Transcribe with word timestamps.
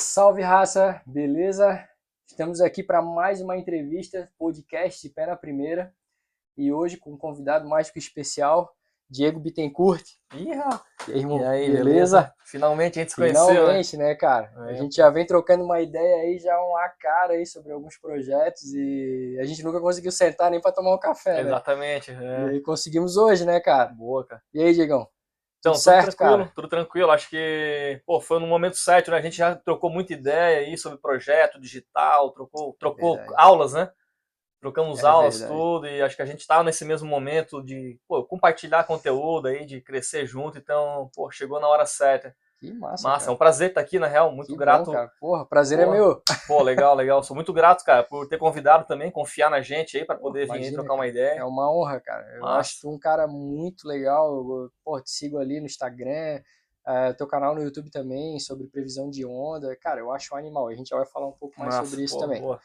Salve 0.00 0.42
raça, 0.42 1.02
beleza? 1.04 1.84
Estamos 2.24 2.60
aqui 2.60 2.84
para 2.84 3.02
mais 3.02 3.40
uma 3.40 3.56
entrevista, 3.56 4.30
podcast 4.38 5.02
de 5.02 5.12
pé 5.12 5.26
na 5.26 5.34
primeira. 5.34 5.92
E 6.56 6.72
hoje 6.72 6.96
com 6.96 7.14
um 7.14 7.18
convidado 7.18 7.68
mais 7.68 7.90
que 7.90 7.98
especial, 7.98 8.72
Diego 9.10 9.40
Bittencourt. 9.40 10.04
Ih, 10.34 10.50
E 11.08 11.12
aí, 11.12 11.18
irmão, 11.18 11.40
E 11.40 11.44
aí, 11.44 11.66
beleza? 11.66 11.84
beleza? 11.84 12.34
Finalmente 12.44 12.98
a 12.98 13.02
gente 13.02 13.10
se 13.10 13.16
conheceu, 13.16 13.46
né? 13.48 13.54
Finalmente, 13.56 13.96
né, 13.96 14.14
cara? 14.14 14.52
A 14.56 14.70
É. 14.70 14.74
gente 14.76 14.94
já 14.94 15.10
vem 15.10 15.26
trocando 15.26 15.64
uma 15.64 15.80
ideia 15.80 16.22
aí, 16.22 16.38
já 16.38 16.56
uma 16.60 16.88
cara 17.00 17.32
aí 17.32 17.44
sobre 17.44 17.72
alguns 17.72 17.98
projetos 17.98 18.72
e 18.72 19.36
a 19.40 19.44
gente 19.44 19.64
nunca 19.64 19.80
conseguiu 19.80 20.12
sentar 20.12 20.48
nem 20.48 20.60
para 20.60 20.70
tomar 20.70 20.94
um 20.94 20.98
café, 20.98 21.34
né? 21.34 21.40
Exatamente. 21.40 22.12
E 22.12 22.14
É. 22.14 22.44
aí 22.50 22.60
conseguimos 22.60 23.16
hoje, 23.16 23.44
né, 23.44 23.58
cara? 23.58 23.90
Boa, 23.90 24.24
cara. 24.24 24.40
E 24.54 24.62
aí, 24.62 24.72
Diegão? 24.72 25.08
Então, 25.60 25.80
Tudo 25.82 25.98
certo, 25.98 26.16
tranquilo, 26.16 26.16
cara? 26.16 26.52
tudo 26.54 26.68
tranquilo. 26.68 27.10
Acho 27.10 27.28
que, 27.28 28.00
pô, 28.06 28.20
foi 28.20 28.38
no 28.40 28.46
momento 28.46 28.76
certo, 28.76 29.10
né? 29.10 29.18
A 29.18 29.22
gente 29.22 29.36
já 29.36 29.56
trocou 29.56 29.90
muita 29.90 30.12
ideia 30.12 30.60
aí 30.60 30.78
sobre 30.78 30.98
projeto 30.98 31.60
digital, 31.60 32.30
trocou, 32.32 32.74
trocou 32.78 33.18
Verdade. 33.18 33.34
aulas, 33.36 33.72
né? 33.72 33.90
Trocamos 34.60 35.04
É 35.04 35.04
aulas, 35.04 35.42
verdade. 35.42 35.44
tudo, 35.44 35.86
e 35.88 36.02
acho 36.02 36.16
que 36.16 36.22
a 36.22 36.26
gente 36.26 36.46
tá 36.46 36.62
nesse 36.64 36.84
mesmo 36.84 37.08
momento 37.08 37.62
de, 37.62 38.00
pô, 38.08 38.24
compartilhar 38.24 38.84
conteúdo 38.84 39.48
aí, 39.48 39.66
de 39.66 39.80
crescer 39.80 40.26
junto, 40.26 40.58
então, 40.58 41.10
pô, 41.14 41.30
chegou 41.30 41.60
na 41.60 41.68
hora 41.68 41.86
certa. 41.86 42.36
Que 42.58 42.72
massa, 42.72 43.08
Massa, 43.08 43.24
é 43.24 43.26
cara. 43.26 43.32
um 43.32 43.36
prazer 43.36 43.68
estar 43.68 43.80
aqui, 43.80 43.98
na 44.00 44.06
real, 44.08 44.32
muito 44.32 44.46
Que 44.48 44.52
bom, 44.54 44.58
grato. 44.58 44.90
cara. 44.90 45.12
Porra, 45.20 45.46
prazer 45.46 45.78
é 45.78 45.84
Porra. 45.84 45.96
meu. 45.96 46.22
Pô, 46.48 46.62
legal, 46.62 46.94
legal. 46.96 47.22
Sou 47.22 47.34
muito 47.36 47.52
grato, 47.52 47.84
cara, 47.84 48.02
por 48.02 48.26
ter 48.28 48.36
convidado 48.36 48.84
também, 48.86 49.10
confiar 49.12 49.48
na 49.48 49.60
gente 49.60 49.96
aí, 49.96 50.04
para 50.04 50.18
poder 50.18 50.46
vir 50.46 50.52
aí 50.52 50.58
imagina, 50.58 50.76
trocar 50.78 50.94
uma 50.94 51.06
É 51.06 51.08
ideia. 51.10 51.46
uma 51.46 51.70
honra, 51.72 52.00
cara. 52.00 52.26
Eu 52.34 52.40
Massa. 52.40 52.58
acho 52.60 52.80
tu 52.80 52.90
um 52.90 52.98
cara 52.98 53.26
muito 53.28 53.86
legal. 53.86 54.26
Eu, 54.34 54.70
pô, 54.84 55.00
te 55.00 55.10
sigo 55.10 55.38
ali 55.38 55.60
no 55.60 55.66
Instagram, 55.66 56.40
eh, 56.86 57.12
teu 57.12 57.28
canal 57.28 57.54
no 57.54 57.62
YouTube 57.62 57.90
também, 57.90 58.40
sobre 58.40 58.66
previsão 58.66 59.08
de 59.08 59.24
onda. 59.24 59.76
Cara, 59.76 60.00
eu 60.00 60.10
acho 60.12 60.34
um 60.34 60.38
animal. 60.38 60.66
A 60.68 60.74
gente 60.74 60.88
já 60.88 60.96
vai 60.96 61.06
falar 61.06 61.28
um 61.28 61.32
pouco 61.38 61.54
mais 61.60 61.74
Massa, 61.76 61.88
sobre 61.90 62.04
isso 62.04 62.14
pô, 62.14 62.20
também. 62.22 62.40
boa. 62.42 62.58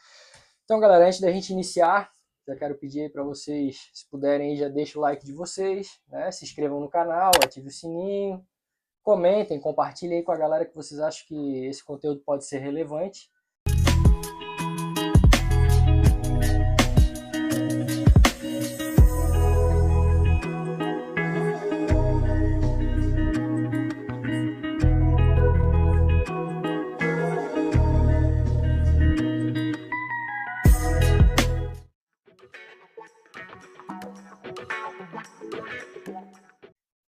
Então, 0.64 0.80
galera, 0.80 1.06
antes 1.06 1.20
da 1.20 1.30
gente 1.30 1.52
iniciar, 1.52 2.10
já 2.48 2.56
quero 2.56 2.74
pedir 2.74 3.02
aí 3.02 3.08
para 3.10 3.22
vocês, 3.22 3.90
se 3.94 4.08
puderem 4.10 4.56
já 4.56 4.68
deixa 4.68 4.98
o 4.98 5.02
like 5.02 5.24
de 5.24 5.32
vocês, 5.32 6.00
né? 6.08 6.30
Se 6.32 6.44
inscrevam 6.44 6.80
no 6.80 6.88
canal, 6.88 7.30
ative 7.44 7.68
o 7.68 7.70
sininho, 7.70 8.44
comentem, 9.04 9.60
compartilhem 9.60 10.18
aí 10.18 10.24
com 10.24 10.32
a 10.32 10.36
galera 10.36 10.64
que 10.64 10.74
vocês 10.74 10.98
acham 10.98 11.26
que 11.28 11.66
esse 11.66 11.84
conteúdo 11.84 12.22
pode 12.24 12.46
ser 12.46 12.58
relevante. 12.58 13.30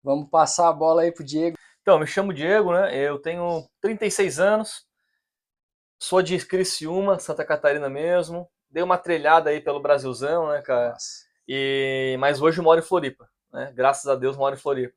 Vamos 0.03 0.29
passar 0.29 0.69
a 0.69 0.73
bola 0.73 1.01
aí 1.01 1.11
pro 1.11 1.23
Diego. 1.23 1.57
Então, 1.87 1.97
me 1.97 2.05
chamo 2.05 2.33
Diego, 2.33 2.73
né? 2.73 2.93
Eu 2.93 3.17
tenho 3.17 3.65
36 3.79 4.39
anos, 4.41 4.85
sou 5.97 6.21
de 6.21 6.37
Criciúma, 6.45 7.17
Santa 7.17 7.45
Catarina 7.45 7.89
mesmo. 7.89 8.45
Dei 8.69 8.83
uma 8.83 8.97
trilhada 8.97 9.51
aí 9.51 9.61
pelo 9.61 9.79
Brasilzão, 9.79 10.49
né, 10.49 10.61
cara? 10.61 10.89
Nossa, 10.89 11.25
E... 11.47 12.17
Mas 12.19 12.41
hoje 12.41 12.59
moro 12.59 12.81
em 12.81 12.83
Floripa, 12.83 13.29
né? 13.53 13.71
Graças 13.73 14.05
a 14.05 14.15
Deus 14.15 14.35
moro 14.35 14.53
em 14.53 14.59
Floripa. 14.59 14.93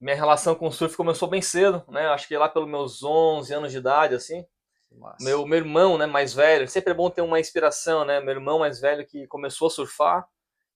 Minha 0.00 0.16
relação 0.16 0.56
com 0.56 0.66
o 0.66 0.72
surf 0.72 0.96
começou 0.96 1.28
bem 1.28 1.40
cedo, 1.40 1.84
né? 1.86 2.08
Acho 2.08 2.26
que 2.26 2.36
lá 2.36 2.48
pelos 2.48 2.68
meus 2.68 3.04
11 3.04 3.54
anos 3.54 3.70
de 3.70 3.78
idade, 3.78 4.16
assim. 4.16 4.44
massa. 4.90 5.24
Meu, 5.24 5.46
meu 5.46 5.58
irmão, 5.58 5.96
né, 5.96 6.06
mais 6.06 6.34
velho, 6.34 6.66
sempre 6.66 6.90
é 6.90 6.96
bom 6.96 7.10
ter 7.10 7.22
uma 7.22 7.38
inspiração, 7.38 8.04
né? 8.04 8.18
Meu 8.18 8.34
irmão 8.34 8.58
mais 8.58 8.80
velho 8.80 9.06
que 9.06 9.24
começou 9.28 9.68
a 9.68 9.70
surfar 9.70 10.28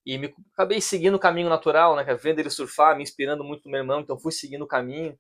e 0.07 0.17
me 0.19 0.33
acabei 0.55 0.81
seguindo 0.81 1.17
o 1.17 1.19
caminho 1.19 1.49
natural, 1.49 1.97
né? 1.97 2.05
Vendo 2.15 2.39
ele 2.39 2.49
surfar, 2.49 2.97
me 2.97 3.03
inspirando 3.03 3.43
muito 3.43 3.65
no 3.65 3.73
meu 3.73 3.81
irmão, 3.81 4.01
então 4.01 4.17
fui 4.17 4.31
seguindo 4.31 4.63
o 4.63 4.67
caminho. 4.67 5.19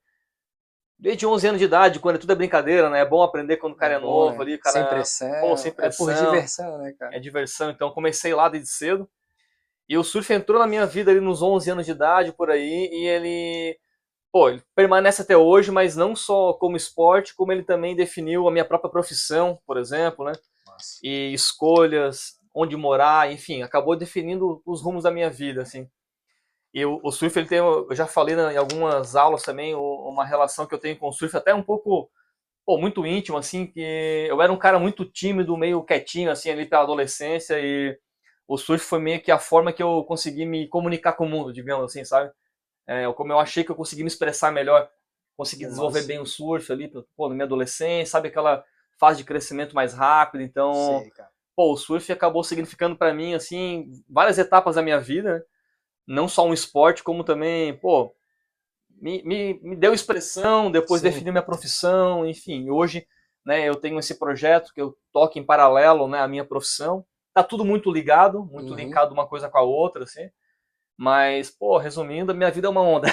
Desde 0.98 1.26
11 1.26 1.46
anos 1.48 1.58
de 1.58 1.66
idade, 1.66 2.00
quando 2.00 2.18
tudo 2.18 2.32
é 2.32 2.36
brincadeira, 2.36 2.88
né? 2.88 3.00
É 3.00 3.04
bom 3.04 3.22
aprender 3.22 3.58
quando 3.58 3.74
o 3.74 3.76
cara 3.76 3.94
é, 3.94 4.00
bom, 4.00 4.06
novo 4.06 4.38
né? 4.38 4.42
ali, 4.42 4.58
cara 4.58 4.72
Sem 4.80 4.84
pressão. 4.86 5.40
pô, 5.40 5.56
sem 5.56 5.68
É 5.68 5.72
por 5.72 5.82
pressão. 5.82 6.24
diversão, 6.24 6.78
né, 6.78 6.92
cara? 6.98 7.16
é 7.16 7.20
diversão, 7.20 7.70
então 7.70 7.90
comecei 7.90 8.34
lá 8.34 8.48
desde 8.48 8.68
cedo. 8.70 9.08
E 9.88 9.96
o 9.96 10.02
surf 10.02 10.32
entrou 10.32 10.58
na 10.58 10.66
minha 10.66 10.86
vida 10.86 11.10
ali 11.10 11.20
nos 11.20 11.42
11 11.42 11.70
anos 11.70 11.86
de 11.86 11.92
idade, 11.92 12.32
por 12.32 12.50
aí, 12.50 12.88
e 12.92 13.06
ele, 13.06 13.78
pô, 14.32 14.48
ele 14.48 14.62
permanece 14.74 15.22
até 15.22 15.36
hoje, 15.36 15.70
mas 15.70 15.94
não 15.96 16.16
só 16.16 16.54
como 16.54 16.76
esporte, 16.76 17.34
como 17.34 17.52
ele 17.52 17.62
também 17.62 17.94
definiu 17.94 18.48
a 18.48 18.52
minha 18.52 18.64
própria 18.64 18.90
profissão, 18.90 19.60
por 19.66 19.76
exemplo, 19.76 20.24
né? 20.24 20.32
Massa. 20.66 20.98
e 21.02 21.32
escolhas, 21.32 22.38
onde 22.54 22.76
morar, 22.76 23.30
enfim, 23.30 23.62
acabou 23.62 23.96
definindo 23.96 24.60
os 24.66 24.82
rumos 24.82 25.04
da 25.04 25.10
minha 25.10 25.30
vida, 25.30 25.62
assim. 25.62 25.88
E 26.74 26.84
o, 26.84 27.00
o 27.02 27.10
surf, 27.12 27.38
ele 27.38 27.48
tem, 27.48 27.58
eu 27.58 27.88
já 27.92 28.06
falei 28.06 28.36
na- 28.36 28.52
em 28.52 28.56
algumas 28.56 29.16
aulas 29.16 29.42
também, 29.42 29.74
o- 29.74 30.08
uma 30.08 30.24
relação 30.24 30.66
que 30.66 30.74
eu 30.74 30.78
tenho 30.78 30.98
com 30.98 31.08
o 31.08 31.12
surf 31.12 31.36
até 31.36 31.54
um 31.54 31.62
pouco, 31.62 32.10
pô, 32.66 32.78
muito 32.78 33.06
íntimo, 33.06 33.38
assim, 33.38 33.66
que 33.66 33.80
eu 34.28 34.42
era 34.42 34.52
um 34.52 34.58
cara 34.58 34.78
muito 34.78 35.04
tímido, 35.04 35.56
meio 35.56 35.84
quietinho, 35.84 36.30
assim, 36.30 36.50
ali 36.50 36.66
pela 36.66 36.82
adolescência, 36.84 37.60
e 37.60 37.98
o 38.48 38.58
surf 38.58 38.84
foi 38.84 39.00
meio 39.00 39.22
que 39.22 39.30
a 39.32 39.38
forma 39.38 39.72
que 39.72 39.82
eu 39.82 40.04
consegui 40.04 40.46
me 40.46 40.68
comunicar 40.68 41.14
com 41.14 41.26
o 41.26 41.30
mundo, 41.30 41.52
digamos 41.52 41.84
assim, 41.86 42.04
sabe? 42.04 42.32
É, 42.86 43.10
como 43.14 43.32
eu 43.32 43.38
achei 43.40 43.64
que 43.64 43.70
eu 43.70 43.76
consegui 43.76 44.02
me 44.02 44.08
expressar 44.08 44.52
melhor, 44.52 44.88
consegui 45.36 45.64
Nossa. 45.64 45.66
desenvolver 45.66 46.02
bem 46.02 46.18
o 46.20 46.26
surf 46.26 46.70
ali, 46.72 46.88
pô, 47.16 47.28
na 47.28 47.34
minha 47.34 47.44
adolescência, 47.46 48.12
sabe 48.12 48.28
aquela 48.28 48.64
fase 48.98 49.18
de 49.18 49.24
crescimento 49.24 49.74
mais 49.74 49.92
rápido, 49.94 50.42
então 50.42 51.06
Sei, 51.06 51.12
pô, 51.56 51.72
o 51.72 51.76
surf 51.76 52.10
acabou 52.12 52.44
significando 52.44 52.96
pra 52.96 53.12
mim, 53.14 53.34
assim, 53.34 53.90
várias 54.08 54.38
etapas 54.38 54.76
da 54.76 54.82
minha 54.82 55.00
vida, 55.00 55.38
né? 55.38 55.44
Não 56.06 56.28
só 56.28 56.46
um 56.46 56.54
esporte, 56.54 57.02
como 57.02 57.24
também, 57.24 57.76
pô, 57.78 58.14
me, 59.00 59.22
me, 59.24 59.60
me 59.62 59.76
deu 59.76 59.92
expressão, 59.94 60.70
depois 60.70 61.02
Sim. 61.02 61.10
definiu 61.10 61.32
minha 61.32 61.42
profissão, 61.44 62.26
enfim. 62.26 62.70
Hoje, 62.70 63.06
né, 63.44 63.68
eu 63.68 63.76
tenho 63.76 63.98
esse 63.98 64.18
projeto 64.18 64.72
que 64.74 64.80
eu 64.80 64.96
toco 65.12 65.38
em 65.38 65.44
paralelo, 65.44 66.08
né, 66.08 66.20
à 66.20 66.28
minha 66.28 66.44
profissão. 66.44 67.04
Tá 67.34 67.42
tudo 67.42 67.64
muito 67.64 67.92
ligado, 67.92 68.44
muito 68.46 68.70
Uhum. 68.72 68.76
linkado 68.76 69.12
uma 69.12 69.26
coisa 69.26 69.48
com 69.48 69.58
a 69.58 69.62
outra, 69.62 70.04
assim. 70.04 70.30
Mas, 70.96 71.50
pô, 71.50 71.78
resumindo, 71.78 72.32
a 72.32 72.34
minha 72.34 72.50
vida 72.50 72.68
é 72.68 72.70
uma 72.70 72.82
onda. 72.82 73.08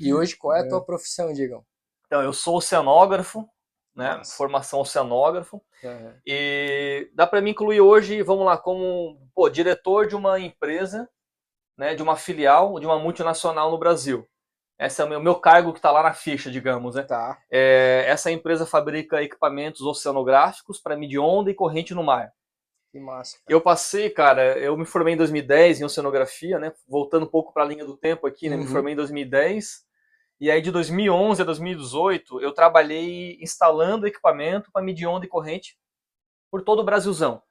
E 0.00 0.12
hoje, 0.12 0.36
qual 0.36 0.54
é 0.54 0.60
a 0.60 0.68
tua 0.68 0.84
profissão, 0.84 1.32
Diegão? 1.32 1.64
Então, 2.06 2.22
eu 2.22 2.32
sou 2.32 2.56
oceanógrafo, 2.56 3.48
né, 3.94 4.16
Nossa. 4.18 4.36
formação 4.36 4.80
oceanógrafo. 4.80 5.62
Aham. 5.84 6.14
E 6.26 7.10
dá 7.14 7.26
para 7.26 7.40
me 7.40 7.50
incluir 7.50 7.80
hoje, 7.80 8.22
vamos 8.22 8.46
lá, 8.46 8.56
como 8.58 9.18
pô, 9.34 9.48
diretor 9.50 10.06
de 10.06 10.16
uma 10.16 10.40
empresa, 10.40 11.08
né, 11.76 11.94
de 11.94 12.02
uma 12.02 12.16
filial, 12.16 12.78
de 12.78 12.86
uma 12.86 12.98
multinacional 12.98 13.70
no 13.70 13.78
Brasil. 13.78 14.26
Esse 14.78 15.00
é 15.00 15.04
o 15.04 15.08
meu, 15.08 15.20
meu 15.20 15.34
cargo 15.36 15.72
que 15.72 15.78
está 15.78 15.90
lá 15.92 16.02
na 16.02 16.12
ficha, 16.12 16.50
digamos. 16.50 16.96
Né? 16.96 17.02
Tá. 17.02 17.38
É, 17.50 18.04
essa 18.08 18.30
empresa 18.30 18.66
fabrica 18.66 19.22
equipamentos 19.22 19.82
oceanográficos 19.82 20.80
para 20.80 20.96
medir 20.96 21.18
onda 21.18 21.50
e 21.50 21.54
corrente 21.54 21.94
no 21.94 22.02
mar. 22.02 22.32
Que 22.90 22.98
massa. 23.00 23.36
cara. 23.38 23.44
Eu 23.48 23.60
passei, 23.60 24.10
cara, 24.10 24.58
eu 24.58 24.76
me 24.76 24.84
formei 24.84 25.14
em 25.14 25.16
2010 25.16 25.80
em 25.80 25.84
oceanografia, 25.84 26.58
né? 26.58 26.72
Voltando 26.88 27.24
um 27.24 27.28
pouco 27.28 27.52
para 27.52 27.62
a 27.62 27.66
linha 27.66 27.84
do 27.84 27.96
tempo 27.96 28.26
aqui, 28.26 28.48
né? 28.48 28.56
Me 28.56 28.64
Uhum. 28.64 28.68
formei 28.70 28.92
em 28.94 28.96
2010. 28.96 29.84
E 30.40 30.50
aí 30.50 30.60
de 30.60 30.70
2011 30.72 31.40
a 31.40 31.44
2018 31.44 32.40
eu 32.40 32.52
trabalhei 32.52 33.38
instalando 33.40 34.06
equipamento 34.06 34.70
para 34.72 34.82
medir 34.82 35.06
onda 35.06 35.24
e 35.24 35.28
corrente 35.28 35.78
por 36.50 36.62
todo 36.62 36.80
o 36.80 36.84
Brasilzão. 36.84 37.42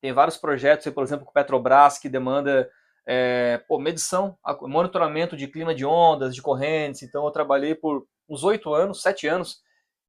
Tem 0.00 0.12
vários 0.12 0.36
projetos, 0.36 0.92
por 0.92 1.04
exemplo, 1.04 1.24
com 1.24 1.32
Petrobras 1.32 1.98
que 1.98 2.08
demanda 2.08 2.68
é, 3.06 3.58
pô, 3.68 3.78
medição, 3.78 4.36
monitoramento 4.62 5.36
de 5.36 5.48
clima 5.48 5.74
de 5.74 5.84
ondas, 5.84 6.34
de 6.34 6.42
correntes. 6.42 7.02
Então 7.02 7.24
eu 7.24 7.30
trabalhei 7.30 7.74
por 7.74 8.06
uns 8.28 8.44
oito 8.44 8.72
anos, 8.72 9.02
sete 9.02 9.26
anos, 9.26 9.60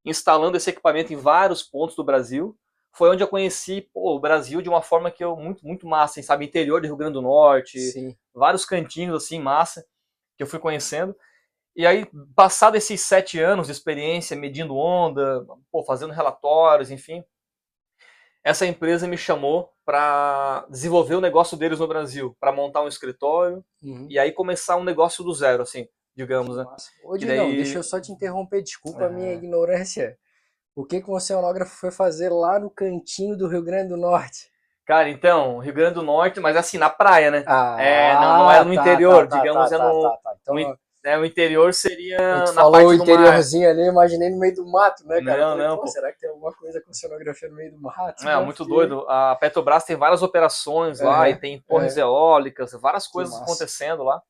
instalando 0.05 0.57
esse 0.57 0.69
equipamento 0.69 1.13
em 1.13 1.17
vários 1.17 1.63
pontos 1.63 1.95
do 1.95 2.03
Brasil 2.03 2.57
foi 2.93 3.09
onde 3.09 3.23
eu 3.23 3.27
conheci 3.27 3.81
pô, 3.93 4.15
o 4.15 4.19
Brasil 4.19 4.61
de 4.61 4.69
uma 4.69 4.81
forma 4.81 5.11
que 5.11 5.23
eu 5.23 5.35
muito 5.35 5.65
muito 5.65 5.87
massa, 5.87 6.19
hein, 6.19 6.23
sabe, 6.23 6.45
interior 6.45 6.79
do 6.79 6.87
Rio 6.87 6.95
Grande 6.95 7.13
do 7.13 7.21
Norte, 7.21 7.79
Sim. 7.79 8.15
vários 8.33 8.65
cantinhos 8.65 9.15
assim 9.15 9.39
massa 9.39 9.83
que 10.37 10.43
eu 10.43 10.47
fui 10.47 10.59
conhecendo. 10.59 11.15
E 11.75 11.87
aí, 11.87 12.05
passado 12.35 12.75
esses 12.75 13.01
sete 13.01 13.39
anos 13.39 13.65
de 13.65 13.73
experiência, 13.73 14.37
medindo 14.37 14.75
onda, 14.75 15.43
pô, 15.71 15.83
fazendo 15.83 16.13
relatórios, 16.13 16.91
enfim, 16.91 17.23
essa 18.43 18.65
empresa 18.65 19.07
me 19.07 19.17
chamou 19.17 19.71
para 19.85 20.65
desenvolver 20.69 21.15
o 21.15 21.21
negócio 21.21 21.57
deles 21.57 21.79
no 21.79 21.87
Brasil, 21.87 22.35
para 22.39 22.51
montar 22.51 22.81
um 22.81 22.87
escritório 22.87 23.63
Uhum. 23.81 24.07
e 24.09 24.17
aí 24.19 24.31
começar 24.31 24.75
um 24.77 24.83
negócio 24.83 25.23
do 25.23 25.33
zero, 25.33 25.63
assim, 25.63 25.87
digamos, 26.15 26.57
né? 26.57 26.63
Massa. 26.63 26.89
Ô, 27.03 27.17
Diegão, 27.17 27.47
daí- 27.47 27.57
deixa 27.57 27.79
eu 27.79 27.83
só 27.83 27.99
te 27.99 28.11
interromper, 28.11 28.61
desculpa 28.61 29.05
a 29.05 29.09
minha 29.09 29.31
É. 29.31 29.35
ignorância. 29.35 30.17
O 30.75 30.83
que 30.85 31.01
que 31.01 31.09
um 31.09 31.13
oceanógrafo 31.13 31.75
foi 31.75 31.91
fazer 31.91 32.29
lá 32.29 32.59
no 32.59 32.69
cantinho 32.69 33.37
do 33.37 33.47
Rio 33.47 33.63
Grande 33.63 33.89
do 33.89 33.97
Norte? 33.97 34.51
Cara, 34.85 35.09
então, 35.09 35.59
Rio 35.59 35.73
Grande 35.73 35.93
do 35.95 36.01
Norte, 36.03 36.39
mas 36.39 36.57
assim, 36.57 36.77
na 36.77 36.89
praia, 36.89 37.31
né? 37.31 37.43
Ah, 37.47 37.77
É, 37.81 38.13
não- 38.15 38.39
não 38.39 38.51
era 38.51 38.65
no 38.65 38.75
tá, 38.75 38.81
interior, 38.81 39.27
tá, 39.27 39.35
tá, 39.35 39.37
digamos, 39.37 39.69
tá, 39.69 39.75
é 39.75 39.79
no- 39.79 40.01
tá, 40.01 40.17
tá. 40.23 40.35
Então, 40.41 40.55
no 40.55 40.77
in- 41.03 41.09
É, 41.09 41.17
o 41.17 41.25
interior 41.25 41.73
seria 41.73 42.17
na 42.17 42.47
falou 42.53 42.81
o 42.81 42.85
mar. 42.85 42.95
interiorzinho 42.95 43.69
ali, 43.69 43.87
imaginei 43.87 44.29
no 44.29 44.39
meio 44.39 44.55
do 44.55 44.65
mato, 44.65 45.05
né, 45.05 45.21
cara? 45.23 45.41
Não, 45.41 45.51
falei, 45.51 45.67
não, 45.67 45.75
pô, 45.75 45.81
pô. 45.81 45.87
será 45.87 46.11
que 46.11 46.19
tem 46.19 46.29
alguma 46.29 46.53
coisa 46.53 46.81
com 46.81 46.91
oceanografia 46.91 47.49
no 47.49 47.55
meio 47.55 47.71
do 47.73 47.81
mato? 47.81 48.27
É, 48.27 48.35
muito 48.43 48.57
porque- 48.59 48.73
doido. 48.73 49.05
A 49.09 49.35
Petrobras 49.35 49.83
tem 49.83 49.95
várias 49.95 50.21
operações 50.23 50.99
lá 50.99 51.21
Aham, 51.23 51.29
e 51.29 51.35
tem 51.35 51.61
torres 51.67 51.97
eólicas, 51.97 52.71
várias 52.73 53.07
coisas 53.07 53.33
acontecendo 53.41 54.03
lá. 54.03 54.21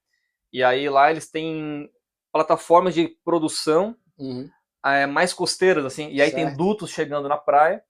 E 0.52 0.64
aí 0.64 0.90
lá 0.90 1.10
eles 1.12 1.30
têm 1.30 1.90
plataformas 2.32 2.94
de 2.94 3.08
produção 3.24 3.96
Uhum. 4.18 4.50
é, 4.86 5.06
mais 5.06 5.34
costeiras, 5.34 5.86
assim, 5.86 6.10
e 6.12 6.22
aí 6.22 6.32
tem 6.32 6.46
Certo. 6.46 6.58
dutos 6.58 6.90
chegando 6.90 7.28
na 7.30 7.38
praia, 7.38 7.84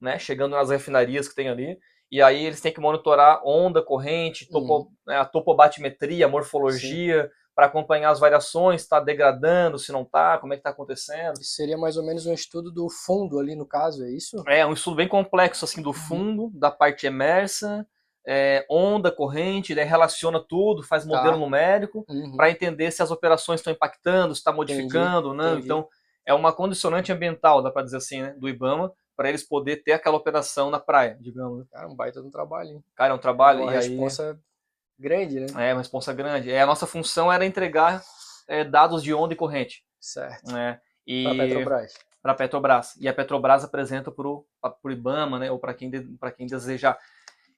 né, 0.00 0.18
chegando 0.18 0.52
nas 0.56 0.70
refinarias 0.70 1.28
que 1.28 1.34
tem 1.34 1.48
ali, 1.48 1.78
e 2.10 2.22
aí 2.22 2.44
eles 2.44 2.60
têm 2.60 2.72
que 2.72 2.80
monitorar 2.80 3.40
onda, 3.44 3.82
corrente, 3.82 4.48
topo, 4.48 4.90
né, 5.06 5.16
a 5.18 5.24
topobatimetria, 5.24 6.26
a 6.26 6.28
morfologia, 6.28 7.30
para 7.58 7.66
acompanhar 7.66 8.10
as 8.10 8.20
variações, 8.20 8.82
está 8.82 9.00
degradando, 9.00 9.80
se 9.80 9.90
não 9.90 10.02
está, 10.02 10.38
como 10.38 10.52
é 10.52 10.56
que 10.56 10.60
está 10.60 10.70
acontecendo. 10.70 11.42
Seria 11.42 11.76
mais 11.76 11.96
ou 11.96 12.04
menos 12.04 12.24
um 12.24 12.32
estudo 12.32 12.70
do 12.70 12.88
fundo 12.88 13.36
ali, 13.36 13.56
no 13.56 13.66
caso, 13.66 14.04
é 14.04 14.10
isso? 14.12 14.44
É 14.46 14.64
um 14.64 14.74
estudo 14.74 14.94
bem 14.94 15.08
complexo, 15.08 15.64
assim, 15.64 15.82
do 15.82 15.92
fundo, 15.92 16.52
da 16.54 16.70
parte 16.70 17.04
emersa, 17.04 17.84
é, 18.24 18.64
onda, 18.70 19.10
corrente, 19.10 19.74
daí 19.74 19.84
relaciona 19.84 20.38
tudo, 20.38 20.84
faz 20.84 21.02
Tá. 21.04 21.08
modelo 21.08 21.36
numérico, 21.36 22.06
Uhum. 22.08 22.36
para 22.36 22.48
entender 22.48 22.92
se 22.92 23.02
as 23.02 23.10
operações 23.10 23.58
estão 23.58 23.72
impactando, 23.72 24.36
se 24.36 24.38
está 24.40 24.52
modificando, 24.52 25.34
não. 25.34 25.54
entendi. 25.54 25.64
Então, 25.64 25.88
é 26.24 26.32
uma 26.32 26.52
condicionante 26.52 27.10
ambiental, 27.10 27.60
dá 27.60 27.72
para 27.72 27.82
dizer 27.82 27.96
assim, 27.96 28.22
né, 28.22 28.36
do 28.38 28.48
IBAMA, 28.48 28.92
para 29.16 29.30
eles 29.30 29.42
poder 29.42 29.82
ter 29.82 29.94
aquela 29.94 30.16
operação 30.16 30.70
na 30.70 30.78
praia, 30.78 31.18
digamos. 31.20 31.66
Cara, 31.72 31.88
um 31.88 31.96
baita 31.96 32.20
de 32.20 32.28
um 32.28 32.30
trabalho, 32.30 32.68
hein? 32.70 32.84
Cara, 32.94 33.12
é 33.12 33.16
um 33.16 33.18
trabalho 33.18 33.62
Uma 33.62 33.72
e 33.72 33.76
aí 33.76 33.88
responsa 33.88 34.38
grande, 34.98 35.40
né? 35.40 35.46
é 35.70 35.72
uma 35.72 35.80
responsa 35.80 36.12
grande. 36.12 36.50
É, 36.50 36.60
a 36.62 36.66
nossa 36.66 36.86
função 36.86 37.32
era 37.32 37.44
entregar 37.46 38.02
é, 38.48 38.64
dados 38.64 39.02
de 39.02 39.12
onda 39.14 39.32
e 39.32 39.36
corrente, 39.36 39.84
Certo. 40.00 40.50
né? 40.52 40.80
E 41.06 41.24
Pra 41.24 41.34
Petrobras. 41.34 41.94
para 42.22 42.32
a 42.32 42.34
Petrobras. 42.34 42.96
E 43.00 43.08
a 43.08 43.14
Petrobras 43.14 43.64
apresenta 43.64 44.10
para 44.10 44.26
o 44.28 44.46
IBAMA, 44.90 45.38
né, 45.38 45.50
ou 45.50 45.58
para 45.58 45.72
quem, 45.74 45.88
de- 45.90 46.06
quem 46.36 46.46
desejar. 46.46 46.98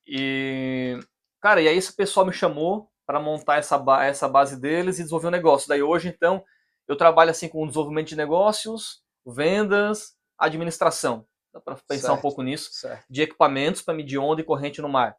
E, 0.06 0.98
cara, 1.40 1.60
e 1.60 1.69
aí 1.69 1.76
esse 1.76 1.92
pessoal 1.94 2.26
me 2.26 2.32
chamou 2.32 2.90
para 3.06 3.20
montar 3.20 3.56
essa, 3.58 3.76
ba- 3.78 4.04
essa 4.04 4.28
base 4.28 4.60
deles 4.60 4.96
e 4.98 5.02
desenvolver 5.02 5.28
um 5.28 5.31
negócio. 5.32 5.69
Daí 5.69 5.82
hoje, 5.82 6.08
então, 6.08 6.44
eu 6.87 6.96
trabalho 6.96 7.31
assim 7.31 7.48
com 7.48 7.66
desenvolvimento 7.66 8.08
de 8.08 8.16
negócios, 8.16 9.02
vendas, 9.26 10.14
administração. 10.38 11.26
Dá 11.52 11.60
para 11.60 11.75
pensar 11.88 12.08
um 12.08 12.14
Certo. 12.14 12.22
pouco 12.22 12.42
nisso. 12.42 12.70
Certo. 12.72 13.04
De 13.10 13.22
equipamentos 13.22 13.82
para 13.82 13.94
medir 13.94 14.19
onda 14.19 14.40
e 14.40 14.44
corrente 14.44 14.81
no 14.81 14.88
mar. 14.88 15.16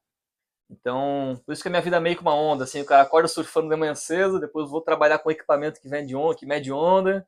Então, 0.71 1.39
por 1.45 1.51
isso 1.51 1.61
que 1.61 1.67
a 1.67 1.71
minha 1.71 1.81
vida 1.81 1.97
é 1.97 1.99
meio 1.99 2.15
que 2.15 2.21
uma 2.21 2.33
onda, 2.33 2.63
assim, 2.63 2.81
o 2.81 2.85
cara 2.85 3.03
acorda 3.03 3.27
surfando 3.27 3.69
de 3.69 3.75
manhã 3.75 3.93
cedo, 3.93 4.39
depois 4.39 4.69
vou 4.69 4.81
trabalhar 4.81 5.19
com 5.19 5.29
equipamento 5.29 5.81
que 5.81 5.89
vende 5.89 6.15
onda, 6.15 6.35
que 6.35 6.45
mede 6.45 6.71
onda, 6.71 7.27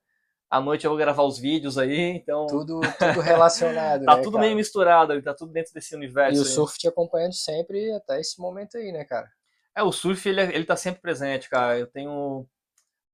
à 0.50 0.62
noite 0.62 0.86
eu 0.86 0.92
vou 0.92 0.98
gravar 0.98 1.24
os 1.24 1.38
vídeos 1.38 1.78
aí, 1.78 2.00
então 2.16 2.48
Tudo, 2.48 2.80
tudo 2.98 3.20
relacionado, 3.20 4.02
tá 4.06 4.16
né, 4.16 4.22
tudo 4.22 4.34
cara? 4.34 4.46
meio 4.46 4.56
misturado, 4.56 5.22
tá 5.22 5.34
tudo 5.34 5.52
dentro 5.52 5.74
desse 5.74 5.94
universo. 5.94 6.38
E 6.38 6.40
o 6.40 6.46
aí. 6.46 6.50
surf 6.52 6.78
te 6.78 6.88
acompanhando 6.88 7.34
sempre 7.34 7.92
até 7.92 8.20
esse 8.22 8.40
momento 8.40 8.78
aí, 8.78 8.92
né, 8.92 9.04
cara? 9.04 9.30
É, 9.76 9.84
o 9.84 9.92
surf, 9.92 10.28
ele, 10.30 10.40
é- 10.42 10.56
ele 10.56 10.66
tá 10.66 10.76
sempre 10.76 11.02
presente, 11.02 11.50
cara. 11.50 11.78
Eu 11.80 11.88
tenho, 11.88 12.46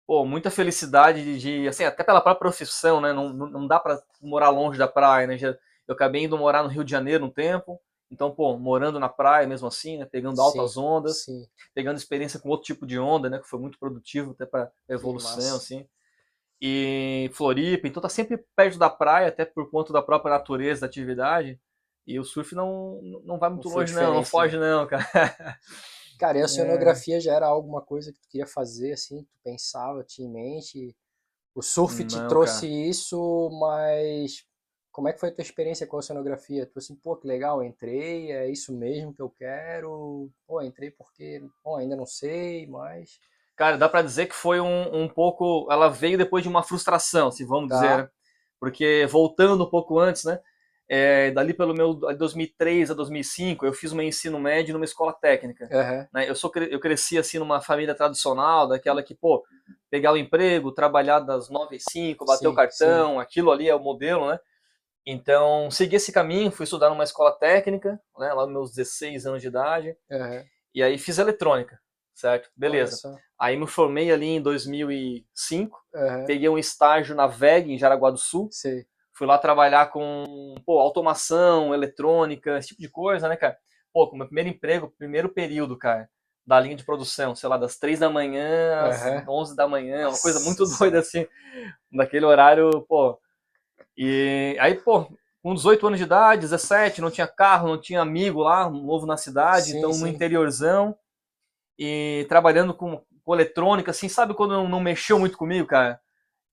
pô, 0.06 0.26
muita 0.26 0.52
felicidade 0.52 1.24
de, 1.24 1.40
de- 1.40 1.68
assim, 1.68 1.84
até 1.86 2.04
pela 2.04 2.22
própria 2.22 2.40
profissão, 2.52 3.02
né? 3.02 3.14
Não, 3.14 3.30
não, 3.32 3.68
dá 3.68 3.80
pra 3.80 4.00
morar 4.22 4.50
longe 4.50 4.78
da 4.78 4.88
praia, 4.88 5.28
né? 5.28 5.38
Eu 5.88 5.94
acabei 5.96 6.24
indo 6.24 6.38
morar 6.38 6.64
no 6.64 6.70
Rio 6.70 6.84
de 6.84 6.92
Janeiro 6.92 7.26
um 7.26 7.30
tempo, 7.32 7.80
então, 8.12 8.32
pô, 8.32 8.58
morando 8.58 9.00
na 9.00 9.10
praia 9.10 9.48
mesmo 9.48 9.68
assim, 9.68 9.98
né? 9.98 10.06
Pegando 10.06 10.42
altas 10.42 10.76
Sim, 10.76 10.78
ondas, 10.78 11.26
Sim. 11.26 11.48
pegando 11.74 11.98
experiência 11.98 12.40
com 12.40 12.50
outro 12.50 12.66
tipo 12.66 12.86
de 12.88 13.00
onda, 13.00 13.30
né? 13.30 13.40
Que 13.40 13.48
foi 13.48 13.60
muito 13.60 13.80
produtivo 13.80 14.32
até 14.32 14.46
pra 14.46 14.72
evolução, 14.88 15.56
assim. 15.58 15.88
E 16.62 17.30
Floripa, 17.34 17.88
então 17.88 18.02
tá 18.02 18.10
sempre 18.10 18.38
perto 18.56 18.78
da 18.78 18.90
praia, 18.90 19.30
até 19.30 19.46
por 19.46 19.70
conta 19.72 19.94
da 19.94 20.02
própria 20.02 20.32
natureza 20.34 20.82
da 20.82 20.88
atividade. 20.88 21.60
E 22.06 22.20
o 22.20 22.24
surf 22.26 22.56
não, 22.56 23.02
não 23.24 23.38
vai 23.40 23.50
muito 23.50 23.70
Não 23.70 23.76
longe, 23.76 23.94
não, 23.94 24.14
não 24.16 24.24
diferente, 24.24 24.32
foge, 24.32 24.58
não, 24.58 24.88
cara. 24.88 25.06
Cara, 26.20 26.38
É. 26.38 26.42
e 26.42 26.42
a 26.42 26.46
oceanografia 26.46 27.20
já 27.20 27.34
era 27.34 27.48
alguma 27.48 27.82
coisa 27.82 28.12
que 28.12 28.20
tu 28.20 28.28
queria 28.30 28.46
fazer, 28.46 28.92
assim, 28.94 29.24
tu 29.24 29.38
pensava, 29.44 30.04
tinha 30.04 30.28
em 30.28 30.32
mente? 30.32 30.96
O 31.56 31.62
surf 31.62 32.04
te 32.06 32.22
Não, 32.22 32.30
trouxe 32.30 32.68
isso, 32.68 33.50
mas 33.60 34.46
como 34.92 35.08
é 35.08 35.14
que 35.14 35.20
foi 35.20 35.30
a 35.30 35.32
tua 35.32 35.42
experiência 35.42 35.86
com 35.88 35.96
a 35.96 36.00
oceanografia? 36.00 36.66
Tu 36.66 36.80
assim, 36.80 36.96
pô, 36.96 37.16
que 37.16 37.28
legal, 37.28 37.64
entrei, 37.64 38.32
é 38.32 38.50
isso 38.50 38.74
mesmo 38.74 39.14
que 39.14 39.22
eu 39.22 39.30
quero. 39.30 40.30
Pô, 40.48 40.62
entrei 40.62 40.92
porque, 40.92 41.42
pô, 41.64 41.76
ainda 41.76 41.96
não 41.96 42.06
sei, 42.06 42.68
mas 42.68 43.20
Cara, 43.56 43.78
dá 43.78 43.90
pra 43.90 44.02
dizer 44.02 44.28
que 44.28 44.36
foi 44.36 44.62
um, 44.62 45.04
um 45.04 45.08
pouco. 45.08 45.68
Ela 45.70 45.90
veio 45.90 46.18
depois 46.18 46.44
de 46.44 46.50
uma 46.50 46.64
frustração, 46.64 47.30
se 47.32 47.44
vamos 47.44 47.70
Tá. 47.70 47.76
dizer. 47.76 47.98
né? 48.04 48.10
Porque 48.60 49.06
voltando 49.10 49.64
um 49.66 49.70
pouco 49.70 50.00
antes, 50.00 50.24
né? 50.24 50.40
é, 50.92 51.30
dali 51.30 51.54
pelo 51.54 51.74
meu 51.74 51.94
de 51.94 52.16
2003 52.16 52.90
a 52.90 52.96
2005, 52.96 53.64
eu 53.66 53.72
fiz 53.72 53.94
meu 53.94 54.04
ensino 54.06 54.40
médio 54.40 54.74
numa 54.74 54.84
escola 54.86 55.14
técnica. 55.14 55.70
Aham, 55.72 56.08
né? 56.12 56.28
Eu, 56.28 56.34
sou, 56.34 56.52
eu 56.56 56.80
cresci 56.80 57.16
assim 57.18 57.38
numa 57.38 57.62
família 57.62 57.94
tradicional, 57.94 58.68
daquela 58.68 59.04
que, 59.04 59.14
pô, 59.14 59.46
pegar 59.92 60.12
o 60.12 60.18
emprego, 60.18 60.72
trabalhar 60.72 61.20
das 61.20 61.48
9 61.48 61.76
às 61.76 61.84
5, 61.84 62.26
bater 62.26 62.48
Sim, 62.48 62.48
o 62.48 62.56
cartão, 62.56 63.20
aquilo 63.20 63.52
ali 63.52 63.70
é 63.70 63.76
o 63.76 63.80
modelo, 63.80 64.28
né? 64.32 64.40
Então, 65.12 65.72
segui 65.72 65.96
esse 65.96 66.12
caminho, 66.12 66.52
fui 66.52 66.66
estudar 66.66 66.90
numa 66.90 67.04
escola 67.04 67.32
técnica, 67.32 68.00
né, 68.20 68.32
lá 68.32 68.46
nos 68.46 68.54
meus 68.54 68.72
16 68.76 69.26
anos 69.26 69.42
de 69.42 69.48
idade, 69.48 69.98
aham. 70.12 70.46
e 70.74 70.84
aí 70.84 71.00
fiz 71.00 71.18
eletrônica, 71.18 71.80
certo? 72.14 72.52
Beleza. 72.56 73.20
Aí 73.40 73.58
me 73.58 73.66
formei 73.66 74.12
ali 74.12 74.28
em 74.28 74.42
2005, 74.42 75.80
Aham, 75.96 76.26
peguei 76.28 76.48
um 76.48 76.60
estágio 76.60 77.16
na 77.16 77.26
VEG, 77.26 77.72
em 77.72 77.78
Jaraguá 77.78 78.12
do 78.12 78.20
Sul, 78.20 78.50
sei. 78.52 78.86
fui 79.12 79.26
lá 79.26 79.40
trabalhar 79.40 79.88
com, 79.88 80.54
pô, 80.64 80.78
automação, 80.80 81.74
eletrônica, 81.74 82.60
esse 82.60 82.68
tipo 82.68 82.82
de 82.82 82.90
coisa, 82.90 83.28
né, 83.28 83.36
cara? 83.36 83.58
Pô, 83.92 84.08
com 84.08 84.16
o 84.16 84.20
meu 84.20 84.28
primeiro 84.28 84.50
emprego, 84.50 84.94
primeiro 84.96 85.30
período, 85.30 85.76
cara, 85.76 86.08
da 86.46 86.60
linha 86.60 86.76
de 86.76 86.84
produção, 86.86 87.34
sei 87.34 87.50
lá, 87.50 87.58
das 87.58 87.78
3 87.80 87.98
da 87.98 88.12
manhã 88.12 88.88
às 88.88 89.02
Aham. 89.02 89.26
11 89.28 89.56
da 89.56 89.68
manhã, 89.68 90.08
uma 90.08 90.20
coisa 90.20 90.40
muito 90.42 90.66
doida 90.78 91.00
assim, 91.00 91.26
naquele 91.92 92.26
horário, 92.26 92.86
pô. 92.88 93.20
E 94.02 94.58
aí, 94.62 94.76
pô, 94.76 95.08
com 95.44 95.54
18 95.54 95.86
anos 95.88 96.00
de 96.00 96.06
idade, 96.06 96.42
17, 96.42 97.02
não 97.02 97.12
tinha 97.12 97.28
carro, 97.28 97.68
não 97.68 97.82
tinha 97.82 98.02
amigo 98.02 98.42
lá, 98.42 98.70
novo 98.70 99.06
na 99.06 99.18
cidade, 99.18 99.72
Sim, 99.72 99.78
então 99.78 99.92
sim. 99.94 100.02
no 100.02 100.08
interiorzão, 100.08 100.98
e 101.78 102.26
trabalhando 102.30 102.74
com, 102.74 103.02
com 103.24 103.34
eletrônica, 103.36 103.92
assim, 103.92 104.10
sabe 104.10 104.34
quando 104.34 104.52
não, 104.52 104.70
não 104.70 104.80
mexeu 104.80 105.20
muito 105.20 105.38
comigo, 105.38 105.68
cara? 105.68 106.00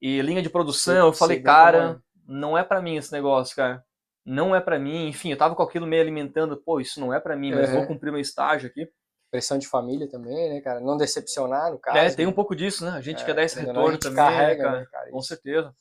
E 0.01 0.23
linha 0.23 0.43
de 0.43 0.51
produção, 0.51 0.95
Sei- 0.95 1.03
eu 1.09 1.13
falei, 1.13 1.41
cara, 1.43 2.01
não 2.27 2.59
é 2.59 2.65
pra 2.65 2.83
mim 2.83 2.97
esse 2.97 3.13
negócio, 3.13 3.57
cara. 3.57 3.85
Não 4.25 4.55
é 4.55 4.61
pra 4.61 4.79
mim. 4.79 5.09
Enfim, 5.09 5.31
eu 5.31 5.39
tava 5.39 5.55
com 5.55 5.63
aquilo 5.63 5.87
meio 5.87 6.03
alimentando, 6.03 6.57
pô, 6.57 6.81
isso 6.81 7.01
não 7.01 7.15
é 7.15 7.21
pra 7.21 7.37
mim, 7.37 7.53
mas 7.53 7.69
Uhum. 7.69 7.75
vou 7.77 7.87
cumprir 7.87 8.13
meu 8.13 8.21
estágio 8.21 8.69
aqui. 8.69 8.89
Pressão 9.31 9.59
de 9.59 9.67
família 9.69 10.09
também, 10.09 10.51
né, 10.55 10.61
cara? 10.61 10.81
Não 10.81 10.97
decepcionar, 10.97 11.71
no 11.73 11.79
caso. 11.79 11.99
É, 11.99 12.11
tem 12.11 12.27
um 12.27 12.31
né? 12.31 12.35
pouco 12.35 12.55
disso, 12.57 12.85
né? 12.85 12.91
A 12.93 13.01
gente 13.01 13.23
É, 13.23 13.27
quer 13.27 13.35
dar 13.35 13.43
esse 13.45 13.59
retorno 13.59 13.99
também, 13.99 14.25
né, 14.25 14.27
carrega, 14.27 14.63
cara? 14.63 14.81
né, 14.81 14.87
cara, 14.91 15.11
Com 15.11 15.23
certeza. 15.23 15.75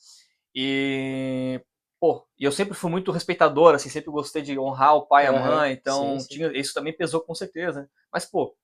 E, 0.56 1.62
pô, 2.00 2.26
e 2.40 2.44
eu 2.46 2.52
sempre 2.52 2.74
fui 2.74 2.90
muito 2.90 3.12
respeitador, 3.12 3.74
assim, 3.76 3.90
sempre 3.90 4.10
gostei 4.12 4.42
de 4.42 4.58
honrar 4.58 4.96
o 4.96 5.06
pai 5.06 5.26
e 5.26 5.28
a 5.28 5.32
Aham, 5.32 5.34
mãe, 5.34 5.74
então 5.74 6.16
sim, 6.16 6.18
sim. 6.18 6.28
tinha, 6.28 6.52
isso 6.58 6.74
também 6.74 6.96
pesou 6.96 7.22
com 7.22 7.34
certeza, 7.34 7.82
né? 7.82 7.88
Mas, 8.12 8.26
pô, 8.26 8.56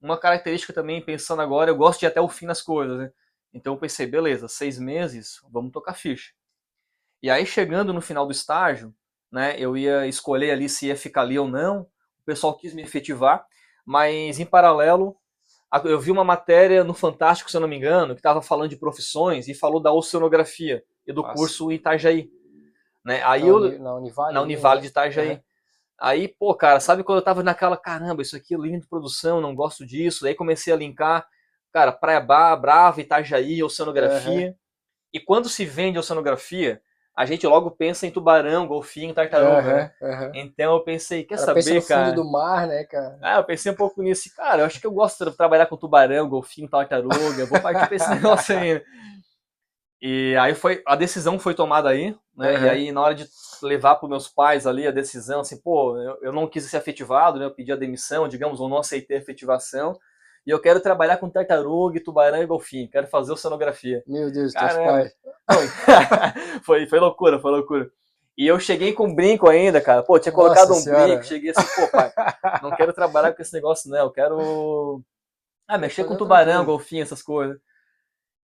uma 0.00 0.18
característica 0.18 0.72
também, 0.74 1.04
pensando 1.04 1.42
agora, 1.42 1.70
eu 1.70 1.76
gosto 1.76 2.00
de 2.00 2.06
ir 2.06 2.08
até 2.08 2.20
o 2.20 2.28
fim 2.28 2.46
nas 2.46 2.62
coisas, 2.62 2.98
né? 2.98 3.12
Então 3.54 3.74
eu 3.74 3.80
pensei, 3.80 4.06
beleza, 4.06 4.48
seis 4.48 4.78
meses, 4.80 5.40
vamos 5.52 5.72
tocar 5.72 5.94
ficha. 5.94 6.32
E 7.22 7.30
aí, 7.30 7.44
chegando 7.46 7.92
no 7.92 8.00
final 8.00 8.26
do 8.26 8.32
estágio, 8.32 8.94
né, 9.30 9.56
eu 9.58 9.76
ia 9.76 10.06
escolher 10.06 10.52
ali 10.52 10.68
se 10.68 10.86
ia 10.86 10.96
ficar 10.96 11.22
ali 11.22 11.38
ou 11.38 11.48
não, 11.48 11.82
o 11.82 12.24
pessoal 12.24 12.56
quis 12.56 12.74
me 12.74 12.82
efetivar, 12.82 13.44
mas 13.84 14.38
em 14.38 14.46
paralelo, 14.46 15.16
a- 15.70 15.82
eu 15.86 16.00
vi 16.00 16.10
uma 16.10 16.24
matéria 16.24 16.84
no 16.84 16.94
Fantástico, 16.94 17.50
se 17.50 17.56
eu 17.56 17.62
não 17.62 17.68
me 17.68 17.76
engano, 17.76 18.14
que 18.14 18.20
estava 18.20 18.42
falando 18.42 18.70
de 18.70 18.76
profissões 18.78 19.48
e 19.48 19.54
falou 19.54 19.80
da 19.80 19.92
oceanografia 19.92 20.84
e 21.08 21.14
do 21.14 21.24
Nossa. 21.24 21.32
curso 21.32 21.72
em 21.72 21.76
Itajaí. 21.76 22.30
Né? 23.04 23.22
Aí 23.24 23.46
na, 23.46 23.48
eu, 23.48 23.60
na 23.78 23.94
Univale. 23.94 24.34
na 24.34 24.42
ali, 24.42 24.42
Univale 24.42 24.80
né? 24.80 24.82
de 24.82 24.88
Itajaí. 24.88 25.40
Aham. 25.40 25.42
Aí, 26.00 26.28
pô, 26.28 26.54
cara, 26.54 26.80
sabe 26.80 27.04
quando 27.04 27.18
eu 27.18 27.24
tava 27.24 27.42
naquela, 27.42 27.76
caramba, 27.76 28.22
isso 28.22 28.36
aqui 28.36 28.54
é 28.54 28.58
linha 28.58 28.80
de 28.80 28.86
produção, 28.88 29.40
não 29.40 29.54
gosto 29.54 29.86
disso. 29.86 30.26
Aí 30.26 30.34
comecei 30.34 30.72
a 30.72 30.76
linkar, 30.76 31.26
cara, 31.72 31.92
Praia 31.92 32.20
Ba- 32.20 32.56
Brava, 32.56 33.00
Itajaí, 33.00 33.62
oceanografia. 33.62 34.56
E 35.12 35.20
quando 35.20 35.48
se 35.48 35.64
vende 35.64 35.98
oceanografia, 35.98 36.82
a 37.16 37.26
gente 37.26 37.46
logo 37.46 37.70
pensa 37.72 38.06
em 38.06 38.10
tubarão, 38.12 38.66
golfinho, 38.68 39.14
tartaruga. 39.14 39.74
né? 39.74 39.82
Aham, 39.82 39.90
aham. 40.02 40.32
Então 40.32 40.74
eu 40.76 40.84
pensei, 40.84 41.24
quer 41.24 41.36
O 41.36 41.40
cara 41.40 41.48
pensa 41.48 41.72
saber, 41.72 41.74
no 41.74 41.82
cara? 41.82 42.10
fundo 42.10 42.12
do 42.14 42.24
mar, 42.24 42.66
né, 42.68 42.84
cara? 42.84 43.18
Ah, 43.20 43.36
eu 43.38 43.44
pensei 43.44 43.72
um 43.72 43.74
pouco 43.76 44.02
nisso. 44.02 44.30
Cara, 44.36 44.62
eu 44.62 44.66
acho 44.66 44.80
que 44.80 44.86
eu 44.86 44.92
gosto 44.92 45.24
de 45.24 45.36
trabalhar 45.36 45.66
com 45.66 45.76
tubarão, 45.76 46.28
golfinho, 46.28 46.68
tartaruga. 46.68 47.46
Vou 47.46 47.58
partir 47.60 47.86
pra 47.86 47.96
esse 47.96 48.10
negócio 48.10 48.54
aí. 48.54 48.82
E 50.00 50.36
aí 50.36 50.54
foi, 50.54 50.82
a 50.86 50.94
decisão 50.94 51.38
foi 51.38 51.54
tomada 51.54 51.88
aí, 51.88 52.14
né? 52.36 52.56
Uhum. 52.56 52.64
E 52.64 52.68
aí 52.68 52.92
na 52.92 53.00
hora 53.00 53.14
de 53.14 53.26
levar 53.62 53.96
para 53.96 54.08
meus 54.08 54.28
pais 54.28 54.66
ali 54.66 54.86
a 54.86 54.92
decisão, 54.92 55.40
assim, 55.40 55.60
pô, 55.60 55.96
eu, 55.98 56.18
eu 56.22 56.32
não 56.32 56.46
quis 56.46 56.64
ser 56.64 56.76
efetivado, 56.76 57.38
né? 57.38 57.44
Eu 57.44 57.54
pedi 57.54 57.72
a 57.72 57.76
demissão, 57.76 58.28
digamos, 58.28 58.60
ou 58.60 58.68
não 58.68 58.78
aceitei 58.78 59.16
a 59.16 59.20
efetivação. 59.20 59.98
e 60.46 60.50
eu 60.50 60.60
quero 60.60 60.80
trabalhar 60.80 61.16
com 61.16 61.28
tartaruga, 61.28 62.02
tubarão 62.02 62.40
e 62.40 62.46
golfinho, 62.46 62.88
quero 62.88 63.08
fazer 63.08 63.32
oceanografia. 63.32 64.02
Meu 64.06 64.30
Deus, 64.30 64.52
teus 64.52 64.72
pais. 64.72 65.12
foi, 66.62 66.86
foi 66.86 67.00
loucura, 67.00 67.40
foi 67.40 67.50
loucura. 67.50 67.90
E 68.36 68.46
eu 68.46 68.60
cheguei 68.60 68.92
com 68.92 69.12
brinco 69.12 69.48
ainda, 69.48 69.80
cara. 69.80 70.00
Pô, 70.04 70.16
tinha 70.16 70.30
colocado 70.30 70.68
Nossa 70.68 70.80
um 70.80 70.84
senhora. 70.84 71.08
brinco, 71.08 71.24
cheguei 71.24 71.50
assim, 71.50 71.66
pô, 71.74 71.88
pai, 71.88 72.12
não 72.62 72.70
quero 72.70 72.92
trabalhar 72.92 73.32
com 73.32 73.42
esse 73.42 73.52
negócio, 73.52 73.90
não. 73.90 73.98
Eu 73.98 74.10
quero. 74.12 75.02
Ah, 75.66 75.76
mexer 75.76 76.04
com 76.04 76.16
tubarão, 76.16 76.64
golfinho, 76.64 77.02
essas 77.02 77.20
coisas. 77.20 77.58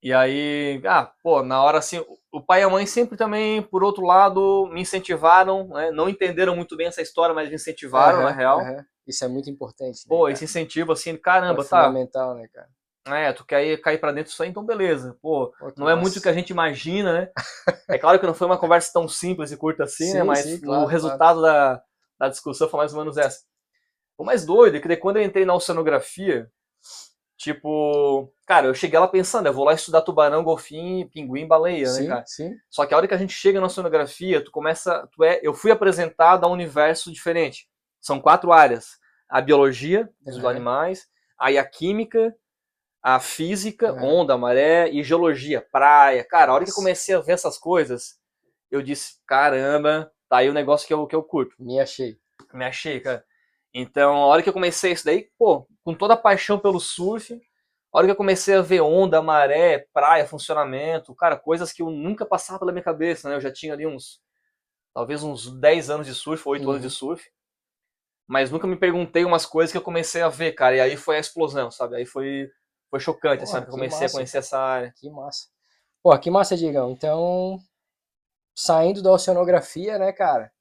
E 0.03 0.11
aí, 0.11 0.81
ah, 0.85 1.11
pô, 1.21 1.43
na 1.43 1.61
hora 1.61 1.77
assim, 1.77 2.03
o 2.31 2.41
pai 2.41 2.61
e 2.61 2.63
a 2.63 2.69
mãe 2.69 2.85
sempre 2.85 3.15
também, 3.15 3.61
por 3.61 3.83
outro 3.83 4.03
lado, 4.03 4.67
me 4.71 4.81
incentivaram, 4.81 5.67
né? 5.67 5.91
Não 5.91 6.09
entenderam 6.09 6.55
muito 6.55 6.75
bem 6.75 6.87
essa 6.87 7.01
história, 7.01 7.35
mas 7.35 7.49
me 7.49 7.55
incentivaram, 7.55 8.19
uhum, 8.19 8.23
na 8.23 8.31
real. 8.31 8.59
Uhum. 8.59 8.83
Isso 9.05 9.23
é 9.23 9.27
muito 9.27 9.49
importante. 9.49 9.99
Né, 9.99 10.05
pô, 10.07 10.21
cara? 10.21 10.33
esse 10.33 10.45
incentivo, 10.45 10.91
assim, 10.91 11.15
caramba, 11.15 11.61
é 11.61 11.65
tá. 11.65 11.83
fundamental, 11.83 12.35
né, 12.35 12.47
cara? 12.51 12.67
É, 13.05 13.33
tu 13.33 13.43
quer 13.43 13.65
ir, 13.65 13.81
cair 13.81 13.99
pra 13.99 14.11
dentro 14.11 14.29
disso 14.29 14.43
aí, 14.43 14.49
então 14.49 14.63
beleza. 14.63 15.17
Pô, 15.21 15.53
Pô 15.59 15.71
não 15.77 15.85
massa. 15.85 15.91
é 15.91 16.01
muito 16.01 16.17
o 16.17 16.21
que 16.21 16.29
a 16.29 16.33
gente 16.33 16.51
imagina, 16.51 17.13
né? 17.13 17.29
é 17.89 17.97
claro 17.97 18.19
que 18.19 18.27
não 18.27 18.33
foi 18.33 18.47
uma 18.47 18.59
conversa 18.59 18.91
tão 18.93 19.07
simples 19.07 19.51
e 19.51 19.57
curta 19.57 19.83
assim, 19.83 20.05
né? 20.05 20.11
sim, 20.11 20.17
né? 20.17 20.23
Mas 20.23 20.39
sim, 20.39 20.61
claro, 20.61 20.83
o 20.83 20.87
resultado 20.87 21.39
claro. 21.39 21.41
da, 21.41 21.83
da 22.19 22.29
discussão 22.29 22.69
foi 22.69 22.79
mais 22.79 22.93
ou 22.93 22.99
menos 22.99 23.17
essa. 23.17 23.39
O 24.17 24.23
mais 24.23 24.45
doido 24.45 24.77
é 24.77 24.79
que 24.79 24.97
quando 24.97 25.17
eu 25.17 25.23
entrei 25.23 25.45
na 25.45 25.55
oceanografia, 25.55 26.49
tipo, 27.37 28.31
cara, 28.51 28.67
eu 28.67 28.73
cheguei 28.73 28.99
lá 28.99 29.07
pensando, 29.07 29.45
eu 29.45 29.53
vou 29.53 29.63
lá 29.63 29.73
estudar 29.73 30.01
tubarão, 30.01 30.43
golfinho, 30.43 31.09
pinguim, 31.09 31.47
baleia, 31.47 31.85
né, 31.85 31.93
sim, 31.93 32.01
né, 32.01 32.07
cara? 32.09 32.23
Sim. 32.27 32.57
Só 32.69 32.85
que 32.85 32.93
a 32.93 32.97
hora 32.97 33.07
que 33.07 33.13
a 33.13 33.17
gente 33.17 33.31
chega 33.33 33.61
na 33.61 33.67
oceanografia, 33.67 34.43
tu 34.43 34.51
começa, 34.51 35.07
tu 35.13 35.23
é, 35.23 35.39
eu 35.41 35.53
fui 35.53 35.71
apresentado 35.71 36.43
a 36.43 36.49
um 36.49 36.51
universo 36.51 37.13
diferente. 37.13 37.69
São 38.01 38.19
quatro 38.19 38.51
áreas: 38.51 38.99
a 39.29 39.39
biologia 39.39 40.09
dos 40.19 40.35
uhum. 40.35 40.49
animais, 40.49 41.07
aí 41.39 41.57
a 41.57 41.63
química, 41.63 42.35
a 43.01 43.21
física, 43.21 43.93
uhum. 43.93 44.19
onda, 44.19 44.37
maré 44.37 44.89
e 44.89 45.01
geologia, 45.01 45.65
praia. 45.71 46.21
Cara, 46.21 46.51
a 46.51 46.55
hora 46.55 46.65
que 46.65 46.71
eu 46.71 46.75
comecei 46.75 47.15
a 47.15 47.21
ver 47.21 47.31
essas 47.31 47.57
coisas, 47.57 48.19
eu 48.69 48.81
disse, 48.81 49.13
caramba, 49.25 50.11
tá 50.27 50.39
aí 50.39 50.49
o 50.49 50.53
negócio 50.53 50.85
que 50.85 50.93
eu, 50.93 51.07
que 51.07 51.15
eu 51.15 51.23
curto. 51.23 51.55
Me 51.57 51.79
achei. 51.79 52.17
Me 52.53 52.65
achei, 52.65 52.99
cara. 52.99 53.23
Então, 53.73 54.15
a 54.15 54.25
hora 54.25 54.43
que 54.43 54.49
eu 54.49 54.53
comecei 54.53 54.91
isso 54.91 55.05
daí, 55.05 55.29
pô, 55.39 55.65
com 55.85 55.93
toda 55.93 56.15
a 56.15 56.17
paixão 56.17 56.59
pelo 56.59 56.81
surf, 56.81 57.39
a 57.93 57.97
hora 57.97 58.07
que 58.07 58.11
eu 58.11 58.15
comecei 58.15 58.55
a 58.55 58.61
ver 58.61 58.81
onda, 58.81 59.21
maré, 59.21 59.85
praia, 59.93 60.25
funcionamento, 60.25 61.13
cara, 61.13 61.37
coisas 61.37 61.73
que 61.73 61.81
eu 61.81 61.89
nunca 61.89 62.25
passava 62.25 62.59
pela 62.59 62.71
minha 62.71 62.83
cabeça, 62.83 63.27
né? 63.27 63.35
Eu 63.35 63.41
já 63.41 63.51
tinha 63.51 63.73
ali 63.73 63.85
uns, 63.85 64.21
talvez 64.93 65.23
uns 65.23 65.51
10 65.59 65.89
anos 65.89 66.07
de 66.07 66.13
surf, 66.13 66.47
8 66.47 66.63
uhum. 66.63 66.69
anos 66.71 66.81
de 66.81 66.89
surf. 66.89 67.29
Mas 68.27 68.49
nunca 68.49 68.65
me 68.65 68.77
perguntei 68.77 69.25
umas 69.25 69.45
coisas 69.45 69.71
que 69.71 69.77
eu 69.77 69.81
comecei 69.81 70.21
a 70.21 70.29
ver, 70.29 70.53
cara. 70.53 70.77
E 70.77 70.79
aí 70.79 70.95
foi 70.95 71.17
a 71.17 71.19
explosão, 71.19 71.69
sabe? 71.69 71.97
Aí 71.97 72.05
foi 72.05 72.49
foi 72.91 72.99
chocante, 72.99 73.43
assim, 73.43 73.61
que 73.61 73.71
comecei 73.71 74.01
massa, 74.01 74.05
a 74.05 74.17
conhecer 74.17 74.37
essa 74.39 74.59
área. 74.59 74.93
Que 74.97 75.09
massa. 75.09 75.47
Pô, 76.03 76.17
que 76.19 76.29
massa, 76.29 76.57
Digão. 76.57 76.91
Então, 76.91 77.57
saindo 78.53 79.01
da 79.01 79.13
oceanografia, 79.13 79.97
né, 79.97 80.11
cara? 80.11 80.51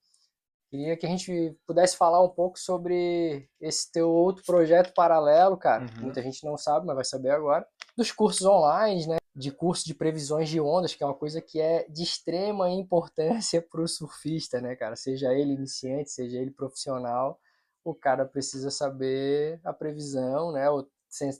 Queria 0.71 0.97
que 0.97 1.05
a 1.05 1.09
gente 1.09 1.59
pudesse 1.67 1.97
falar 1.97 2.23
um 2.23 2.29
pouco 2.29 2.57
sobre 2.57 3.49
esse 3.61 3.91
teu 3.91 4.09
outro 4.09 4.45
projeto 4.45 4.95
paralelo, 4.95 5.57
cara. 5.57 5.83
Uhum. 5.83 6.03
Muita 6.03 6.23
gente 6.23 6.45
não 6.45 6.57
sabe, 6.57 6.87
mas 6.87 6.95
vai 6.95 7.05
saber 7.05 7.31
agora. 7.31 7.67
Dos 7.97 8.13
cursos 8.13 8.47
online, 8.47 9.05
né? 9.09 9.17
De 9.35 9.51
curso 9.51 9.85
de 9.85 9.95
previsões 9.95 10.49
de 10.49 10.61
ondas, 10.61 10.95
que 10.95 11.03
é 11.03 11.07
uma 11.07 11.15
coisa 11.15 11.41
que 11.41 11.61
é 11.61 11.89
de 11.89 12.05
extrema 12.05 12.71
importância 12.71 13.61
para 13.69 13.83
o 13.83 13.89
surfista, 13.89 14.61
né, 14.61 14.77
cara? 14.77 14.95
Seja 14.95 15.33
ele 15.35 15.55
iniciante, 15.55 16.13
seja 16.13 16.39
ele 16.39 16.53
profissional, 16.53 17.41
o 17.85 17.93
cara 17.93 18.25
precisa 18.25 18.71
saber 18.71 19.61
a 19.65 19.73
previsão, 19.73 20.53
né? 20.53 20.67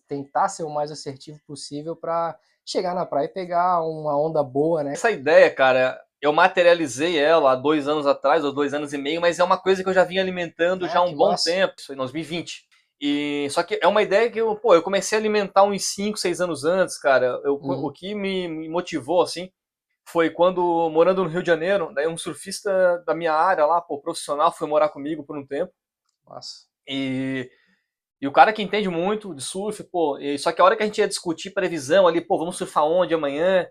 tentar 0.09 0.49
ser 0.49 0.65
o 0.65 0.71
mais 0.71 0.91
assertivo 0.91 1.39
possível 1.47 1.95
para 1.95 2.37
chegar 2.67 2.95
na 2.95 3.07
praia 3.07 3.27
e 3.27 3.29
pegar 3.29 3.81
uma 3.83 4.19
onda 4.19 4.43
boa, 4.43 4.83
né? 4.83 4.93
Essa 4.93 5.13
ideia, 5.13 5.49
cara, 5.55 6.01
eu 6.21 6.33
materializei 6.33 7.19
ela 7.19 7.53
há 7.53 7.57
dois 7.57 7.89
anos 7.89 8.07
atrás, 8.07 8.45
ou 8.45 8.53
dois 8.53 8.75
anos 8.75 8.93
e 8.93 8.99
meio, 8.99 9.21
mas 9.21 9.39
é 9.39 9.45
uma 9.45 9.59
coisa 9.59 9.83
que 9.83 9.89
eu 9.89 9.95
já 9.95 10.05
vinha 10.05 10.21
alimentando 10.21 10.85
ah, 10.85 10.89
já 10.89 10.99
há 10.99 11.03
um 11.03 11.15
bom 11.15 11.31
massa. 11.31 11.51
tempo, 11.51 11.75
foi 11.85 11.95
em 11.95 11.99
2020. 11.99 12.69
E 13.01 13.49
só 13.51 13.63
que 13.63 13.79
é 13.81 13.87
uma 13.87 14.03
ideia 14.03 14.31
que 14.31 14.39
eu, 14.39 14.55
pô, 14.57 14.75
eu 14.75 14.83
comecei 14.83 15.17
a 15.17 15.21
alimentar 15.21 15.63
uns 15.63 15.85
5, 15.85 16.19
6 16.19 16.41
anos 16.41 16.65
antes, 16.65 16.99
cara. 16.99 17.41
Eu, 17.45 17.55
uhum. 17.55 17.87
O 17.87 17.91
que 17.91 18.15
me, 18.15 18.47
me, 18.47 18.69
motivou, 18.69 19.23
assim, 19.23 19.51
foi 20.05 20.29
quando, 20.29 20.91
morando 20.91 21.25
no 21.25 21.31
Rio 21.31 21.43
de 21.43 21.47
Janeiro, 21.47 21.93
daí 21.95 22.07
um 22.07 22.19
surfista 22.19 23.03
da 23.07 23.15
minha 23.15 23.33
área 23.33 23.65
lá, 23.65 23.81
pô, 23.81 23.99
profissional, 23.99 24.53
foi 24.53 24.69
morar 24.69 24.91
comigo 24.91 25.25
por 25.25 25.39
um 25.39 25.47
tempo. 25.47 25.73
Nossa. 26.27 26.67
E 26.87 27.51
e 28.21 28.27
o 28.27 28.33
cara 28.33 28.53
que 28.53 28.63
entende 28.63 28.89
muito 28.89 29.35
de 29.35 29.43
surf, 29.43 29.83
pô, 29.85 30.19
só 30.39 30.53
que 30.53 30.61
a 30.61 30.65
hora 30.65 30.77
que 30.77 30.83
a 30.83 30.87
gente 30.87 30.99
ia 30.99 31.09
discutir 31.09 31.55
previsão 31.55 32.07
ali, 32.07 32.21
pô, 32.21 32.37
vamos 32.37 32.59
surfar 32.59 32.85
onde 32.85 33.15
amanhã? 33.15 33.67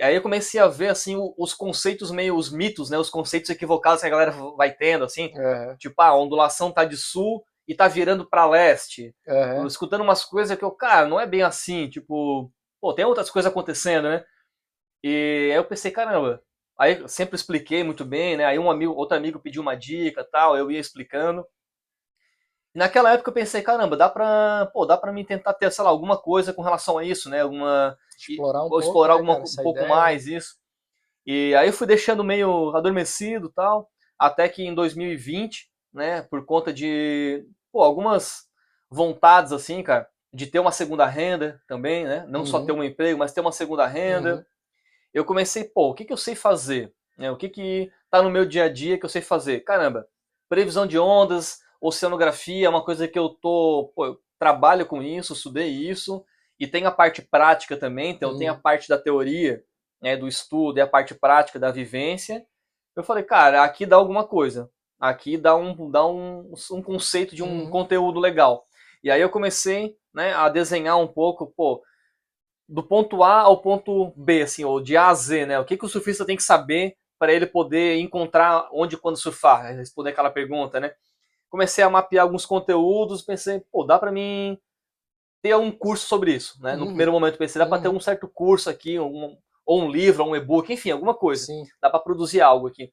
Aí 0.00 0.14
eu 0.14 0.22
comecei 0.22 0.60
a 0.60 0.68
ver, 0.68 0.88
assim, 0.88 1.16
os 1.36 1.52
conceitos 1.52 2.10
meio, 2.10 2.36
os 2.36 2.52
mitos, 2.52 2.88
né, 2.90 2.98
os 2.98 3.10
conceitos 3.10 3.50
equivocados 3.50 4.00
que 4.00 4.06
a 4.06 4.10
galera 4.10 4.32
vai 4.56 4.72
tendo, 4.72 5.04
assim, 5.04 5.32
uhum. 5.34 5.76
tipo, 5.76 6.00
ah, 6.00 6.08
a 6.08 6.16
ondulação 6.16 6.70
tá 6.70 6.84
de 6.84 6.96
sul 6.96 7.44
e 7.66 7.74
tá 7.74 7.88
virando 7.88 8.28
para 8.28 8.48
leste. 8.48 9.14
Uhum. 9.26 9.66
Escutando 9.66 10.02
umas 10.02 10.24
coisas 10.24 10.56
que 10.56 10.64
eu, 10.64 10.70
cara, 10.70 11.06
não 11.06 11.18
é 11.18 11.26
bem 11.26 11.42
assim, 11.42 11.88
tipo, 11.88 12.50
pô, 12.80 12.94
tem 12.94 13.04
outras 13.04 13.30
coisas 13.30 13.50
acontecendo, 13.50 14.08
né? 14.08 14.24
E 15.02 15.50
aí 15.50 15.56
eu 15.56 15.64
pensei, 15.64 15.90
caramba, 15.90 16.42
aí 16.78 17.00
eu 17.00 17.08
sempre 17.08 17.36
expliquei 17.36 17.82
muito 17.82 18.04
bem, 18.04 18.36
né, 18.36 18.44
aí 18.44 18.58
um 18.58 18.70
amigo, 18.70 18.94
outro 18.94 19.16
amigo 19.16 19.40
pediu 19.40 19.62
uma 19.62 19.74
dica 19.74 20.26
tal, 20.30 20.56
eu 20.56 20.70
ia 20.70 20.78
explicando, 20.80 21.44
naquela 22.78 23.12
época 23.12 23.30
eu 23.30 23.34
pensei, 23.34 23.60
caramba, 23.60 23.96
dá 23.96 24.08
pra, 24.08 24.70
pô, 24.72 24.86
dá 24.86 24.96
pra 24.96 25.12
mim 25.12 25.24
tentar 25.24 25.52
ter, 25.52 25.70
sei 25.70 25.84
lá, 25.84 25.90
alguma 25.90 26.16
coisa 26.16 26.54
com 26.54 26.62
relação 26.62 26.96
a 26.96 27.04
isso, 27.04 27.28
né? 27.28 27.42
Alguma, 27.42 27.98
explorar 28.16 28.64
um 28.64 28.68
pouco, 28.68 28.84
explorar 28.84 29.14
né, 29.14 29.20
alguma, 29.20 29.34
cara, 29.34 29.50
um 29.50 29.62
pouco 29.64 29.80
ideia. 29.80 29.88
mais 29.88 30.26
isso. 30.26 30.56
E 31.26 31.54
aí 31.56 31.68
eu 31.68 31.72
fui 31.72 31.86
deixando 31.86 32.22
meio 32.24 32.74
adormecido 32.74 33.50
tal, 33.50 33.90
até 34.18 34.48
que 34.48 34.62
em 34.62 34.74
2020, 34.74 35.68
né, 35.92 36.22
por 36.22 36.46
conta 36.46 36.72
de, 36.72 37.44
pô, 37.72 37.82
algumas 37.82 38.44
vontades 38.88 39.52
assim, 39.52 39.82
cara, 39.82 40.08
de 40.32 40.46
ter 40.46 40.58
uma 40.58 40.72
segunda 40.72 41.04
renda 41.04 41.60
também, 41.66 42.04
né? 42.04 42.24
Não 42.28 42.40
uhum. 42.40 42.46
só 42.46 42.64
ter 42.64 42.72
um 42.72 42.84
emprego, 42.84 43.18
mas 43.18 43.32
ter 43.32 43.40
uma 43.40 43.52
segunda 43.52 43.86
renda. 43.86 44.36
Uhum. 44.36 44.44
Eu 45.12 45.24
comecei, 45.24 45.64
pô, 45.64 45.90
o 45.90 45.94
que, 45.94 46.04
que 46.04 46.12
eu 46.12 46.16
sei 46.16 46.34
fazer? 46.34 46.94
Né? 47.16 47.30
O 47.30 47.36
que 47.36 47.48
que 47.48 47.90
tá 48.10 48.22
no 48.22 48.30
meu 48.30 48.46
dia 48.46 48.64
a 48.64 48.68
dia 48.68 48.98
que 48.98 49.04
eu 49.04 49.08
sei 49.10 49.20
fazer? 49.20 49.60
Caramba, 49.60 50.06
previsão 50.48 50.86
de 50.86 50.98
ondas, 50.98 51.58
oceanografia 51.80 52.66
é 52.66 52.68
uma 52.68 52.84
coisa 52.84 53.06
que 53.06 53.18
eu 53.18 53.28
tô, 53.28 53.92
pô, 53.94 54.06
eu 54.06 54.20
trabalho 54.38 54.86
com 54.86 55.02
isso, 55.02 55.32
estudei 55.32 55.68
isso, 55.68 56.24
e 56.58 56.66
tem 56.66 56.86
a 56.86 56.90
parte 56.90 57.22
prática 57.22 57.76
também, 57.76 58.10
então 58.10 58.32
uhum. 58.32 58.38
tem 58.38 58.48
a 58.48 58.54
parte 58.54 58.88
da 58.88 58.98
teoria, 58.98 59.62
né, 60.00 60.16
do 60.16 60.28
estudo 60.28 60.78
e 60.78 60.80
a 60.80 60.86
parte 60.86 61.14
prática 61.14 61.58
da 61.58 61.70
vivência. 61.70 62.44
Eu 62.96 63.02
falei, 63.02 63.22
cara, 63.22 63.62
aqui 63.62 63.86
dá 63.86 63.96
alguma 63.96 64.24
coisa. 64.24 64.70
Aqui 64.98 65.36
dá 65.36 65.54
um, 65.54 65.90
dá 65.90 66.04
um, 66.06 66.52
um 66.72 66.82
conceito 66.82 67.34
de 67.36 67.42
um 67.42 67.64
uhum. 67.64 67.70
conteúdo 67.70 68.18
legal. 68.18 68.64
E 69.02 69.10
aí 69.10 69.20
eu 69.20 69.30
comecei 69.30 69.96
né, 70.12 70.34
a 70.34 70.48
desenhar 70.48 70.98
um 70.98 71.06
pouco, 71.06 71.52
pô, 71.56 71.82
do 72.68 72.82
ponto 72.82 73.22
A 73.22 73.40
ao 73.40 73.62
ponto 73.62 74.12
B, 74.16 74.42
assim, 74.42 74.64
ou 74.64 74.80
de 74.80 74.96
A 74.96 75.08
a 75.08 75.14
Z, 75.14 75.46
né? 75.46 75.58
O 75.58 75.64
que, 75.64 75.76
que 75.76 75.86
o 75.86 75.88
surfista 75.88 76.26
tem 76.26 76.36
que 76.36 76.42
saber 76.42 76.96
para 77.18 77.32
ele 77.32 77.46
poder 77.46 77.98
encontrar 77.98 78.68
onde 78.72 78.96
e 78.96 78.98
quando 78.98 79.16
surfar? 79.16 79.74
Responder 79.76 80.10
aquela 80.10 80.30
pergunta, 80.30 80.78
né? 80.78 80.92
Comecei 81.48 81.82
a 81.82 81.90
mapear 81.90 82.24
alguns 82.24 82.44
conteúdos, 82.44 83.22
pensei, 83.22 83.60
pô, 83.72 83.84
dá 83.84 83.98
para 83.98 84.12
mim 84.12 84.58
ter 85.42 85.54
um 85.56 85.70
curso 85.70 86.06
sobre 86.06 86.34
isso, 86.34 86.60
né? 86.60 86.74
No 86.74 86.82
uhum. 86.82 86.88
primeiro 86.88 87.12
momento 87.12 87.38
pensei, 87.38 87.58
dá 87.58 87.64
uhum. 87.64 87.70
para 87.70 87.82
ter 87.82 87.88
um 87.88 88.00
certo 88.00 88.28
curso 88.28 88.68
aqui, 88.68 88.98
um, 88.98 89.36
ou 89.64 89.82
um 89.82 89.90
livro, 89.90 90.24
ou 90.24 90.30
um 90.30 90.36
e-book, 90.36 90.72
enfim, 90.72 90.90
alguma 90.90 91.14
coisa. 91.14 91.46
Sim. 91.46 91.64
Dá 91.80 91.88
para 91.88 92.00
produzir 92.00 92.40
algo 92.40 92.66
aqui. 92.66 92.92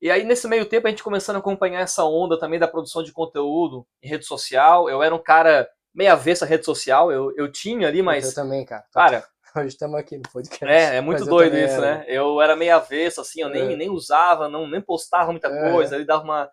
E 0.00 0.10
aí, 0.10 0.24
nesse 0.24 0.48
meio 0.48 0.64
tempo, 0.64 0.86
a 0.86 0.90
gente 0.90 1.02
começando 1.02 1.36
a 1.36 1.38
acompanhar 1.40 1.80
essa 1.80 2.04
onda 2.04 2.38
também 2.38 2.58
da 2.58 2.66
produção 2.66 3.02
de 3.02 3.12
conteúdo 3.12 3.86
em 4.02 4.08
rede 4.08 4.24
social. 4.24 4.88
Eu 4.88 5.02
era 5.02 5.14
um 5.14 5.22
cara 5.22 5.68
meia 5.94 6.14
avessa 6.14 6.46
rede 6.46 6.64
social, 6.64 7.12
eu, 7.12 7.34
eu 7.36 7.50
tinha 7.50 7.86
ali, 7.88 8.00
mas... 8.00 8.28
Eu 8.28 8.34
também, 8.34 8.64
cara. 8.64 8.84
Cara... 8.92 9.24
Hoje 9.56 9.68
estamos 9.68 9.98
aqui 9.98 10.16
no 10.16 10.22
podcast. 10.32 10.64
É, 10.64 10.96
é 10.96 11.00
muito 11.00 11.24
doido 11.24 11.56
isso, 11.56 11.74
era. 11.74 11.80
né? 11.80 12.04
Eu 12.06 12.40
era 12.40 12.54
meia 12.54 12.76
avesso, 12.76 13.20
assim, 13.20 13.40
eu 13.40 13.48
nem, 13.48 13.72
é. 13.72 13.76
nem 13.76 13.90
usava, 13.90 14.48
não, 14.48 14.68
nem 14.68 14.80
postava 14.80 15.32
muita 15.32 15.48
é. 15.48 15.72
coisa, 15.72 15.96
ele 15.96 16.04
dava 16.04 16.22
uma 16.22 16.48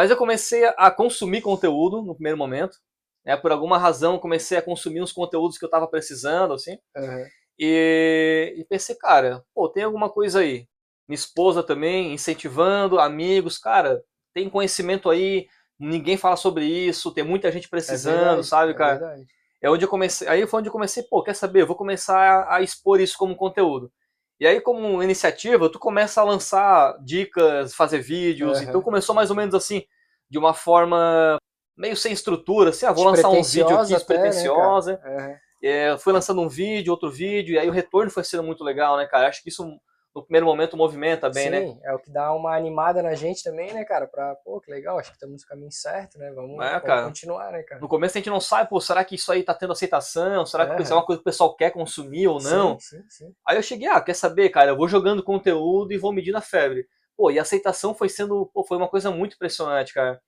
mas 0.00 0.10
eu 0.10 0.16
comecei 0.16 0.64
a 0.78 0.90
consumir 0.90 1.42
conteúdo 1.42 2.00
no 2.00 2.14
primeiro 2.14 2.38
momento. 2.38 2.78
Né? 3.22 3.36
Por 3.36 3.52
alguma 3.52 3.76
razão, 3.76 4.18
comecei 4.18 4.56
a 4.56 4.62
consumir 4.62 5.02
uns 5.02 5.12
conteúdos 5.12 5.58
que 5.58 5.64
eu 5.66 5.66
estava 5.66 5.86
precisando, 5.86 6.54
assim. 6.54 6.78
Uhum. 6.96 7.26
E, 7.58 8.54
e, 8.56 8.64
pensei, 8.64 8.94
cara, 8.94 9.44
pô, 9.54 9.68
tem 9.68 9.82
alguma 9.82 10.08
coisa 10.08 10.40
aí. 10.40 10.66
Minha 11.06 11.16
esposa 11.16 11.62
também, 11.62 12.14
incentivando, 12.14 12.98
amigos, 12.98 13.58
cara, 13.58 14.02
tem 14.32 14.48
conhecimento 14.48 15.10
aí, 15.10 15.46
ninguém 15.78 16.16
fala 16.16 16.36
sobre 16.36 16.64
isso, 16.64 17.12
tem 17.12 17.22
muita 17.22 17.52
gente 17.52 17.68
precisando, 17.68 18.14
é 18.14 18.24
verdade, 18.24 18.46
sabe, 18.46 18.72
cara? 18.72 18.96
É, 18.96 18.98
verdade. 19.00 19.26
é 19.60 19.70
onde 19.70 19.84
eu 19.84 19.88
comecei, 19.90 20.26
aí 20.28 20.46
foi 20.46 20.60
onde 20.60 20.70
eu 20.70 20.72
comecei, 20.72 21.02
pô, 21.02 21.22
quer 21.22 21.34
saber, 21.34 21.60
eu 21.60 21.66
vou 21.66 21.76
começar 21.76 22.18
a, 22.18 22.56
a 22.56 22.62
expor 22.62 23.02
isso 23.02 23.18
como 23.18 23.36
conteúdo. 23.36 23.92
E 24.40 24.46
aí, 24.46 24.58
como 24.58 25.02
iniciativa, 25.02 25.68
tu 25.68 25.78
começa 25.78 26.20
a 26.20 26.24
lançar 26.24 26.96
dicas, 27.02 27.74
fazer 27.74 28.00
vídeos. 28.00 28.58
Uhum. 28.58 28.64
Então 28.64 28.82
começou 28.82 29.14
mais 29.14 29.28
ou 29.28 29.36
menos 29.36 29.54
assim, 29.54 29.84
de 30.30 30.38
uma 30.38 30.54
forma 30.54 31.36
meio 31.76 31.94
sem 31.94 32.12
estrutura, 32.12 32.70
assim, 32.70 32.86
ah, 32.86 32.92
vou 32.92 33.04
lançar 33.04 33.28
um 33.28 33.42
vídeo 33.42 33.78
aqui 33.78 33.94
despretensiosa. 33.94 34.98
Né, 35.02 35.38
é, 35.62 35.96
fui 35.98 36.12
lançando 36.12 36.40
um 36.40 36.48
vídeo, 36.48 36.90
outro 36.90 37.10
vídeo, 37.10 37.54
e 37.54 37.58
aí 37.58 37.68
o 37.68 37.72
retorno 37.72 38.10
foi 38.10 38.24
sendo 38.24 38.42
muito 38.42 38.64
legal, 38.64 38.96
né, 38.96 39.06
cara? 39.06 39.28
Acho 39.28 39.42
que 39.42 39.50
isso 39.50 39.78
no 40.14 40.22
primeiro 40.22 40.44
momento 40.46 40.76
movimenta 40.76 41.30
bem, 41.30 41.44
Sim, 41.44 41.50
né? 41.50 41.60
Sim, 41.60 41.80
é 41.84 41.94
o 41.94 41.98
que 41.98 42.10
dá 42.10 42.32
uma 42.32 42.56
animada 42.56 43.02
na 43.02 43.14
gente 43.14 43.44
também, 43.44 43.72
né, 43.72 43.84
cara? 43.84 44.06
Pra, 44.08 44.34
pô, 44.44 44.60
que 44.60 44.70
legal, 44.70 44.98
acho 44.98 45.10
que 45.10 45.16
estamos 45.16 45.42
no 45.42 45.48
caminho 45.48 45.70
certo, 45.70 46.18
né? 46.18 46.32
Vamos, 46.32 46.64
é, 46.64 46.80
vamos 46.80 47.04
continuar, 47.06 47.52
né, 47.52 47.62
cara? 47.62 47.80
No 47.80 47.88
começo 47.88 48.16
a 48.16 48.20
gente 48.20 48.30
não 48.30 48.40
sabe, 48.40 48.68
pô, 48.68 48.80
será 48.80 49.04
que 49.04 49.14
isso 49.14 49.30
aí 49.30 49.42
tá 49.42 49.54
tendo 49.54 49.72
aceitação? 49.72 50.44
Será 50.44 50.66
que 50.66 50.72
É. 50.72 50.82
isso 50.82 50.92
é 50.92 50.96
uma 50.96 51.06
coisa 51.06 51.18
que 51.18 51.22
o 51.22 51.30
pessoal 51.30 51.54
quer 51.54 51.70
consumir 51.70 52.26
ou 52.26 52.42
não? 52.42 52.78
Sim, 52.80 52.98
sim, 52.98 53.04
sim. 53.08 53.34
Aí 53.46 53.56
eu 53.56 53.62
cheguei, 53.62 53.88
ah, 53.88 54.00
quer 54.00 54.14
saber, 54.14 54.48
cara, 54.48 54.72
eu 54.72 54.76
vou 54.76 54.88
jogando 54.88 55.22
conteúdo 55.22 55.92
e 55.92 55.98
vou 55.98 56.12
medindo 56.12 56.38
a 56.38 56.42
febre. 56.42 56.86
Pô, 57.16 57.30
e 57.30 57.38
a 57.38 57.42
aceitação 57.42 57.94
foi 57.94 58.08
sendo, 58.08 58.50
pô, 58.52 58.64
foi 58.64 58.76
uma 58.76 58.88
coisa 58.88 59.10
muito 59.10 59.34
impressionante, 59.34 59.94
cara. 59.94 60.20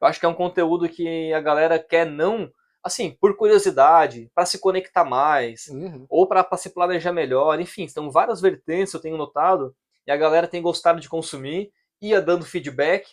Eu 0.00 0.08
acho 0.08 0.18
que 0.20 0.26
é 0.26 0.28
um 0.28 0.34
conteúdo 0.34 0.88
que 0.88 1.32
a 1.32 1.40
galera 1.40 1.78
quer 1.78 2.04
não, 2.04 2.50
assim, 2.82 3.16
por 3.20 3.36
curiosidade, 3.36 4.30
pra 4.34 4.44
se 4.44 4.58
conectar 4.58 5.04
mais, 5.04 5.68
Uhum. 5.68 6.04
ou 6.08 6.26
pra 6.26 6.46
se 6.56 6.70
planejar 6.70 7.12
melhor, 7.12 7.60
enfim, 7.60 7.86
são 7.88 8.10
várias 8.10 8.40
vertentes 8.40 8.92
eu 8.92 9.00
tenho 9.00 9.16
notado, 9.16 9.74
e 10.06 10.10
a 10.10 10.16
galera 10.16 10.48
tem 10.48 10.60
gostado 10.60 11.00
de 11.00 11.08
consumir, 11.08 11.72
ia 12.00 12.20
dando 12.20 12.44
feedback, 12.44 13.08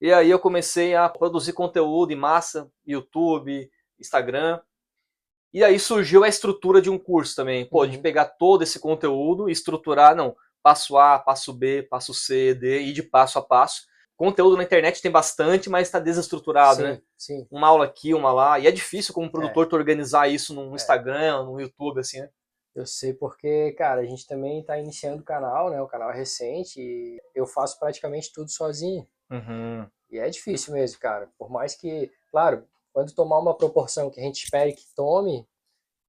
e 0.00 0.12
aí 0.12 0.30
eu 0.30 0.38
comecei 0.38 0.94
a 0.96 1.08
produzir 1.08 1.52
conteúdo 1.52 2.12
em 2.12 2.16
massa, 2.16 2.70
YouTube, 2.86 3.70
Instagram, 3.98 4.60
e 5.52 5.62
aí 5.64 5.78
surgiu 5.78 6.24
a 6.24 6.28
estrutura 6.28 6.80
de 6.80 6.88
um 6.88 6.98
curso 6.98 7.34
também, 7.36 7.66
pô, 7.68 7.86
de 7.86 7.96
Uhum. 7.96 8.02
pegar 8.02 8.24
todo 8.24 8.62
esse 8.62 8.78
conteúdo 8.80 9.48
e 9.48 9.52
estruturar, 9.52 10.14
não, 10.16 10.34
passo 10.62 10.96
A, 10.96 11.18
passo 11.18 11.52
B, 11.52 11.82
passo 11.82 12.14
C, 12.14 12.54
D, 12.54 12.82
e 12.82 12.92
de 12.92 13.02
passo 13.02 13.38
a 13.38 13.42
passo. 13.42 13.82
Conteúdo 14.20 14.54
na 14.54 14.64
internet 14.64 15.00
tem 15.00 15.10
bastante, 15.10 15.70
mas 15.70 15.88
está 15.88 15.98
desestruturado, 15.98 16.76
sim, 16.76 16.82
né? 16.82 17.02
sim. 17.16 17.48
Uma 17.50 17.68
aula 17.68 17.86
aqui, 17.86 18.12
uma 18.12 18.30
lá, 18.30 18.58
e 18.58 18.66
é 18.66 18.70
difícil 18.70 19.14
como 19.14 19.32
produtor 19.32 19.64
É. 19.64 19.68
tu 19.70 19.74
organizar 19.74 20.28
isso 20.28 20.52
no 20.52 20.74
Instagram, 20.74 21.44
no 21.44 21.58
YouTube, 21.58 22.00
assim, 22.00 22.20
né? 22.20 22.28
Eu 22.74 22.84
sei 22.84 23.14
porque, 23.14 23.72
cara, 23.78 24.02
a 24.02 24.04
gente 24.04 24.26
também 24.26 24.62
tá 24.62 24.78
iniciando 24.78 25.22
o 25.22 25.24
canal, 25.24 25.70
né? 25.70 25.80
O 25.80 25.86
canal 25.86 26.10
é 26.10 26.14
recente 26.14 26.78
e 26.78 27.18
eu 27.34 27.46
faço 27.46 27.78
praticamente 27.78 28.30
tudo 28.30 28.50
sozinho. 28.50 29.08
Uhum. 29.30 29.88
E 30.10 30.18
é 30.18 30.28
difícil 30.28 30.74
mesmo, 30.74 31.00
cara. 31.00 31.30
Por 31.38 31.48
mais 31.48 31.74
que, 31.74 32.12
claro, 32.30 32.66
quando 32.92 33.14
tomar 33.14 33.38
uma 33.38 33.56
proporção 33.56 34.10
que 34.10 34.20
a 34.20 34.22
gente 34.22 34.44
espere 34.44 34.74
que 34.74 34.84
tome, 34.94 35.48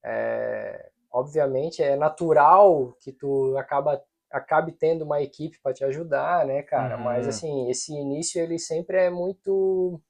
é, 0.03 0.91
obviamente 1.09 1.81
é 1.81 1.95
natural 1.95 2.93
que 2.99 3.13
tu 3.13 3.55
acaba 3.55 4.03
acabe 4.31 4.71
tendo 4.71 5.03
uma 5.03 5.21
equipe 5.21 5.59
para 5.61 5.73
te 5.73 5.83
ajudar, 5.83 6.45
né, 6.45 6.61
cara? 6.63 6.97
Uhum. 6.97 7.03
Mas 7.03 7.27
assim, 7.27 7.69
esse 7.69 7.93
início 7.93 8.41
ele 8.41 8.57
sempre 8.57 8.97
é 8.97 9.09
muito 9.09 10.01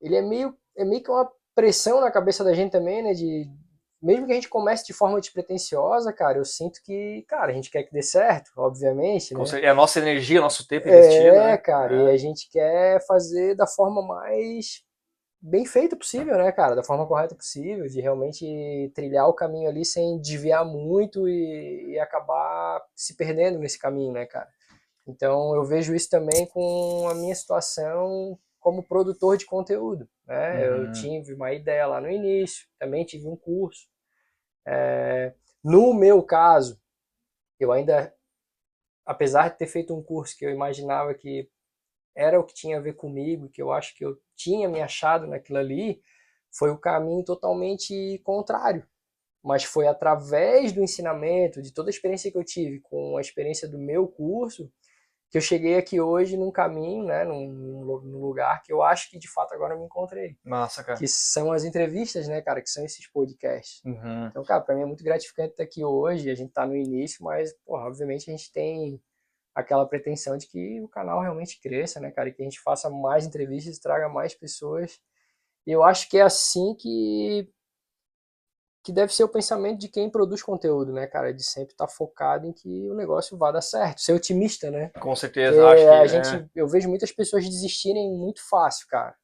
ele 0.00 0.16
é 0.16 0.22
meio 0.22 0.56
é 0.76 0.84
meio 0.84 1.02
que 1.02 1.10
uma 1.10 1.30
pressão 1.54 2.00
na 2.00 2.10
cabeça 2.10 2.42
da 2.42 2.52
gente 2.52 2.72
também, 2.72 3.02
né, 3.02 3.14
de 3.14 3.48
mesmo 4.02 4.26
que 4.26 4.32
a 4.32 4.34
gente 4.34 4.50
comece 4.50 4.84
de 4.84 4.92
forma 4.92 5.18
despretensiosa, 5.18 6.12
cara, 6.12 6.36
eu 6.36 6.44
sinto 6.44 6.78
que, 6.84 7.24
cara, 7.26 7.50
a 7.50 7.54
gente 7.54 7.70
quer 7.70 7.84
que 7.84 7.92
dê 7.92 8.02
certo, 8.02 8.50
obviamente, 8.54 9.32
né? 9.32 9.42
É 9.62 9.68
a 9.70 9.74
nossa 9.74 9.98
energia, 9.98 10.42
nosso 10.42 10.68
tempo 10.68 10.86
investido, 10.86 11.36
É, 11.36 11.52
né? 11.52 11.56
cara, 11.56 11.94
e 11.94 12.10
a 12.10 12.16
gente 12.18 12.50
quer 12.50 13.02
fazer 13.06 13.54
da 13.54 13.66
forma 13.66 14.06
mais 14.06 14.83
bem 15.46 15.66
feita 15.66 15.94
possível, 15.94 16.38
né, 16.38 16.50
cara? 16.50 16.74
Da 16.74 16.82
forma 16.82 17.06
correta 17.06 17.34
possível, 17.34 17.86
de 17.86 18.00
realmente 18.00 18.90
trilhar 18.94 19.28
o 19.28 19.34
caminho 19.34 19.68
ali 19.68 19.84
sem 19.84 20.18
desviar 20.18 20.64
muito 20.64 21.28
e, 21.28 21.92
e 21.92 21.98
acabar 21.98 22.82
se 22.94 23.14
perdendo 23.14 23.58
nesse 23.58 23.78
caminho, 23.78 24.12
né, 24.12 24.24
cara? 24.24 24.48
Então 25.06 25.54
eu 25.54 25.62
vejo 25.64 25.94
isso 25.94 26.08
também 26.08 26.46
com 26.46 27.06
a 27.10 27.14
minha 27.14 27.34
situação 27.34 28.38
como 28.58 28.82
produtor 28.82 29.36
de 29.36 29.44
conteúdo, 29.44 30.08
né? 30.26 30.70
Uhum. 30.70 30.86
Eu 30.86 30.92
tive 30.92 31.34
uma 31.34 31.52
ideia 31.52 31.86
lá 31.86 32.00
no 32.00 32.10
início, 32.10 32.66
também 32.78 33.04
tive 33.04 33.28
um 33.28 33.36
curso. 33.36 33.86
É, 34.66 35.34
no 35.62 35.92
meu 35.92 36.22
caso, 36.22 36.80
eu 37.60 37.70
ainda 37.70 38.14
apesar 39.04 39.50
de 39.50 39.58
ter 39.58 39.66
feito 39.66 39.94
um 39.94 40.02
curso 40.02 40.34
que 40.38 40.46
eu 40.46 40.50
imaginava 40.50 41.12
que 41.12 41.50
era 42.14 42.38
o 42.38 42.44
que 42.44 42.54
tinha 42.54 42.78
a 42.78 42.80
ver 42.80 42.94
comigo, 42.94 43.48
que 43.48 43.60
eu 43.60 43.72
acho 43.72 43.94
que 43.96 44.04
eu 44.04 44.16
tinha 44.36 44.68
me 44.68 44.80
achado 44.80 45.26
naquilo 45.26 45.58
ali, 45.58 46.00
foi 46.56 46.70
o 46.70 46.78
caminho 46.78 47.24
totalmente 47.24 48.20
contrário. 48.24 48.86
Mas 49.42 49.64
foi 49.64 49.86
através 49.86 50.72
do 50.72 50.82
ensinamento, 50.82 51.60
de 51.60 51.72
toda 51.72 51.88
a 51.88 51.92
experiência 51.92 52.30
que 52.30 52.38
eu 52.38 52.44
tive 52.44 52.80
com 52.80 53.16
a 53.16 53.20
experiência 53.20 53.68
do 53.68 53.78
meu 53.78 54.06
curso, 54.06 54.72
que 55.34 55.38
eu 55.38 55.42
cheguei 55.42 55.76
aqui 55.76 56.00
hoje 56.00 56.36
num 56.36 56.52
caminho, 56.52 57.04
né, 57.04 57.24
num, 57.24 57.50
num 58.04 58.20
lugar 58.20 58.62
que 58.62 58.72
eu 58.72 58.82
acho 58.82 59.10
que 59.10 59.18
de 59.18 59.28
fato 59.28 59.52
agora 59.52 59.74
eu 59.74 59.80
me 59.80 59.84
encontrei. 59.84 60.36
Massa, 60.44 60.84
cara. 60.84 60.96
Que 60.96 61.08
são 61.08 61.50
as 61.50 61.64
entrevistas, 61.64 62.28
né, 62.28 62.40
cara, 62.40 62.62
que 62.62 62.70
são 62.70 62.84
esses 62.84 63.10
podcasts. 63.10 63.82
Uhum. 63.84 64.28
Então, 64.28 64.44
cara, 64.44 64.60
pra 64.60 64.76
mim 64.76 64.82
é 64.82 64.86
muito 64.86 65.02
gratificante 65.02 65.50
estar 65.50 65.64
aqui 65.64 65.84
hoje. 65.84 66.30
A 66.30 66.36
gente 66.36 66.52
tá 66.52 66.64
no 66.64 66.76
início, 66.76 67.24
mas, 67.24 67.52
porra, 67.66 67.84
obviamente 67.84 68.30
a 68.30 68.36
gente 68.36 68.52
tem 68.52 69.02
aquela 69.54 69.86
pretensão 69.86 70.36
de 70.36 70.46
que 70.46 70.80
o 70.80 70.88
canal 70.88 71.20
realmente 71.20 71.60
cresça, 71.60 72.00
né, 72.00 72.10
cara? 72.10 72.28
E 72.28 72.32
que 72.32 72.42
a 72.42 72.44
gente 72.44 72.60
faça 72.60 72.90
mais 72.90 73.24
entrevistas, 73.26 73.78
traga 73.78 74.08
mais 74.08 74.34
pessoas. 74.34 75.00
E 75.66 75.70
eu 75.70 75.82
acho 75.82 76.08
que 76.08 76.18
é 76.18 76.22
assim 76.22 76.74
que 76.74 77.48
que 78.84 78.92
deve 78.92 79.14
ser 79.14 79.24
o 79.24 79.28
pensamento 79.28 79.80
de 79.80 79.88
quem 79.88 80.10
produz 80.10 80.42
conteúdo, 80.42 80.92
né, 80.92 81.06
cara? 81.06 81.32
De 81.32 81.42
sempre 81.42 81.72
estar 81.72 81.88
focado 81.88 82.46
em 82.46 82.52
que 82.52 82.90
o 82.90 82.94
negócio 82.94 83.34
vá 83.38 83.50
dar 83.50 83.62
certo. 83.62 84.02
Ser 84.02 84.12
otimista, 84.12 84.70
né? 84.70 84.90
Com 85.00 85.16
certeza, 85.16 85.56
Porque 85.56 85.80
acho 85.80 85.84
que 85.84 85.88
a 85.88 86.04
é. 86.04 86.08
gente, 86.08 86.50
eu 86.54 86.68
vejo 86.68 86.86
muitas 86.86 87.10
pessoas 87.10 87.48
desistirem 87.48 88.12
muito 88.12 88.46
fácil, 88.46 88.86
cara. 88.86 89.16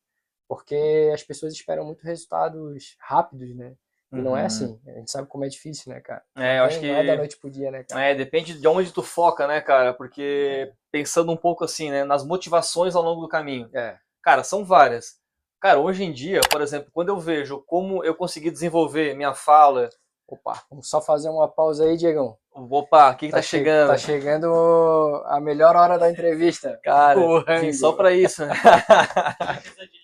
Porque 0.48 1.10
as 1.12 1.22
pessoas 1.22 1.52
esperam 1.52 1.84
muito 1.84 2.02
resultados 2.02 2.96
rápidos, 2.98 3.54
né? 3.54 3.76
E 4.12 4.16
não 4.16 4.36
é 4.36 4.40
Uhum. 4.40 4.46
assim. 4.46 4.80
A 4.88 4.92
gente 4.98 5.10
sabe 5.10 5.28
como 5.28 5.44
é 5.44 5.48
difícil, 5.48 5.92
né, 5.92 6.00
cara? 6.00 6.22
É, 6.36 6.58
eu 6.58 6.64
acho 6.64 6.80
Não 6.82 6.94
é 6.94 7.04
da 7.04 7.12
que 7.12 7.16
noite 7.18 7.36
pro 7.38 7.50
dia, 7.50 7.70
né, 7.70 7.84
cara? 7.84 8.02
É, 8.04 8.14
depende 8.14 8.54
de 8.54 8.66
onde 8.68 8.92
tu 8.92 9.02
foca, 9.02 9.46
né, 9.46 9.60
cara? 9.60 9.94
Porque 9.94 10.72
pensando 10.90 11.30
um 11.30 11.36
pouco 11.36 11.64
assim, 11.64 11.90
né, 11.90 12.02
nas 12.04 12.24
motivações 12.24 12.96
ao 12.96 13.02
longo 13.02 13.20
do 13.22 13.28
caminho. 13.28 13.70
É. 13.72 13.96
Cara, 14.22 14.42
são 14.42 14.64
várias. 14.64 15.18
Cara, 15.60 15.78
hoje 15.78 16.02
em 16.04 16.12
dia, 16.12 16.40
por 16.50 16.60
exemplo, 16.60 16.90
quando 16.92 17.10
eu 17.10 17.18
vejo 17.20 17.62
como 17.66 18.02
eu 18.04 18.14
consegui 18.14 18.50
desenvolver 18.50 19.14
minha 19.14 19.34
fala, 19.34 19.88
Opa, 20.26 20.62
vamos 20.70 20.88
só 20.88 21.00
fazer 21.02 21.28
uma 21.28 21.48
pausa 21.48 21.84
aí, 21.84 21.96
Diegão. 21.96 22.36
opa, 22.52 23.10
o 23.10 23.16
que, 23.16 23.26
que 23.26 23.32
tá, 23.32 23.42
che- 23.42 23.48
chegando? 23.58 23.88
Tá 23.88 23.96
chegando 23.98 25.22
a 25.26 25.40
melhor 25.40 25.74
hora 25.74 25.98
da 25.98 26.08
entrevista. 26.08 26.78
Cara, 26.84 27.18
Porra, 27.20 27.58
Igor. 27.62 27.74
só 27.74 27.92
pra 27.92 28.12
isso, 28.12 28.46
né? 28.46 28.54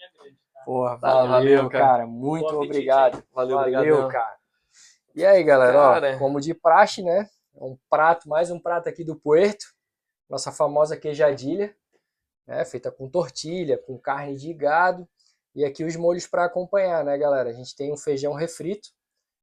Porra, 0.67 0.97
valeu, 0.97 1.31
valeu, 1.31 1.71
cara. 1.71 1.85
cara. 1.85 2.07
Muito 2.09 2.45
apetite, 2.49 2.67
obrigado. 2.67 3.25
Valeu, 3.33 3.57
Valeu, 3.57 3.79
obrigado. 3.79 4.11
cara. 4.11 4.37
E 5.15 5.25
aí, 5.25 5.45
galera, 5.45 5.79
ó, 5.79 5.95
Cara. 5.95 6.19
como 6.19 6.41
de 6.41 6.53
praxe, 6.53 7.05
né? 7.05 7.31
Um 7.55 7.79
prato, 7.89 8.29
mais 8.29 8.51
um 8.51 8.59
prato 8.59 8.89
aqui 8.89 9.05
do 9.05 9.15
Puerto. 9.15 9.65
Nossa 10.29 10.51
famosa 10.51 10.97
queijadilha, 10.97 11.73
né? 12.45 12.65
Feita 12.65 12.91
com 12.91 13.09
tortilha, 13.09 13.79
com 13.79 13.97
carne 13.97 14.35
de 14.35 14.53
gado. 14.53 15.09
E 15.55 15.65
aqui 15.65 15.85
os 15.85 15.95
molhos 15.95 16.27
para 16.27 16.45
acompanhar, 16.45 17.05
né, 17.05 17.17
galera? 17.17 17.49
A 17.49 17.53
gente 17.53 17.75
tem 17.77 17.93
um 17.93 17.97
feijão 17.97 18.33
refrito. 18.33 18.89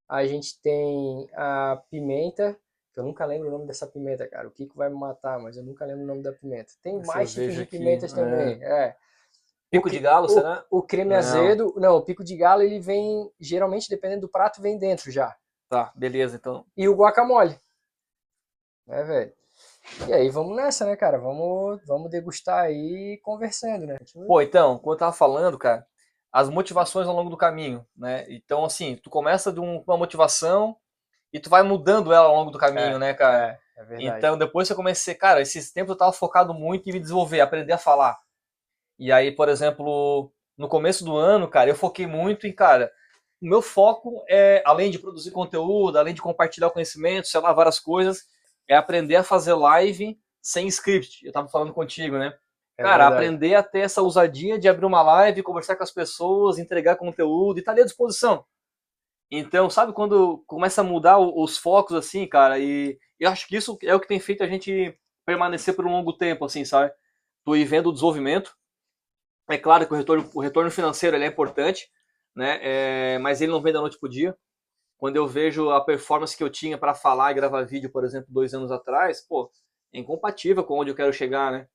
A 0.09 0.25
gente 0.25 0.61
tem 0.61 1.29
a 1.33 1.81
pimenta, 1.89 2.59
que 2.93 2.99
eu 2.99 3.03
nunca 3.05 3.25
lembro 3.25 3.47
o 3.47 3.51
nome 3.51 3.65
dessa 3.65 3.87
pimenta, 3.87 4.27
cara. 4.27 4.45
O 4.45 4.51
Kiko 4.51 4.75
vai 4.75 4.89
me 4.89 4.95
matar, 4.99 5.39
mas 5.39 5.55
eu 5.55 5.63
nunca 5.63 5.85
lembro 5.85 6.03
o 6.03 6.07
nome 6.07 6.21
da 6.21 6.33
pimenta. 6.33 6.73
Tem 6.83 6.99
Essa 6.99 7.13
mais 7.13 7.33
tipos 7.33 7.55
de 7.55 7.61
aqui, 7.61 7.77
pimentas 7.77 8.11
é. 8.11 8.15
também. 8.15 8.61
É. 8.61 8.97
Pico 9.73 9.89
de 9.89 9.99
galo, 9.99 10.27
o, 10.27 10.29
será? 10.29 10.65
O 10.69 10.83
creme 10.83 11.11
Não. 11.11 11.17
azedo, 11.17 11.73
não, 11.77 11.97
o 11.97 12.01
pico 12.03 12.23
de 12.23 12.37
galo 12.37 12.61
ele 12.61 12.79
vem, 12.79 13.29
geralmente 13.39 13.89
dependendo 13.89 14.21
do 14.21 14.29
prato, 14.29 14.61
vem 14.61 14.77
dentro 14.77 15.11
já. 15.11 15.35
Tá, 15.67 15.91
beleza, 15.95 16.35
então. 16.35 16.65
E 16.77 16.87
o 16.87 16.95
guacamole. 16.95 17.57
Né, 18.85 19.03
velho? 19.03 19.33
E 20.07 20.13
aí 20.13 20.29
vamos 20.29 20.55
nessa, 20.55 20.85
né, 20.85 20.95
cara? 20.95 21.17
Vamos, 21.17 21.81
vamos 21.87 22.09
degustar 22.11 22.65
aí 22.65 23.19
conversando, 23.23 23.85
né? 23.87 23.97
Pô, 24.27 24.41
então, 24.41 24.77
como 24.77 24.93
eu 24.93 24.97
tava 24.97 25.11
falando, 25.11 25.57
cara, 25.57 25.85
as 26.31 26.49
motivações 26.49 27.07
ao 27.07 27.15
longo 27.15 27.29
do 27.29 27.37
caminho, 27.37 27.85
né? 27.95 28.25
Então, 28.29 28.63
assim, 28.63 28.95
tu 29.01 29.09
começa 29.09 29.51
de 29.51 29.59
um- 29.59 29.83
uma 29.87 29.97
motivação 29.97 30.77
e 31.31 31.39
tu 31.39 31.49
vai 31.49 31.63
mudando 31.63 32.13
ela 32.13 32.27
ao 32.27 32.35
longo 32.35 32.51
do 32.51 32.57
caminho, 32.59 32.95
É, 32.95 32.99
né, 32.99 33.13
cara? 33.13 33.59
É, 33.77 33.81
é 33.81 33.85
verdade. 33.85 34.17
Então, 34.17 34.37
depois 34.37 34.67
que 34.67 34.71
eu 34.71 34.77
comecei, 34.77 35.15
cara, 35.15 35.41
esses 35.41 35.71
tempos 35.71 35.91
eu 35.91 35.97
tava 35.97 36.13
focado 36.13 36.53
muito 36.53 36.87
em 36.89 36.93
me 36.93 36.99
desenvolver, 36.99 37.41
aprender 37.41 37.73
a 37.73 37.77
falar. 37.77 38.17
E 38.97 39.11
aí, 39.11 39.31
por 39.31 39.49
exemplo, 39.49 40.31
no 40.57 40.67
começo 40.67 41.03
do 41.03 41.15
ano, 41.15 41.47
cara, 41.47 41.69
eu 41.69 41.75
foquei 41.75 42.07
muito 42.07 42.47
em, 42.47 42.53
cara, 42.53 42.91
o 43.41 43.45
meu 43.45 43.61
foco 43.61 44.23
é, 44.29 44.63
além 44.65 44.89
de 44.89 44.99
produzir 44.99 45.31
conteúdo, 45.31 45.97
além 45.97 46.13
de 46.13 46.21
compartilhar 46.21 46.69
conhecimento, 46.69 47.27
sei 47.27 47.39
lá, 47.41 47.51
várias 47.51 47.79
coisas, 47.79 48.23
é 48.67 48.75
aprender 48.75 49.17
a 49.17 49.23
fazer 49.23 49.53
live 49.53 50.17
sem 50.41 50.67
script. 50.67 51.25
Eu 51.25 51.31
tava 51.31 51.49
falando 51.49 51.73
contigo, 51.73 52.17
né? 52.17 52.33
É 52.77 52.83
Cara, 52.83 53.03
verdade. 53.03 53.13
aprender 53.13 53.55
a 53.55 53.63
ter 53.63 53.79
essa 53.79 54.01
ousadia 54.01 54.57
de 54.57 54.67
abrir 54.67 54.85
uma 54.85 55.01
live, 55.01 55.43
conversar 55.43 55.75
com 55.75 55.83
as 55.83 55.91
pessoas, 55.91 56.57
entregar 56.57 56.95
conteúdo 56.95 57.59
e 57.59 57.63
tá 57.63 57.71
ali 57.71 57.81
à 57.81 57.85
disposição. 57.85 58.45
Então, 59.29 59.69
sabe 59.69 59.93
quando 59.93 60.43
começa 60.45 60.81
a 60.81 60.83
mudar 60.83 61.17
os 61.17 61.57
focos 61.57 61.95
assim, 61.95 62.27
cara, 62.27 62.59
e 62.59 62.97
eu 63.19 63.29
acho 63.29 63.47
que 63.47 63.55
isso 63.55 63.77
é 63.81 63.95
o 63.95 63.99
que 63.99 64.07
tem 64.07 64.19
feito 64.19 64.43
a 64.43 64.47
gente 64.47 64.97
permanecer 65.25 65.75
por 65.75 65.85
um 65.85 65.91
longo 65.91 66.13
tempo, 66.13 66.45
assim, 66.45 66.63
sabe? 66.63 66.91
Tu 67.43 67.55
ir 67.55 67.65
vendo 67.65 67.89
o 67.89 67.93
desenvolvimento. 67.93 68.55
É 69.49 69.57
claro 69.57 69.85
que 69.85 69.93
o 69.93 69.97
retorno, 69.97 70.29
o 70.33 70.41
retorno 70.41 70.71
financeiro 70.71 71.17
é 71.17 71.25
importante, 71.25 71.89
né? 72.35 72.59
É, 72.61 73.17
mas 73.19 73.41
ele 73.41 73.51
não 73.51 73.61
vem 73.61 73.73
da 73.73 73.81
noite 73.81 73.99
pro 73.99 74.09
dia. 74.09 74.35
Quando 74.97 75.17
eu 75.17 75.27
vejo 75.27 75.69
a 75.69 75.83
performance 75.83 76.35
que 76.35 76.43
eu 76.43 76.49
tinha 76.49 76.77
para 76.77 76.93
falar 76.93 77.31
e 77.31 77.35
gravar 77.35 77.63
vídeo, 77.65 77.91
por 77.91 78.05
exemplo, 78.05 78.27
dois 78.31 78.53
anos 78.53 78.71
atrás, 78.71 79.21
pô, 79.21 79.51
é 79.93 79.99
incompatível 79.99 80.63
com 80.63 80.79
onde 80.79 80.91
eu 80.91 80.95
quero 80.95 81.11
chegar, 81.11 81.51
né? 81.51 81.67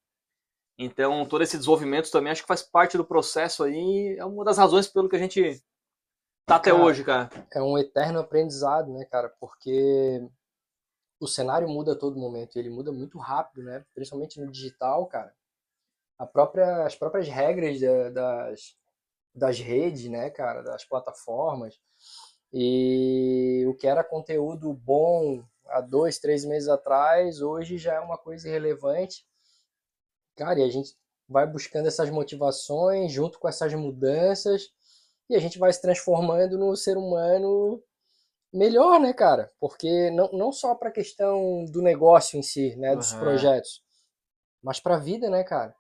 Então, 0.79 1.27
todo 1.27 1.43
esse 1.43 1.59
desenvolvimento 1.59 2.11
também 2.11 2.31
acho 2.31 2.43
que 2.43 2.49
faz 2.49 2.63
parte 2.63 2.97
do 2.97 3.05
processo 3.05 3.65
aí, 3.65 4.17
é 4.17 4.25
uma 4.25 4.45
das 4.45 4.57
razões 4.57 4.87
pelo 4.87 5.09
que 5.09 5.17
a 5.17 5.19
gente 5.19 5.61
tá 6.47 6.57
até 6.57 6.71
cara, 6.71 6.83
hoje, 6.83 7.05
cara. 7.05 7.29
É 7.53 7.61
um 7.61 7.77
eterno 7.77 8.21
aprendizado, 8.21 8.93
né, 8.93 9.05
cara? 9.05 9.29
Porque 9.41 10.27
o 11.21 11.27
cenário 11.27 11.69
muda 11.69 11.93
a 11.93 11.97
todo 11.97 12.19
momento, 12.19 12.57
ele 12.57 12.71
muda 12.71 12.93
muito 12.93 13.19
rápido, 13.19 13.65
né? 13.65 13.85
Principalmente 13.93 14.41
no 14.41 14.51
digital, 14.51 15.05
cara. 15.07 15.35
Própria, 16.27 16.85
as 16.85 16.97
próprias 16.97 17.29
regras 17.29 17.81
da, 17.81 18.11
das, 18.11 18.77
das 19.35 19.61
redes, 19.61 20.11
né, 20.11 20.31
cara, 20.31 20.63
das 20.63 20.85
plataformas, 20.85 21.79
e 22.53 23.65
o 23.69 23.75
que 23.75 23.87
era 23.87 24.03
conteúdo 24.03 24.73
bom 24.73 25.45
há 25.67 25.81
dois, 25.81 26.19
três 26.19 26.45
meses 26.45 26.69
atrás, 26.69 27.43
hoje 27.43 27.77
já 27.77 27.95
é 27.95 28.01
uma 28.01 28.17
coisa 28.17 28.49
irrelevante. 28.49 29.27
Cara, 30.37 30.61
e 30.61 30.63
a 30.63 30.69
gente 30.69 30.97
vai 31.29 31.47
buscando 31.47 31.89
essas 31.89 32.09
motivações 32.09 33.13
junto 33.13 33.39
com 33.39 33.49
essas 33.49 33.75
mudanças 33.75 34.71
e 35.29 35.37
a 35.37 35.39
gente 35.39 35.59
vai 35.59 35.73
se 35.73 35.83
transformando 35.83 36.57
no 36.57 36.75
ser 36.75 36.97
humano 36.97 37.83
melhor, 38.53 38.99
né, 38.99 39.13
cara? 39.13 39.53
Porque 39.61 40.11
não, 40.11 40.31
não 40.33 40.53
só 40.53 40.75
para 40.75 40.89
a 40.89 40.93
questão 40.93 41.67
do 41.67 41.83
negócio 41.83 42.39
em 42.39 42.43
si, 42.43 42.75
né, 42.77 42.97
dos 42.97 43.13
uhum. 43.13 43.19
projetos, 43.19 43.83
mas 44.63 44.81
para 44.81 44.97
a 44.97 44.99
vida, 44.99 45.29
né, 45.29 45.45
cara? 45.45 45.77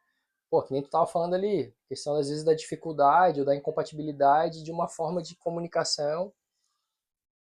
Pô, 0.50 0.62
que 0.62 0.72
nem 0.72 0.82
tu 0.82 0.88
tava 0.88 1.06
falando 1.06 1.34
ali, 1.34 1.74
questão 1.88 2.16
às 2.16 2.28
vezes 2.28 2.42
da 2.42 2.54
dificuldade 2.54 3.40
ou 3.40 3.46
da 3.46 3.54
incompatibilidade 3.54 4.62
de 4.62 4.72
uma 4.72 4.88
forma 4.88 5.22
de 5.22 5.36
comunicação 5.36 6.32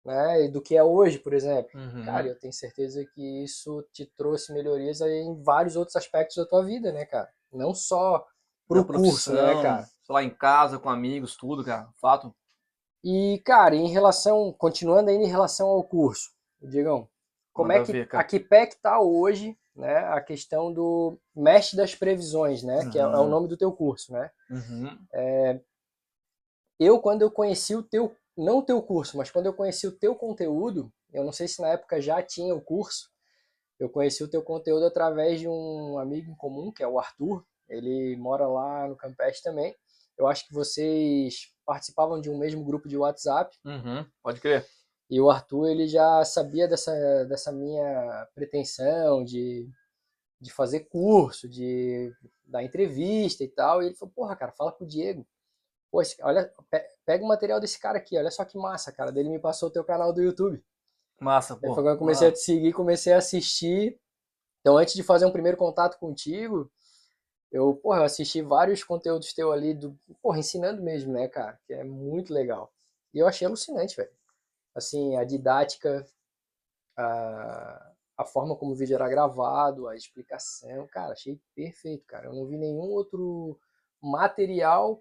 né, 0.04 0.48
do 0.48 0.60
que 0.60 0.76
é 0.76 0.82
hoje, 0.82 1.18
por 1.18 1.32
exemplo. 1.32 1.70
Uhum. 1.78 2.04
Cara, 2.04 2.26
eu 2.26 2.38
tenho 2.38 2.52
certeza 2.52 3.04
que 3.04 3.44
isso 3.44 3.82
te 3.92 4.06
trouxe 4.16 4.52
melhorias 4.52 5.00
em 5.00 5.42
vários 5.42 5.76
outros 5.76 5.96
aspectos 5.96 6.36
da 6.36 6.46
tua 6.46 6.64
vida, 6.64 6.92
né, 6.92 7.04
cara? 7.04 7.30
Não 7.52 7.74
só 7.74 8.26
pro 8.66 8.84
curso, 8.84 9.32
né, 9.32 9.62
cara? 9.62 9.82
Sei 9.82 10.14
lá, 10.14 10.22
em 10.22 10.30
casa, 10.30 10.78
com 10.78 10.88
amigos, 10.88 11.36
tudo, 11.36 11.64
cara. 11.64 11.88
Fato. 12.00 12.34
E, 13.02 13.40
cara, 13.44 13.74
em 13.74 13.88
relação, 13.88 14.52
continuando 14.52 15.10
ainda 15.10 15.24
em 15.24 15.30
relação 15.30 15.68
ao 15.68 15.82
curso, 15.82 16.30
Diegão, 16.60 17.08
como 17.52 17.68
Manda 17.68 17.82
é 17.82 17.84
que 17.84 17.92
ver, 17.92 18.08
a 18.12 18.24
que 18.24 18.38
pé 18.38 18.66
que 18.66 18.76
tá 18.76 19.00
hoje, 19.00 19.56
né, 19.74 19.98
a 19.98 20.20
questão 20.20 20.72
do 20.72 21.18
mestre 21.34 21.76
das 21.76 21.94
previsões, 21.94 22.62
né, 22.62 22.84
uhum. 22.84 22.90
que 22.90 22.98
é, 22.98 23.02
é, 23.02 23.06
o 23.06 23.28
nome 23.28 23.48
do 23.48 23.56
teu 23.56 23.72
curso, 23.72 24.12
né? 24.12 24.30
Uhum. 24.50 24.98
É, 25.12 25.60
eu, 26.78 26.98
quando 27.00 27.22
eu 27.22 27.30
conheci 27.30 27.74
o 27.74 27.82
teu 27.82 28.14
não 28.36 28.58
o 28.58 28.62
teu 28.62 28.80
curso, 28.80 29.18
mas 29.18 29.30
quando 29.30 29.46
eu 29.46 29.52
conheci 29.52 29.86
o 29.86 29.92
teu 29.92 30.14
conteúdo, 30.14 30.90
eu 31.12 31.22
não 31.22 31.32
sei 31.32 31.46
se 31.46 31.60
na 31.60 31.68
época 31.68 32.00
já 32.00 32.22
tinha 32.22 32.54
o 32.54 32.60
curso, 32.60 33.10
eu 33.78 33.88
conheci 33.88 34.22
o 34.22 34.28
teu 34.28 34.42
conteúdo 34.42 34.86
através 34.86 35.40
de 35.40 35.48
um 35.48 35.98
amigo 35.98 36.30
em 36.30 36.34
comum, 36.36 36.72
que 36.72 36.82
é 36.82 36.88
o 36.88 36.98
Arthur, 36.98 37.44
ele 37.68 38.16
mora 38.16 38.46
lá 38.46 38.88
no 38.88 38.96
Campestre 38.96 39.42
também. 39.42 39.74
Eu 40.18 40.26
acho 40.26 40.46
que 40.46 40.52
vocês 40.52 41.54
participavam 41.64 42.20
de 42.20 42.28
um 42.28 42.36
mesmo 42.36 42.64
grupo 42.64 42.88
de 42.88 42.96
WhatsApp. 42.96 43.56
Uhum, 43.64 44.04
pode 44.22 44.40
crer. 44.40 44.66
E 45.10 45.20
o 45.20 45.28
Arthur, 45.28 45.68
ele 45.68 45.88
já 45.88 46.24
sabia 46.24 46.68
dessa, 46.68 47.24
dessa 47.24 47.50
minha 47.50 48.28
pretensão 48.32 49.24
de, 49.24 49.68
de 50.40 50.52
fazer 50.52 50.88
curso, 50.88 51.48
de 51.48 52.14
dar 52.44 52.62
entrevista 52.62 53.42
e 53.42 53.48
tal. 53.48 53.82
E 53.82 53.86
ele 53.86 53.96
falou, 53.96 54.14
porra, 54.14 54.36
cara, 54.36 54.52
fala 54.52 54.70
com 54.70 54.84
o 54.84 54.86
Diego. 54.86 55.26
Pô, 55.90 56.00
olha, 56.22 56.54
pega 57.04 57.24
o 57.24 57.26
material 57.28 57.58
desse 57.58 57.80
cara 57.80 57.98
aqui, 57.98 58.16
olha 58.16 58.30
só 58.30 58.44
que 58.44 58.56
massa, 58.56 58.92
cara. 58.92 59.10
Dele 59.10 59.28
me 59.28 59.40
passou 59.40 59.68
o 59.68 59.72
teu 59.72 59.82
canal 59.82 60.12
do 60.12 60.22
YouTube. 60.22 60.64
Massa, 61.18 61.56
pô. 61.56 61.74
Foi 61.74 61.82
quando 61.82 61.94
eu 61.94 61.98
comecei 61.98 62.28
a 62.28 62.32
te 62.32 62.38
seguir, 62.38 62.72
comecei 62.72 63.12
a 63.12 63.18
assistir. 63.18 63.98
Então, 64.60 64.78
antes 64.78 64.94
de 64.94 65.02
fazer 65.02 65.26
um 65.26 65.32
primeiro 65.32 65.56
contato 65.56 65.98
contigo, 65.98 66.70
eu, 67.50 67.74
porra, 67.74 67.98
eu 67.98 68.04
assisti 68.04 68.40
vários 68.42 68.84
conteúdos 68.84 69.32
teu 69.32 69.50
ali, 69.50 69.74
do, 69.74 69.98
porra, 70.22 70.38
ensinando 70.38 70.80
mesmo, 70.80 71.12
né, 71.12 71.26
cara? 71.26 71.58
Que 71.66 71.74
é 71.74 71.82
muito 71.82 72.32
legal. 72.32 72.72
E 73.12 73.18
eu 73.18 73.26
achei 73.26 73.44
alucinante, 73.44 73.96
velho. 73.96 74.19
Assim, 74.80 75.16
a 75.16 75.24
didática, 75.24 76.04
a, 76.96 77.92
a 78.18 78.24
forma 78.24 78.56
como 78.56 78.72
o 78.72 78.74
vídeo 78.74 78.94
era 78.94 79.08
gravado, 79.08 79.88
a 79.88 79.94
explicação, 79.94 80.86
cara, 80.88 81.12
achei 81.12 81.40
perfeito, 81.54 82.04
cara. 82.06 82.26
Eu 82.26 82.34
não 82.34 82.46
vi 82.46 82.56
nenhum 82.56 82.90
outro 82.90 83.58
material 84.02 85.00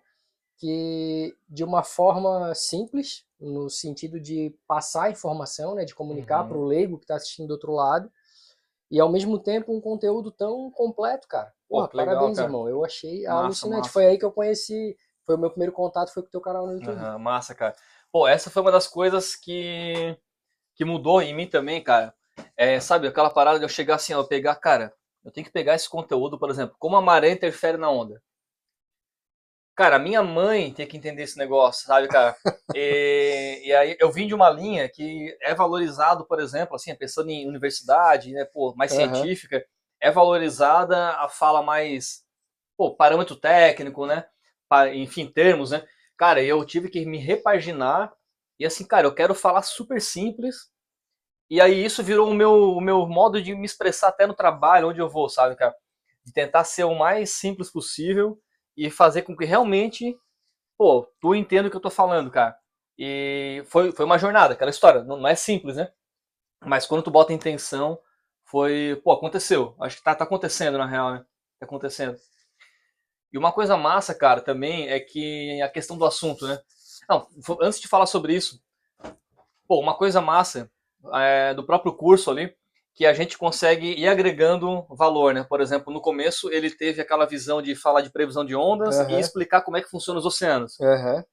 que 0.58 1.36
de 1.48 1.64
uma 1.64 1.84
forma 1.84 2.54
simples, 2.54 3.26
no 3.40 3.70
sentido 3.70 4.20
de 4.20 4.54
passar 4.68 5.04
a 5.06 5.12
informação, 5.12 5.74
né, 5.74 5.86
de 5.86 5.96
comunicar 5.96 6.44
uhum. 6.44 6.50
para 6.50 6.58
o 6.58 6.66
leigo 6.66 6.98
que 6.98 7.06
está 7.06 7.16
assistindo 7.16 7.48
do 7.48 7.54
outro 7.54 7.72
lado, 7.72 8.12
e 8.92 9.00
ao 9.00 9.10
mesmo 9.10 9.40
tempo 9.40 9.74
um 9.74 9.80
conteúdo 9.80 10.32
tão 10.32 10.70
completo, 10.72 11.28
cara. 11.28 11.54
Porra, 11.68 11.88
Pô, 11.88 11.98
parabéns, 11.98 12.20
legal, 12.20 12.36
cara. 12.36 12.48
irmão. 12.48 12.68
Eu 12.68 12.84
achei 12.84 13.24
massa, 13.24 13.44
alucinante. 13.44 13.80
Massa. 13.82 13.92
Foi 13.92 14.06
aí 14.06 14.18
que 14.18 14.26
eu 14.26 14.32
conheci, 14.32 14.98
foi 15.26 15.36
o 15.36 15.38
meu 15.38 15.50
primeiro 15.50 15.72
contato, 15.72 16.12
foi 16.12 16.24
com 16.24 16.28
o 16.28 16.32
teu 16.32 16.42
canal 16.42 16.66
no 16.66 16.74
YouTube. 16.74 17.00
Uhum, 17.00 17.20
massa, 17.20 17.54
cara. 17.54 17.76
Pô, 18.12 18.28
essa 18.28 18.50
foi 18.50 18.62
uma 18.62 18.72
das 18.72 18.88
coisas 18.88 19.36
que, 19.36 20.18
que 20.76 20.84
mudou 20.84 21.22
em 21.22 21.34
mim 21.34 21.48
também, 21.48 21.84
cara. 21.84 22.14
É, 22.58 22.80
sabe, 22.80 23.08
aquela 23.08 23.30
parada 23.30 23.60
de 23.60 23.66
eu 23.66 23.70
chegar 23.70 23.96
assim, 23.96 24.14
eu 24.14 24.28
pegar, 24.28 24.56
cara, 24.56 24.94
eu 25.24 25.32
tenho 25.32 25.46
que 25.46 25.52
pegar 25.52 25.76
esse 25.76 25.90
conteúdo, 25.90 26.40
por 26.40 26.50
exemplo, 26.50 26.76
como 26.80 26.96
a 26.96 27.02
maré 27.02 27.32
interfere 27.32 27.78
na 27.78 27.90
onda. 27.90 28.22
Cara, 29.76 29.98
minha 29.98 30.22
mãe 30.22 30.74
tem 30.74 30.86
que 30.86 30.98
entender 30.98 31.24
esse 31.24 31.38
negócio, 31.38 31.86
sabe, 31.86 32.08
cara? 32.08 32.36
E, 32.76 33.62
e, 33.66 33.74
aí 33.74 33.98
eu 34.00 34.12
vim 34.12 34.28
de 34.28 34.36
uma 34.36 34.50
linha 34.50 34.88
que 34.88 35.36
é 35.42 35.56
valorizado, 35.56 36.26
por 36.26 36.40
exemplo, 36.40 36.76
assim, 36.76 36.94
pensando 36.96 37.30
em 37.32 37.48
universidade, 37.48 38.32
né, 38.32 38.46
pô, 38.46 38.76
mais 38.76 38.92
uhum. 38.92 38.98
científica, 38.98 39.66
é 40.00 40.12
valorizada 40.12 41.12
a 41.14 41.28
fala 41.28 41.64
mais, 41.64 42.24
pô, 42.78 42.96
parâmetro 42.96 43.36
técnico, 43.36 44.06
né? 44.06 44.26
Enfim, 44.94 45.26
termos, 45.26 45.72
né? 45.72 45.84
Cara, 46.20 46.44
eu 46.44 46.66
tive 46.66 46.90
que 46.90 47.06
me 47.06 47.18
repaginar 47.18 48.14
e 48.60 48.66
assim, 48.66 48.86
cara, 48.86 49.08
eu 49.08 49.16
quero 49.16 49.34
falar 49.34 49.62
super 49.64 50.02
simples. 50.02 50.70
E 51.50 51.62
aí 51.62 51.84
isso 51.86 52.04
virou 52.04 52.30
o 52.30 52.36
meu, 52.36 52.54
o 52.74 52.82
meu 52.82 53.08
modo 53.08 53.42
de 53.42 53.56
me 53.56 53.66
expressar 53.66 54.10
até 54.10 54.28
no 54.28 54.36
trabalho, 54.36 54.90
onde 54.90 55.00
eu 55.02 55.10
vou, 55.10 55.30
sabe, 55.30 55.56
cara? 55.56 55.76
De 56.26 56.34
tentar 56.34 56.64
ser 56.66 56.86
o 56.86 56.96
mais 56.96 57.32
simples 57.32 57.72
possível 57.72 58.40
e 58.78 58.92
fazer 58.92 59.24
com 59.24 59.36
que 59.38 59.46
realmente, 59.46 60.18
pô, 60.78 61.08
tu 61.22 61.36
entenda 61.36 61.68
o 61.70 61.72
que 61.72 61.78
eu 61.78 61.82
tô 61.82 61.92
falando, 61.92 62.32
cara. 62.32 62.58
E 62.98 63.64
foi, 63.68 63.92
foi 63.94 64.06
uma 64.06 64.20
jornada, 64.20 64.54
aquela 64.56 64.72
história, 64.72 65.04
não, 65.04 65.18
não 65.18 65.28
é 65.30 65.36
simples, 65.36 65.78
né? 65.78 65.92
Mas 66.66 66.86
quando 66.88 67.04
tu 67.04 67.12
bota 67.12 67.34
intenção, 67.34 68.00
foi, 68.46 69.02
pô, 69.04 69.12
aconteceu. 69.14 69.76
Acho 69.82 69.98
que 69.98 70.04
tá, 70.04 70.16
tá 70.16 70.24
acontecendo 70.26 70.78
na 70.78 70.86
real, 70.88 71.14
né? 71.14 71.26
Tá 71.60 71.66
acontecendo. 71.66 72.18
E 73.32 73.38
uma 73.38 73.52
coisa 73.52 73.78
massa, 73.78 74.14
cara, 74.16 74.42
também 74.42 74.90
é 74.90 75.00
que 75.00 75.62
a 75.62 75.70
questão 75.70 75.98
do 75.98 76.06
assunto, 76.06 76.48
né? 76.48 76.60
Não, 77.08 77.28
antes 77.62 77.80
de 77.80 77.88
falar 77.88 78.06
sobre 78.06 78.36
isso, 78.36 78.62
pô, 79.68 79.80
uma 79.80 79.96
coisa 79.96 80.22
massa 80.22 80.70
é, 81.14 81.54
do 81.54 81.66
próprio 81.66 81.94
curso 81.94 82.32
ali 82.32 82.54
que 83.00 83.06
a 83.06 83.14
gente 83.14 83.38
consegue 83.38 83.94
ir 83.98 84.08
agregando 84.10 84.86
valor, 84.90 85.34
né? 85.34 85.46
Por 85.48 85.62
exemplo, 85.62 85.94
no 85.94 86.02
começo 86.02 86.52
ele 86.52 86.70
teve 86.70 87.02
aquela 87.02 87.26
visão 87.26 87.62
de 87.62 87.74
falar 87.74 88.02
de 88.02 88.10
previsão 88.10 88.44
de 88.44 88.56
ondas 88.56 88.98
uhum. 88.98 89.12
e 89.12 89.20
explicar 89.20 89.62
como 89.62 89.78
é 89.78 89.82
que 89.82 89.90
funciona 89.90 90.20
os 90.20 90.26
oceanos. 90.26 90.78
Uhum. 90.80 91.24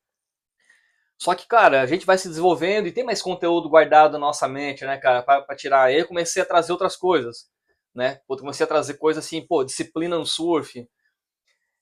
Só 1.18 1.34
que, 1.34 1.46
cara, 1.48 1.80
a 1.80 1.86
gente 1.86 2.06
vai 2.06 2.18
se 2.18 2.28
desenvolvendo 2.28 2.86
e 2.86 2.92
tem 2.92 3.02
mais 3.02 3.22
conteúdo 3.22 3.68
guardado 3.68 4.12
na 4.12 4.18
nossa 4.18 4.46
mente, 4.46 4.84
né, 4.84 4.98
cara, 4.98 5.22
para 5.22 5.56
tirar. 5.56 5.84
Aí 5.84 5.98
eu 5.98 6.06
comecei 6.06 6.42
a 6.42 6.46
trazer 6.46 6.70
outras 6.72 6.94
coisas, 6.94 7.48
né? 7.94 8.20
Eu 8.28 8.36
comecei 8.36 8.64
a 8.64 8.68
trazer 8.68 8.94
coisas 8.94 9.24
assim, 9.24 9.44
pô, 9.44 9.64
disciplina 9.64 10.16
no 10.16 10.26
surf, 10.26 10.86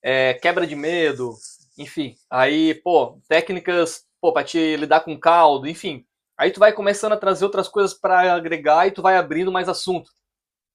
é, 0.05 0.35
quebra 0.35 0.67
de 0.67 0.77
medo, 0.77 1.35
enfim. 1.79 2.15
Aí, 2.29 2.75
pô, 2.75 3.19
técnicas, 3.27 4.05
pô, 4.21 4.35
para 4.35 4.45
te 4.45 4.77
lidar 4.77 5.01
com 5.01 5.19
caldo, 5.19 5.67
enfim. 5.67 6.05
Aí 6.37 6.51
tu 6.51 6.61
vai 6.61 6.75
começando 6.75 7.13
a 7.13 7.17
trazer 7.17 7.47
outras 7.47 7.69
coisas 7.69 7.95
para 7.95 8.35
agregar 8.35 8.87
e 8.87 8.91
tu 8.91 9.01
vai 9.01 9.17
abrindo 9.17 9.51
mais 9.51 9.67
assunto. 9.67 10.11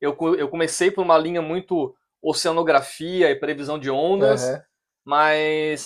Eu, 0.01 0.17
eu 0.35 0.49
comecei 0.49 0.89
por 0.89 1.03
uma 1.03 1.17
linha 1.17 1.43
muito 1.43 1.95
oceanografia 2.19 3.29
e 3.29 3.35
previsão 3.35 3.77
de 3.77 3.91
ondas, 3.91 4.43
uhum. 4.43 4.61
mas 5.05 5.85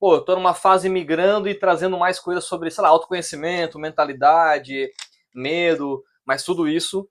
pô, 0.00 0.16
eu 0.16 0.24
tô 0.24 0.34
numa 0.34 0.54
fase 0.54 0.88
migrando 0.88 1.48
e 1.48 1.54
trazendo 1.54 1.96
mais 1.96 2.18
coisas 2.18 2.44
sobre, 2.44 2.70
sei 2.72 2.82
lá, 2.82 2.88
autoconhecimento, 2.88 3.78
mentalidade, 3.78 4.90
medo, 5.32 6.02
mas 6.24 6.42
tudo 6.42 6.66
isso 6.66 7.08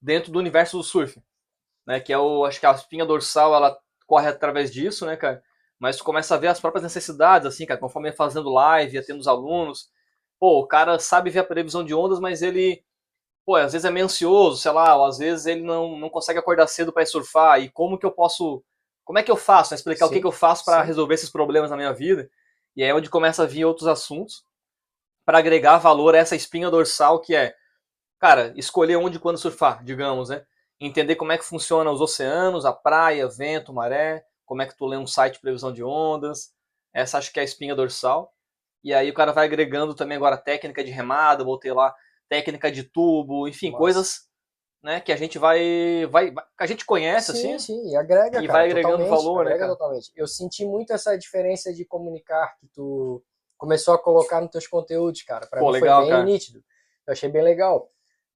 dentro 0.00 0.32
do 0.32 0.38
universo 0.38 0.78
do 0.78 0.82
surf, 0.82 1.20
né? 1.86 2.00
Que 2.00 2.12
é 2.12 2.18
o, 2.18 2.46
acho 2.46 2.60
que 2.60 2.66
a 2.66 2.72
espinha 2.72 3.04
dorsal 3.04 3.54
ela 3.54 3.78
corre 4.08 4.26
através 4.26 4.72
disso, 4.72 5.06
né, 5.06 5.16
cara? 5.16 5.40
Mas 5.78 5.96
tu 5.96 6.02
começa 6.02 6.34
a 6.34 6.38
ver 6.38 6.48
as 6.48 6.58
próprias 6.58 6.82
necessidades, 6.82 7.46
assim, 7.46 7.64
cara, 7.66 7.78
conforme 7.78 8.10
fazendo 8.10 8.50
live, 8.50 8.98
atendo 8.98 9.20
os 9.20 9.28
alunos, 9.28 9.88
pô, 10.40 10.58
o 10.60 10.66
cara 10.66 10.98
sabe 10.98 11.30
ver 11.30 11.40
a 11.40 11.44
previsão 11.44 11.84
de 11.84 11.94
ondas, 11.94 12.18
mas 12.18 12.42
ele, 12.42 12.82
pô, 13.46 13.54
às 13.56 13.72
vezes 13.72 13.84
é 13.84 13.90
meio 13.90 14.06
ansioso, 14.06 14.56
sei 14.60 14.72
lá, 14.72 14.96
ou 14.96 15.04
às 15.04 15.18
vezes 15.18 15.46
ele 15.46 15.62
não, 15.62 15.96
não 15.96 16.10
consegue 16.10 16.38
acordar 16.38 16.66
cedo 16.66 16.92
para 16.92 17.06
surfar, 17.06 17.60
e 17.60 17.70
como 17.70 17.98
que 17.98 18.06
eu 18.06 18.10
posso 18.10 18.64
como 19.04 19.18
é 19.18 19.22
que 19.22 19.30
eu 19.30 19.36
faço, 19.36 19.72
né? 19.72 19.76
explicar 19.76 20.04
Sim, 20.04 20.10
o 20.10 20.14
que, 20.14 20.20
que 20.20 20.26
eu 20.26 20.32
faço 20.32 20.66
para 20.66 20.82
resolver 20.82 21.14
esses 21.14 21.30
problemas 21.30 21.70
na 21.70 21.76
minha 21.78 21.94
vida. 21.94 22.28
E 22.76 22.82
aí 22.82 22.90
é 22.90 22.94
onde 22.94 23.08
começa 23.08 23.42
a 23.42 23.46
vir 23.46 23.64
outros 23.64 23.88
assuntos 23.88 24.44
para 25.24 25.38
agregar 25.38 25.78
valor 25.78 26.14
a 26.14 26.18
essa 26.18 26.36
espinha 26.36 26.70
dorsal 26.70 27.18
que 27.18 27.34
é, 27.34 27.54
cara, 28.18 28.52
escolher 28.54 28.96
onde 28.96 29.16
e 29.16 29.18
quando 29.18 29.38
surfar, 29.38 29.82
digamos, 29.82 30.28
né? 30.28 30.44
Entender 30.80 31.16
como 31.16 31.32
é 31.32 31.38
que 31.38 31.44
funciona 31.44 31.90
os 31.90 32.00
oceanos, 32.00 32.64
a 32.64 32.72
praia, 32.72 33.28
vento, 33.28 33.72
maré, 33.72 34.24
como 34.44 34.62
é 34.62 34.66
que 34.66 34.76
tu 34.76 34.86
lê 34.86 34.96
um 34.96 35.06
site 35.06 35.34
de 35.34 35.40
previsão 35.40 35.72
de 35.72 35.82
ondas. 35.82 36.52
Essa 36.92 37.18
acho 37.18 37.32
que 37.32 37.38
é 37.38 37.42
a 37.42 37.44
espinha 37.44 37.74
dorsal. 37.74 38.32
E 38.82 38.94
aí 38.94 39.10
o 39.10 39.14
cara 39.14 39.32
vai 39.32 39.44
agregando 39.46 39.94
também 39.94 40.16
agora 40.16 40.36
técnica 40.36 40.84
de 40.84 40.90
remada, 40.90 41.44
botei 41.44 41.72
lá 41.72 41.94
técnica 42.28 42.70
de 42.70 42.84
tubo, 42.84 43.48
enfim, 43.48 43.68
Massa. 43.70 43.78
coisas 43.78 44.28
né, 44.82 45.00
que 45.00 45.10
a 45.10 45.16
gente 45.16 45.38
vai, 45.38 46.06
vai, 46.06 46.32
a 46.58 46.66
gente 46.66 46.84
conhece 46.84 47.32
sim, 47.32 47.54
assim. 47.54 47.58
sim, 47.82 47.90
e 47.90 47.96
agrega, 47.96 48.42
E 48.42 48.46
cara, 48.46 48.52
vai 48.60 48.70
agregando 48.70 49.04
valor, 49.06 49.44
né, 49.44 49.50
agrega 49.52 49.58
cara? 49.66 49.72
totalmente. 49.72 50.12
Eu 50.14 50.26
senti 50.26 50.64
muito 50.64 50.92
essa 50.92 51.16
diferença 51.18 51.72
de 51.72 51.84
comunicar 51.84 52.56
que 52.58 52.68
tu 52.68 53.22
começou 53.56 53.94
a 53.94 53.98
colocar 53.98 54.40
nos 54.40 54.50
teus 54.50 54.66
conteúdos, 54.68 55.22
cara. 55.22 55.46
Pra 55.46 55.58
Pô, 55.60 55.66
mim 55.66 55.72
legal, 55.72 56.02
foi 56.02 56.10
bem 56.10 56.16
cara. 56.18 56.24
nítido. 56.24 56.62
Eu 57.06 57.12
achei 57.12 57.28
bem 57.28 57.42
legal. 57.42 57.90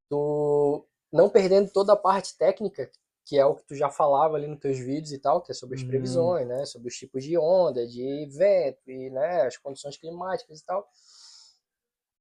Tu 0.09 0.85
não 1.13 1.29
perdendo 1.29 1.71
toda 1.71 1.93
a 1.93 1.97
parte 1.97 2.37
técnica, 2.37 2.91
que 3.25 3.39
é 3.39 3.45
o 3.47 3.55
que 3.55 3.65
tu 3.65 3.75
já 3.77 3.89
falava 3.91 4.37
ali 4.37 4.47
nos 4.47 4.59
teus 4.59 4.79
vídeos 4.79 5.13
e 5.13 5.19
tal, 5.19 5.41
que 5.43 5.53
é 5.53 5.55
sobre 5.55 5.77
as 5.77 5.83
Hum. 5.83 5.89
previsões, 5.89 6.47
né, 6.49 6.65
sobre 6.67 6.89
os 6.89 6.97
tipos 6.97 7.23
de 7.25 7.39
onda, 7.39 7.87
de 7.87 8.27
vento 8.37 8.91
e, 8.91 9.11
né, 9.11 9.43
as 9.43 9.57
condições 9.57 9.97
climáticas 9.97 10.61
e 10.61 10.65
tal. 10.65 10.89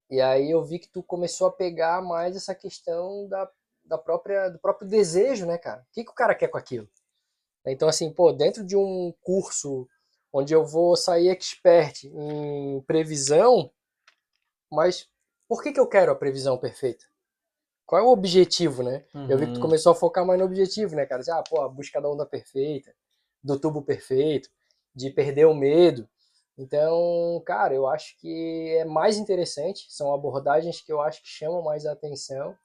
E 0.10 0.20
aí 0.22 0.52
eu 0.52 0.64
vi 0.64 0.78
que 0.78 0.90
tu 0.90 1.02
começou 1.02 1.48
a 1.48 1.52
pegar 1.52 2.02
mais 2.02 2.36
essa 2.36 2.54
questão 2.54 3.28
da, 3.28 3.50
da 3.86 3.98
própria, 3.98 4.50
do 4.50 4.60
próprio 4.60 4.88
desejo, 4.88 5.46
né, 5.46 5.58
cara? 5.58 5.82
O 5.82 5.94
que, 5.94 6.04
que 6.04 6.12
o 6.12 6.16
cara 6.16 6.36
quer 6.36 6.50
com 6.50 6.58
aquilo? 6.58 6.88
Então, 7.66 7.88
assim, 7.88 8.12
pô, 8.12 8.32
dentro 8.32 8.66
de 8.66 8.76
um 8.76 9.14
curso 9.22 9.88
onde 10.34 10.54
eu 10.54 10.66
vou 10.66 10.96
sair 10.96 11.30
expert 11.30 12.04
em 12.06 12.82
previsão, 12.82 13.72
mas 14.72 15.08
por 15.48 15.62
que, 15.62 15.72
que 15.72 15.80
eu 15.80 15.88
quero 15.88 16.12
a 16.12 16.16
previsão 16.16 16.58
perfeita? 16.58 17.06
Qual 17.92 18.02
é 18.02 18.06
o 18.06 18.10
objetivo, 18.10 18.84
né? 18.84 19.04
Eu 19.28 19.38
vi 19.38 19.48
que 19.48 19.52
tu 19.52 19.58
Uhum. 19.58 19.64
começou 19.64 19.92
a 19.92 19.96
focar 19.96 20.26
mais 20.26 20.40
no 20.40 20.46
objetivo, 20.46 20.96
né, 20.96 21.06
cara? 21.06 21.22
Ah, 21.30 21.44
pô, 21.44 21.60
a 21.60 21.68
busca 21.68 22.00
da 22.00 22.08
onda 22.08 22.26
perfeita, 22.26 22.96
do 23.44 23.60
tubo 23.60 23.82
perfeito, 23.82 24.48
de 24.96 25.10
perder 25.10 25.44
o 25.46 25.54
medo. 25.54 26.08
Então, 26.58 27.44
cara, 27.46 27.74
eu 27.74 27.86
acho 27.86 28.18
que 28.18 28.70
é 28.80 28.86
mais 28.86 29.18
interessante, 29.18 29.88
são 29.90 30.14
abordagens 30.14 30.80
que 30.80 30.90
eu 30.90 31.02
acho 31.02 31.22
que 31.22 31.28
chamam 31.28 31.62
mais 31.62 31.86
a 31.86 31.92
atenção. 31.92 32.56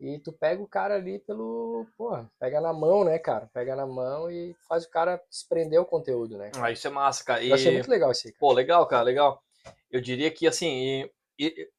E 0.00 0.18
tu 0.18 0.32
pega 0.32 0.60
o 0.60 0.66
cara 0.66 0.96
ali 0.96 1.20
pelo, 1.20 1.86
pô, 1.96 2.18
pega 2.40 2.60
na 2.60 2.72
mão, 2.72 3.04
né, 3.04 3.16
cara? 3.16 3.48
Pega 3.54 3.76
na 3.76 3.86
mão 3.86 4.28
e 4.28 4.56
faz 4.68 4.84
o 4.86 4.90
cara 4.90 5.22
se 5.30 5.46
prender 5.48 5.78
ao 5.78 5.86
conteúdo, 5.86 6.36
né? 6.36 6.50
Ah, 6.56 6.72
isso 6.72 6.84
é 6.88 6.90
massa, 6.90 7.22
cara. 7.22 7.44
E, 7.44 7.48
Eu 7.48 7.54
achei 7.54 7.70
muito 7.72 7.88
legal 7.88 8.10
isso 8.10 8.26
aí, 8.26 8.32
cara. 8.32 8.40
pô, 8.40 8.52
legal, 8.52 8.84
cara, 8.88 9.04
legal. 9.04 9.40
Eu 9.88 10.00
diria 10.00 10.32
que 10.32 10.48
assim, 10.48 10.66
e- 10.68 11.10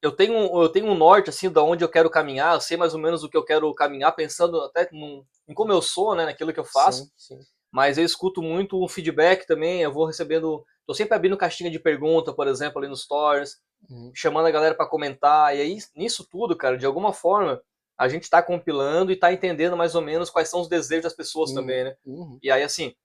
eu 0.02 0.12
tenho 0.12 0.34
um- 0.34 0.62
eu 0.64 0.70
tenho 0.70 0.86
um 0.88 0.96
norte 0.96 1.30
assim 1.30 1.50
da 1.52 1.62
onde 1.64 1.84
eu 1.84 1.90
quero 1.90 2.10
caminhar, 2.10 2.56
eu 2.56 2.62
sei 2.62 2.78
mais 2.78 2.94
ou 2.94 3.00
menos 3.00 3.24
o 3.24 3.30
que 3.30 3.36
eu 3.38 3.44
quero 3.44 3.74
caminhar 3.74 4.16
pensando 4.16 4.62
até 4.62 4.88
num- 4.92 5.24
em 5.48 5.54
como 5.54 5.72
eu 5.74 5.82
sou, 5.82 6.16
né, 6.16 6.26
naquilo 6.26 6.54
que 6.54 6.60
eu 6.60 6.66
faço. 6.66 7.04
Sim, 7.06 7.12
sim. 7.18 7.40
mas 7.72 7.98
eu 8.00 8.04
escuto 8.06 8.42
muito 8.42 8.84
um 8.84 8.88
feedback 8.88 9.46
também, 9.46 9.82
eu 9.84 9.92
vou 9.94 10.06
recebendo, 10.06 10.66
tô 10.88 10.94
sempre 10.94 11.14
abrindo 11.16 11.38
caixinha 11.38 11.70
de 11.70 11.78
pergunta, 11.80 12.34
por 12.34 12.48
exemplo, 12.48 12.80
ali 12.80 12.88
nos 12.88 13.02
stories, 13.04 13.58
Uhum. 13.90 14.12
chamando 14.16 14.48
a 14.48 14.52
galera 14.52 14.74
para 14.76 14.88
comentar, 14.88 15.56
e 15.56 15.62
aí 15.62 15.78
nisso 15.96 16.28
tudo, 16.30 16.56
cara, 16.58 16.78
de 16.78 16.86
alguma 16.86 17.14
forma, 17.14 17.62
a 17.98 18.10
gente 18.10 18.30
tá 18.30 18.42
compilando 18.42 19.12
e 19.12 19.16
tá 19.16 19.32
entendendo 19.32 19.78
mais 19.78 19.94
ou 19.94 20.02
menos 20.02 20.30
quais 20.32 20.50
são 20.50 20.62
os 20.62 20.68
desejos 20.70 21.04
das 21.04 21.14
pessoas 21.16 21.50
Uhum. 21.52 21.56
também, 21.58 21.84
né? 21.84 21.96
Uhum. 22.06 22.40
E 22.42 22.50
aí 22.50 22.64
assim, 22.64 22.96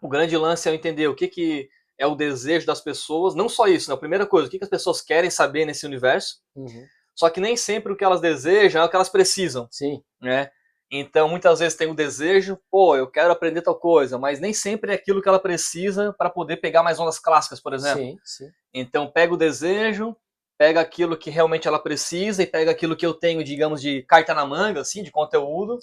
o 0.00 0.08
grande 0.08 0.36
lance 0.36 0.68
é 0.68 0.72
eu 0.72 0.74
entender 0.74 1.06
o 1.08 1.14
que 1.14 1.28
que 1.28 1.68
é 1.98 2.06
o 2.06 2.14
desejo 2.14 2.66
das 2.66 2.80
pessoas, 2.80 3.34
não 3.34 3.48
só 3.48 3.66
isso, 3.66 3.88
né? 3.88 3.94
A 3.94 3.98
primeira 3.98 4.26
coisa, 4.26 4.48
o 4.48 4.50
que 4.50 4.58
que 4.58 4.64
as 4.64 4.70
pessoas 4.70 5.00
querem 5.00 5.30
saber 5.30 5.64
nesse 5.64 5.86
universo, 5.86 6.40
Uhum. 6.56 6.86
só 7.14 7.30
que 7.30 7.40
nem 7.40 7.56
sempre 7.56 7.92
o 7.92 7.96
que 7.96 8.04
elas 8.04 8.20
desejam 8.20 8.82
é 8.82 8.84
o 8.84 8.88
que 8.88 8.96
elas 8.96 9.08
precisam 9.08 9.68
Sim, 9.70 10.02
né? 10.20 10.50
Então, 10.94 11.26
muitas 11.26 11.58
vezes 11.58 11.74
tem 11.76 11.90
o 11.90 11.94
desejo, 11.94 12.58
pô, 12.70 12.94
eu 12.94 13.10
quero 13.10 13.32
aprender 13.32 13.62
tal 13.62 13.74
coisa, 13.74 14.18
mas 14.18 14.38
nem 14.40 14.52
sempre 14.52 14.92
é 14.92 14.94
aquilo 14.94 15.22
que 15.22 15.28
ela 15.28 15.38
precisa 15.38 16.12
para 16.12 16.28
poder 16.28 16.58
pegar 16.58 16.82
mais 16.82 17.00
ondas 17.00 17.18
clássicas, 17.18 17.60
por 17.60 17.72
exemplo. 17.72 18.02
sim, 18.02 18.18
sim. 18.22 18.50
Então, 18.74 19.10
pega 19.10 19.32
o 19.32 19.36
desejo, 19.38 20.14
pega 20.58 20.80
aquilo 20.82 21.16
que 21.16 21.30
realmente 21.30 21.66
ela 21.66 21.78
precisa 21.78 22.42
e 22.42 22.46
pega 22.46 22.70
aquilo 22.70 22.94
que 22.94 23.06
eu 23.06 23.14
tenho, 23.14 23.42
digamos, 23.42 23.80
de 23.80 24.02
carta 24.02 24.34
na 24.34 24.44
manga, 24.44 24.82
assim, 24.82 25.02
de 25.02 25.10
conteúdo, 25.10 25.78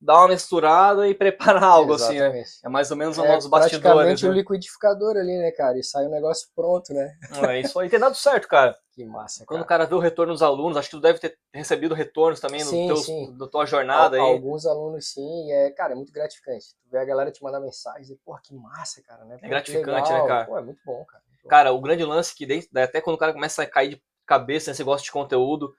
dá 0.00 0.18
uma 0.18 0.28
misturada 0.28 1.08
e 1.08 1.14
prepara 1.14 1.60
algo, 1.64 1.94
assim, 1.94 2.18
né? 2.18 2.28
Exatamente. 2.28 2.50
É 2.64 2.68
mais 2.68 2.90
ou 2.90 2.96
menos 2.96 3.18
É 3.18 3.36
os 3.36 3.46
bastidores. 3.46 4.22
praticamente 4.22 4.26
um 4.26 4.32
Né? 4.32 4.38
liquidificador 4.38 5.16
ali, 5.16 5.38
né, 5.38 5.50
cara? 5.52 5.78
E 5.78 5.82
sai 5.82 6.06
o 6.06 6.10
negócio 6.10 6.48
pronto, 6.54 6.92
né? 6.92 7.16
É 7.48 7.60
isso 7.60 7.78
aí, 7.78 7.88
tem 7.88 7.98
dado 8.00 8.14
certo, 8.16 8.48
cara. 8.48 8.76
Que 8.92 9.04
massa, 9.04 9.46
Quando 9.46 9.62
o 9.62 9.64
cara. 9.64 9.86
vê 9.86 9.94
o 9.94 9.98
retorno 9.98 10.32
dos 10.32 10.42
alunos, 10.42 10.76
acho 10.76 10.90
que 10.90 10.96
tu 10.96 11.00
deve 11.00 11.18
ter 11.18 11.38
recebido 11.54 11.94
retornos 11.94 12.40
também 12.40 12.64
no 12.64 12.70
Sim, 12.70 12.86
teu, 12.86 12.96
sim. 12.96 13.36
da 13.38 13.46
tua 13.46 13.64
jornada 13.66 14.16
Al- 14.16 14.22
aí. 14.24 14.34
Alguns 14.34 14.66
alunos 14.66 15.12
sim, 15.12 15.46
e 15.48 15.52
é, 15.52 15.70
cara, 15.70 15.92
é 15.92 15.96
muito 15.96 16.12
gratificante. 16.12 16.66
Tu 16.82 16.90
vê 16.90 16.98
a 16.98 17.04
galera 17.04 17.30
te 17.30 17.42
mandar 17.42 17.60
mensagem, 17.60 18.02
dizer, 18.02 18.18
porra, 18.24 18.40
que 18.42 18.54
massa, 18.54 19.02
cara, 19.02 19.24
né? 19.24 19.36
Pô, 19.38 19.40
que 19.42 19.48
gratificante, 19.48 20.12
né, 20.12 20.22
cara? 20.22 20.44
Pô, 20.46 20.58
é 20.58 20.62
muito 20.62 20.80
bom, 20.84 21.04
cara. 21.04 21.22
Muito 21.28 21.42
bom. 21.42 21.48
Cara, 21.50 21.72
o 21.72 21.80
grande 21.80 22.04
lance 22.04 22.34
que 22.34 22.46
desde- 22.46 22.78
até 22.78 23.00
quando 23.00 23.16
o 23.16 23.18
cara 23.18 23.32
começa 23.32 23.62
a 23.62 23.66
cair 23.66 23.90
de 23.96 24.02
cabeça 24.26 24.70
nesse 24.70 24.80
negócio 24.82 25.04
de 25.04 25.12
conteúdo, 25.12 25.74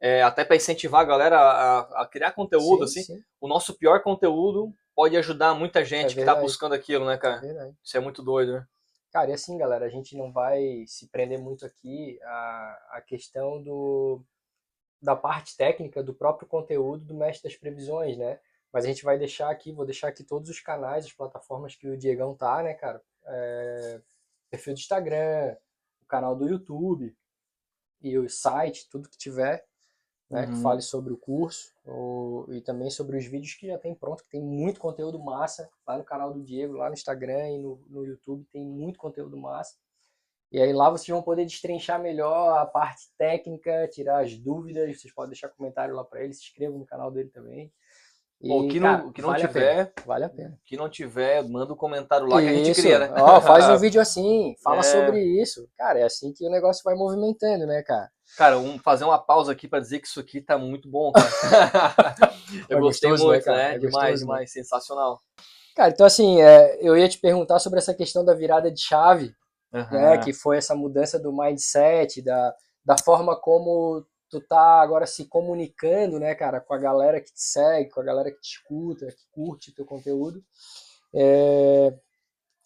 é, 0.00 0.22
até 0.22 0.44
para 0.44 0.56
incentivar 0.56 1.02
a 1.02 1.04
galera 1.04 1.38
a, 1.38 2.02
a 2.02 2.06
criar 2.06 2.32
conteúdo, 2.32 2.86
Sim, 2.88 3.00
assim, 3.00 3.14
sim, 3.14 3.24
o 3.40 3.46
nosso 3.48 3.74
pior 3.74 4.02
conteúdo 4.02 4.72
pode 4.94 5.16
ajudar 5.16 5.54
muita 5.54 5.84
gente 5.84 6.06
É 6.06 6.08
que 6.08 6.14
tá 6.24 6.34
verdade. 6.34 6.40
buscando 6.42 6.74
aquilo, 6.74 7.06
né, 7.06 7.14
é 7.14 7.18
cara? 7.18 7.40
verdade. 7.40 7.76
Isso 7.82 7.96
é 7.96 8.00
muito 8.00 8.22
doido, 8.22 8.52
né? 8.54 8.66
Cara, 9.12 9.30
e 9.30 9.32
assim, 9.32 9.58
galera, 9.58 9.86
a 9.86 9.88
gente 9.88 10.16
não 10.16 10.32
vai 10.32 10.84
se 10.86 11.08
prender 11.08 11.38
muito 11.38 11.66
aqui 11.66 12.18
à, 12.22 12.86
à 12.92 13.00
questão 13.04 13.60
do, 13.62 14.22
da 15.02 15.16
parte 15.16 15.56
técnica 15.56 16.02
do 16.02 16.14
próprio 16.14 16.48
conteúdo 16.48 17.04
do 17.04 17.14
mestre 17.14 17.48
das 17.50 17.58
previsões, 17.58 18.16
né? 18.16 18.38
Mas 18.72 18.84
a 18.84 18.88
gente 18.88 19.02
vai 19.02 19.18
deixar 19.18 19.50
aqui, 19.50 19.72
vou 19.72 19.84
deixar 19.84 20.08
aqui 20.08 20.22
todos 20.22 20.48
os 20.48 20.60
canais, 20.60 21.04
as 21.06 21.12
plataformas 21.12 21.74
que 21.74 21.88
o 21.88 21.96
Diegão 21.98 22.36
tá, 22.36 22.62
né, 22.62 22.74
cara? 22.74 23.02
É, 23.26 24.00
perfil 24.48 24.74
do 24.74 24.78
Instagram, 24.80 25.56
o 26.02 26.06
canal 26.06 26.36
do 26.36 26.48
YouTube 26.48 27.16
e 28.00 28.16
o 28.16 28.28
site, 28.28 28.88
tudo 28.88 29.08
que 29.08 29.18
tiver, 29.18 29.66
né, 30.30 30.46
que 30.46 30.52
Uhum. 30.52 30.62
fale 30.62 30.80
sobre 30.80 31.12
o 31.12 31.16
curso 31.16 31.72
o- 31.84 32.46
e 32.50 32.60
também 32.60 32.88
sobre 32.90 33.16
os 33.16 33.24
vídeos 33.26 33.54
que 33.54 33.66
já 33.66 33.78
tem 33.78 33.94
pronto, 33.94 34.22
que 34.22 34.30
tem 34.30 34.40
muito 34.42 34.78
conteúdo 34.80 35.18
massa 35.18 35.68
lá 35.86 35.98
no 35.98 36.04
canal 36.04 36.32
do 36.32 36.42
Diego, 36.42 36.74
lá 36.74 36.86
no 36.88 36.94
Instagram 36.94 37.50
e 37.50 37.58
no, 37.58 37.82
no 37.88 38.04
YouTube 38.06 38.46
tem 38.52 38.64
muito 38.64 38.98
conteúdo 38.98 39.36
massa. 39.36 39.76
E 40.52 40.60
aí 40.60 40.72
lá 40.72 40.90
vocês 40.90 41.08
vão 41.08 41.22
poder 41.22 41.44
destrinchar 41.46 42.00
melhor 42.00 42.58
a 42.58 42.66
parte 42.66 43.08
técnica, 43.16 43.88
tirar 43.88 44.24
as 44.24 44.36
dúvidas, 44.36 45.00
vocês 45.00 45.12
podem 45.14 45.30
deixar 45.30 45.48
comentário 45.48 45.94
lá 45.94 46.04
para 46.04 46.22
ele, 46.24 46.32
se 46.32 46.42
inscrevam 46.42 46.78
no 46.78 46.86
canal 46.86 47.10
dele 47.10 47.28
também. 47.30 47.72
Pô, 48.42 48.66
que 48.68 48.80
cara, 48.80 49.02
não, 49.02 49.12
que 49.12 49.20
não 49.20 49.28
vale 49.28 49.44
a 49.44 49.48
tiver, 49.48 49.74
pena, 49.92 50.06
vale 50.06 50.24
a 50.24 50.28
pena. 50.30 50.58
que 50.64 50.74
não 50.76 50.88
tiver, 50.88 51.46
manda 51.46 51.74
um 51.74 51.76
comentário 51.76 52.26
lá 52.26 52.40
que 52.40 52.48
a 52.48 52.52
gente 52.54 52.80
cria, 52.80 52.98
né? 52.98 53.12
Ó, 53.18 53.38
faz 53.40 53.68
um 53.68 53.76
vídeo 53.78 54.00
assim, 54.00 54.54
fala 54.62 54.80
É. 54.80 54.82
sobre 54.82 55.22
isso. 55.22 55.68
Cara, 55.76 55.98
é 55.98 56.04
assim 56.04 56.32
que 56.32 56.46
o 56.46 56.50
negócio 56.50 56.82
vai 56.82 56.94
movimentando, 56.94 57.66
né, 57.66 57.82
cara? 57.82 58.08
Cara, 58.38 58.58
um, 58.58 58.78
fazer 58.78 59.04
uma 59.04 59.18
pausa 59.18 59.52
aqui 59.52 59.68
para 59.68 59.80
dizer 59.80 59.98
que 59.98 60.06
isso 60.06 60.20
aqui 60.20 60.40
tá 60.40 60.56
muito 60.56 60.88
bom, 60.88 61.12
cara. 61.12 61.28
Eu 62.68 62.78
É 62.78 62.80
gostei 62.80 63.10
gostoso, 63.10 63.28
né, 63.28 63.34
muito, 63.34 63.44
cara? 63.44 63.56
né? 63.58 63.74
É 63.74 63.78
demais, 63.78 63.92
gostoso, 63.92 64.10
né? 64.12 64.16
demais, 64.18 64.52
sensacional. 64.52 65.20
Cara, 65.76 65.90
então 65.90 66.06
assim, 66.06 66.40
é, 66.40 66.78
eu 66.80 66.96
ia 66.96 67.08
te 67.08 67.18
perguntar 67.18 67.58
sobre 67.58 67.78
essa 67.78 67.92
questão 67.94 68.24
da 68.24 68.34
virada 68.34 68.70
de 68.72 68.80
chave, 68.80 69.34
né, 69.72 69.80
Aham. 70.14 70.20
que 70.20 70.32
foi 70.32 70.56
essa 70.56 70.74
mudança 70.74 71.18
do 71.18 71.32
mindset, 71.32 72.22
da, 72.22 72.54
da 72.84 72.96
forma 72.98 73.38
como 73.40 74.04
tu 74.30 74.40
tá 74.40 74.80
agora 74.80 75.06
se 75.06 75.26
comunicando, 75.26 76.18
né, 76.20 76.34
cara, 76.34 76.60
com 76.60 76.72
a 76.72 76.78
galera 76.78 77.20
que 77.20 77.32
te 77.32 77.42
segue, 77.42 77.90
com 77.90 78.00
a 78.00 78.04
galera 78.04 78.30
que 78.30 78.40
te 78.40 78.56
escuta, 78.56 79.06
que 79.06 79.26
curte 79.32 79.74
teu 79.74 79.84
conteúdo. 79.84 80.42
É, 81.12 81.92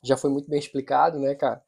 já 0.02 0.16
foi 0.16 0.30
muito 0.30 0.48
bem 0.48 0.58
explicado, 0.58 1.18
né, 1.18 1.34
cara? 1.34 1.62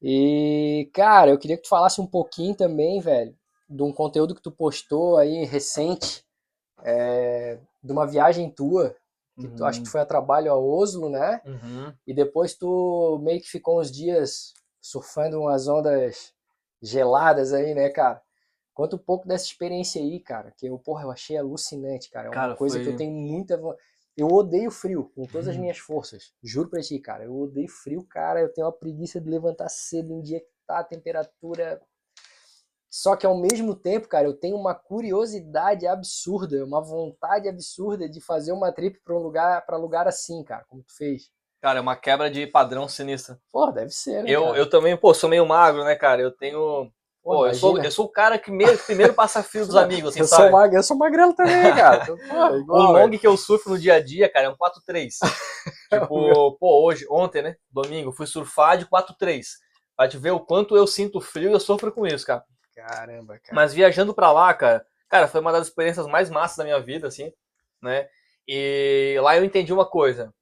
E, 0.00 0.90
cara, 0.92 1.30
eu 1.30 1.38
queria 1.38 1.56
que 1.56 1.62
tu 1.62 1.68
falasse 1.68 2.00
um 2.00 2.06
pouquinho 2.06 2.54
também, 2.54 3.00
velho, 3.00 3.34
de 3.68 3.82
um 3.82 3.92
conteúdo 3.92 4.34
que 4.34 4.42
tu 4.42 4.50
postou 4.50 5.16
aí 5.16 5.44
recente, 5.44 6.24
é, 6.84 7.58
de 7.82 7.92
uma 7.92 8.06
viagem 8.06 8.50
tua, 8.50 8.94
que 9.40 9.48
tu 9.48 9.64
acho 9.64 9.80
que 9.82 9.88
foi 9.88 10.00
a 10.00 10.06
trabalho 10.06 10.52
a 10.52 10.58
Oslo, 10.58 11.08
né? 11.08 11.40
Uhum. 11.46 11.92
E 12.06 12.12
depois 12.12 12.54
tu 12.54 13.18
meio 13.22 13.40
que 13.40 13.48
ficou 13.48 13.80
uns 13.80 13.90
dias 13.90 14.52
surfando 14.80 15.40
umas 15.40 15.66
ondas 15.68 16.34
geladas 16.82 17.52
aí, 17.52 17.74
né, 17.74 17.88
cara? 17.88 18.20
Conta 18.74 18.96
um 18.96 18.98
pouco 18.98 19.28
dessa 19.28 19.44
experiência 19.44 20.00
aí, 20.00 20.18
cara, 20.20 20.50
que 20.52 20.66
eu, 20.66 20.78
porra, 20.78 21.04
eu 21.04 21.10
achei 21.10 21.36
alucinante, 21.36 22.10
cara. 22.10 22.28
É 22.28 22.30
uma 22.30 22.36
Cara, 22.36 22.56
coisa 22.56 22.78
que 22.80 22.84
foi- 22.84 22.92
eu 22.92 22.96
tenho 22.96 23.12
muita. 23.12 23.60
Eu 24.16 24.28
odeio 24.28 24.70
frio, 24.70 25.10
com 25.14 25.26
todas 25.26 25.48
as 25.48 25.56
Uhum. 25.56 25.62
minhas 25.62 25.78
forças. 25.78 26.32
Juro 26.42 26.68
pra 26.70 26.80
ti, 26.82 26.98
cara. 26.98 27.24
Eu 27.24 27.34
odeio 27.38 27.68
frio, 27.68 28.04
cara. 28.04 28.40
Eu 28.40 28.52
tenho 28.52 28.66
uma 28.66 28.72
preguiça 28.72 29.20
de 29.20 29.28
levantar 29.28 29.68
cedo 29.68 30.12
em 30.12 30.20
dia 30.22 30.40
que 30.40 30.46
tá 30.66 30.78
a 30.80 30.84
temperatura. 30.84 31.80
Só 32.90 33.16
que 33.16 33.24
ao 33.26 33.36
mesmo 33.40 33.74
tempo, 33.74 34.06
cara, 34.06 34.26
eu 34.26 34.34
tenho 34.34 34.54
uma 34.56 34.74
curiosidade 34.74 35.86
absurda, 35.86 36.62
uma 36.64 36.80
vontade 36.80 37.48
absurda 37.48 38.08
de 38.08 38.20
fazer 38.20 38.52
uma 38.52 38.70
trip 38.70 39.00
pra 39.02 39.14
um 39.14 39.18
lugar, 39.18 39.64
para 39.64 39.78
lugar 39.78 40.06
assim, 40.06 40.44
cara, 40.44 40.64
como 40.68 40.82
tu 40.82 40.94
fez. 40.94 41.30
Cara, 41.60 41.78
é 41.78 41.82
uma 41.82 41.96
quebra 41.96 42.30
de 42.30 42.46
padrão 42.46 42.86
sinistra. 42.88 43.40
Pô, 43.50 43.70
deve 43.70 43.90
ser, 43.90 44.22
né, 44.22 44.30
Eu, 44.30 44.42
cara? 44.44 44.58
eu 44.58 44.68
também, 44.68 44.96
pô, 44.96 45.14
sou 45.14 45.28
meio 45.30 45.46
magro, 45.46 45.84
né, 45.84 45.94
cara? 45.96 46.20
Eu 46.20 46.30
tenho. 46.30 46.92
Pô, 47.22 47.46
eu 47.46 47.54
sou, 47.54 47.78
eu 47.78 47.90
sou 47.90 48.06
o 48.06 48.08
cara 48.08 48.38
que 48.38 48.50
meio- 48.50 48.76
primeiro 48.78 49.14
passa 49.14 49.42
frio 49.42 49.64
dos 49.66 49.76
amigos, 49.76 50.10
assim, 50.10 50.20
eu, 50.20 50.26
sabe? 50.26 50.42
sou 50.44 50.52
mag... 50.52 50.74
eu 50.74 50.82
sou 50.82 50.96
magrelo 50.96 51.34
também, 51.34 51.54
cara. 51.74 52.02
Então, 52.02 52.18
pô, 52.18 52.48
O 52.50 52.56
igual, 52.56 52.92
long 52.92 53.10
que 53.10 53.26
eu 53.26 53.36
surfo 53.36 53.70
no 53.70 53.78
dia 53.78 53.94
a 53.94 54.00
dia, 54.02 54.28
cara, 54.28 54.46
é 54.46 54.48
um 54.48 54.56
4-3. 54.56 55.18
tipo, 55.88 56.56
pô, 56.58 56.84
hoje, 56.84 57.06
ontem, 57.08 57.42
né? 57.42 57.56
Domingo, 57.70 58.12
fui 58.12 58.26
surfar 58.26 58.76
de 58.76 58.86
4-3. 58.86 59.58
Pra 59.96 60.08
te 60.08 60.18
ver 60.18 60.32
o 60.32 60.40
quanto 60.40 60.76
eu 60.76 60.86
sinto 60.86 61.20
frio 61.20 61.50
e 61.50 61.52
eu 61.52 61.60
sofro 61.60 61.92
com 61.92 62.06
isso, 62.06 62.26
cara. 62.26 62.44
Caramba, 62.74 63.38
cara. 63.38 63.54
Mas 63.54 63.72
viajando 63.72 64.14
pra 64.14 64.32
lá, 64.32 64.52
cara, 64.54 64.84
cara, 65.08 65.28
foi 65.28 65.40
uma 65.40 65.52
das 65.52 65.68
experiências 65.68 66.06
mais 66.06 66.28
massas 66.30 66.56
da 66.56 66.64
minha 66.64 66.80
vida, 66.80 67.06
assim, 67.06 67.32
né? 67.80 68.08
E 68.48 69.16
lá 69.22 69.36
eu 69.36 69.44
entendi 69.44 69.72
uma 69.72 69.86
coisa. 69.86 70.34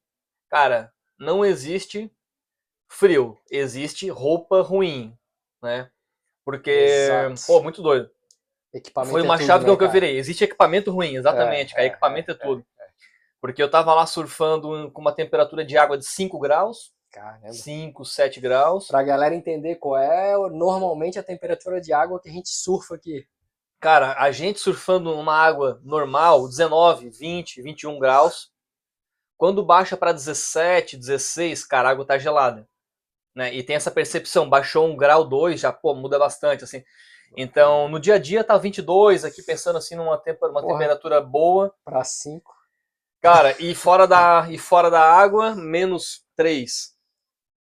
Cara, 0.49 0.91
não 1.19 1.45
existe 1.45 2.11
frio, 2.87 3.37
existe 3.51 4.09
roupa 4.09 4.61
ruim, 4.61 5.15
né? 5.61 5.89
Porque, 6.43 6.71
Exato. 6.71 7.47
pô, 7.47 7.61
muito 7.61 7.81
doido. 7.81 8.09
Equipamento 8.73 9.11
Foi 9.11 9.21
é 9.21 9.23
uma 9.23 9.37
tudo, 9.37 9.47
chave 9.47 9.65
né, 9.65 9.75
que 9.77 9.83
eu 9.83 9.91
virei. 9.91 10.17
Existe 10.17 10.43
equipamento 10.43 10.91
ruim, 10.91 11.15
exatamente, 11.15 11.71
É, 11.71 11.75
cara. 11.75 11.83
é, 11.83 11.87
equipamento 11.87 12.31
é, 12.31 12.33
é, 12.33 12.37
tudo. 12.37 12.65
Porque 13.41 13.61
eu 13.61 13.69
tava 13.69 13.93
lá 13.93 14.05
surfando 14.05 14.91
com 14.91 15.01
uma 15.01 15.11
temperatura 15.13 15.65
de 15.65 15.77
água 15.77 15.97
de 15.97 16.05
5 16.05 16.39
graus, 16.39 16.93
Caramba. 17.11 17.51
5, 17.51 18.05
7 18.05 18.39
graus. 18.39 18.87
Pra 18.87 19.03
galera 19.03 19.35
entender 19.35 19.75
qual 19.75 19.97
é 19.97 20.33
normalmente 20.49 21.19
a 21.19 21.23
temperatura 21.23 21.81
de 21.81 21.91
água 21.91 22.21
que 22.21 22.29
a 22.29 22.31
gente 22.31 22.49
surfa 22.49 22.95
aqui. 22.95 23.27
Cara, 23.81 24.15
a 24.17 24.31
gente 24.31 24.59
surfando 24.59 25.13
numa 25.15 25.35
água 25.35 25.81
normal, 25.83 26.47
19, 26.47 27.09
20, 27.09 27.61
21 27.61 27.99
graus. 27.99 28.49
Quando 29.37 29.65
baixa 29.65 29.97
para 29.97 30.13
17, 30.13 30.95
16, 30.95 31.65
cara, 31.65 31.89
a 31.89 31.91
água 31.91 32.05
tá 32.05 32.17
gelada. 32.17 32.69
Né? 33.35 33.53
E 33.53 33.63
tem 33.63 33.75
essa 33.75 33.89
percepção, 33.91 34.49
baixou 34.49 34.87
um 34.87 34.95
grau, 34.97 35.23
dois, 35.23 35.59
já, 35.59 35.71
pô, 35.71 35.93
muda 35.95 36.19
bastante, 36.19 36.63
assim. 36.63 36.83
Então, 37.37 37.87
no 37.87 37.99
dia 37.99 38.15
a 38.15 38.17
dia 38.19 38.43
tá 38.43 38.57
22, 38.57 39.23
aqui 39.23 39.41
pensando 39.41 39.77
assim 39.77 39.95
numa 39.95 40.11
uma 40.11 40.17
Porra. 40.21 40.61
temperatura 40.67 41.21
boa. 41.21 41.73
Pra 41.85 42.03
5. 42.03 42.53
Cara, 43.21 43.55
e 43.61 43.73
fora 43.73 44.05
da, 44.05 44.47
e 44.49 44.57
fora 44.57 44.89
da 44.89 45.01
água, 45.01 45.55
menos 45.55 46.25
3. 46.35 46.93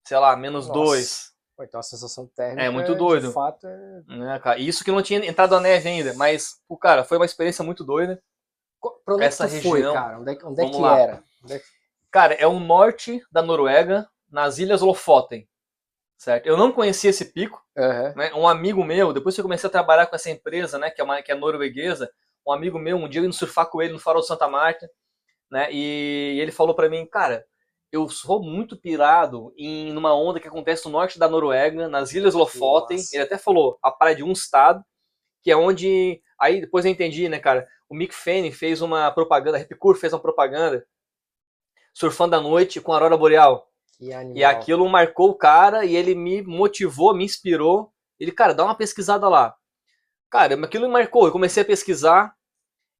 Sei 0.04 0.18
lá, 0.18 0.34
menos 0.36 0.66
Nossa. 0.66 0.80
2. 0.80 1.30
Então 1.62 1.78
a 1.78 1.82
sensação 1.82 2.26
térmica 2.34 2.62
É 2.62 2.70
muito 2.70 2.94
doido. 2.94 3.28
de 3.28 3.34
fato 3.34 3.66
é... 3.66 4.02
Né, 4.08 4.38
cara? 4.42 4.58
Isso 4.58 4.82
que 4.82 4.90
não 4.90 5.02
tinha 5.02 5.24
entrado 5.24 5.54
a 5.54 5.60
neve 5.60 5.88
ainda, 5.90 6.14
mas, 6.14 6.54
pô, 6.66 6.74
cara, 6.76 7.04
foi 7.04 7.18
uma 7.18 7.26
experiência 7.26 7.62
muito 7.62 7.84
doida. 7.84 8.20
Pra 9.04 9.14
onde 9.14 9.24
Essa 9.24 9.44
é 9.44 9.48
que 9.50 9.56
tu 9.58 9.62
foi, 9.68 9.80
região- 9.80 9.92
cara? 9.92 10.18
Onde 10.18 10.32
é, 10.32 10.34
que- 10.36 10.46
onde 10.46 10.62
é 10.62 10.70
que 10.70 10.76
lá. 10.80 10.98
era? 10.98 11.22
É 11.50 11.58
que- 11.58 11.64
Cara, 12.10 12.32
é 12.34 12.46
o 12.46 12.58
norte 12.58 13.22
da 13.30 13.42
Noruega, 13.42 14.08
nas 14.30 14.56
Ilhas 14.58 14.80
Lofoten. 14.80 15.46
Certo? 16.20 16.44
Eu 16.44 16.54
não 16.54 16.70
conhecia 16.70 17.08
esse 17.08 17.32
pico, 17.32 17.64
Aham. 17.74 18.12
né? 18.14 18.30
Um 18.34 18.46
amigo 18.46 18.84
meu, 18.84 19.10
depois 19.10 19.34
que 19.34 19.40
eu 19.40 19.44
comecei 19.44 19.66
a 19.66 19.72
trabalhar 19.72 20.06
com 20.06 20.14
essa 20.14 20.28
empresa, 20.28 20.78
né, 20.78 20.90
que 20.90 21.00
é, 21.00 21.04
uma, 21.04 21.22
que 21.22 21.32
é 21.32 21.34
norueguesa, 21.34 22.12
um 22.46 22.52
amigo 22.52 22.78
meu, 22.78 22.98
um 22.98 23.08
dia 23.08 23.22
eu 23.22 23.24
indo 23.24 23.32
surfar 23.32 23.70
com 23.70 23.80
ele 23.80 23.94
no 23.94 23.98
Farol 23.98 24.20
de 24.20 24.26
Santa 24.26 24.46
Marta, 24.46 24.86
né? 25.50 25.72
E 25.72 26.38
ele 26.38 26.52
falou 26.52 26.74
pra 26.74 26.90
mim, 26.90 27.06
cara, 27.06 27.46
eu 27.90 28.06
sou 28.10 28.42
muito 28.42 28.76
pirado 28.76 29.50
em 29.56 29.94
numa 29.94 30.14
onda 30.14 30.38
que 30.38 30.46
acontece 30.46 30.84
no 30.84 30.92
norte 30.92 31.18
da 31.18 31.26
Noruega, 31.26 31.88
nas 31.88 32.12
Ilhas 32.12 32.34
Lofoten. 32.34 32.98
massa. 32.98 33.16
Ele 33.16 33.24
até 33.24 33.38
falou 33.38 33.78
a 33.82 33.90
praia 33.90 34.16
de 34.16 34.22
um 34.22 34.32
estado, 34.32 34.84
que 35.42 35.50
é 35.50 35.56
onde 35.56 36.20
aí 36.38 36.60
depois 36.60 36.84
eu 36.84 36.90
entendi, 36.90 37.30
né, 37.30 37.38
cara? 37.38 37.66
O 37.88 37.94
Mick 37.94 38.14
Fanning 38.14 38.52
fez 38.52 38.82
uma 38.82 39.10
propaganda, 39.10 39.56
a 39.56 39.60
Ripcur 39.60 39.96
fez 39.96 40.12
uma 40.12 40.20
propaganda 40.20 40.86
surfando 41.94 42.36
à 42.36 42.40
noite 42.42 42.78
com 42.78 42.92
a 42.92 42.96
aurora 42.96 43.16
boreal. 43.16 43.69
E 44.34 44.44
aquilo 44.44 44.88
marcou 44.88 45.30
o 45.30 45.34
cara 45.34 45.84
e 45.84 45.94
ele 45.94 46.14
me 46.14 46.42
motivou, 46.42 47.14
me 47.14 47.24
inspirou. 47.24 47.92
Ele, 48.18 48.32
cara, 48.32 48.54
dá 48.54 48.64
uma 48.64 48.74
pesquisada 48.74 49.28
lá. 49.28 49.54
Cara, 50.30 50.54
aquilo 50.64 50.86
me 50.86 50.92
marcou. 50.92 51.26
Eu 51.26 51.32
comecei 51.32 51.62
a 51.62 51.66
pesquisar 51.66 52.34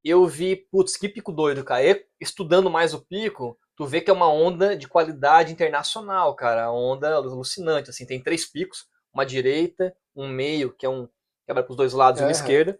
eu 0.04 0.26
vi, 0.26 0.56
putz, 0.56 0.96
que 0.96 1.08
pico 1.08 1.30
doido, 1.30 1.62
cara. 1.62 1.84
E 1.84 2.06
estudando 2.20 2.70
mais 2.70 2.94
o 2.94 3.04
pico, 3.04 3.58
tu 3.76 3.86
vê 3.86 4.00
que 4.00 4.10
é 4.10 4.14
uma 4.14 4.28
onda 4.28 4.76
de 4.76 4.88
qualidade 4.88 5.52
internacional, 5.52 6.34
cara. 6.34 6.64
A 6.64 6.72
onda 6.72 7.14
alucinante, 7.14 7.90
assim. 7.90 8.06
Tem 8.06 8.22
três 8.22 8.50
picos, 8.50 8.86
uma 9.12 9.26
direita, 9.26 9.94
um 10.16 10.28
meio, 10.28 10.72
que 10.72 10.86
é 10.86 10.88
um 10.88 11.08
quebra 11.46 11.62
para 11.62 11.70
os 11.70 11.76
dois 11.76 11.92
lados, 11.92 12.20
e 12.20 12.24
uma 12.24 12.30
esquerda. 12.30 12.78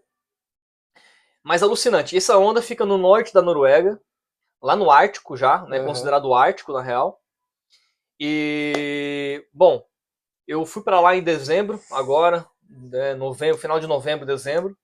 Mas 1.43 1.61
alucinante. 1.61 2.15
Essa 2.15 2.37
onda 2.37 2.61
fica 2.61 2.85
no 2.85 2.97
norte 2.97 3.33
da 3.33 3.41
Noruega, 3.41 4.01
lá 4.61 4.75
no 4.75 4.89
Ártico 4.89 5.35
já, 5.35 5.63
né? 5.65 5.77
Aham. 5.77 5.87
Considerado 5.87 6.33
Ártico, 6.33 6.73
na 6.73 6.81
real. 6.81 7.20
E, 8.21 9.45
bom, 9.53 9.83
eu 10.47 10.65
fui 10.65 10.83
para 10.83 10.99
lá 11.01 11.15
em 11.15 11.23
dezembro, 11.23 11.81
agora, 11.91 12.45
né, 12.69 13.15
novembro, 13.15 13.57
final 13.59 13.79
de 13.79 13.87
novembro, 13.87 14.25
dezembro. 14.25 14.77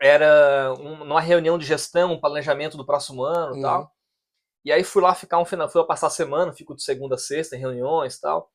Era 0.00 0.74
um- 0.80 1.02
uma 1.04 1.20
reunião 1.20 1.56
de 1.56 1.64
gestão, 1.64 2.12
um 2.12 2.20
planejamento 2.20 2.76
do 2.76 2.84
próximo 2.84 3.22
ano 3.22 3.54
e 3.54 3.56
Uhum. 3.58 3.62
tal. 3.62 3.92
E 4.64 4.72
aí 4.72 4.84
fui 4.84 5.02
lá 5.02 5.14
ficar 5.14 5.38
um 5.40 5.44
final, 5.46 5.68
fui 5.70 5.80
lá 5.80 5.86
passar 5.86 6.08
a 6.08 6.10
semana, 6.10 6.52
fico 6.52 6.76
de 6.76 6.82
segunda 6.84 7.16
a 7.16 7.18
sexta 7.18 7.56
em 7.56 7.60
reuniões 7.60 8.16
e 8.16 8.20
tal. 8.22 8.50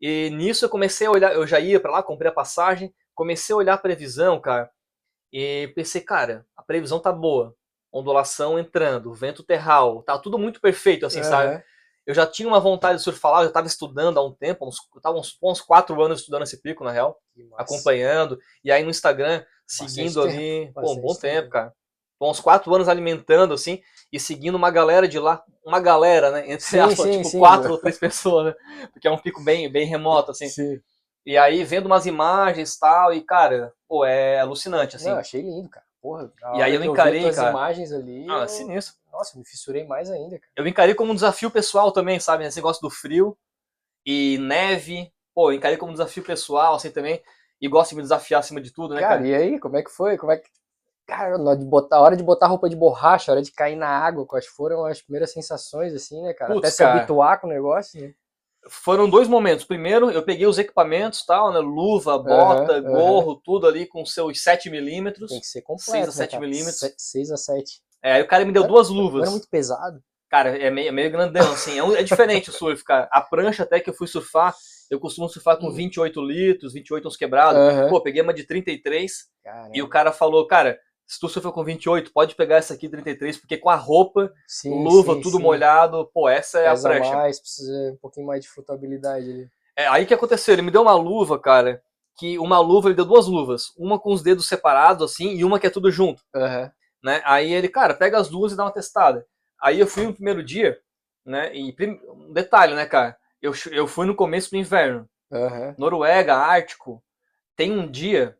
E 0.00 0.30
nisso 0.30 0.64
eu 0.64 0.70
comecei 0.70 1.06
a 1.06 1.12
olhar, 1.12 1.34
eu 1.34 1.46
já 1.46 1.60
ia 1.60 1.80
para 1.80 1.92
lá, 1.92 2.02
comprei 2.04 2.30
a 2.30 2.34
passagem, 2.34 2.94
comecei 3.14 3.54
a 3.54 3.58
olhar 3.58 3.74
a 3.74 3.78
previsão, 3.78 4.40
cara. 4.40 4.70
E 5.32 5.68
pensei, 5.74 6.02
cara, 6.02 6.46
a 6.56 6.62
previsão 6.62 7.00
tá 7.00 7.12
boa. 7.12 7.54
Ondulação 7.92 8.58
entrando, 8.58 9.14
vento 9.14 9.44
terral, 9.44 10.02
tá 10.04 10.18
tudo 10.18 10.38
muito 10.38 10.60
perfeito, 10.60 11.06
assim, 11.06 11.22
sabe? 11.22 11.56
Eu 12.08 12.14
já 12.14 12.26
tinha 12.26 12.48
uma 12.48 12.58
vontade 12.60 12.98
de 12.98 13.04
surfar 13.04 13.32
lá, 13.32 13.38
eu 13.40 13.44
já 13.44 13.48
estava 13.48 13.66
estudando 13.66 14.18
há 14.18 14.24
um 14.26 14.32
tempo, 14.32 14.66
uns, 14.66 14.78
eu 14.94 15.00
tava 15.00 15.18
uns, 15.18 15.36
uns 15.42 15.60
quatro 15.60 16.02
anos 16.02 16.20
estudando 16.20 16.42
esse 16.44 16.60
pico, 16.62 16.82
na 16.84 16.90
real, 16.90 17.20
massa. 17.50 17.62
acompanhando, 17.62 18.38
e 18.64 18.72
aí 18.72 18.82
no 18.82 18.90
Instagram, 18.90 19.44
Bastante 19.66 19.66
seguindo 19.66 20.22
tempo, 20.22 20.24
ali, 20.24 20.72
pô, 20.74 20.92
um 20.92 20.96
bastante 20.96 21.00
bom 21.02 21.14
tempo, 21.14 21.42
tempo. 21.42 21.50
cara. 21.50 21.74
Tô 22.18 22.30
uns 22.30 22.40
quatro 22.40 22.74
anos 22.74 22.88
alimentando, 22.88 23.54
assim, 23.54 23.80
e 24.12 24.18
seguindo 24.18 24.56
uma 24.56 24.70
galera 24.70 25.06
de 25.06 25.18
lá, 25.20 25.44
uma 25.64 25.80
galera, 25.80 26.30
né, 26.32 26.50
entre 26.50 26.64
Sim, 26.64 26.80
aspas, 26.80 27.06
sim, 27.06 27.12
tipo, 27.16 27.30
sim. 27.30 27.38
quatro 27.38 27.72
ou 27.72 27.78
três 27.78 27.98
pessoas, 28.00 28.46
né, 28.46 28.54
porque 28.92 29.06
é 29.06 29.10
um 29.10 29.18
pico 29.18 29.42
bem, 29.44 29.70
bem 29.70 29.86
remoto, 29.86 30.32
assim. 30.32 30.48
Sim. 30.48 30.80
E 31.26 31.36
aí 31.36 31.62
vendo 31.62 31.86
umas 31.86 32.06
imagens 32.06 32.74
e 32.74 32.80
tal, 32.80 33.12
e 33.12 33.20
cara, 33.20 33.72
pô, 33.86 34.04
é 34.04 34.40
alucinante, 34.40 34.96
assim. 34.96 35.10
Não, 35.10 35.18
achei 35.18 35.42
lindo, 35.42 35.68
cara. 35.68 35.86
Porra, 36.00 36.32
E 36.54 36.62
aí 36.62 36.74
eu 36.74 36.84
encarei, 36.84 37.18
vi 37.18 37.24
tuas 37.26 37.36
cara. 37.36 37.50
imagens 37.50 37.92
ali. 37.92 38.26
Ah, 38.28 38.40
eu- 38.42 38.48
sinistro. 38.48 38.94
Nossa, 39.12 39.38
me 39.38 39.44
fissurei 39.44 39.84
mais 39.84 40.10
ainda, 40.10 40.38
cara. 40.38 40.52
Eu 40.56 40.66
encarei 40.66 40.94
como 40.94 41.12
um 41.12 41.14
desafio 41.14 41.50
pessoal 41.50 41.90
também, 41.92 42.20
sabe? 42.20 42.44
Esse 42.44 42.56
negócio 42.56 42.80
do 42.82 42.90
frio 42.90 43.36
e 44.04 44.38
neve. 44.38 45.12
Pô, 45.34 45.50
eu 45.50 45.56
encarei 45.56 45.76
como 45.76 45.90
um 45.90 45.94
desafio 45.94 46.22
pessoal, 46.22 46.74
assim 46.74 46.90
também. 46.90 47.22
E 47.60 47.68
gosto 47.68 47.90
de 47.90 47.96
me 47.96 48.02
desafiar 48.02 48.40
acima 48.40 48.60
de 48.60 48.72
tudo, 48.72 48.94
né, 48.94 49.00
Cara, 49.00 49.16
cara? 49.16 49.26
e 49.26 49.34
aí, 49.34 49.58
como 49.58 49.76
é 49.76 49.82
que 49.82 49.90
foi? 49.90 50.16
Como 50.16 50.30
é 50.32 50.36
que. 50.38 50.48
Cara, 51.06 51.38
de 51.56 51.64
botar, 51.64 51.96
a 51.96 52.00
hora 52.00 52.16
de 52.16 52.22
botar 52.22 52.46
roupa 52.46 52.68
de 52.68 52.76
borracha, 52.76 53.30
a 53.30 53.34
hora 53.34 53.42
de 53.42 53.50
cair 53.50 53.76
na 53.76 53.88
água, 53.88 54.26
quais 54.26 54.46
foram 54.46 54.84
as 54.84 55.00
primeiras 55.00 55.32
sensações, 55.32 55.94
assim, 55.94 56.22
né, 56.22 56.34
cara? 56.34 56.52
Putz, 56.52 56.66
Até 56.68 56.70
se 56.76 56.82
cara. 56.82 56.98
habituar 56.98 57.40
com 57.40 57.46
o 57.46 57.50
negócio, 57.50 57.98
né? 58.00 58.14
Foram 58.68 59.08
dois 59.08 59.26
momentos. 59.26 59.64
Primeiro, 59.64 60.10
eu 60.10 60.22
peguei 60.22 60.46
os 60.46 60.58
equipamentos, 60.58 61.24
tal, 61.24 61.50
né? 61.52 61.60
Luva, 61.60 62.18
bota, 62.18 62.74
aham. 62.74 62.90
gorro, 62.92 63.36
tudo 63.36 63.66
ali 63.66 63.86
com 63.86 64.04
seus 64.04 64.42
7 64.42 64.68
milímetros. 64.68 65.30
Tem 65.30 65.40
que 65.40 65.46
ser 65.46 65.62
completo. 65.62 65.90
Seis 65.90 66.04
a 66.04 66.06
né, 66.08 66.12
sete 66.12 66.30
cara? 66.32 66.40
milímetros. 66.42 66.78
Se- 66.78 66.94
6 66.98 67.30
a 67.30 67.36
7. 67.38 67.82
É, 68.02 68.14
aí 68.14 68.22
o 68.22 68.28
cara 68.28 68.44
me 68.44 68.52
deu 68.52 68.62
Era- 68.62 68.72
duas 68.72 68.88
luvas. 68.88 69.22
era 69.22 69.30
muito 69.30 69.48
pesado. 69.48 70.00
Cara, 70.30 70.56
é 70.58 70.70
meio, 70.70 70.88
é 70.88 70.92
meio 70.92 71.10
grandão, 71.10 71.50
assim. 71.52 71.78
É, 71.78 71.82
um- 71.82 71.96
é 71.96 72.02
diferente 72.02 72.50
o 72.50 72.52
surf, 72.52 72.84
cara. 72.84 73.08
A 73.10 73.20
prancha 73.20 73.62
até 73.62 73.80
que 73.80 73.88
eu 73.88 73.94
fui 73.94 74.06
surfar, 74.06 74.54
eu 74.90 75.00
costumo 75.00 75.28
surfar 75.28 75.56
com 75.58 75.66
Uhum. 75.66 75.72
28 75.72 76.20
litros, 76.20 76.74
28 76.74 77.08
uns 77.08 77.16
quebrados. 77.16 77.60
Aham. 77.60 77.88
Pô, 77.88 78.00
peguei 78.00 78.20
uma 78.22 78.34
de 78.34 78.44
33. 78.44 79.26
Caramba. 79.42 79.70
E 79.74 79.80
o 79.82 79.88
cara 79.88 80.12
falou, 80.12 80.46
cara, 80.46 80.78
se 81.06 81.18
tu 81.18 81.28
surfa 81.30 81.50
com 81.50 81.64
28, 81.64 82.12
pode 82.12 82.34
pegar 82.34 82.56
essa 82.56 82.74
aqui 82.74 82.88
33, 82.90 83.38
porque 83.38 83.56
com 83.56 83.70
a 83.70 83.74
roupa, 83.74 84.30
Sim, 84.46 84.84
luva, 84.84 85.14
sim, 85.14 85.20
tudo 85.22 85.38
sim. 85.38 85.42
molhado, 85.42 86.08
pô, 86.12 86.28
essa 86.28 86.58
é 86.60 86.68
Pesa 86.68 86.88
a 86.88 86.92
prancha. 86.92 87.16
mais, 87.16 87.40
precisa 87.40 87.92
um 87.92 87.96
pouquinho 87.96 88.26
mais 88.26 88.42
de 88.42 88.48
flutuabilidade 88.50 89.30
ali. 89.30 89.48
É, 89.74 89.86
aí 89.88 90.04
que 90.04 90.12
aconteceu, 90.12 90.52
ele 90.52 90.60
me 90.62 90.70
deu 90.70 90.82
uma 90.82 90.94
luva, 90.94 91.38
cara, 91.38 91.80
que 92.18 92.38
uma 92.38 92.58
luva, 92.58 92.88
ele 92.88 92.96
deu 92.96 93.06
duas 93.06 93.26
luvas, 93.26 93.72
uma 93.78 93.98
com 93.98 94.12
os 94.12 94.22
dedos 94.22 94.46
separados, 94.46 95.10
assim, 95.10 95.30
e 95.30 95.44
uma 95.44 95.58
que 95.58 95.66
é 95.66 95.70
tudo 95.70 95.90
junto, 95.90 96.22
Aham. 96.36 96.70
Né? 97.02 97.22
Aí 97.24 97.52
ele, 97.52 97.68
cara, 97.68 97.94
pega 97.94 98.18
as 98.18 98.28
duas 98.28 98.52
e 98.52 98.56
dá 98.56 98.64
uma 98.64 98.72
testada. 98.72 99.26
Aí 99.60 99.78
eu 99.80 99.86
fui 99.86 100.04
no 100.06 100.14
primeiro 100.14 100.42
dia, 100.42 100.78
né, 101.24 101.54
e 101.54 101.74
um 102.08 102.32
detalhe, 102.32 102.74
né, 102.74 102.86
cara, 102.86 103.16
eu, 103.42 103.52
eu 103.72 103.86
fui 103.86 104.06
no 104.06 104.14
começo 104.14 104.50
do 104.50 104.56
inverno, 104.56 105.08
Aham. 105.32 105.74
Noruega, 105.76 106.34
Ártico, 106.34 107.02
tem 107.56 107.72
um 107.72 107.90
dia 107.90 108.36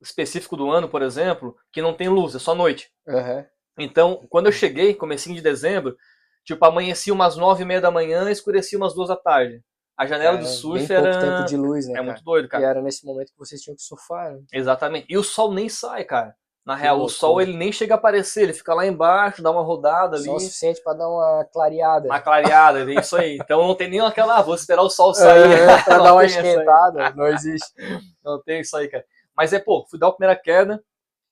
específico 0.00 0.56
do 0.56 0.70
ano, 0.70 0.88
por 0.88 1.02
exemplo, 1.02 1.56
que 1.72 1.82
não 1.82 1.94
tem 1.94 2.08
luz, 2.08 2.34
é 2.34 2.38
só 2.38 2.54
noite. 2.54 2.90
Aham. 3.08 3.46
Então, 3.78 4.24
quando 4.28 4.46
eu 4.46 4.52
cheguei, 4.52 4.94
comecinho 4.94 5.34
de 5.36 5.42
dezembro, 5.42 5.96
tipo, 6.44 6.64
amanhecia 6.64 7.12
umas 7.12 7.36
nove 7.36 7.62
e 7.62 7.66
meia 7.66 7.80
da 7.80 7.90
manhã 7.90 8.28
e 8.28 8.32
escurecia 8.32 8.78
umas 8.78 8.94
duas 8.94 9.08
da 9.08 9.16
tarde. 9.16 9.62
A 9.96 10.06
janela 10.06 10.36
do 10.36 10.44
É, 10.44 10.48
surf 10.48 10.88
bem 10.88 10.96
era... 10.96 11.18
tempo 11.18 11.48
de 11.48 11.56
luz, 11.56 11.86
né, 11.86 11.92
É 11.92 11.96
cara? 11.96 12.06
muito 12.06 12.24
doido, 12.24 12.46
E 12.46 12.48
cara. 12.48 12.64
era 12.66 12.82
nesse 12.82 13.04
momento 13.04 13.32
que 13.32 13.38
vocês 13.38 13.60
tinham 13.60 13.76
que 13.76 13.82
surfar, 13.82 14.32
né? 14.32 14.42
Exatamente. 14.52 15.06
E 15.08 15.16
o 15.16 15.22
sol 15.22 15.52
nem 15.52 15.68
sai, 15.68 16.04
cara. 16.04 16.34
Na 16.64 16.74
real, 16.74 16.98
o 16.98 17.08
sol 17.10 17.42
ele 17.42 17.54
nem 17.54 17.70
chega 17.70 17.92
a 17.94 17.98
aparecer, 17.98 18.44
ele 18.44 18.54
fica 18.54 18.72
lá 18.72 18.86
embaixo, 18.86 19.42
dá 19.42 19.50
uma 19.50 19.60
rodada 19.60 20.16
ali, 20.16 20.24
Só 20.24 20.36
o 20.36 20.40
suficiente 20.40 20.82
pra 20.82 20.94
dar 20.94 21.06
uma 21.08 21.44
clareada. 21.52 22.06
uma 22.06 22.20
clareada, 22.20 22.90
é 22.90 22.94
isso 22.98 23.14
aí. 23.16 23.36
Então 23.36 23.66
não 23.66 23.74
tem 23.74 23.90
nem 23.90 24.00
aquela, 24.00 24.38
ah, 24.38 24.42
vou 24.42 24.54
esperar 24.54 24.80
o 24.80 24.88
sol 24.88 25.12
sair. 25.12 25.52
É, 25.52 25.66
Não 25.90 26.02
dar 26.02 26.12
uma 26.14 26.24
esquentada. 26.24 27.10
Não 27.10 27.26
existe. 27.26 27.70
Não 28.24 28.42
tem 28.42 28.60
isso 28.60 28.74
aí, 28.78 28.88
cara. 28.88 29.04
Mas 29.36 29.52
é, 29.52 29.58
pô, 29.58 29.84
fui 29.90 29.98
dar 29.98 30.08
a 30.08 30.12
primeira 30.12 30.34
queda, 30.40 30.82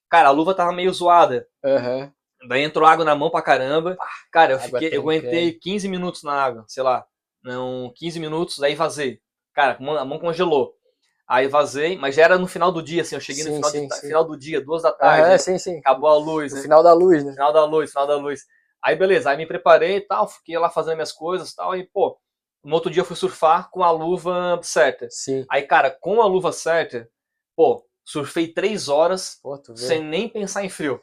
cara, 0.07 0.27
a 0.27 0.31
luva 0.31 0.53
tava 0.53 0.71
meio 0.71 0.93
zoada. 0.93 1.47
Aham. 1.65 2.11
Daí 2.47 2.61
entrou 2.61 2.87
água 2.87 3.03
na 3.03 3.15
mão 3.15 3.31
pra 3.31 3.41
caramba. 3.41 3.97
Cara, 4.31 4.53
eu 4.53 4.59
fiquei, 4.59 4.89
eu 4.95 5.01
aguentei 5.01 5.53
15 5.53 5.87
minutos 5.87 6.21
na 6.23 6.33
água, 6.33 6.63
sei 6.67 6.83
lá. 6.83 7.05
Não, 7.43 7.91
15 7.95 8.19
minutos, 8.19 8.59
daí 8.59 8.75
vazei. 8.75 9.19
Cara, 9.53 9.77
a 9.79 10.05
mão 10.05 10.19
congelou. 10.19 10.75
Aí 11.27 11.47
vazei, 11.47 11.97
mas 11.97 12.15
já 12.15 12.23
era 12.23 12.37
no 12.37 12.47
final 12.47 12.71
do 12.71 12.81
dia, 12.83 13.01
assim, 13.01 13.15
eu 13.15 13.21
cheguei 13.21 13.43
no 13.43 13.51
Sim, 13.51 13.55
final, 13.55 13.71
sim, 13.71 13.87
de 13.87 14.05
final 14.07 14.25
do 14.25 14.37
dia, 14.37 14.61
duas 14.61 14.83
da 14.83 14.91
tarde, 14.91 15.29
Aham, 15.29 15.37
né? 15.37 15.39
sim, 15.39 15.57
sim. 15.57 15.81
acabou 15.81 16.09
a 16.09 16.17
luz, 16.17 16.51
No 16.51 16.55
né? 16.55 16.61
final 16.61 16.83
da 16.83 16.93
luz, 16.93 17.23
né? 17.25 17.33
Final 17.35 17.53
da 17.53 17.65
luz, 17.65 17.91
final 17.91 18.07
da 18.07 18.15
luz. 18.17 18.41
Aí 18.83 18.95
beleza, 18.95 19.29
aí 19.29 19.37
me 19.37 19.45
preparei 19.47 19.97
e 19.97 20.01
tal, 20.01 20.27
fiquei 20.27 20.57
lá 20.57 20.69
fazendo 20.69 20.95
minhas 20.95 21.11
coisas 21.11 21.51
e 21.51 21.55
tal, 21.55 21.75
e 21.75 21.85
pô, 21.87 22.19
no 22.63 22.75
outro 22.75 22.91
dia 22.91 23.01
eu 23.01 23.05
fui 23.05 23.15
surfar 23.15 23.69
com 23.71 23.83
a 23.83 23.91
luva 23.91 24.59
certa. 24.63 25.09
Sim. 25.09 25.49
Aí, 25.49 25.63
cara, 25.63 25.91
com 25.91 26.21
a 26.21 26.25
luva 26.27 26.51
certa, 26.51 27.09
pô, 27.55 27.85
surfei 28.05 28.47
três 28.53 28.89
horas 28.89 29.41
Pô, 29.41 29.57
sem 29.75 30.03
nem 30.03 30.27
pensar 30.29 30.63
em 30.65 30.69
frio. 30.69 31.01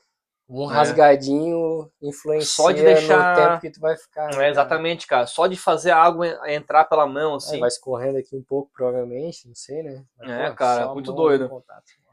Um 0.53 0.68
É. 0.68 0.74
rasgadinho 0.74 1.88
influencia 2.03 2.44
Só 2.64 2.72
de 2.72 2.82
deixar- 2.82 3.16
no 3.18 3.34
tempo 3.51 3.61
que 3.61 3.70
tu 3.70 3.78
vai 3.80 3.96
ficar. 3.96 4.34
É, 4.42 4.51
exatamente, 4.51 5.07
cara. 5.07 5.24
Só 5.26 5.46
de 5.46 5.57
fazer 5.57 5.92
a 5.92 6.03
água 6.03 6.26
en- 6.26 6.55
entrar 6.55 6.84
pela 6.86 7.07
mão, 7.07 7.34
É, 7.34 7.36
assim. 7.36 7.61
vai 7.61 7.68
escorrendo 7.68 8.18
aqui 8.18 8.34
um 8.36 8.42
pouco, 8.42 8.68
provavelmente, 8.74 9.46
não 9.46 9.55
sei, 9.55 9.82
né? 9.82 10.05
Mas, 10.18 10.28
É, 10.30 10.51
pô, 10.51 10.57
cara, 10.57 10.92
muito 10.92 11.12
doido. 11.12 11.48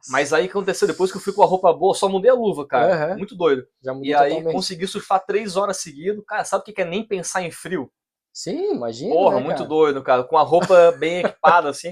Mas 0.09 0.31
aí 0.31 0.43
o 0.43 0.47
que 0.47 0.51
aconteceu? 0.51 0.88
Depois 0.88 1.11
que 1.11 1.17
eu 1.17 1.21
fui 1.21 1.33
com 1.33 1.41
a 1.41 1.45
roupa 1.47 1.73
boa, 1.73 1.95
só 1.95 2.07
mudei 2.07 2.29
a 2.29 2.35
luva, 2.35 2.65
cara. 2.65 2.93
Aham. 2.93 3.17
Muito 3.17 3.35
doido. 3.35 3.67
E 4.03 4.13
aí 4.13 4.29
totalmente. 4.29 4.53
consegui 4.53 4.88
surfar 4.88 5.25
três 5.25 5.57
horas 5.57 5.77
seguido. 5.77 6.23
Cara, 6.23 6.45
sabe 6.45 6.61
o 6.61 6.73
que 6.73 6.79
é 6.81 6.85
nem 6.85 7.03
pensar 7.03 7.41
em 7.41 7.49
frio? 7.51 7.91
Sim, 8.31 8.73
imagina. 8.75 9.13
Porra, 9.15 9.38
né, 9.38 9.43
muito 9.43 9.57
cara? 9.57 9.69
doido, 9.69 10.03
cara. 10.03 10.23
Com 10.23 10.38
a 10.38 10.43
roupa 10.43 10.91
bem 10.91 11.21
equipada, 11.65 11.69
assim. 11.69 11.91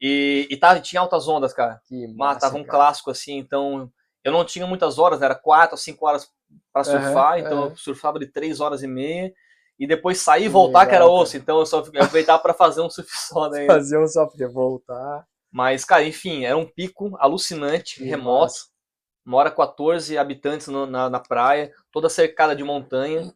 E, 0.00 0.46
e 0.50 0.56
tava, 0.58 0.78
tinha 0.80 1.00
altas 1.00 1.26
ondas, 1.26 1.54
cara. 1.54 1.80
Que 1.88 2.06
Mas 2.08 2.14
massa, 2.16 2.40
tava 2.40 2.56
um 2.58 2.62
cara. 2.62 2.70
clássico, 2.78 3.10
assim, 3.10 3.38
então. 3.38 3.90
Eu 4.24 4.32
não 4.32 4.44
tinha 4.44 4.66
muitas 4.66 4.98
horas, 4.98 5.20
né? 5.20 5.26
era 5.26 5.34
quatro 5.34 5.74
ou 5.74 5.78
cinco 5.78 6.06
horas 6.06 6.30
pra 6.72 6.84
surfar, 6.84 7.38
Aham, 7.38 7.40
então 7.40 7.58
aham. 7.58 7.70
eu 7.70 7.76
surfava 7.76 8.18
de 8.18 8.26
três 8.26 8.60
horas 8.60 8.82
e 8.82 8.86
meia. 8.86 9.32
E 9.78 9.86
depois 9.86 10.20
sair 10.20 10.44
e 10.44 10.48
voltar, 10.48 10.86
que 10.86 10.94
era 10.94 11.06
Legal, 11.06 11.10
cara. 11.12 11.18
osso. 11.22 11.36
Então 11.36 11.58
eu 11.60 11.66
só 11.66 11.78
aproveitava 11.80 12.42
pra 12.42 12.54
fazer 12.54 12.80
um 12.82 12.90
surf 12.90 13.10
só, 13.16 13.48
né? 13.50 13.68
Fazer 13.68 13.98
um 13.98 14.06
só 14.08 14.26
poder 14.26 14.48
voltar. 14.48 15.26
Mas, 15.50 15.84
cara, 15.84 16.04
enfim, 16.04 16.44
era 16.44 16.56
um 16.56 16.66
pico 16.66 17.16
alucinante, 17.18 17.98
Que 17.98 18.04
remoto. 18.04 18.52
massa. 18.52 18.68
Mora 19.24 19.50
14 19.50 20.18
habitantes 20.18 20.68
no- 20.68 20.86
na, 20.86 21.10
na 21.10 21.20
praia, 21.20 21.72
toda 21.92 22.08
cercada 22.10 22.56
de 22.56 22.64
montanha. 22.64 23.32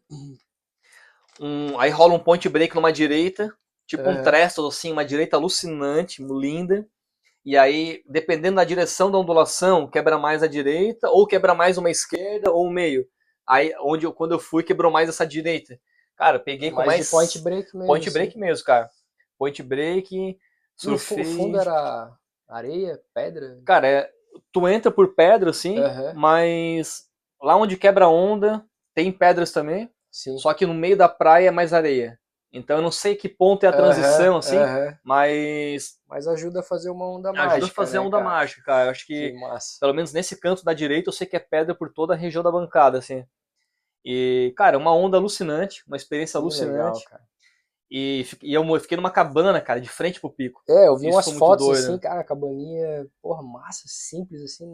Um, 1.39 1.79
aí 1.79 1.89
rola 1.89 2.13
um 2.13 2.19
point 2.19 2.47
break 2.47 2.75
numa 2.75 2.91
direita, 2.91 3.55
tipo 3.87 4.09
um 4.09 4.17
trestle, 4.17 4.67
assim, 4.67 4.91
uma 4.91 5.03
direita 5.05 5.35
alucinante, 5.35 6.23
linda. 6.23 6.87
E 7.45 7.57
aí, 7.57 8.01
dependendo 8.07 8.55
da 8.55 8.63
direção 8.63 9.11
da 9.11 9.17
ondulação, 9.17 9.87
quebra 9.89 10.17
mais 10.17 10.41
a 10.41 10.47
direita, 10.47 11.09
ou 11.09 11.27
quebra 11.27 11.53
mais 11.53 11.77
uma 11.77 11.89
esquerda, 11.91 12.51
ou 12.51 12.65
o 12.65 12.71
meio. 12.71 13.05
Aí, 13.47 13.73
onde 13.81 14.05
eu, 14.05 14.13
quando 14.13 14.31
eu 14.31 14.39
fui, 14.39 14.63
quebrou 14.63 14.91
mais 14.91 15.09
essa 15.09 15.25
direita. 15.25 15.77
Cara, 16.15 16.39
peguei 16.39 16.71
com 16.71 16.77
Mais 16.85 17.09
point 17.09 17.39
break 17.39 17.75
mesmo. 17.75 17.87
point 17.87 18.07
assim. 18.07 18.13
break 18.17 18.37
mesmo, 18.37 18.65
cara. 18.65 18.89
Point 19.37 19.61
break, 19.63 20.37
surfei. 20.77 21.21
o 21.21 21.25
fundo 21.25 21.59
era 21.59 22.11
areia, 22.47 23.01
pedra? 23.13 23.59
Cara, 23.65 23.87
é, 23.87 24.09
tu 24.51 24.67
entra 24.67 24.89
por 24.91 25.13
pedra, 25.15 25.49
assim, 25.49 25.79
Aham. 25.79 26.13
mas 26.15 27.09
lá 27.41 27.57
onde 27.57 27.75
quebra 27.75 28.07
onda, 28.07 28.63
tem 28.95 29.11
pedras 29.11 29.51
também, 29.51 29.91
Sim. 30.09 30.37
só 30.37 30.53
que 30.53 30.65
no 30.65 30.73
meio 30.73 30.95
da 30.95 31.09
praia 31.09 31.49
é 31.49 31.51
mais 31.51 31.73
areia. 31.73 32.17
Então 32.53 32.77
eu 32.77 32.83
não 32.83 32.91
sei 32.91 33.15
que 33.15 33.29
ponto 33.29 33.63
é 33.65 33.67
a 33.69 33.73
transição, 33.73 34.37
Aham, 34.37 34.37
assim, 34.37 34.71
aham. 34.71 34.97
mas 35.03 35.99
Mas 36.07 36.27
ajuda 36.27 36.61
a 36.61 36.63
fazer 36.63 36.89
uma 36.89 37.05
onda 37.09 37.33
mágica. 37.33 37.59
ajuda 37.59 37.65
a 37.67 37.69
fazer 37.75 37.99
né, 37.99 37.99
onda 37.99 38.19
cara? 38.19 38.21
mágica, 38.21 38.61
cara. 38.63 38.85
Eu 38.87 38.91
acho 38.91 39.05
que, 39.05 39.31
Que 39.31 39.37
pelo 39.79 39.93
menos 39.93 40.13
nesse 40.13 40.39
canto 40.39 40.63
da 40.63 40.73
direita, 40.73 41.09
eu 41.09 41.13
sei 41.13 41.27
que 41.27 41.35
é 41.35 41.39
pedra 41.39 41.75
por 41.75 41.91
toda 41.91 42.13
a 42.13 42.17
região 42.17 42.43
da 42.43 42.51
bancada, 42.51 42.97
assim. 42.99 43.25
E, 44.05 44.53
cara, 44.57 44.77
uma 44.77 44.93
onda 44.95 45.17
alucinante, 45.17 45.83
uma 45.87 45.97
experiência 45.97 46.37
Que 46.37 46.51
legal, 46.51 47.01
alucinante. 47.01 47.09
cara. 47.09 47.23
E, 47.91 48.25
e 48.43 48.53
eu 48.53 48.63
fiquei 48.81 48.97
numa 48.97 49.11
cabana, 49.11 49.61
cara, 49.61 49.81
de 49.81 49.89
frente 49.89 50.19
pro 50.21 50.31
pico. 50.31 50.63
É, 50.69 50.87
eu 50.87 50.97
vi 50.97 51.07
Isso 51.07 51.29
umas 51.31 51.31
fotos 51.31 51.67
doido, 51.67 51.93
assim, 51.93 51.97
né? 51.97 51.99
cara, 51.99 52.23
cabaninha, 52.23 53.05
porra, 53.21 53.43
massa, 53.43 53.83
simples, 53.87 54.41
assim, 54.43 54.65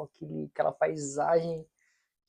aquele, 0.00 0.48
aquela 0.52 0.72
paisagem. 0.72 1.66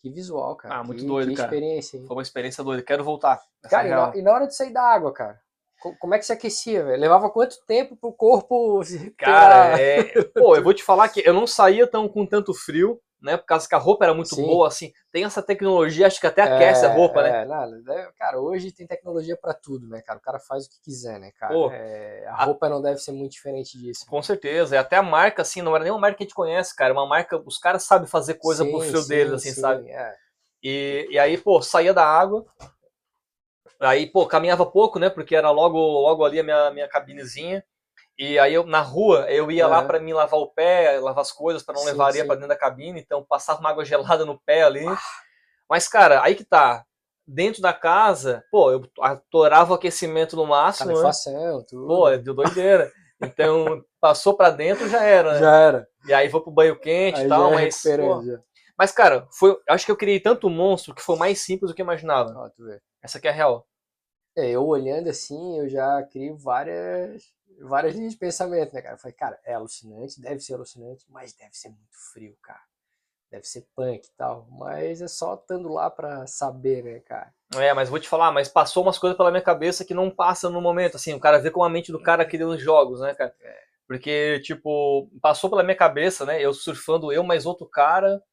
Que 0.04 0.10
visual, 0.10 0.54
cara. 0.58 0.76
Ah, 0.80 0.84
muito 0.84 1.00
que, 1.00 1.08
doido, 1.08 1.30
que 1.30 1.36
cara. 1.38 1.48
experiência, 1.48 1.96
hein? 1.98 2.06
Foi 2.06 2.18
uma 2.18 2.22
experiência 2.22 2.62
doida. 2.62 2.84
Quero 2.84 3.06
voltar. 3.06 3.42
Cara, 3.70 3.88
e 3.88 3.90
na, 3.90 4.16
e 4.18 4.22
na 4.22 4.34
hora 4.34 4.46
de 4.48 4.54
sair 4.54 4.74
da 4.74 4.82
água, 4.82 5.14
cara? 5.14 5.40
co- 5.80 5.96
Como 5.98 6.14
é 6.14 6.20
que 6.20 6.26
se 6.26 6.34
aquecia, 6.34 6.84
velho? 6.84 7.00
Levava 7.00 7.30
quanto 7.30 7.56
tempo 7.66 7.96
pro 7.96 8.12
corpo 8.12 8.84
se? 8.84 9.12
Cara, 9.18 9.80
é... 9.80 10.04
Pô, 10.26 10.58
eu 10.58 10.62
vou 10.62 10.74
te 10.74 10.84
falar 10.84 11.08
que 11.08 11.26
eu 11.26 11.34
não 11.34 11.48
saía 11.48 11.88
tão 11.88 12.10
com 12.10 12.26
tanto 12.26 12.54
frio, 12.54 13.00
né? 13.24 13.38
Por 13.38 13.46
causa 13.46 13.68
que 13.68 13.76
a 13.76 13.78
roupa 13.80 14.06
era 14.06 14.14
muito 14.14 14.36
Sim. 14.36 14.38
boa, 14.38 14.68
assim. 14.68 14.92
Tem 15.12 15.24
essa 15.26 15.42
tecnologia, 15.44 16.08
acho 16.08 16.20
que 16.20 16.28
até 16.28 16.42
aquece 16.44 16.86
a 16.86 16.90
roupa, 16.90 17.24
né? 17.24 17.38
É, 17.40 17.46
né? 17.46 18.12
Cara, 18.18 18.40
hoje 18.40 18.72
tem 18.72 18.86
tecnologia 18.88 19.38
pra 19.38 19.54
tudo, 19.54 19.88
né, 19.88 20.02
cara? 20.02 20.20
O 20.20 20.22
cara 20.22 20.40
faz 20.40 20.66
o 20.66 20.70
que 20.70 20.82
quiser, 20.82 21.20
né, 21.20 21.32
cara? 21.32 21.60
Pô, 21.60 21.68
É, 21.68 22.26
a- 22.28 22.34
a 22.36 22.46
roupa 22.46 22.70
não 22.70 22.82
deve 22.82 23.00
ser 23.00 23.12
muito 23.12 23.32
diferente 23.34 23.78
disso. 23.78 24.06
Com 24.06 24.22
certeza. 24.22 24.76
E 24.76 24.78
até 24.78 24.96
a 24.98 25.04
marca, 25.04 25.42
assim, 25.42 25.62
não 25.62 25.76
era 25.76 25.84
nem 25.84 25.92
uma 25.94 26.00
marca 26.00 26.18
que 26.18 26.24
a 26.24 26.26
gente 26.28 26.36
conhece, 26.36 26.76
cara. 26.76 26.94
Uma 26.94 27.06
marca, 27.08 27.42
os 27.46 27.58
caras 27.58 27.84
sabem 27.84 28.08
fazer 28.08 28.36
coisa 28.36 28.66
pro 28.66 28.80
Sim, 28.80 28.82
frio 28.82 29.02
sim, 29.02 29.08
deles, 29.08 29.34
assim, 29.34 29.54
sim, 29.54 29.54
sabe? 29.54 29.86
é. 29.90 30.16
E, 30.64 31.08
e 31.12 31.20
aí, 31.20 31.38
pô, 31.38 31.62
saía 31.62 31.94
da 31.94 32.06
água. 32.06 32.46
Aí, 33.80 34.08
pô, 34.08 34.26
caminhava 34.28 34.66
pouco, 34.66 34.98
né? 34.98 35.10
Porque 35.12 35.36
era 35.36 35.52
logo, 35.52 35.78
logo 35.78 36.26
ali 36.26 36.40
a 36.40 36.44
minha, 36.44 36.72
minha 36.72 36.88
cabinezinha. 36.88 37.64
E 38.18 38.38
aí, 38.38 38.54
eu, 38.54 38.66
na 38.66 38.82
rua, 38.82 39.26
eu 39.30 39.50
ia 39.50 39.68
lá 39.68 39.80
Aham. 39.80 39.88
pra 39.88 40.00
mim 40.00 40.14
lavar 40.14 40.40
o 40.40 40.48
pé, 40.48 41.00
lavar 41.00 41.22
as 41.22 41.32
coisas 41.32 41.64
pra 41.64 41.74
não 41.74 41.82
Sim, 41.82 41.88
levar 41.88 42.08
areia 42.08 42.26
pra 42.26 42.36
dentro 42.36 42.50
da 42.50 42.56
cabine. 42.56 43.00
Então, 43.00 43.26
passava 43.28 43.60
uma 43.60 43.70
água 43.70 43.84
gelada 43.86 44.26
no 44.26 44.40
pé 44.40 44.64
ali. 44.64 44.86
Mas, 45.70 45.88
cara, 45.88 46.22
aí 46.24 46.36
que 46.36 46.44
tá. 46.44 46.86
Dentro 47.26 47.62
da 47.62 47.72
casa, 47.74 48.44
pô, 48.52 48.70
eu 48.70 48.86
atorava 49.00 49.72
o 49.72 49.76
aquecimento 49.76 50.36
no 50.36 50.46
máximo, 50.46 50.90
né? 50.90 50.96
Calefação, 50.96 51.66
tudo. 51.68 51.88
Pô, 51.88 52.10
é 52.10 52.18
de 52.18 52.34
doideira. 52.34 52.92
Então, 53.22 53.82
passou 54.02 54.36
pra 54.36 54.50
dentro, 54.50 54.90
já 54.90 55.02
era, 55.02 55.34
né? 55.34 55.40
já 55.40 55.56
era. 55.56 55.88
E 56.06 56.14
aí 56.14 56.28
vou 56.28 56.42
pro 56.42 56.52
banho 56.52 56.78
quente 56.78 57.22
e 57.22 57.28
tal, 57.30 57.50
ia 57.52 57.56
mas. 57.56 57.82
pô, 57.82 58.22
já. 58.26 58.40
mas, 58.78 58.92
cara, 58.92 59.26
foi, 59.32 59.52
eu 59.52 59.62
acho 59.70 59.86
que 59.86 59.92
eu 59.92 59.96
criei 59.96 60.20
tanto 60.20 60.50
monstro 60.50 60.94
que 60.94 61.02
foi 61.02 61.16
mais 61.16 61.40
simples 61.40 61.72
do 61.72 61.74
que 61.76 61.82
eu 61.82 61.86
imaginava. 61.86 62.52
Vê. 62.60 62.82
Essa 63.02 63.18
aqui 63.18 63.28
é 63.30 63.32
a 63.32 63.34
real. 63.34 63.66
É, 64.36 64.50
eu 64.50 64.66
olhando 64.66 65.10
assim, 65.10 65.60
eu 65.60 65.70
já 65.70 66.02
crio 66.04 66.36
várias, 66.36 67.32
várias 67.62 67.96
linhas 67.96 68.14
de 68.14 68.20
pensamento, 68.20 68.74
né, 68.74 68.82
cara? 68.82 68.96
Eu 68.96 69.00
falei, 69.00 69.16
cara, 69.16 69.40
é 69.46 69.54
alucinante, 69.54 70.20
deve 70.20 70.40
ser 70.40 70.56
alucinante, 70.56 71.06
mas 71.10 71.34
deve 71.34 71.56
ser 71.56 71.70
muito 71.70 71.96
frio, 72.12 72.36
cara. 72.42 72.62
Deve 73.30 73.48
ser 73.48 73.68
punk 73.76 74.08
e 74.08 74.12
tal. 74.18 74.48
Mas 74.52 75.02
é 75.02 75.08
só 75.08 75.36
estando 75.36 75.72
lá 75.72 75.90
pra 75.90 76.26
saber, 76.28 76.84
né, 76.84 77.00
cara? 77.00 77.34
É, 77.56 77.74
mas 77.74 77.90
vou 77.90 78.00
te 78.00 78.10
falar, 78.10 78.32
mas 78.32 78.48
passou 78.48 78.84
umas 78.84 78.98
coisas 78.98 79.16
pela 79.16 79.32
minha 79.32 79.42
cabeça 79.42 79.86
que 79.86 79.94
não 79.94 80.10
passa 80.10 80.50
no 80.50 80.62
momento, 80.62 80.96
assim, 80.96 81.14
o 81.14 81.20
cara 81.20 81.40
vê 81.40 81.52
como 81.52 81.66
a 81.66 81.70
mente 81.70 81.92
do 81.92 82.02
cara 82.02 82.26
criando 82.26 82.58
jogos, 82.58 83.02
né, 83.02 83.14
cara? 83.14 83.34
Porque, 83.88 84.40
tipo, 84.40 85.10
passou 85.22 85.50
pela 85.50 85.64
minha 85.64 85.76
cabeça, 85.76 86.26
né, 86.26 86.42
eu 86.42 86.54
surfando 86.54 87.12
eu 87.12 87.24
mais 87.24 87.46
outro 87.46 87.68
cara, 87.68 88.24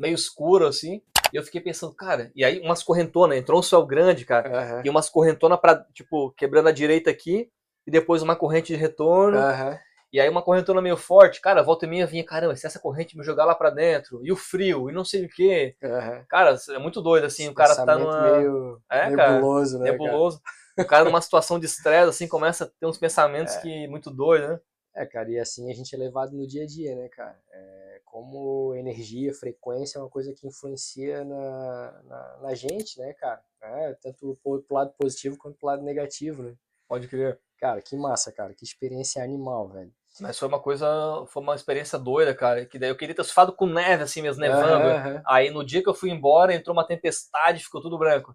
meio 0.00 0.14
escuro, 0.14 0.66
assim, 0.66 1.02
e 1.32 1.36
eu 1.36 1.42
fiquei 1.42 1.60
pensando, 1.60 1.94
cara, 1.94 2.32
e 2.34 2.42
aí 2.44 2.60
umas 2.60 2.82
correntonas, 2.82 3.36
entrou 3.38 3.60
um 3.60 3.62
céu 3.62 3.84
grande, 3.86 4.24
cara, 4.24 4.50
Aham. 4.50 4.82
e 4.84 4.88
umas 4.90 5.08
correntonas 5.10 5.60
pra, 5.60 5.84
tipo, 5.92 6.32
quebrando 6.32 6.68
a 6.68 6.72
direita 6.72 7.10
aqui, 7.10 7.50
e 7.86 7.90
depois 7.90 8.22
uma 8.22 8.34
corrente 8.34 8.72
de 8.72 8.76
retorno, 8.76 9.38
Aham. 9.38 9.78
e 10.12 10.20
aí 10.20 10.28
uma 10.28 10.42
correntona 10.42 10.80
meio 10.82 10.96
forte, 10.96 11.40
cara, 11.40 11.62
volta 11.62 11.86
e 11.86 11.88
meia 11.88 12.06
vinha, 12.06 12.24
caramba, 12.24 12.56
se 12.56 12.66
essa 12.66 12.80
corrente 12.80 13.16
me 13.16 13.22
jogar 13.22 13.44
lá 13.44 13.54
pra 13.54 13.70
dentro, 13.70 14.20
e 14.24 14.32
o 14.32 14.36
frio, 14.36 14.88
e 14.88 14.92
não 14.92 15.04
sei 15.04 15.26
o 15.26 15.28
quê, 15.28 15.76
Aham. 15.84 16.24
cara, 16.28 16.56
é 16.70 16.78
muito 16.78 17.02
doido, 17.02 17.24
assim, 17.24 17.48
o 17.48 17.54
cara 17.54 17.76
tá 17.76 17.98
numa... 17.98 18.38
meio 18.38 18.80
É, 18.90 19.10
cara, 19.10 19.32
nebuloso, 19.32 19.78
né, 19.78 19.84
cara? 19.84 19.92
nebuloso. 19.92 20.40
O 20.78 20.84
cara 20.84 21.04
numa 21.04 21.20
situação 21.20 21.58
de 21.60 21.66
estresse, 21.66 22.08
assim, 22.08 22.26
começa 22.26 22.64
a 22.64 22.66
ter 22.66 22.86
uns 22.86 22.96
pensamentos 22.96 23.54
É. 23.56 23.60
que 23.60 23.86
muito 23.88 24.10
doido, 24.10 24.48
né? 24.48 24.60
É, 24.96 25.06
cara, 25.06 25.30
e 25.30 25.38
assim 25.38 25.70
a 25.70 25.74
gente 25.74 25.94
é 25.94 25.98
levado 25.98 26.32
no 26.32 26.46
dia 26.46 26.64
a 26.64 26.66
dia, 26.66 26.96
né, 26.96 27.08
cara? 27.08 27.38
É, 27.52 27.89
como 28.10 28.74
energia, 28.74 29.32
frequência 29.32 29.98
é 29.98 30.02
uma 30.02 30.10
coisa 30.10 30.34
que 30.34 30.46
influencia 30.46 31.24
na, 31.24 32.02
na, 32.02 32.38
na 32.42 32.54
gente, 32.54 32.98
né, 32.98 33.12
cara? 33.14 33.40
É, 33.62 33.94
tanto 33.94 34.38
pro, 34.42 34.62
pro 34.62 34.76
lado 34.76 34.92
positivo 34.98 35.38
quanto 35.38 35.56
pro 35.58 35.68
lado 35.68 35.82
negativo, 35.82 36.42
né? 36.42 36.54
Pode 36.88 37.06
crer. 37.06 37.40
Cara, 37.58 37.80
que 37.80 37.94
massa, 37.96 38.32
cara. 38.32 38.52
Que 38.52 38.64
experiência 38.64 39.22
animal, 39.22 39.68
velho. 39.68 39.92
Mas 40.18 40.38
foi 40.38 40.48
uma 40.48 40.58
coisa, 40.58 40.86
foi 41.28 41.42
uma 41.42 41.54
experiência 41.54 41.98
doida, 41.98 42.34
cara. 42.34 42.66
Que 42.66 42.78
daí 42.78 42.90
eu 42.90 42.96
queria 42.96 43.14
ter 43.14 43.22
surfado 43.22 43.52
com 43.52 43.66
neve, 43.66 44.02
assim 44.02 44.22
mesmo, 44.22 44.40
nevando. 44.40 44.88
Aham. 44.88 45.22
Aí 45.26 45.50
no 45.50 45.64
dia 45.64 45.82
que 45.82 45.88
eu 45.88 45.94
fui 45.94 46.10
embora, 46.10 46.54
entrou 46.54 46.74
uma 46.74 46.86
tempestade, 46.86 47.62
ficou 47.62 47.80
tudo 47.80 47.98
branco. 47.98 48.34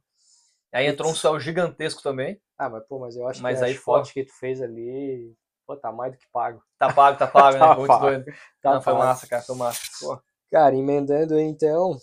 Aí 0.71 0.87
entrou 0.87 1.11
um 1.11 1.15
céu 1.15 1.39
gigantesco 1.39 2.01
também. 2.01 2.39
Ah, 2.57 2.69
mas 2.69 2.85
pô, 2.87 2.99
mas 2.99 3.15
eu 3.15 3.27
acho 3.27 3.41
Mas 3.41 3.59
que 3.59 3.65
aí, 3.65 3.71
as 3.73 3.77
fotos 3.77 4.11
que 4.11 4.23
tu 4.23 4.33
fez 4.33 4.61
ali, 4.61 5.35
pô, 5.65 5.75
tá 5.75 5.91
mais 5.91 6.11
do 6.13 6.17
que 6.17 6.27
pago. 6.31 6.63
Tá 6.77 6.91
pago, 6.93 7.17
tá 7.17 7.27
pago, 7.27 7.53
né? 7.57 7.59
Tá 7.59 7.75
Muito 7.75 7.87
pago. 7.87 8.01
doido. 8.01 8.25
Tá 8.61 8.73
Não, 8.73 8.81
foi 8.81 8.93
massa, 8.93 9.27
cara, 9.27 9.41
foi 9.41 9.55
massa. 9.55 9.81
Pô. 9.99 10.21
Cara, 10.51 10.75
emendando 10.75 11.35
aí 11.35 11.43
então, 11.43 11.97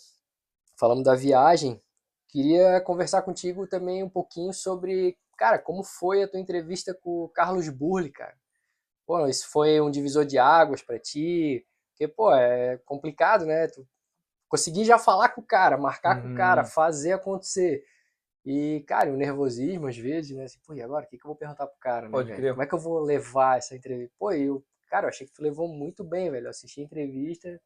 falando 0.79 1.03
da 1.03 1.15
viagem, 1.15 1.81
queria 2.29 2.81
conversar 2.81 3.23
contigo 3.23 3.67
também 3.67 4.03
um 4.03 4.09
pouquinho 4.09 4.53
sobre, 4.53 5.17
cara, 5.37 5.59
como 5.59 5.83
foi 5.83 6.23
a 6.23 6.29
tua 6.29 6.41
entrevista 6.41 6.93
com 6.95 7.25
o 7.25 7.29
Carlos 7.29 7.69
Burli, 7.69 8.11
cara. 8.11 8.35
Pô, 9.07 9.27
isso 9.27 9.49
foi 9.51 9.81
um 9.81 9.91
divisor 9.91 10.25
de 10.25 10.39
águas 10.39 10.83
para 10.83 10.99
ti, 10.99 11.67
porque, 11.91 12.09
pô, 12.09 12.33
é 12.35 12.79
complicado, 12.85 13.45
né? 13.45 13.69
Tu 13.69 13.87
conseguir 14.49 14.85
já 14.85 14.99
falar 14.99 15.31
com 15.31 15.41
o 15.41 15.47
cara, 15.47 15.79
marcar 15.79 16.17
uhum. 16.17 16.23
com 16.23 16.33
o 16.33 16.37
cara, 16.37 16.63
uhum. 16.63 16.69
fazer 16.69 17.13
acontecer. 17.13 17.85
E, 18.45 18.85
cara, 18.89 19.13
o 19.13 19.17
nervosismo 19.17 19.87
às 19.87 19.97
vezes, 19.97 20.37
né? 20.37 20.45
Assim, 20.45 20.59
pô, 20.67 20.75
e 20.75 20.83
agora? 20.83 21.05
O 21.05 21.09
que, 21.09 21.17
que 21.17 21.25
eu 21.25 21.29
vou 21.29 21.37
perguntar 21.37 21.67
pro 21.67 21.79
cara, 21.79 22.07
né, 22.07 22.13
Pode 22.13 22.35
crer. 22.35 22.53
Como 22.53 22.63
é 22.63 22.67
que 22.67 22.75
eu 22.75 22.79
vou 22.79 23.01
levar 23.01 23.59
essa 23.59 23.77
entrevista? 23.77 24.13
Pô, 24.19 24.33
eu, 24.33 24.65
cara, 24.89 25.07
eu 25.07 25.09
achei 25.09 25.27
que 25.27 25.33
tu 25.33 25.43
levou 25.43 25.69
muito 25.69 26.03
bem, 26.03 26.31
velho. 26.31 26.47
Eu 26.47 26.51
assisti 26.51 26.81
a 26.81 26.85
entrevista, 26.85 27.61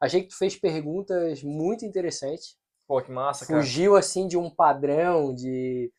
achei 0.00 0.22
que 0.22 0.28
tu 0.28 0.38
fez 0.38 0.56
perguntas 0.56 1.42
muito 1.42 1.84
interessantes. 1.84 2.56
Pô, 2.86 3.02
que 3.02 3.10
massa, 3.10 3.46
cara. 3.46 3.60
Fugiu, 3.60 3.96
assim, 3.96 4.26
de 4.28 4.36
um 4.36 4.48
padrão 4.48 5.34
de... 5.34 5.92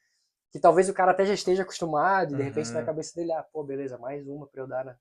Que 0.52 0.60
talvez 0.60 0.88
o 0.88 0.94
cara 0.94 1.12
até 1.12 1.26
já 1.26 1.34
esteja 1.34 1.64
acostumado 1.64 2.34
e, 2.34 2.36
de 2.38 2.42
uhum. 2.42 2.48
repente, 2.48 2.72
na 2.72 2.84
cabeça 2.84 3.14
dele, 3.16 3.34
ah, 3.34 3.44
pô, 3.44 3.64
beleza, 3.64 3.98
mais 3.98 4.26
uma 4.26 4.48
pra 4.48 4.62
eu 4.62 4.68
dar, 4.68 4.86
na... 4.86 4.98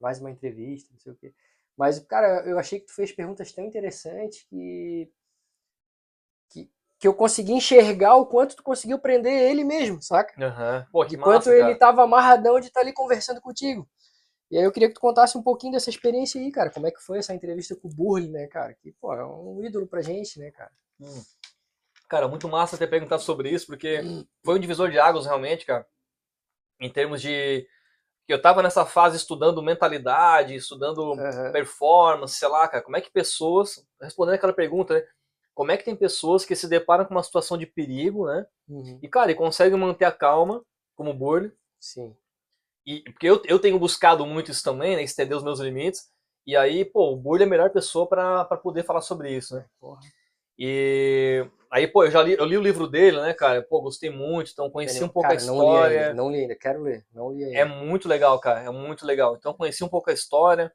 mais 0.00 0.18
uma 0.18 0.30
entrevista, 0.30 0.88
não 0.90 0.98
sei 0.98 1.12
o 1.12 1.16
quê. 1.16 1.32
Mas, 1.76 2.00
cara, 2.00 2.44
eu 2.44 2.58
achei 2.58 2.80
que 2.80 2.86
tu 2.86 2.94
fez 2.94 3.12
perguntas 3.12 3.52
tão 3.52 3.64
interessantes 3.64 4.44
que 4.48 5.08
que 7.02 7.08
eu 7.08 7.14
consegui 7.14 7.50
enxergar 7.50 8.14
o 8.14 8.26
quanto 8.26 8.54
tu 8.54 8.62
conseguiu 8.62 8.96
prender 8.96 9.32
ele 9.50 9.64
mesmo, 9.64 10.00
saca? 10.00 10.32
Uhum. 10.40 10.86
Pô, 10.92 11.04
que 11.04 11.16
quanto 11.16 11.48
massa, 11.48 11.56
ele 11.56 11.74
tava 11.74 12.04
amarradão 12.04 12.60
de 12.60 12.68
estar 12.68 12.78
tá 12.78 12.86
ali 12.86 12.92
conversando 12.92 13.40
contigo. 13.40 13.88
E 14.48 14.56
aí 14.56 14.62
eu 14.62 14.70
queria 14.70 14.86
que 14.86 14.94
tu 14.94 15.00
contasse 15.00 15.36
um 15.36 15.42
pouquinho 15.42 15.72
dessa 15.72 15.90
experiência 15.90 16.40
aí, 16.40 16.52
cara. 16.52 16.70
Como 16.70 16.86
é 16.86 16.92
que 16.92 17.02
foi 17.02 17.18
essa 17.18 17.34
entrevista 17.34 17.74
com 17.74 17.88
o 17.88 17.90
Burley, 17.92 18.30
né, 18.30 18.46
cara? 18.46 18.72
Que, 18.74 18.92
pô, 18.92 19.12
é 19.12 19.26
um 19.26 19.64
ídolo 19.64 19.84
pra 19.88 20.00
gente, 20.00 20.38
né, 20.38 20.52
cara? 20.52 20.70
Hum. 21.00 21.22
Cara, 22.08 22.28
muito 22.28 22.48
massa 22.48 22.78
ter 22.78 22.86
perguntado 22.86 23.22
sobre 23.22 23.50
isso, 23.50 23.66
porque 23.66 24.00
hum. 24.00 24.24
foi 24.44 24.54
um 24.54 24.60
divisor 24.60 24.88
de 24.88 25.00
águas 25.00 25.26
realmente, 25.26 25.66
cara. 25.66 25.84
Em 26.80 26.88
termos 26.88 27.20
de 27.20 27.66
que 28.28 28.32
eu 28.32 28.40
tava 28.40 28.62
nessa 28.62 28.86
fase 28.86 29.16
estudando 29.16 29.60
mentalidade, 29.60 30.54
estudando 30.54 31.00
uhum. 31.00 31.50
performance, 31.50 32.36
sei 32.36 32.46
lá, 32.46 32.68
cara, 32.68 32.84
como 32.84 32.96
é 32.96 33.00
que 33.00 33.10
pessoas, 33.10 33.84
respondendo 34.00 34.36
aquela 34.36 34.52
pergunta, 34.52 34.94
né? 34.94 35.04
Como 35.54 35.70
é 35.70 35.76
que 35.76 35.84
tem 35.84 35.94
pessoas 35.94 36.44
que 36.44 36.56
se 36.56 36.68
deparam 36.68 37.04
com 37.04 37.14
uma 37.14 37.22
situação 37.22 37.58
de 37.58 37.66
perigo, 37.66 38.26
né? 38.26 38.46
Uhum. 38.68 38.98
E, 39.02 39.08
cara, 39.08 39.30
e 39.30 39.34
conseguem 39.34 39.78
manter 39.78 40.04
a 40.04 40.12
calma, 40.12 40.62
como 40.96 41.10
o 41.10 41.14
Burley. 41.14 41.52
Sim. 41.78 42.14
E, 42.86 43.00
porque 43.02 43.28
eu, 43.28 43.40
eu 43.44 43.58
tenho 43.58 43.78
buscado 43.78 44.26
muito 44.26 44.50
isso 44.50 44.64
também, 44.64 44.96
né? 44.96 45.02
Estender 45.02 45.36
os 45.36 45.44
meus 45.44 45.60
limites. 45.60 46.10
E 46.46 46.56
aí, 46.56 46.84
pô, 46.84 47.12
o 47.12 47.16
Burley 47.16 47.44
é 47.44 47.46
a 47.46 47.50
melhor 47.50 47.70
pessoa 47.70 48.06
para 48.06 48.44
poder 48.56 48.84
falar 48.84 49.02
sobre 49.02 49.30
isso, 49.30 49.54
né? 49.54 49.64
Porra. 49.78 50.00
E 50.58 51.46
aí, 51.70 51.86
pô, 51.86 52.04
eu 52.04 52.10
já 52.10 52.22
li, 52.22 52.32
eu 52.32 52.44
li 52.44 52.56
o 52.56 52.62
livro 52.62 52.86
dele, 52.86 53.20
né, 53.20 53.32
cara? 53.32 53.62
Pô, 53.62 53.80
gostei 53.80 54.10
muito, 54.10 54.50
então 54.52 54.70
conheci 54.70 55.02
um 55.02 55.08
pouco 55.08 55.28
cara, 55.28 55.34
a 55.34 55.36
história. 55.36 55.64
Não 55.64 55.88
li, 55.88 55.98
ainda, 55.98 56.14
não 56.14 56.30
li 56.30 56.38
ainda, 56.40 56.54
quero 56.56 56.82
ler, 56.82 57.04
não 57.12 57.32
li 57.32 57.44
ainda. 57.44 57.58
É 57.58 57.64
muito 57.64 58.08
legal, 58.08 58.38
cara, 58.38 58.60
é 58.60 58.70
muito 58.70 59.06
legal. 59.06 59.36
Então 59.36 59.54
conheci 59.54 59.82
um 59.82 59.88
pouco 59.88 60.10
a 60.10 60.12
história. 60.12 60.72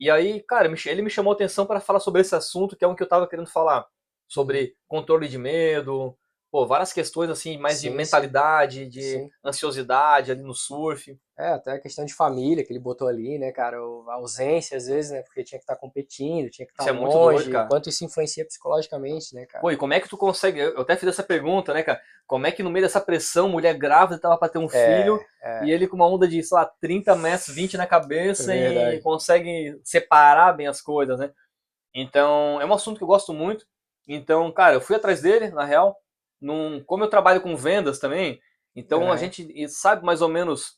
E 0.00 0.10
aí, 0.10 0.42
cara, 0.42 0.72
ele 0.86 1.02
me 1.02 1.10
chamou 1.10 1.32
a 1.32 1.34
atenção 1.34 1.66
para 1.66 1.80
falar 1.80 2.00
sobre 2.00 2.20
esse 2.20 2.34
assunto, 2.34 2.76
que 2.76 2.84
é 2.84 2.88
um 2.88 2.94
que 2.94 3.02
eu 3.02 3.08
tava 3.08 3.28
querendo 3.28 3.48
falar 3.48 3.86
sobre 4.32 4.74
controle 4.88 5.28
de 5.28 5.36
medo, 5.36 6.16
pô, 6.50 6.66
várias 6.66 6.90
questões 6.90 7.28
assim, 7.28 7.58
mais 7.58 7.78
sim, 7.78 7.90
de 7.90 7.94
mentalidade, 7.94 8.84
sim. 8.84 8.88
de 8.88 9.02
sim. 9.02 9.30
ansiosidade 9.44 10.32
ali 10.32 10.42
no 10.42 10.54
surf. 10.54 11.14
É, 11.38 11.48
até 11.48 11.72
a 11.72 11.78
questão 11.78 12.04
de 12.06 12.14
família 12.14 12.64
que 12.64 12.72
ele 12.72 12.78
botou 12.78 13.08
ali, 13.08 13.38
né, 13.38 13.52
cara, 13.52 13.76
a 13.76 14.14
ausência 14.14 14.76
às 14.76 14.86
vezes, 14.86 15.10
né, 15.10 15.20
porque 15.22 15.44
tinha 15.44 15.58
que 15.58 15.64
estar 15.64 15.74
tá 15.74 15.80
competindo, 15.80 16.48
tinha 16.48 16.64
que 16.64 16.72
estar 16.72 16.84
tá 16.84 16.90
isso 16.90 17.00
longe, 17.00 17.14
é 17.14 17.18
muito 17.18 17.34
doido, 17.34 17.52
cara. 17.52 17.68
quanto 17.68 17.88
isso 17.90 18.04
influencia 18.06 18.44
psicologicamente, 18.46 19.34
né, 19.34 19.44
cara. 19.44 19.60
Pô, 19.60 19.70
e 19.70 19.76
como 19.76 19.92
é 19.92 20.00
que 20.00 20.08
tu 20.08 20.16
consegue, 20.16 20.60
eu 20.60 20.80
até 20.80 20.96
fiz 20.96 21.10
essa 21.10 21.22
pergunta, 21.22 21.74
né, 21.74 21.82
cara, 21.82 22.00
como 22.26 22.46
é 22.46 22.52
que 22.52 22.62
no 22.62 22.70
meio 22.70 22.86
dessa 22.86 23.00
pressão, 23.02 23.50
mulher 23.50 23.76
grávida 23.76 24.18
tava 24.18 24.38
para 24.38 24.48
ter 24.48 24.58
um 24.58 24.68
é, 24.72 25.02
filho, 25.02 25.20
é. 25.42 25.64
e 25.66 25.70
ele 25.70 25.86
com 25.86 25.96
uma 25.96 26.08
onda 26.08 26.26
de, 26.26 26.42
sei 26.42 26.56
lá, 26.56 26.64
30 26.80 27.16
metros, 27.16 27.54
20 27.54 27.76
na 27.76 27.86
cabeça 27.86 28.54
é 28.54 28.94
e 28.94 29.00
consegue 29.02 29.78
separar 29.84 30.52
bem 30.52 30.68
as 30.68 30.80
coisas, 30.80 31.18
né. 31.18 31.30
Então, 31.94 32.60
é 32.60 32.64
um 32.64 32.72
assunto 32.72 32.96
que 32.96 33.04
eu 33.04 33.08
gosto 33.08 33.34
muito, 33.34 33.66
então, 34.06 34.50
cara, 34.52 34.74
eu 34.74 34.80
fui 34.80 34.96
atrás 34.96 35.20
dele, 35.20 35.50
na 35.50 35.64
real. 35.64 35.96
Num, 36.40 36.82
como 36.84 37.04
eu 37.04 37.10
trabalho 37.10 37.40
com 37.40 37.56
vendas 37.56 38.00
também, 38.00 38.40
então 38.74 39.08
é. 39.08 39.10
a 39.12 39.16
gente 39.16 39.68
sabe 39.68 40.04
mais 40.04 40.20
ou 40.20 40.28
menos 40.28 40.76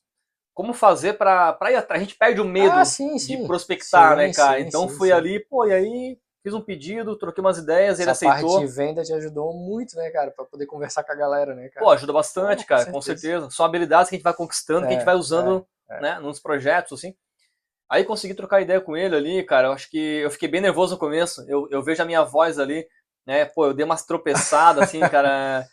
como 0.53 0.73
fazer 0.73 1.15
para 1.15 1.57
ir 1.71 1.77
atrás. 1.77 2.01
A 2.01 2.05
gente 2.05 2.17
perde 2.17 2.41
o 2.41 2.45
medo 2.45 2.73
ah, 2.73 2.85
sim, 2.85 3.19
sim. 3.19 3.41
de 3.41 3.47
prospectar, 3.47 4.11
sim, 4.11 4.17
né, 4.17 4.33
cara? 4.33 4.61
então 4.61 4.89
fui 4.89 5.11
ali, 5.11 5.41
pô, 5.41 5.67
e 5.67 5.73
aí 5.73 6.19
fiz 6.43 6.53
um 6.53 6.61
pedido, 6.61 7.17
troquei 7.17 7.43
umas 7.43 7.57
ideias, 7.57 7.95
Essa 7.99 8.03
ele 8.03 8.11
aceitou. 8.11 8.37
A 8.37 8.59
parte 8.59 8.67
de 8.67 8.77
venda 8.77 9.03
te 9.03 9.13
ajudou 9.15 9.55
muito, 9.55 9.97
né, 9.97 10.11
cara, 10.11 10.31
para 10.31 10.45
poder 10.45 10.67
conversar 10.67 11.03
com 11.03 11.13
a 11.13 11.17
galera, 11.17 11.55
né, 11.55 11.71
cara? 11.71 11.85
Pô, 11.85 11.91
ajuda 11.91 12.13
bastante, 12.13 12.67
cara, 12.67 12.85
com 12.85 13.01
certeza. 13.01 13.29
certeza. 13.29 13.51
São 13.51 13.65
habilidades 13.65 14.11
que 14.11 14.15
a 14.15 14.19
gente 14.19 14.25
vai 14.25 14.35
conquistando, 14.35 14.85
é, 14.85 14.89
que 14.89 14.95
a 14.95 14.99
gente 14.99 15.03
é, 15.03 15.07
vai 15.07 15.17
usando, 15.17 15.67
é, 15.91 15.97
é. 15.97 16.01
né, 16.01 16.19
nos 16.19 16.39
projetos, 16.39 16.99
assim. 16.99 17.15
Aí 17.89 18.05
consegui 18.05 18.35
trocar 18.35 18.61
ideia 18.61 18.81
com 18.81 18.97
ele 18.97 19.17
ali, 19.17 19.43
cara. 19.43 19.69
Eu 19.69 19.73
acho 19.73 19.91
que 19.91 19.99
eu 19.99 20.31
fiquei 20.31 20.49
bem 20.49 20.61
nervoso 20.61 20.95
no 20.95 20.99
começo. 20.99 21.45
Eu, 21.49 21.69
eu 21.71 21.83
vejo 21.83 22.03
a 22.03 22.07
minha 22.07 22.23
voz 22.23 22.59
ali 22.59 22.87
né? 23.27 23.45
Pô, 23.45 23.67
eu 23.67 23.75
dei 23.75 23.85
umas 23.85 24.05
tropeçadas, 24.05 24.85
assim, 24.85 25.01
cara. 25.09 25.67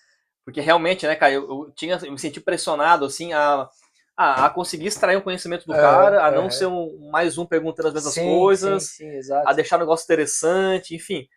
Porque 0.44 0.60
realmente, 0.60 1.06
né, 1.06 1.16
cara, 1.16 1.34
eu, 1.34 1.48
eu, 1.48 1.72
tinha, 1.76 2.00
eu 2.04 2.12
me 2.12 2.20
senti 2.20 2.42
pressionado, 2.42 3.06
assim, 3.06 3.32
a, 3.32 3.70
a, 4.18 4.46
a 4.46 4.50
conseguir 4.50 4.88
extrair 4.88 5.16
o 5.16 5.22
conhecimento 5.22 5.66
do 5.66 5.74
é, 5.74 5.80
cara, 5.80 6.26
a 6.26 6.32
não 6.32 6.50
ser 6.50 6.66
um, 6.66 7.10
mais 7.12 7.38
um 7.38 7.46
perguntando 7.46 7.90
as 7.90 7.94
mesmas 7.94 8.14
sim, 8.14 8.26
coisas, 8.26 8.84
sim, 8.84 9.22
sim, 9.22 9.34
a 9.46 9.54
deixar 9.54 9.78
o 9.78 9.80
negócio 9.80 10.04
interessante, 10.04 10.96
enfim. 10.96 11.28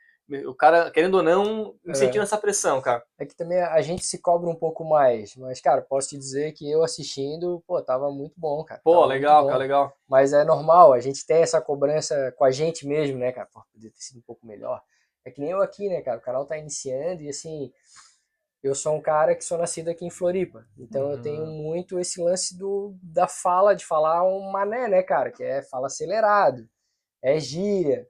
O 0.46 0.54
cara, 0.54 0.90
querendo 0.90 1.16
ou 1.16 1.22
não, 1.22 1.74
me 1.84 1.92
é. 1.92 1.94
sentindo 1.94 2.22
essa 2.22 2.38
pressão, 2.38 2.80
cara. 2.80 3.04
É 3.18 3.26
que 3.26 3.36
também 3.36 3.60
a 3.60 3.82
gente 3.82 4.06
se 4.06 4.18
cobra 4.18 4.48
um 4.48 4.54
pouco 4.54 4.82
mais. 4.82 5.36
Mas, 5.36 5.60
cara, 5.60 5.82
posso 5.82 6.08
te 6.08 6.16
dizer 6.16 6.52
que 6.52 6.70
eu 6.70 6.82
assistindo, 6.82 7.62
pô, 7.66 7.82
tava 7.82 8.10
muito 8.10 8.32
bom, 8.34 8.64
cara. 8.64 8.80
Pô, 8.82 9.04
legal, 9.04 9.46
cara, 9.46 9.58
legal. 9.58 9.92
Mas 10.08 10.32
é 10.32 10.42
normal, 10.42 10.94
a 10.94 11.00
gente 11.00 11.26
tem 11.26 11.42
essa 11.42 11.60
cobrança 11.60 12.32
com 12.38 12.44
a 12.44 12.50
gente 12.50 12.86
mesmo, 12.86 13.18
né, 13.18 13.32
cara? 13.32 13.46
Pô, 13.52 13.62
podia 13.70 13.90
ter 13.90 14.00
sido 14.00 14.18
um 14.18 14.22
pouco 14.22 14.46
melhor. 14.46 14.80
É 15.24 15.30
que 15.30 15.40
nem 15.40 15.50
eu 15.50 15.62
aqui, 15.62 15.88
né, 15.88 16.02
cara? 16.02 16.18
O 16.18 16.22
canal 16.22 16.46
tá 16.46 16.58
iniciando 16.58 17.22
e 17.22 17.28
assim, 17.28 17.72
eu 18.62 18.74
sou 18.74 18.94
um 18.94 19.00
cara 19.00 19.34
que 19.34 19.44
sou 19.44 19.58
nascido 19.58 19.88
aqui 19.88 20.06
em 20.06 20.10
Floripa. 20.10 20.66
Então 20.78 21.04
uhum. 21.04 21.12
eu 21.12 21.22
tenho 21.22 21.42
uhum. 21.42 21.62
muito 21.62 21.98
esse 21.98 22.20
lance 22.20 22.56
do, 22.58 22.94
da 23.02 23.28
fala, 23.28 23.74
de 23.74 23.84
falar 23.84 24.22
um 24.24 24.50
mané, 24.50 24.88
né, 24.88 25.02
cara? 25.02 25.30
Que 25.30 25.42
é 25.42 25.62
fala 25.62 25.86
acelerado, 25.86 26.68
é 27.22 27.38
gíria. 27.38 28.06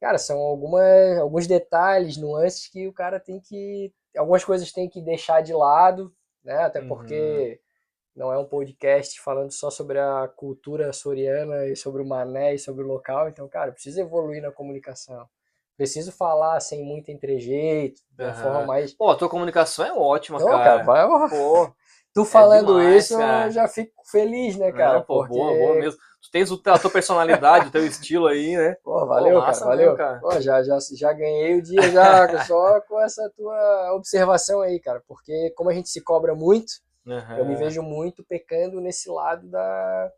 Cara, 0.00 0.18
são 0.18 0.38
algumas, 0.38 1.18
alguns 1.18 1.46
detalhes, 1.46 2.16
nuances 2.16 2.68
que 2.68 2.86
o 2.86 2.92
cara 2.92 3.18
tem 3.18 3.40
que. 3.40 3.92
Algumas 4.16 4.44
coisas 4.44 4.72
tem 4.72 4.88
que 4.88 5.00
deixar 5.00 5.40
de 5.40 5.52
lado, 5.52 6.14
né? 6.44 6.58
Até 6.64 6.80
porque 6.80 7.60
uhum. 8.16 8.24
não 8.24 8.32
é 8.32 8.38
um 8.38 8.44
podcast 8.44 9.20
falando 9.20 9.52
só 9.52 9.70
sobre 9.70 9.98
a 9.98 10.28
cultura 10.36 10.92
soriana 10.92 11.66
e 11.66 11.76
sobre 11.76 12.02
o 12.02 12.06
mané 12.06 12.54
e 12.54 12.58
sobre 12.58 12.84
o 12.84 12.86
local. 12.86 13.28
Então, 13.28 13.48
cara, 13.48 13.72
precisa 13.72 14.00
evoluir 14.00 14.42
na 14.42 14.52
comunicação 14.52 15.28
preciso 15.76 16.10
falar 16.10 16.58
sem 16.60 16.84
muito 16.84 17.10
entrejeito, 17.10 18.00
de 18.10 18.24
uma 18.24 18.30
uhum. 18.30 18.36
forma 18.36 18.66
mais. 18.66 18.94
Pô, 18.94 19.10
a 19.10 19.16
tua 19.16 19.28
comunicação 19.28 19.84
é 19.84 19.92
ótima, 19.92 20.38
Não, 20.38 20.46
cara. 20.46 20.64
cara 20.64 20.82
vai... 20.82 21.28
Pô, 21.28 21.70
tu 22.14 22.24
falando 22.24 22.78
é 22.80 22.84
demais, 22.84 23.04
isso, 23.04 23.18
cara. 23.18 23.46
eu 23.46 23.50
já 23.50 23.68
fico 23.68 24.02
feliz, 24.10 24.56
né, 24.56 24.72
cara? 24.72 24.94
Não, 24.94 25.02
pô, 25.02 25.18
porque... 25.18 25.34
boa, 25.34 25.52
boa 25.54 25.74
mesmo. 25.76 26.00
Tu 26.22 26.30
tens 26.32 26.50
a 26.50 26.78
tua 26.78 26.90
personalidade, 26.90 27.68
o 27.68 27.70
teu 27.70 27.86
estilo 27.86 28.26
aí, 28.26 28.56
né? 28.56 28.76
Pô, 28.82 29.06
valeu, 29.06 29.38
pô, 29.38 29.46
cara, 29.46 29.58
valeu. 29.64 29.96
Cara. 29.96 30.18
Pô, 30.18 30.40
já, 30.40 30.62
já, 30.62 30.78
já 30.94 31.12
ganhei 31.12 31.56
o 31.56 31.62
dia 31.62 31.82
já 31.90 32.26
só 32.44 32.80
com 32.80 33.00
essa 33.00 33.30
tua 33.36 33.94
observação 33.94 34.60
aí, 34.60 34.80
cara. 34.80 35.00
Porque 35.06 35.52
como 35.56 35.70
a 35.70 35.72
gente 35.72 35.88
se 35.88 36.00
cobra 36.02 36.34
muito, 36.34 36.72
uhum. 37.06 37.38
eu 37.38 37.44
me 37.44 37.54
vejo 37.54 37.80
muito 37.80 38.24
pecando 38.24 38.80
nesse 38.80 39.08
lado 39.08 39.48
da 39.48 40.10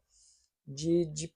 de, 0.67 1.07
de 1.07 1.33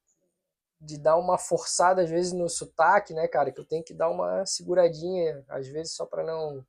de 0.83 0.99
dar 0.99 1.17
uma 1.17 1.39
forçada 1.39 2.03
às 2.03 2.11
vezes 2.11 2.33
no 2.33 2.49
sotaque, 2.49 3.15
né, 3.15 3.29
cara? 3.29 3.53
Que 3.53 3.61
eu 3.61 3.65
tenho 3.65 3.85
que 3.85 3.95
dar 3.95 4.11
uma 4.11 4.45
seguradinha, 4.45 5.45
às 5.49 5.69
vezes, 5.69 5.95
só 5.95 6.05
para 6.05 6.25
não 6.25 6.65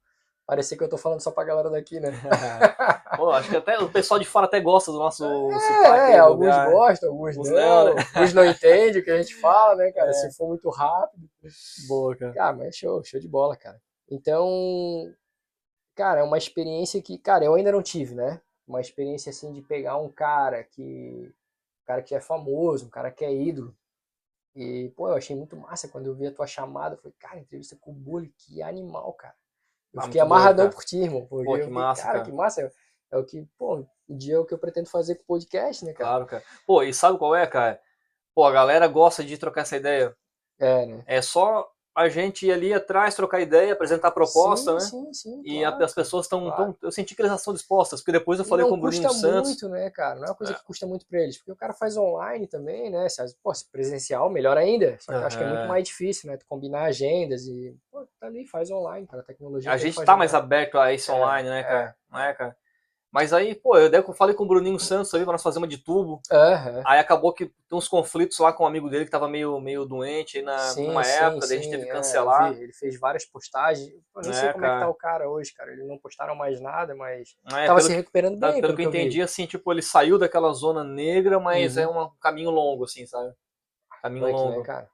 parecer 0.45 0.77
que 0.77 0.83
eu 0.83 0.89
tô 0.89 0.97
falando 0.97 1.21
só 1.21 1.31
pra 1.31 1.43
galera 1.43 1.69
daqui, 1.69 1.99
né? 1.99 2.11
Pô, 3.17 3.31
acho 3.31 3.49
que 3.49 3.57
até 3.57 3.79
o 3.79 3.89
pessoal 3.89 4.19
de 4.19 4.25
fora 4.25 4.45
até 4.45 4.59
gosta 4.59 4.91
do 4.91 4.99
nosso 4.99 5.23
é, 5.25 5.59
sotaque. 5.59 6.11
É, 6.13 6.19
alguns 6.19 6.45
lugar. 6.45 6.71
gostam, 6.71 7.09
alguns, 7.09 7.37
alguns 7.37 7.49
não, 7.49 7.85
não 7.85 7.95
né? 7.95 8.03
alguns 8.13 8.33
não 8.33 8.45
entendem 8.45 9.01
o 9.01 9.03
que 9.03 9.11
a 9.11 9.21
gente 9.21 9.35
fala, 9.35 9.75
né, 9.75 9.91
cara? 9.91 10.09
É. 10.13 10.13
Se 10.13 10.31
for 10.35 10.47
muito 10.47 10.69
rápido. 10.69 11.27
Boa, 11.87 12.15
cara. 12.15 12.33
Ah, 12.37 12.53
mas 12.53 12.75
show, 12.75 13.03
show 13.03 13.19
de 13.19 13.27
bola, 13.27 13.55
cara. 13.55 13.81
Então, 14.09 14.47
cara, 15.95 16.19
é 16.19 16.23
uma 16.23 16.37
experiência 16.37 17.01
que, 17.01 17.17
cara, 17.17 17.45
eu 17.45 17.55
ainda 17.55 17.71
não 17.71 17.81
tive, 17.81 18.13
né? 18.13 18.41
Uma 18.67 18.81
experiência 18.81 19.29
assim 19.29 19.51
de 19.51 19.61
pegar 19.61 19.97
um 19.97 20.09
cara 20.09 20.63
que. 20.63 21.33
Um 21.81 21.85
cara 21.85 22.01
que 22.01 22.15
é 22.15 22.21
famoso, 22.21 22.85
um 22.85 22.89
cara 22.89 23.11
que 23.11 23.25
é 23.25 23.33
ídolo, 23.33 23.75
e, 24.55 24.89
pô, 24.95 25.09
eu 25.09 25.15
achei 25.15 25.35
muito 25.35 25.55
massa 25.57 25.87
quando 25.87 26.07
eu 26.07 26.13
vi 26.13 26.27
a 26.27 26.31
tua 26.31 26.45
chamada. 26.45 26.95
Eu 26.95 26.99
falei, 26.99 27.15
cara, 27.19 27.39
entrevista 27.39 27.75
com 27.79 27.91
o 27.91 27.93
Bully, 27.93 28.33
que 28.37 28.61
animal, 28.61 29.13
cara. 29.13 29.35
Eu 29.93 30.01
ah, 30.01 30.03
fiquei 30.03 30.21
amarradão 30.21 30.69
por 30.69 30.83
ti, 30.83 30.97
irmão. 30.97 31.25
Pô, 31.25 31.43
que 31.43 31.67
massa, 31.67 32.01
cara, 32.03 32.13
cara. 32.13 32.25
que 32.25 32.31
massa. 32.31 32.71
É 33.11 33.17
o 33.17 33.23
que, 33.23 33.47
pô, 33.57 33.85
o 34.07 34.15
dia 34.15 34.35
é 34.35 34.39
o 34.39 34.45
que 34.45 34.53
eu 34.53 34.57
pretendo 34.57 34.89
fazer 34.89 35.15
com 35.15 35.23
o 35.23 35.27
podcast, 35.27 35.85
né, 35.85 35.93
cara? 35.93 36.09
Claro, 36.09 36.25
cara. 36.25 36.43
Pô, 36.65 36.83
e 36.83 36.93
sabe 36.93 37.17
qual 37.17 37.35
é, 37.35 37.45
cara? 37.45 37.79
Pô, 38.33 38.43
a 38.43 38.51
galera 38.51 38.87
gosta 38.87 39.23
de 39.23 39.37
trocar 39.37 39.61
essa 39.61 39.77
ideia. 39.77 40.15
É, 40.59 40.85
né? 40.85 41.03
É 41.05 41.21
só 41.21 41.71
a 41.95 42.09
gente 42.09 42.47
ir 42.47 42.51
ali 42.51 42.73
atrás, 42.73 43.13
trocar 43.15 43.39
ideia, 43.39 43.73
apresentar 43.73 44.07
a 44.07 44.11
proposta, 44.11 44.79
sim, 44.79 45.03
né? 45.03 45.11
Sim, 45.11 45.13
sim, 45.13 45.41
E 45.45 45.59
claro, 45.61 45.83
as 45.85 45.93
pessoas 45.93 46.25
estão. 46.25 46.43
claro. 46.49 46.75
Eu 46.81 46.91
senti 46.91 47.13
que 47.15 47.21
elas 47.21 47.39
estão 47.39 47.53
dispostas, 47.53 48.01
porque 48.01 48.11
depois 48.11 48.39
eu 48.39 48.45
falei 48.45 48.63
não 48.65 48.71
com 48.71 48.77
o 48.77 48.81
custa 48.81 49.09
Santos. 49.09 49.49
muito, 49.49 49.69
né, 49.69 49.89
cara? 49.91 50.15
Não 50.15 50.23
é 50.25 50.29
uma 50.29 50.35
coisa 50.35 50.53
É. 50.53 50.55
que 50.55 50.63
custa 50.63 50.87
muito 50.87 51.05
pra 51.05 51.19
eles, 51.21 51.37
porque 51.37 51.51
o 51.51 51.55
cara 51.55 51.73
faz 51.73 51.95
online 51.95 52.47
também, 52.47 52.89
né? 52.89 53.07
Se, 53.09 53.21
pô, 53.43 53.53
se 53.53 53.69
presencial, 53.71 54.29
melhor 54.29 54.57
ainda. 54.57 54.97
Só 54.99 55.11
que 55.11 55.17
eu 55.19 55.25
acho 55.25 55.37
que 55.37 55.43
é 55.43 55.47
muito 55.47 55.67
mais 55.67 55.83
difícil, 55.87 56.31
né? 56.31 56.37
Tu 56.37 56.45
combinar 56.47 56.83
agendas 56.85 57.45
e, 57.45 57.75
pô, 57.91 58.07
tá 58.19 58.25
ali, 58.27 58.45
faz 58.47 58.71
online, 58.71 59.05
cara. 59.05 59.21
A 59.21 59.25
tecnologia 59.25 59.71
A 59.71 59.77
gente 59.77 60.03
tá 60.03 60.17
mais 60.17 60.33
ajudar. 60.33 60.45
aberto 60.45 60.77
a 60.79 60.91
isso 60.91 61.11
É, 61.11 61.15
online, 61.15 61.49
né, 61.49 61.59
é. 61.59 61.63
cara? 61.63 61.95
Não 62.11 62.19
é, 62.19 62.33
cara? 62.33 62.57
Mas 63.13 63.31
aí, 63.31 63.55
pô, 63.55 63.77
eu, 63.77 63.89
daí 63.89 64.01
eu 64.01 64.13
falei 64.13 64.35
com 64.35 64.43
o 64.43 64.47
Bruninho 64.47 64.79
Santos 64.79 65.13
ali 65.13 65.23
pra 65.23 65.33
nós 65.33 65.43
fazer 65.43 65.59
uma 65.59 65.67
de 65.67 65.77
tubo. 65.77 66.21
Aham. 66.31 66.83
Aí 66.85 66.99
acabou 66.99 67.33
que 67.33 67.45
tem 67.45 67.77
uns 67.77 67.87
conflitos 67.87 68.37
lá 68.39 68.51
com 68.51 68.63
um 68.63 68.67
amigo 68.67 68.89
dele 68.89 69.05
que 69.05 69.11
tava 69.11 69.27
meio, 69.29 69.59
meio 69.61 69.85
doente 69.85 70.37
aí 70.39 70.43
na, 70.43 70.73
Sim, 70.73 70.85
numa 70.87 71.03
sim, 71.03 71.05
época, 71.05 71.47
daí 71.47 71.57
a 71.57 71.61
gente 71.61 71.69
sim, 71.69 71.71
teve 71.71 71.85
que 71.85 71.91
é, 71.91 71.97
cancelar. 71.97 72.53
vi, 72.53 72.63
ele 72.63 72.73
fez 72.73 72.99
várias 72.99 73.25
postagens. 73.25 73.87
Eu 74.15 74.21
nem 74.21 74.31
É, 74.31 74.33
sei 74.33 74.49
como 74.49 74.65
é 74.65 74.69
que 74.69 74.73
cara. 74.73 74.79
tá 74.79 74.89
o 74.89 74.95
cara 74.95 75.29
hoje, 75.29 75.53
cara. 75.53 75.71
Eles 75.71 75.87
não 75.87 75.97
postaram 75.97 76.35
mais 76.35 76.59
nada, 76.59 76.93
mas 76.95 77.37
É, 77.45 77.65
tava 77.65 77.79
pelo, 77.79 77.87
se 77.87 77.93
recuperando 77.93 78.37
tá- 78.39 78.51
bem, 78.51 78.61
pelo 78.61 78.75
que 78.75 78.81
eu 78.81 78.89
entendi, 78.89 79.21
assim, 79.21 79.45
tipo, 79.45 79.71
ele 79.71 79.81
saiu 79.81 80.17
daquela 80.17 80.51
zona 80.53 80.83
negra, 80.83 81.39
mas 81.39 81.77
Uhum. 81.77 81.83
é 81.83 81.87
um 81.87 82.09
caminho 82.21 82.49
longo, 82.49 82.83
assim, 82.85 83.05
sabe? 83.05 83.33
Caminho 84.01 84.25
Punk, 84.25 84.37
longo. 84.37 84.59
né, 84.59 84.65
cara? 84.65 84.89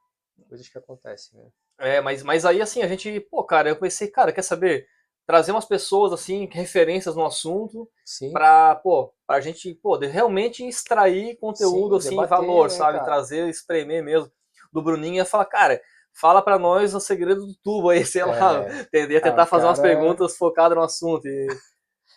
Coisas 0.48 0.68
que 0.70 0.78
acontecem, 0.78 1.40
né? 1.40 1.50
É, 1.78 2.02
mas, 2.02 2.24
mas 2.24 2.46
aí, 2.46 2.62
assim, 2.62 2.82
a 2.82 2.88
gente, 2.88 3.20
pô, 3.22 3.44
cara, 3.44 3.70
eu 3.70 3.76
pensei, 3.80 4.08
cara, 4.10 4.34
quer 4.34 4.42
saber? 4.42 4.88
Trazer 5.30 5.52
umas 5.52 5.66
pessoas, 5.66 6.12
assim, 6.12 6.50
referências 6.52 7.16
no 7.16 7.24
assunto, 7.24 7.88
pra, 8.34 8.74
pô, 8.78 9.14
pra 9.28 9.40
gente, 9.40 9.76
pô, 9.76 9.96
realmente 9.96 10.68
extrair 10.68 11.38
conteúdo, 11.38 12.02
Sim, 12.02 12.08
assim, 12.08 12.16
debater, 12.16 12.30
valor, 12.48 12.64
né, 12.64 12.70
sabe? 12.70 12.94
cara? 12.94 13.04
Trazer, 13.06 13.48
espremer 13.48 14.04
mesmo. 14.04 14.32
Do 14.74 14.82
Bruninho 14.82 15.18
ia 15.18 15.26
falar, 15.26 15.46
cara, 15.46 15.80
fala 16.12 16.42
pra 16.42 16.58
nós 16.58 16.96
o 16.96 17.00
segredo 17.00 17.46
do 17.46 17.54
tubo 17.64 17.90
aí, 17.92 18.04
sei 18.08 18.26
lá. 18.26 18.66
É. 18.66 18.80
Entender, 18.82 19.18
Ah, 19.18 19.22
tentar 19.22 19.44
o 19.44 19.46
fazer 19.46 19.66
umas 19.68 19.80
cara- 19.80 19.94
perguntas 19.96 20.36
focadas 20.36 20.76
no 20.76 20.84
assunto. 20.84 21.28
E, 21.28 21.48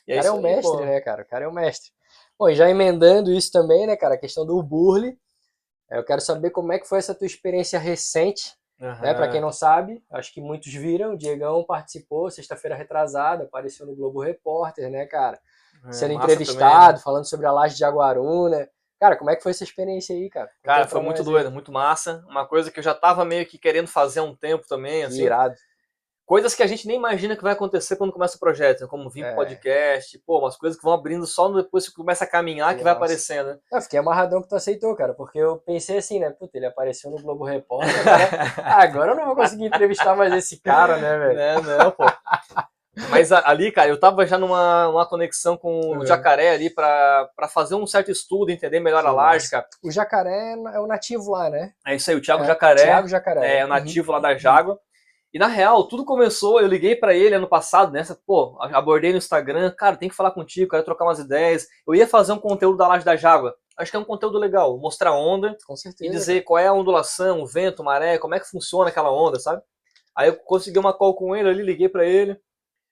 e 0.09 0.15
O 0.15 0.17
cara 0.17 0.17
é 0.17 0.21
isso 0.21 0.33
o 0.33 0.37
aí, 0.37 0.43
mestre, 0.43 0.73
pô. 0.79 0.81
né, 0.81 1.01
cara? 1.03 1.23
O 1.23 1.27
cara 1.27 1.45
é 1.45 1.49
o 1.49 1.53
mestre. 1.53 1.91
Bom, 2.39 2.49
e 2.49 2.55
já 2.55 2.71
emendando 2.71 3.31
isso 3.31 3.53
também, 3.53 3.87
né, 3.87 3.95
cara? 3.95 4.15
A 4.15 4.19
questão 4.19 4.47
do 4.47 4.63
Burle. 4.63 5.19
É, 5.91 5.99
Eu 5.99 6.05
quero 6.05 6.23
saber 6.23 6.49
como 6.49 6.73
é 6.73 6.79
que 6.79 6.89
foi 6.89 6.99
essa 6.99 7.15
tua 7.15 7.27
experiência 7.27 7.79
recente, 7.79 8.55
né? 9.01 9.15
Pra 9.15 9.29
quem 9.29 9.41
não 9.41 9.53
sabe, 9.53 10.03
acho 10.11 10.33
que 10.35 10.41
muitos 10.41 10.73
viram, 10.73 11.15
o 11.15 11.17
Diegão 11.17 11.63
participou 11.65 12.31
sexta-feira 12.31 12.75
retrasada, 12.75 13.45
apareceu 13.45 13.87
no 13.87 13.95
Globo 13.95 14.21
Repórter, 14.21 14.91
né, 14.91 15.07
cara? 15.07 15.39
É, 15.87 15.93
Sendo 15.93 16.15
entrevistado, 16.15 16.59
também, 16.59 16.95
né? 16.95 17.03
falando 17.03 17.29
sobre 17.29 17.47
a 17.47 17.53
laje 17.53 17.75
de 17.75 17.81
Jaguaruna. 17.81 18.69
Cara, 19.01 19.17
como 19.17 19.31
é 19.31 19.37
que 19.37 19.43
foi 19.43 19.51
essa 19.51 19.65
experiência 19.65 20.15
aí, 20.15 20.29
cara? 20.29 20.51
Cara, 20.63 20.87
foi 20.87 21.01
muito 21.01 21.25
doido, 21.25 21.51
muito 21.51 21.73
massa. 21.73 22.25
Uma 22.29 22.47
coisa 22.47 22.71
que 22.71 22.79
eu 22.79 22.85
já 22.85 22.95
tava 22.95 23.25
meio 23.25 23.45
que 23.47 23.59
querendo 23.59 23.89
fazer 23.89 24.21
há 24.21 24.23
um 24.23 24.35
tempo 24.35 24.67
também, 24.69 25.03
assim. 25.05 25.23
Irado. 25.23 25.57
Coisas 26.33 26.55
que 26.55 26.63
a 26.63 26.67
gente 26.67 26.87
nem 26.87 26.97
imagina 26.97 27.37
que 27.37 27.43
vai 27.43 27.53
acontecer 27.53 27.95
quando 27.97 28.11
começa 28.11 28.37
o 28.39 28.41
projeto, 28.41 28.89
como 28.89 29.11
vir 29.11 29.23
É. 29.23 29.35
podcast, 29.35 30.19
pô, 30.27 30.39
umas 30.39 30.57
coisas 30.57 30.79
que 30.79 30.83
vão 30.83 30.95
abrindo 30.95 31.27
só 31.27 31.47
depois 31.49 31.87
que 31.87 31.95
começa 31.95 32.25
a 32.25 32.27
caminhar 32.27 32.75
que 32.75 32.83
vai 32.83 32.95
aparecendo, 32.95 33.49
né? 33.49 33.59
Eu 33.71 33.83
fiquei 33.83 33.99
amarradão 33.99 34.41
que 34.41 34.49
tu 34.49 34.57
aceitou, 34.57 34.97
cara, 34.97 35.13
porque 35.13 35.39
eu 35.39 35.59
pensei 35.59 35.99
assim, 35.99 36.19
né? 36.19 36.31
Puta, 36.31 36.57
ele 36.57 36.65
apareceu 36.65 37.11
no 37.11 37.21
Globo 37.21 37.45
Repórter, 37.45 37.93
agora, 38.09 38.83
agora 38.83 39.13
eu 39.13 39.17
não 39.17 39.27
vou 39.27 39.37
conseguir 39.37 39.67
entrevistar 39.67 40.17
mais 40.17 40.33
esse 40.33 40.59
cara, 40.59 40.97
né, 40.97 41.19
velho? 41.19 41.63
Não, 41.65 41.77
não, 41.79 41.91
pô. 41.91 42.05
Mas 43.11 43.31
a- 43.31 43.43
ali, 43.47 43.71
cara, 43.71 43.91
eu 43.91 44.01
tava 44.01 44.25
já 44.27 44.39
numa, 44.39 44.87
numa 44.87 45.07
conexão 45.07 45.55
com 45.59 45.81
o 45.81 45.95
Uhum. 45.99 46.07
jacaré 46.07 46.49
ali 46.51 46.71
pra 46.71 47.29
fazer 47.51 47.75
um 47.75 47.87
certo 47.87 48.11
estudo, 48.11 48.51
entender 48.51 48.81
melhor 48.81 49.05
a 49.05 49.11
Que 49.11 49.17
laje, 49.17 49.51
cara. 49.51 49.67
O 49.85 49.91
jacaré 49.91 50.55
é 50.55 50.81
o 50.81 50.87
nativo 50.87 51.31
lá, 51.31 51.51
né? 51.51 51.73
É 51.87 51.95
isso 51.95 52.11
aí, 52.11 52.17
o 52.17 52.23
Thiago 52.23 52.45
É, 52.45 52.47
Jacaré. 52.47 52.83
Thiago 52.85 53.09
Jacaré. 53.09 53.59
É, 53.59 53.65
o 53.67 53.69
nativo 53.69 54.13
lá 54.13 54.19
da 54.19 54.35
Jágua. 54.35 54.79
E 55.33 55.39
na 55.39 55.47
real, 55.47 55.85
tudo 55.85 56.05
começou, 56.05 56.61
eu 56.61 56.67
liguei 56.67 56.95
pra 56.95 57.15
ele 57.15 57.35
ano 57.35 57.49
passado, 57.49 57.91
nessa, 57.91 58.15
pô, 58.27 58.59
abordei 58.61 59.13
no 59.13 59.19
Instagram, 59.19 59.71
cara, 59.71 59.97
tem 59.97 60.11
que 60.11 60.15
falar 60.15 60.31
contigo, 60.31 60.71
quero 60.71 60.85
trocar 60.85 61.07
umas 61.07 61.19
ideias. 61.19 61.67
Eu 61.87 61.95
ia 61.95 62.07
fazer 62.07 62.33
um 62.33 62.39
conteúdo 62.39 62.77
da 62.77 62.87
laje 62.87 63.05
da 63.05 63.17
Jágua. 63.17 63.57
Acho 63.79 63.91
que 63.91 63.97
é 63.97 64.01
um 64.01 64.05
conteúdo 64.05 64.39
legal, 64.39 64.77
mostrar 64.77 65.11
a 65.11 65.19
onda 65.19 65.57
Com 65.67 65.75
e 66.03 66.11
dizer 66.11 66.43
qual 66.43 66.59
é 66.59 66.67
a 66.67 66.73
ondulação, 66.75 67.41
o 67.41 67.47
vento, 67.47 67.83
maré, 67.83 68.19
como 68.19 68.35
é 68.35 68.41
que 68.41 68.51
funciona 68.51 68.91
aquela 68.91 69.11
onda, 69.11 69.41
sabe? 69.41 69.63
Aí 70.15 70.29
eu 70.29 70.37
consegui 70.37 70.79
uma 70.79 70.93
call 70.93 71.15
com 71.15 71.35
ele 71.35 71.49
ali, 71.49 71.63
liguei 71.63 71.89
pra 71.89 72.05
ele. 72.05 72.39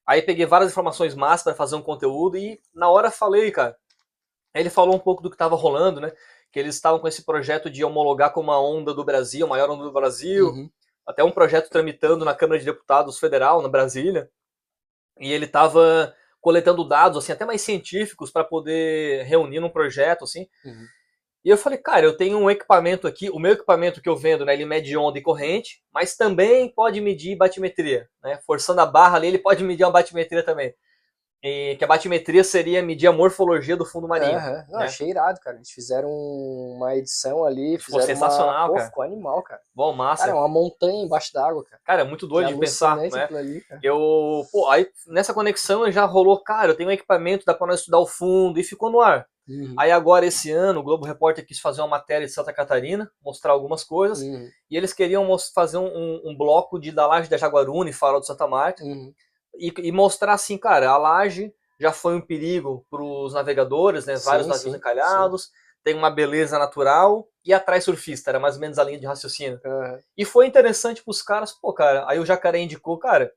Aí 0.06 0.22
peguei 0.22 0.46
várias 0.46 0.70
informações 0.70 1.14
massas 1.14 1.44
pra 1.44 1.54
fazer 1.54 1.76
um 1.76 1.82
conteúdo 1.82 2.38
e 2.38 2.58
na 2.74 2.88
hora 2.88 3.10
falei, 3.10 3.50
cara. 3.50 3.76
Aí 4.54 4.62
ele 4.62 4.70
falou 4.70 4.96
um 4.96 4.98
pouco 4.98 5.22
do 5.22 5.30
que 5.30 5.36
tava 5.36 5.54
rolando, 5.54 6.00
né? 6.00 6.10
Que 6.50 6.58
eles 6.58 6.74
estavam 6.74 6.98
com 6.98 7.06
esse 7.06 7.22
projeto 7.22 7.68
de 7.68 7.84
homologar 7.84 8.32
como 8.32 8.50
a 8.50 8.60
onda 8.60 8.94
do 8.94 9.04
Brasil, 9.04 9.44
a 9.44 9.48
maior 9.48 9.70
onda 9.70 9.84
do 9.84 9.92
Brasil 9.92 10.48
Uhum. 10.48 10.70
Até 11.10 11.24
um 11.24 11.32
projeto 11.32 11.68
tramitando 11.68 12.24
na 12.24 12.34
Câmara 12.34 12.58
de 12.58 12.64
Deputados 12.64 13.18
Federal, 13.18 13.60
na 13.62 13.68
Brasília, 13.68 14.30
e 15.18 15.32
ele 15.32 15.44
estava 15.44 16.14
coletando 16.40 16.88
dados 16.88 17.18
assim 17.18 17.32
até 17.32 17.44
mais 17.44 17.60
científicos 17.60 18.30
para 18.30 18.44
poder 18.44 19.24
reunir 19.24 19.60
num 19.60 19.68
projeto 19.68 20.24
assim. 20.24 20.48
Uhum. 20.64 20.86
E 21.44 21.48
eu 21.48 21.56
falei, 21.56 21.78
cara, 21.78 22.04
eu 22.04 22.16
tenho 22.16 22.38
um 22.38 22.50
equipamento 22.50 23.06
aqui, 23.06 23.30
o 23.30 23.38
meu 23.38 23.52
equipamento 23.52 24.02
que 24.02 24.08
eu 24.08 24.16
vendo, 24.16 24.44
né, 24.44 24.52
ele 24.52 24.66
mede 24.66 24.96
onda 24.96 25.18
e 25.18 25.22
corrente, 25.22 25.82
mas 25.92 26.14
também 26.14 26.70
pode 26.72 27.00
medir 27.00 27.36
batimetria, 27.36 28.08
né? 28.22 28.38
Forçando 28.46 28.82
a 28.82 28.86
barra 28.86 29.16
ali, 29.16 29.28
ele 29.28 29.38
pode 29.38 29.64
medir 29.64 29.84
uma 29.84 29.90
batimetria 29.90 30.42
também. 30.42 30.74
E 31.42 31.74
que 31.76 31.84
a 31.84 31.86
batimetria 31.86 32.44
seria 32.44 32.82
medir 32.82 33.06
a 33.06 33.12
morfologia 33.12 33.74
do 33.74 33.86
fundo 33.86 34.06
marinho. 34.06 34.36
Aham. 34.36 34.66
Não, 34.68 34.78
né? 34.80 34.84
achei 34.84 35.08
irado, 35.08 35.40
cara. 35.40 35.56
Eles 35.56 35.70
fizeram 35.70 36.10
uma 36.10 36.94
edição 36.96 37.44
ali, 37.44 37.78
Ficou 37.78 37.98
fizeram 38.00 38.06
sensacional, 38.20 38.64
uma... 38.64 38.68
Pô, 38.68 38.74
cara. 38.74 38.86
ficou 38.86 39.02
animal, 39.04 39.42
cara. 39.42 39.60
Bom, 39.74 39.92
massa. 39.94 40.24
Cara, 40.26 40.36
é 40.36 40.38
uma 40.38 40.48
montanha 40.48 41.02
embaixo 41.02 41.32
d'água, 41.32 41.64
cara. 41.64 41.80
Cara, 41.82 42.02
é 42.02 42.04
muito 42.04 42.26
doido 42.26 42.48
Que 42.48 42.54
de 42.54 42.60
pensar, 42.60 42.96
né? 42.96 43.08
ali. 43.38 43.62
Eu, 43.82 44.44
pô, 44.52 44.68
aí 44.68 44.86
nessa 45.06 45.32
conexão 45.32 45.90
já 45.90 46.04
rolou, 46.04 46.38
cara, 46.42 46.72
eu 46.72 46.76
tenho 46.76 46.90
um 46.90 46.92
equipamento, 46.92 47.46
dá 47.46 47.54
pra 47.54 47.66
nós 47.66 47.80
estudar 47.80 47.98
o 48.00 48.06
fundo, 48.06 48.60
e 48.60 48.62
ficou 48.64 48.90
no 48.90 49.00
ar. 49.00 49.26
Uhum. 49.48 49.74
Aí 49.78 49.90
agora, 49.90 50.26
esse 50.26 50.50
ano, 50.52 50.80
o 50.80 50.82
Globo 50.82 51.06
Repórter 51.06 51.44
quis 51.46 51.58
fazer 51.58 51.80
uma 51.80 51.88
matéria 51.88 52.26
de 52.26 52.32
Santa 52.32 52.52
Catarina, 52.52 53.10
mostrar 53.24 53.52
algumas 53.52 53.82
coisas, 53.82 54.20
Uhum. 54.20 54.46
e 54.70 54.76
eles 54.76 54.92
queriam 54.92 55.26
fazer 55.54 55.78
um, 55.78 55.86
um- 55.86 56.20
um 56.26 56.36
bloco 56.36 56.78
de 56.78 56.92
da 56.92 57.06
laje 57.06 57.28
da 57.30 57.36
Jaguaruna 57.38 57.88
e 57.90 57.94
Farol 57.94 58.20
de 58.20 58.26
Santa 58.26 58.46
Marta, 58.46 58.84
Uhum. 58.84 59.12
E, 59.58 59.72
e 59.78 59.92
mostrar 59.92 60.34
assim, 60.34 60.56
cara, 60.58 60.90
a 60.90 60.96
laje 60.96 61.52
já 61.78 61.92
foi 61.92 62.14
um 62.14 62.20
perigo 62.20 62.84
pros 62.90 63.32
navegadores, 63.32 64.06
né, 64.06 64.16
vários 64.16 64.46
Sim, 64.46 64.52
navios 64.52 64.72
sim, 64.72 64.78
encalhados, 64.78 65.50
tem 65.82 65.94
uma 65.94 66.10
beleza 66.10 66.58
natural, 66.58 67.26
e 67.44 67.54
atrai 67.54 67.80
surfista, 67.80 68.30
era 68.30 68.38
mais 68.38 68.56
ou 68.56 68.60
menos 68.60 68.78
a 68.78 68.84
linha 68.84 68.98
de 68.98 69.06
raciocínio. 69.06 69.60
Aham. 69.64 69.98
E 70.16 70.24
foi 70.24 70.46
interessante 70.46 71.02
pros 71.02 71.22
caras, 71.22 71.52
pô, 71.52 71.72
cara. 71.72 72.04
Aí 72.06 72.18
o 72.18 72.26
Jacaré 72.26 72.58
indicou, 72.58 72.98
cara, 72.98 73.32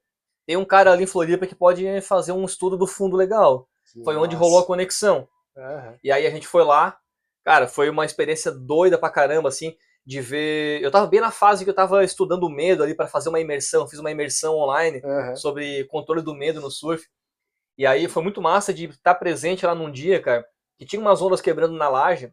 tem 0.46 0.58
um 0.58 0.66
cara 0.66 0.92
ali 0.92 1.04
em 1.04 1.08
Floripa 1.08 1.48
que 1.48 1.56
pode 1.56 2.02
fazer 2.02 2.34
um 2.34 2.44
estudo 2.44 2.78
do 2.78 2.86
fundo 2.86 3.16
legal. 3.16 3.68
Que 3.94 4.04
Foi 4.04 4.18
onde 4.18 4.36
rolou 4.36 4.60
a 4.60 4.66
conexão. 4.66 5.28
Aham. 5.56 5.96
E 6.04 6.12
aí 6.12 6.28
a 6.28 6.30
gente 6.30 6.48
foi 6.48 6.64
lá. 6.64 6.98
Cara, 7.46 7.68
foi 7.68 7.90
uma 7.90 8.06
experiência 8.06 8.52
doida 8.52 8.98
pra 8.98 9.10
caramba, 9.10 9.50
assim, 9.50 9.76
de 10.06 10.22
ver. 10.22 10.82
Eu 10.82 10.92
tava 10.92 11.08
bem 11.08 11.20
na 11.22 11.32
fase 11.32 11.64
que 11.64 11.70
eu 11.70 11.74
tava 11.76 12.04
estudando 12.04 12.44
o 12.44 12.50
medo 12.50 12.84
ali 12.84 12.94
pra 12.96 13.08
fazer 13.08 13.30
uma 13.30 13.40
imersão. 13.40 13.88
Fiz 13.88 14.00
uma 14.00 14.12
imersão 14.12 14.56
online 14.58 15.02
Aham. 15.04 15.36
sobre 15.36 15.84
controle 15.86 16.22
do 16.22 16.34
medo 16.36 16.60
no 16.62 16.70
surf. 16.70 17.06
E 17.78 17.86
aí 17.88 18.08
foi 18.08 18.22
muito 18.22 18.42
massa 18.42 18.74
de 18.74 18.86
estar 18.86 19.16
presente 19.16 19.66
lá 19.66 19.74
num 19.74 19.92
dia, 19.92 20.22
cara, 20.22 20.46
que 20.78 20.86
tinha 20.86 21.02
umas 21.02 21.22
ondas 21.22 21.42
quebrando 21.42 21.74
na 21.74 21.90
laje 21.90 22.32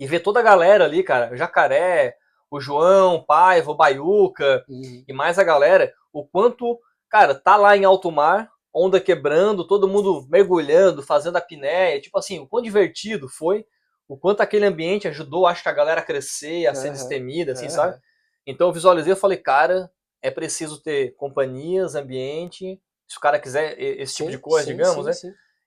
e 0.00 0.06
ver 0.06 0.20
toda 0.20 0.40
a 0.40 0.42
galera 0.42 0.84
ali, 0.84 1.02
cara, 1.02 1.32
o 1.32 1.36
Jacaré, 1.36 2.16
o 2.50 2.60
João, 2.60 3.16
o 3.16 3.24
Paiva, 3.26 3.70
o 3.70 3.74
Baiuca 3.76 4.64
Uhum. 4.68 5.04
e 5.06 5.12
mais 5.12 5.38
a 5.38 5.44
galera, 5.44 5.92
o 6.12 6.26
quanto, 6.26 6.78
cara, 7.10 7.34
tá 7.34 7.56
lá 7.56 7.76
em 7.76 7.84
alto 7.84 8.10
mar, 8.10 8.50
onda 8.72 9.00
quebrando, 9.00 9.66
todo 9.66 9.88
mundo 9.88 10.26
mergulhando, 10.28 11.02
fazendo 11.02 11.36
a 11.36 11.40
pinéia, 11.40 12.00
tipo 12.00 12.18
assim, 12.18 12.38
o 12.40 12.46
quão 12.46 12.62
divertido 12.62 13.28
foi, 13.28 13.66
o 14.08 14.16
quanto 14.18 14.40
aquele 14.40 14.66
ambiente 14.66 15.08
ajudou, 15.08 15.46
acho 15.46 15.62
que 15.62 15.68
a 15.68 15.72
galera 15.72 16.00
a 16.00 16.04
crescer, 16.04 16.66
a 16.66 16.74
ser 16.74 16.90
Aham. 16.90 16.90
destemida, 16.90 17.52
assim, 17.52 17.68
Aham. 17.68 17.68
sabe? 17.68 17.98
Então 18.46 18.68
eu 18.68 18.72
visualizei, 18.72 19.12
eu 19.12 19.16
falei, 19.16 19.38
cara, 19.38 19.90
é 20.22 20.30
preciso 20.30 20.82
ter 20.82 21.14
companhias, 21.16 21.94
ambiente, 21.94 22.80
se 23.08 23.18
o 23.18 23.20
cara 23.20 23.38
quiser 23.40 23.78
e- 23.80 24.02
esse 24.02 24.14
tipo 24.16 24.30
Sim, 24.30 24.32
de 24.32 24.38
coisa, 24.38 24.66
sim, 24.66 24.72
digamos, 24.72 25.04
sim, 25.04 25.06
né? 25.06 25.18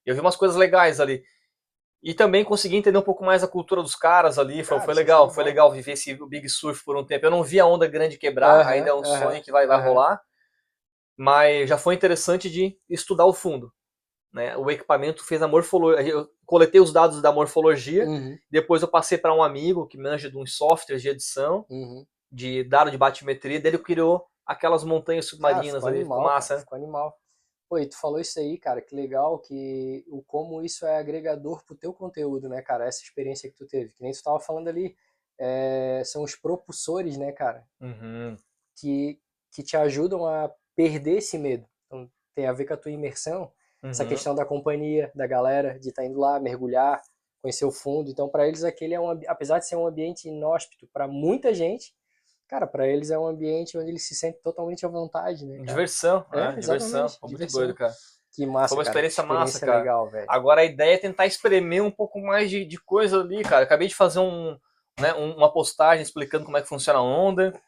Eu 0.06 0.16
vi 0.16 0.22
umas 0.22 0.36
coisas 0.38 0.58
legais 0.58 1.00
ali. 1.00 1.24
E 2.04 2.14
também 2.14 2.44
consegui 2.46 2.76
entender 2.78 2.98
um 2.98 3.02
pouco 3.04 3.24
mais 3.26 3.44
a 3.44 3.48
cultura 3.48 3.82
dos 3.82 3.96
caras 3.96 4.40
ali. 4.40 4.64
Foi, 4.64 4.80
Cara, 4.80 4.82
foi 4.82 4.94
é 4.96 4.96
legal, 4.96 5.30
muito 5.30 5.32
foi 5.32 5.44
legal 5.44 5.72
viver 5.72 5.94
esse 5.94 6.14
Big 6.28 6.48
Surf 6.50 6.84
por 6.86 6.98
um 6.98 7.06
tempo. 7.06 7.26
Eu 7.26 7.32
não 7.32 7.44
vi 7.44 7.60
a 7.60 7.66
onda 7.66 7.88
grande 7.88 8.18
quebrar, 8.18 8.66
Aham, 8.66 8.68
ainda 8.68 8.92
é 8.92 8.94
um 8.94 9.04
sonho 9.04 9.42
que 9.44 9.52
vai, 9.52 9.68
vai 9.68 9.82
rolar. 9.82 10.22
Mas 11.18 11.70
já 11.70 11.78
foi 11.78 11.96
interessante 11.96 12.50
de 12.50 12.78
estudar 12.90 13.26
o 13.28 13.34
fundo. 13.34 13.72
Né? 14.32 14.56
O 14.58 14.70
equipamento 14.70 15.24
fez 15.26 15.42
a 15.42 15.48
morfologia. 15.48 16.08
Eu 16.08 16.30
coletei 16.46 16.80
os 16.80 16.94
dados 16.94 17.22
da 17.22 17.32
morfologia, 17.32 18.06
Uhum. 18.06 18.38
depois 18.50 18.82
eu 18.82 18.88
passei 18.88 19.18
para 19.18 19.34
um 19.34 19.42
amigo 19.42 19.88
que 19.88 19.98
manja 19.98 20.30
de 20.30 20.38
uns 20.38 20.56
softwares 20.56 21.02
de 21.02 21.10
edição, 21.10 21.66
Uhum. 21.70 22.06
de 22.32 22.64
dado 22.64 22.92
de 22.92 22.98
batimetria, 22.98 23.60
dele 23.60 23.78
criou 23.80 24.26
aquelas 24.46 24.84
montanhas 24.84 25.26
submarinas 25.26 25.76
ficou 25.76 25.90
ali. 25.90 26.00
animal, 26.00 26.22
massa, 26.24 26.48
cara, 26.50 26.58
né? 26.60 26.64
ficou 26.64 26.78
animal. 26.78 27.18
Pô, 27.70 27.78
e 27.78 27.86
tu 27.88 28.00
falou 28.00 28.20
isso 28.20 28.40
aí, 28.40 28.58
cara, 28.58 28.82
que 28.82 28.96
legal 28.96 29.38
que 29.40 30.04
o 30.08 30.24
como 30.24 30.64
isso 30.64 30.86
é 30.88 30.98
agregador 30.98 31.64
pro 31.64 31.76
teu 31.76 31.94
conteúdo, 31.94 32.50
né, 32.50 32.62
cara? 32.64 32.88
Essa 32.88 33.04
experiência 33.04 33.48
que 33.50 33.56
tu 33.56 33.68
teve, 33.68 33.94
que 33.94 34.02
nem 34.02 34.12
tu 34.12 34.24
tava 34.24 34.40
falando 34.40 34.68
ali, 34.68 34.96
é, 35.40 36.02
são 36.04 36.24
os 36.24 36.36
propulsores, 36.36 37.16
né, 37.18 37.32
cara? 37.32 37.64
Uhum. 37.80 38.36
Que, 38.76 39.20
que 39.52 39.62
te 39.62 39.78
ajudam 39.78 40.26
a 40.26 40.52
perder 40.76 41.18
esse 41.18 41.38
medo. 41.38 41.68
Então, 41.86 42.10
tem 42.34 42.48
a 42.48 42.54
ver 42.54 42.66
com 42.66 42.74
a 42.74 42.78
tua 42.78 42.92
imersão, 42.92 43.52
uhum. 43.84 43.90
essa 43.90 44.06
questão 44.06 44.36
da 44.36 44.46
companhia, 44.46 45.12
da 45.16 45.28
galera, 45.28 45.80
de 45.80 45.90
estar 45.90 46.02
tá 46.02 46.08
indo 46.08 46.20
lá, 46.20 46.40
mergulhar, 46.40 47.02
conhecer 47.42 47.66
o 47.66 47.72
fundo. 47.72 48.10
Então, 48.10 48.30
para 48.30 48.48
eles, 48.48 48.64
aquele 48.64 48.94
é 48.94 49.00
um, 49.00 49.20
apesar 49.28 49.60
de 49.60 49.68
ser 49.68 49.76
um 49.76 49.88
ambiente 49.88 50.28
inóspito 50.28 50.88
para 50.94 51.08
muita 51.08 51.54
gente, 51.54 51.94
cara, 52.48 52.68
para 52.68 52.88
eles 52.88 53.12
é 53.12 53.18
um 53.18 53.28
ambiente 53.28 53.78
onde 53.78 53.90
eles 53.90 54.08
se 54.08 54.16
sentem 54.16 54.42
totalmente 54.42 54.86
à 54.86 54.90
vontade, 54.90 55.46
né? 55.46 55.58
Cara? 55.58 55.68
Diversão, 55.68 56.26
é, 56.34 56.38
né? 56.38 56.56
Diversão. 56.60 57.02
Muito 57.02 57.28
diversão. 57.28 57.60
doido, 57.62 57.76
cara. 57.76 57.94
Que 58.34 58.46
massa, 58.46 58.70
Foi 58.70 58.78
uma 58.78 58.88
experiência, 58.88 59.24
cara. 59.24 59.40
massa, 59.40 59.60
cara. 59.60 59.80
Legal, 59.80 60.12
Agora 60.28 60.62
a 60.62 60.66
ideia 60.66 60.96
é 60.96 60.98
tentar 60.98 61.26
espremer 61.26 61.84
um 61.84 61.92
pouco 61.92 62.20
mais 62.20 62.50
de, 62.50 62.64
de 62.64 62.78
coisa 62.78 63.22
ali, 63.22 63.42
cara. 63.44 63.64
Acabei 63.64 63.88
de 63.88 63.96
fazer 63.96 64.20
um, 64.20 64.58
né, 65.00 65.14
uma 65.14 65.52
postagem 65.52 66.04
explicando 66.04 66.46
como 66.46 66.58
é 66.58 66.62
que 66.62 66.68
funciona 66.68 67.00
a 67.00 67.04
onda. 67.04 67.60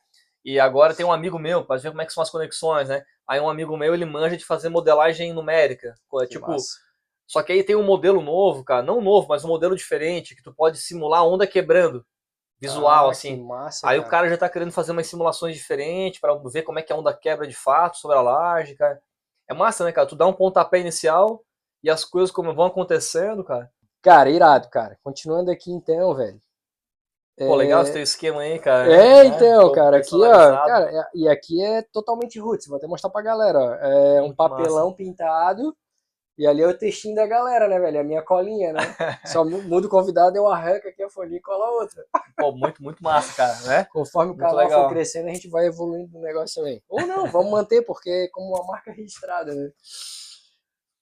E 0.43 0.59
agora 0.59 0.95
tem 0.95 1.05
um 1.05 1.11
amigo 1.11 1.37
meu, 1.37 1.63
para 1.63 1.79
ver 1.79 1.89
como 1.89 2.01
é 2.01 2.05
que 2.05 2.13
são 2.13 2.23
as 2.23 2.29
conexões, 2.29 2.89
né? 2.89 3.03
Aí 3.27 3.39
um 3.39 3.49
amigo 3.49 3.77
meu, 3.77 3.93
ele 3.93 4.05
manja 4.05 4.35
de 4.35 4.45
fazer 4.45 4.69
modelagem 4.69 5.33
numérica. 5.33 5.93
Que 6.09 6.27
tipo, 6.27 6.47
massa. 6.47 6.77
só 7.27 7.43
que 7.43 7.51
aí 7.51 7.63
tem 7.63 7.75
um 7.75 7.83
modelo 7.83 8.21
novo, 8.21 8.63
cara, 8.63 8.81
não 8.81 9.01
novo, 9.01 9.27
mas 9.29 9.45
um 9.45 9.47
modelo 9.47 9.75
diferente, 9.75 10.35
que 10.35 10.43
tu 10.43 10.53
pode 10.53 10.77
simular 10.77 11.25
onda 11.25 11.45
quebrando. 11.45 12.05
Visual, 12.59 13.07
ah, 13.07 13.11
assim. 13.11 13.43
Massa, 13.43 13.87
aí 13.87 13.97
cara. 13.97 14.07
o 14.07 14.11
cara 14.11 14.29
já 14.29 14.37
tá 14.37 14.47
querendo 14.47 14.71
fazer 14.71 14.91
umas 14.91 15.07
simulações 15.07 15.55
diferentes 15.55 16.19
para 16.19 16.35
ver 16.45 16.61
como 16.61 16.77
é 16.77 16.83
que 16.83 16.93
a 16.93 16.95
onda 16.95 17.11
quebra 17.11 17.47
de 17.47 17.55
fato 17.55 17.97
sobre 17.97 18.17
a 18.17 18.21
laje, 18.21 18.75
cara. 18.75 19.01
É 19.49 19.53
massa, 19.53 19.83
né, 19.83 19.91
cara? 19.91 20.07
Tu 20.07 20.15
dá 20.15 20.27
um 20.27 20.33
pontapé 20.33 20.79
inicial 20.79 21.43
e 21.83 21.89
as 21.89 22.05
coisas 22.05 22.29
como 22.29 22.53
vão 22.53 22.67
acontecendo, 22.67 23.43
cara. 23.43 23.71
Cara, 24.01 24.29
irado, 24.29 24.69
cara. 24.69 24.97
Continuando 25.03 25.49
aqui 25.49 25.71
então, 25.71 26.13
velho. 26.13 26.39
Pô, 27.37 27.55
legal 27.55 27.79
é... 27.79 27.83
esse 27.83 27.93
teu 27.93 28.03
esquema 28.03 28.41
aí, 28.41 28.59
cara. 28.59 28.93
É, 28.93 29.25
então, 29.25 29.69
né? 29.69 29.75
cara, 29.75 29.97
aqui, 29.97 30.15
ó, 30.15 30.65
cara, 30.65 30.91
é, 30.91 31.09
e 31.15 31.27
aqui 31.27 31.63
é 31.63 31.81
totalmente 31.81 32.39
roots, 32.39 32.67
vou 32.67 32.77
até 32.77 32.87
mostrar 32.87 33.09
pra 33.09 33.21
galera, 33.21 33.59
ó. 33.59 33.73
É 33.73 34.21
um 34.21 34.33
papelão 34.33 34.85
massa. 34.85 34.97
pintado, 34.97 35.75
e 36.37 36.47
ali 36.47 36.61
é 36.61 36.67
o 36.67 36.77
textinho 36.77 37.15
da 37.15 37.27
galera, 37.27 37.67
né, 37.67 37.79
velho? 37.79 37.99
A 37.99 38.03
minha 38.03 38.21
colinha, 38.23 38.73
né? 38.73 38.79
Só 39.25 39.43
muda 39.45 39.87
o 39.87 39.89
convidado, 39.89 40.35
eu 40.35 40.47
arranco 40.47 40.87
aqui 40.87 41.03
a 41.03 41.09
folhinha 41.09 41.37
e 41.37 41.41
cola 41.41 41.69
outra. 41.79 42.03
Pô, 42.37 42.51
muito, 42.51 42.81
muito 42.81 43.03
massa, 43.03 43.35
cara, 43.35 43.59
né? 43.67 43.83
Conforme 43.91 44.33
o 44.33 44.37
canal 44.37 44.69
for 44.69 44.89
crescendo, 44.89 45.29
a 45.29 45.33
gente 45.33 45.47
vai 45.49 45.67
evoluindo 45.67 46.11
no 46.11 46.21
negócio 46.21 46.61
também. 46.61 46.81
Ou 46.89 47.05
não, 47.05 47.27
vamos 47.27 47.51
manter, 47.51 47.83
porque 47.83 48.09
é 48.09 48.27
como 48.29 48.55
uma 48.55 48.65
marca 48.65 48.91
registrada, 48.91 49.53
né? 49.53 49.71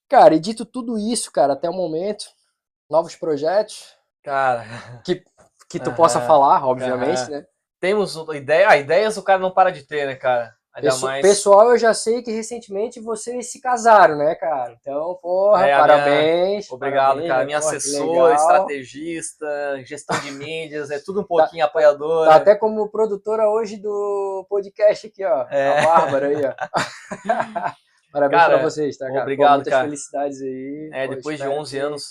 Cara, 0.09 0.35
e 0.35 0.39
dito 0.39 0.65
tudo 0.65 0.97
isso, 0.97 1.31
cara, 1.31 1.53
até 1.53 1.69
o 1.69 1.73
momento, 1.73 2.25
novos 2.89 3.15
projetos. 3.15 3.95
Cara. 4.23 4.65
Que, 5.05 5.23
que 5.69 5.79
tu 5.79 5.93
possa 5.93 6.19
falar, 6.21 6.65
obviamente, 6.65 7.29
né? 7.29 7.45
Temos 7.79 8.15
ideia, 8.33 8.69
ah, 8.69 8.77
ideias 8.77 9.15
o 9.17 9.23
cara 9.23 9.39
não 9.39 9.51
para 9.51 9.69
de 9.69 9.83
ter, 9.83 10.05
né, 10.05 10.15
cara? 10.15 10.53
Pesso, 10.81 11.05
mais... 11.05 11.21
Pessoal, 11.21 11.71
eu 11.71 11.77
já 11.77 11.93
sei 11.93 12.21
que 12.21 12.31
recentemente 12.31 12.99
vocês 12.99 13.51
se 13.51 13.59
casaram, 13.59 14.17
né, 14.17 14.35
cara? 14.35 14.75
Então, 14.79 15.17
porra, 15.21 15.67
é, 15.67 15.77
parabéns. 15.77 16.67
Minha... 16.67 16.75
Obrigado, 16.75 17.07
parabéns, 17.07 17.27
cara. 17.27 17.45
Minha 17.45 17.59
porra, 17.59 17.75
assessora, 17.75 18.35
estrategista, 18.35 19.83
gestão 19.83 20.19
de 20.19 20.31
mídias, 20.37 20.91
é 20.91 20.99
tudo 20.99 21.21
um 21.21 21.23
pouquinho 21.23 21.63
tá, 21.63 21.69
apoiadora. 21.69 22.29
Tá 22.29 22.35
até 22.35 22.55
como 22.55 22.89
produtora 22.89 23.49
hoje 23.49 23.77
do 23.77 24.45
podcast 24.49 25.07
aqui, 25.07 25.23
ó. 25.25 25.45
É. 25.49 25.79
A 25.79 25.85
Bárbara 25.85 26.27
aí, 26.27 26.45
ó. 26.45 26.53
parabéns 28.11 28.45
pra 28.45 28.57
vocês, 28.61 28.97
tá, 28.97 29.07
cara? 29.07 29.21
Obrigado, 29.21 29.49
Pô, 29.49 29.55
muitas 29.55 29.73
cara. 29.73 29.83
felicidades 29.85 30.41
aí. 30.41 30.89
É, 30.93 31.07
depois 31.07 31.39
de 31.39 31.47
11 31.47 31.71
que... 31.71 31.83
anos, 31.83 32.03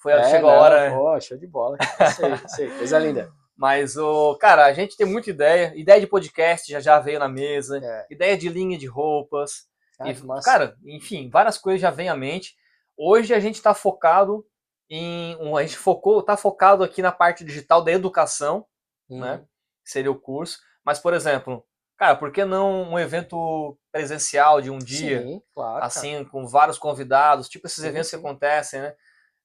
foi, 0.00 0.12
é, 0.12 0.24
chegou 0.24 0.50
não, 0.50 0.58
a 0.58 0.60
hora. 0.60 0.90
Pô, 0.90 1.20
show 1.20 1.36
de 1.36 1.46
bola. 1.46 1.76
Isso 2.08 2.24
aí, 2.24 2.34
isso 2.34 2.60
aí. 2.62 2.78
Coisa 2.78 2.98
linda. 2.98 3.32
Mas, 3.56 3.96
o 3.98 4.34
cara, 4.36 4.64
a 4.64 4.72
gente 4.72 4.96
tem 4.96 5.06
muita 5.06 5.28
ideia. 5.28 5.72
Ideia 5.76 6.00
de 6.00 6.06
podcast 6.06 6.72
já 6.72 6.80
já 6.80 6.98
veio 6.98 7.18
na 7.18 7.28
mesa. 7.28 7.78
É. 7.82 8.06
Ideia 8.10 8.36
de 8.36 8.48
linha 8.48 8.78
de 8.78 8.86
roupas. 8.86 9.68
Ah, 9.98 10.10
e, 10.10 10.42
cara, 10.42 10.74
enfim, 10.86 11.28
várias 11.28 11.58
coisas 11.58 11.80
já 11.80 11.90
vêm 11.90 12.08
à 12.08 12.16
mente. 12.16 12.56
Hoje 12.96 13.34
a 13.34 13.40
gente 13.40 13.56
está 13.56 13.74
focado 13.74 14.46
em. 14.88 15.36
A 15.54 15.62
gente 15.62 15.76
focou, 15.76 16.22
tá 16.22 16.38
focado 16.38 16.82
aqui 16.82 17.02
na 17.02 17.12
parte 17.12 17.44
digital 17.44 17.84
da 17.84 17.92
educação, 17.92 18.64
uhum. 19.10 19.20
né? 19.20 19.44
Seria 19.84 20.10
o 20.10 20.18
curso. 20.18 20.58
Mas, 20.82 20.98
por 20.98 21.12
exemplo, 21.12 21.62
cara, 21.98 22.16
por 22.16 22.32
que 22.32 22.46
não 22.46 22.92
um 22.92 22.98
evento 22.98 23.78
presencial 23.92 24.62
de 24.62 24.70
um 24.70 24.78
dia? 24.78 25.20
Sim, 25.20 25.42
claro. 25.54 25.84
Assim, 25.84 26.12
cara. 26.12 26.24
com 26.30 26.46
vários 26.46 26.78
convidados, 26.78 27.50
tipo 27.50 27.66
esses 27.66 27.82
sim, 27.82 27.88
eventos 27.88 28.08
sim. 28.08 28.18
que 28.18 28.26
acontecem, 28.26 28.80
né? 28.80 28.94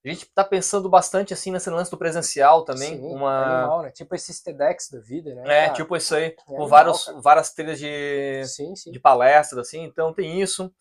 A 0.05 0.09
gente 0.09 0.23
está 0.23 0.43
pensando 0.43 0.87
bastante 0.87 1.33
assim 1.33 1.51
nesse 1.51 1.69
lance 1.69 1.89
do 1.89 1.97
presencial 1.97 2.63
também. 2.63 2.99
Sim, 2.99 3.01
uma... 3.01 3.61
Animal, 3.61 3.81
né? 3.81 3.91
Tipo 3.91 4.13
esses 4.13 4.39
TEDx 4.39 4.89
da 4.91 4.99
vida, 4.99 5.33
né? 5.33 5.41
É, 5.45 5.61
cara? 5.63 5.73
tipo 5.73 5.97
isso 5.97 6.13
aí. 6.13 6.25
É 6.25 6.29
com 6.31 6.53
animal, 6.53 6.69
vários, 6.69 7.13
várias 7.23 7.53
trilhas 7.53 7.79
de, 7.79 8.43
sim, 8.45 8.75
sim. 8.75 8.91
de 8.91 8.99
palestras, 8.99 9.67
assim. 9.67 9.83
Então 9.83 10.13
tem 10.13 10.39
isso. 10.39 10.71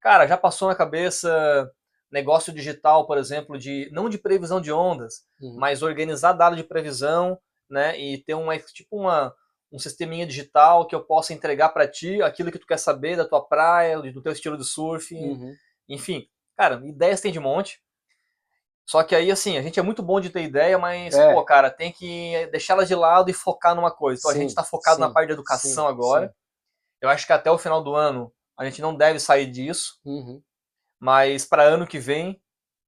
Cara, 0.00 0.26
já 0.26 0.36
passou 0.36 0.68
na 0.68 0.74
cabeça 0.74 1.72
negócio 2.12 2.52
digital, 2.52 3.06
por 3.06 3.16
exemplo, 3.16 3.58
de 3.58 3.88
não 3.90 4.08
de 4.08 4.18
previsão 4.18 4.60
de 4.60 4.70
ondas, 4.70 5.24
uhum. 5.40 5.56
mas 5.58 5.82
organizar 5.82 6.34
dado 6.34 6.54
de 6.54 6.62
previsão, 6.62 7.38
né? 7.68 7.98
E 7.98 8.18
ter 8.18 8.34
uma 8.34 8.56
tipo 8.58 8.98
uma 9.00 9.34
um 9.72 9.78
sisteminha 9.78 10.24
digital 10.24 10.86
que 10.86 10.94
eu 10.94 11.02
possa 11.02 11.32
entregar 11.32 11.70
para 11.70 11.88
ti 11.88 12.22
aquilo 12.22 12.52
que 12.52 12.58
tu 12.58 12.66
quer 12.66 12.78
saber 12.78 13.16
da 13.16 13.24
tua 13.24 13.44
praia, 13.44 14.00
do 14.00 14.22
teu 14.22 14.30
estilo 14.30 14.56
de 14.56 14.64
surf, 14.64 15.12
uhum. 15.12 15.52
enfim. 15.88 16.28
Cara, 16.56 16.80
ideias 16.84 17.20
tem 17.20 17.32
de 17.32 17.40
monte. 17.40 17.82
Só 18.86 19.02
que 19.02 19.14
aí, 19.14 19.30
assim, 19.30 19.56
a 19.56 19.62
gente 19.62 19.80
é 19.80 19.82
muito 19.82 20.02
bom 20.02 20.20
de 20.20 20.30
ter 20.30 20.42
ideia, 20.42 20.78
mas, 20.78 21.14
é. 21.14 21.32
pô, 21.32 21.42
cara, 21.44 21.70
tem 21.70 21.90
que 21.90 22.46
deixá-la 22.48 22.84
de 22.84 22.94
lado 22.94 23.30
e 23.30 23.34
focar 23.34 23.74
numa 23.74 23.90
coisa. 23.90 24.20
Então 24.20 24.32
sim, 24.32 24.36
a 24.36 24.40
gente 24.40 24.50
está 24.50 24.62
focado 24.62 24.96
sim, 24.96 25.00
na 25.00 25.10
parte 25.10 25.28
de 25.28 25.32
educação 25.32 25.86
sim, 25.86 25.90
agora. 25.90 26.34
Eu 27.00 27.08
acho 27.08 27.26
que 27.26 27.32
até 27.32 27.50
o 27.50 27.58
final 27.58 27.82
do 27.82 27.94
ano 27.94 28.32
a 28.56 28.64
gente 28.64 28.82
não 28.82 28.94
deve 28.94 29.18
sair 29.18 29.50
disso. 29.50 30.00
Uhum. 30.04 30.42
Mas 31.00 31.44
para 31.44 31.62
ano 31.62 31.86
que 31.86 31.98
vem, 31.98 32.42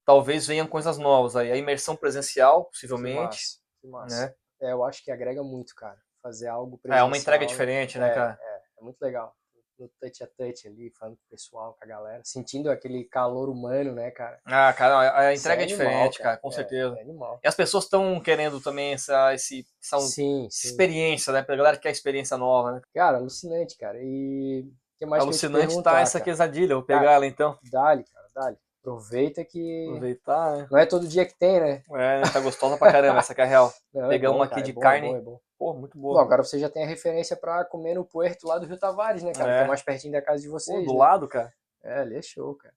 talvez 0.05 0.47
venham 0.47 0.66
coisas 0.66 0.99
novas 0.99 1.34
aí. 1.34 1.51
A 1.51 1.57
imersão 1.57 1.97
presencial, 1.97 2.66
possivelmente. 2.66 3.18
Que 3.18 3.24
massa, 3.24 3.59
que 3.80 3.88
massa. 3.88 4.26
Né? 4.26 4.34
É, 4.61 4.72
eu 4.72 4.84
acho 4.84 5.03
que 5.03 5.11
agrega 5.11 5.42
muito, 5.42 5.74
cara. 5.74 5.99
Fazer 6.22 6.49
algo 6.49 6.78
presencial. 6.78 7.07
É 7.07 7.09
uma 7.09 7.16
entrega 7.16 7.47
diferente, 7.47 7.99
né, 7.99 8.11
é, 8.11 8.14
cara? 8.14 8.38
É, 8.40 8.80
é 8.80 8.84
muito 8.84 9.01
legal 9.01 9.34
no 9.78 9.88
touch 10.00 10.22
a 10.22 10.26
touch 10.26 10.66
ali, 10.66 10.90
falando 10.98 11.16
com 11.16 11.22
o 11.26 11.30
pessoal, 11.30 11.76
com 11.78 11.84
a 11.84 11.88
galera, 11.88 12.22
sentindo 12.24 12.70
aquele 12.70 13.04
calor 13.04 13.48
humano, 13.48 13.92
né, 13.92 14.10
cara? 14.10 14.38
Ah, 14.44 14.72
cara, 14.72 15.18
a 15.18 15.34
entrega 15.34 15.62
é, 15.62 15.64
é 15.64 15.66
diferente, 15.66 15.94
animal, 15.94 16.22
cara, 16.22 16.36
com 16.38 16.48
é, 16.48 16.52
certeza. 16.52 16.96
É 16.98 17.02
animal. 17.02 17.40
E 17.42 17.48
as 17.48 17.54
pessoas 17.54 17.84
estão 17.84 18.20
querendo 18.20 18.60
também 18.60 18.94
essa, 18.94 19.34
esse, 19.34 19.66
essa, 19.82 19.98
sim, 20.00 20.48
sim. 20.50 20.68
experiência, 20.68 21.32
né? 21.32 21.42
Pra 21.42 21.56
galera 21.56 21.76
que 21.76 21.82
quer 21.82 21.90
experiência 21.90 22.36
nova, 22.36 22.72
né? 22.72 22.82
Cara, 22.94 23.18
alucinante, 23.18 23.76
cara. 23.76 23.98
E 24.00 24.68
que 24.98 25.06
mais 25.06 25.22
alucinante 25.22 25.82
tá 25.82 26.00
essa 26.00 26.20
quesadilha, 26.20 26.74
vou 26.74 26.84
pegar 26.84 27.00
cara, 27.00 27.12
ela 27.12 27.26
então. 27.26 27.58
Dale, 27.70 28.04
cara, 28.04 28.28
dale. 28.34 28.56
Aproveita 28.87 29.45
que. 29.45 29.84
Aproveitar, 29.89 30.57
né? 30.57 30.68
Não 30.70 30.78
é 30.78 30.87
todo 30.87 31.09
dia 31.09 31.26
que 31.26 31.37
tem, 31.37 31.59
né? 31.59 31.82
É, 31.91 32.20
tá 32.32 32.39
gostosa 32.39 32.78
pra 32.78 32.93
caramba, 32.93 33.18
essa 33.18 33.34
que 33.34 33.41
é 33.41 33.45
real. 33.45 33.74
Não, 33.93 34.09
Pegar 34.09 34.28
é 34.28 34.32
bom, 34.32 34.43
aqui 34.43 34.51
cara, 34.51 34.62
de 34.62 34.70
é 34.70 34.74
bom, 34.74 34.80
carne. 34.80 35.09
É 35.09 35.11
bom, 35.11 35.16
é 35.16 35.20
bom. 35.20 35.41
Pô, 35.59 35.74
muito 35.74 35.99
boa. 35.99 36.14
Bom, 36.14 36.20
agora 36.20 36.45
você 36.45 36.57
já 36.57 36.70
tem 36.70 36.84
a 36.84 36.87
referência 36.87 37.37
pra 37.37 37.64
comer 37.64 37.95
no 37.95 38.05
puerto 38.05 38.47
lá 38.47 38.59
do 38.59 38.66
Rio 38.66 38.78
Tavares, 38.78 39.24
né, 39.24 39.32
cara? 39.32 39.51
É. 39.51 39.59
Que 39.59 39.64
é 39.64 39.66
mais 39.66 39.82
pertinho 39.82 40.12
da 40.12 40.22
casa 40.22 40.41
de 40.41 40.49
vocês. 40.49 40.78
Pô, 40.78 40.84
do 40.84 40.93
né? 40.93 40.99
lado, 40.99 41.26
cara. 41.26 41.53
É, 41.82 41.99
ali 41.99 42.14
é 42.14 42.22
show, 42.22 42.55
cara. 42.55 42.74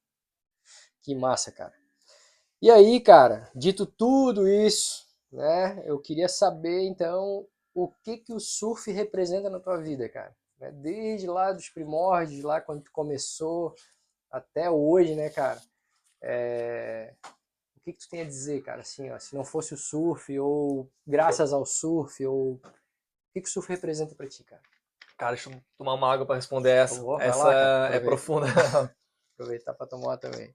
Que 1.04 1.14
massa, 1.14 1.52
cara. 1.52 1.74
E 2.60 2.72
aí, 2.72 3.00
cara, 3.00 3.48
dito 3.54 3.86
tudo 3.86 4.48
isso, 4.48 5.06
né? 5.32 5.80
Eu 5.86 6.00
queria 6.00 6.28
saber, 6.28 6.88
então, 6.88 7.46
o 7.72 7.88
que 8.04 8.18
que 8.18 8.34
o 8.34 8.40
surf 8.40 8.92
representa 8.92 9.48
na 9.48 9.60
tua 9.60 9.78
vida, 9.78 10.10
cara? 10.10 10.36
Né, 10.60 10.72
Desde 10.72 11.28
lá 11.28 11.52
dos 11.52 11.70
primórdios, 11.70 12.44
lá 12.44 12.60
quando 12.60 12.82
tu 12.82 12.92
começou, 12.92 13.76
até 14.32 14.72
hoje, 14.72 15.16
né, 15.16 15.30
cara? 15.30 15.62
É, 16.22 17.14
O 17.78 17.82
que 17.82 17.94
que 17.94 18.00
tu 18.00 18.10
tem 18.10 18.22
a 18.22 18.26
dizer, 18.26 18.62
cara? 18.62 18.82
Assim, 18.82 19.10
ó, 19.10 19.20
se 19.20 19.36
não 19.36 19.44
fosse 19.44 19.74
o 19.74 19.78
surf, 19.78 20.38
ou 20.40 20.90
graças 21.06 21.54
ao 21.54 21.66
surf, 21.66 22.26
ou 22.26 22.54
o 22.54 22.62
que 23.34 23.42
que 23.42 23.50
o 23.50 23.52
surf 23.52 23.70
representa 23.70 24.16
pra 24.16 24.28
ti, 24.28 24.44
cara? 24.44 24.62
Cara, 25.18 25.36
deixa 25.36 25.50
eu 25.50 25.62
tomar 25.78 25.94
uma 25.94 26.12
água 26.12 26.26
pra 26.26 26.36
responder 26.36 26.72
essa. 26.72 27.04
essa 27.20 27.44
lá, 27.44 27.54
cara, 27.54 27.96
é 27.96 28.00
profunda. 28.00 28.48
Aproveitar 29.36 29.74
pra 29.74 29.88
tomar 29.88 30.18
também. 30.18 30.54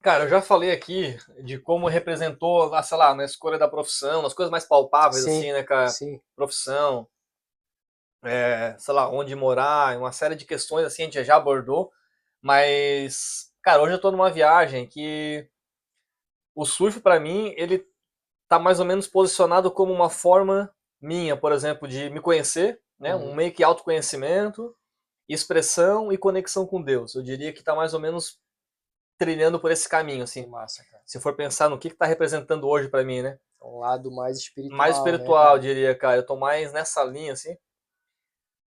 Cara, 0.00 0.24
eu 0.24 0.28
já 0.28 0.40
falei 0.40 0.70
aqui 0.70 1.18
de 1.42 1.58
como 1.58 1.88
representou, 1.88 2.72
ah, 2.74 2.82
sei 2.82 2.96
lá, 2.96 3.14
na 3.14 3.24
escolha 3.24 3.58
da 3.58 3.68
profissão, 3.68 4.22
nas 4.22 4.32
coisas 4.32 4.50
mais 4.50 4.64
palpáveis, 4.64 5.24
Sim, 5.24 5.38
assim, 5.38 5.52
né, 5.52 5.62
cara? 5.62 5.88
Sim, 5.88 6.20
Profissão, 6.36 7.06
é, 8.22 8.76
sei 8.78 8.94
lá, 8.94 9.10
onde 9.10 9.34
morar, 9.34 9.96
uma 9.98 10.12
série 10.12 10.34
de 10.34 10.44
questões, 10.44 10.84
assim, 10.84 11.02
a 11.02 11.04
gente 11.06 11.24
já 11.24 11.36
abordou. 11.36 11.92
Mas, 12.40 13.52
cara, 13.62 13.82
hoje 13.82 13.94
eu 13.94 14.00
tô 14.00 14.10
numa 14.10 14.30
viagem 14.30 14.86
que 14.86 15.48
o 16.54 16.64
surf, 16.64 17.00
pra 17.00 17.20
mim, 17.20 17.54
ele 17.56 17.86
tá 18.48 18.58
mais 18.58 18.80
ou 18.80 18.86
menos 18.86 19.06
posicionado 19.06 19.70
como 19.70 19.92
uma 19.92 20.10
forma 20.10 20.74
minha, 21.00 21.36
por 21.36 21.52
exemplo, 21.52 21.86
de 21.86 22.10
me 22.10 22.20
conhecer, 22.20 22.80
né? 22.98 23.14
Uhum. 23.14 23.30
Um 23.30 23.34
meio 23.34 23.52
que 23.52 23.62
autoconhecimento, 23.62 24.74
expressão 25.28 26.12
e 26.12 26.18
conexão 26.18 26.66
com 26.66 26.82
Deus. 26.82 27.14
Eu 27.14 27.22
diria 27.22 27.52
que 27.52 27.62
tá 27.62 27.74
mais 27.74 27.94
ou 27.94 28.00
menos 28.00 28.40
trilhando 29.18 29.60
por 29.60 29.70
esse 29.70 29.88
caminho, 29.88 30.24
assim. 30.24 30.46
massa, 30.46 30.84
cara. 30.90 31.02
Se 31.04 31.20
for 31.20 31.34
pensar 31.36 31.68
no 31.68 31.78
que, 31.78 31.90
que 31.90 31.96
tá 31.96 32.06
representando 32.06 32.66
hoje 32.66 32.88
pra 32.88 33.04
mim, 33.04 33.22
né? 33.22 33.38
Um 33.62 33.78
lado 33.80 34.10
mais 34.10 34.38
espiritual. 34.38 34.78
mais 34.78 34.96
né, 34.96 34.98
espiritual, 34.98 35.56
eu 35.56 35.60
diria, 35.60 35.94
cara. 35.94 36.18
Eu 36.18 36.26
tô 36.26 36.36
mais 36.36 36.72
nessa 36.72 37.04
linha, 37.04 37.32
assim. 37.32 37.56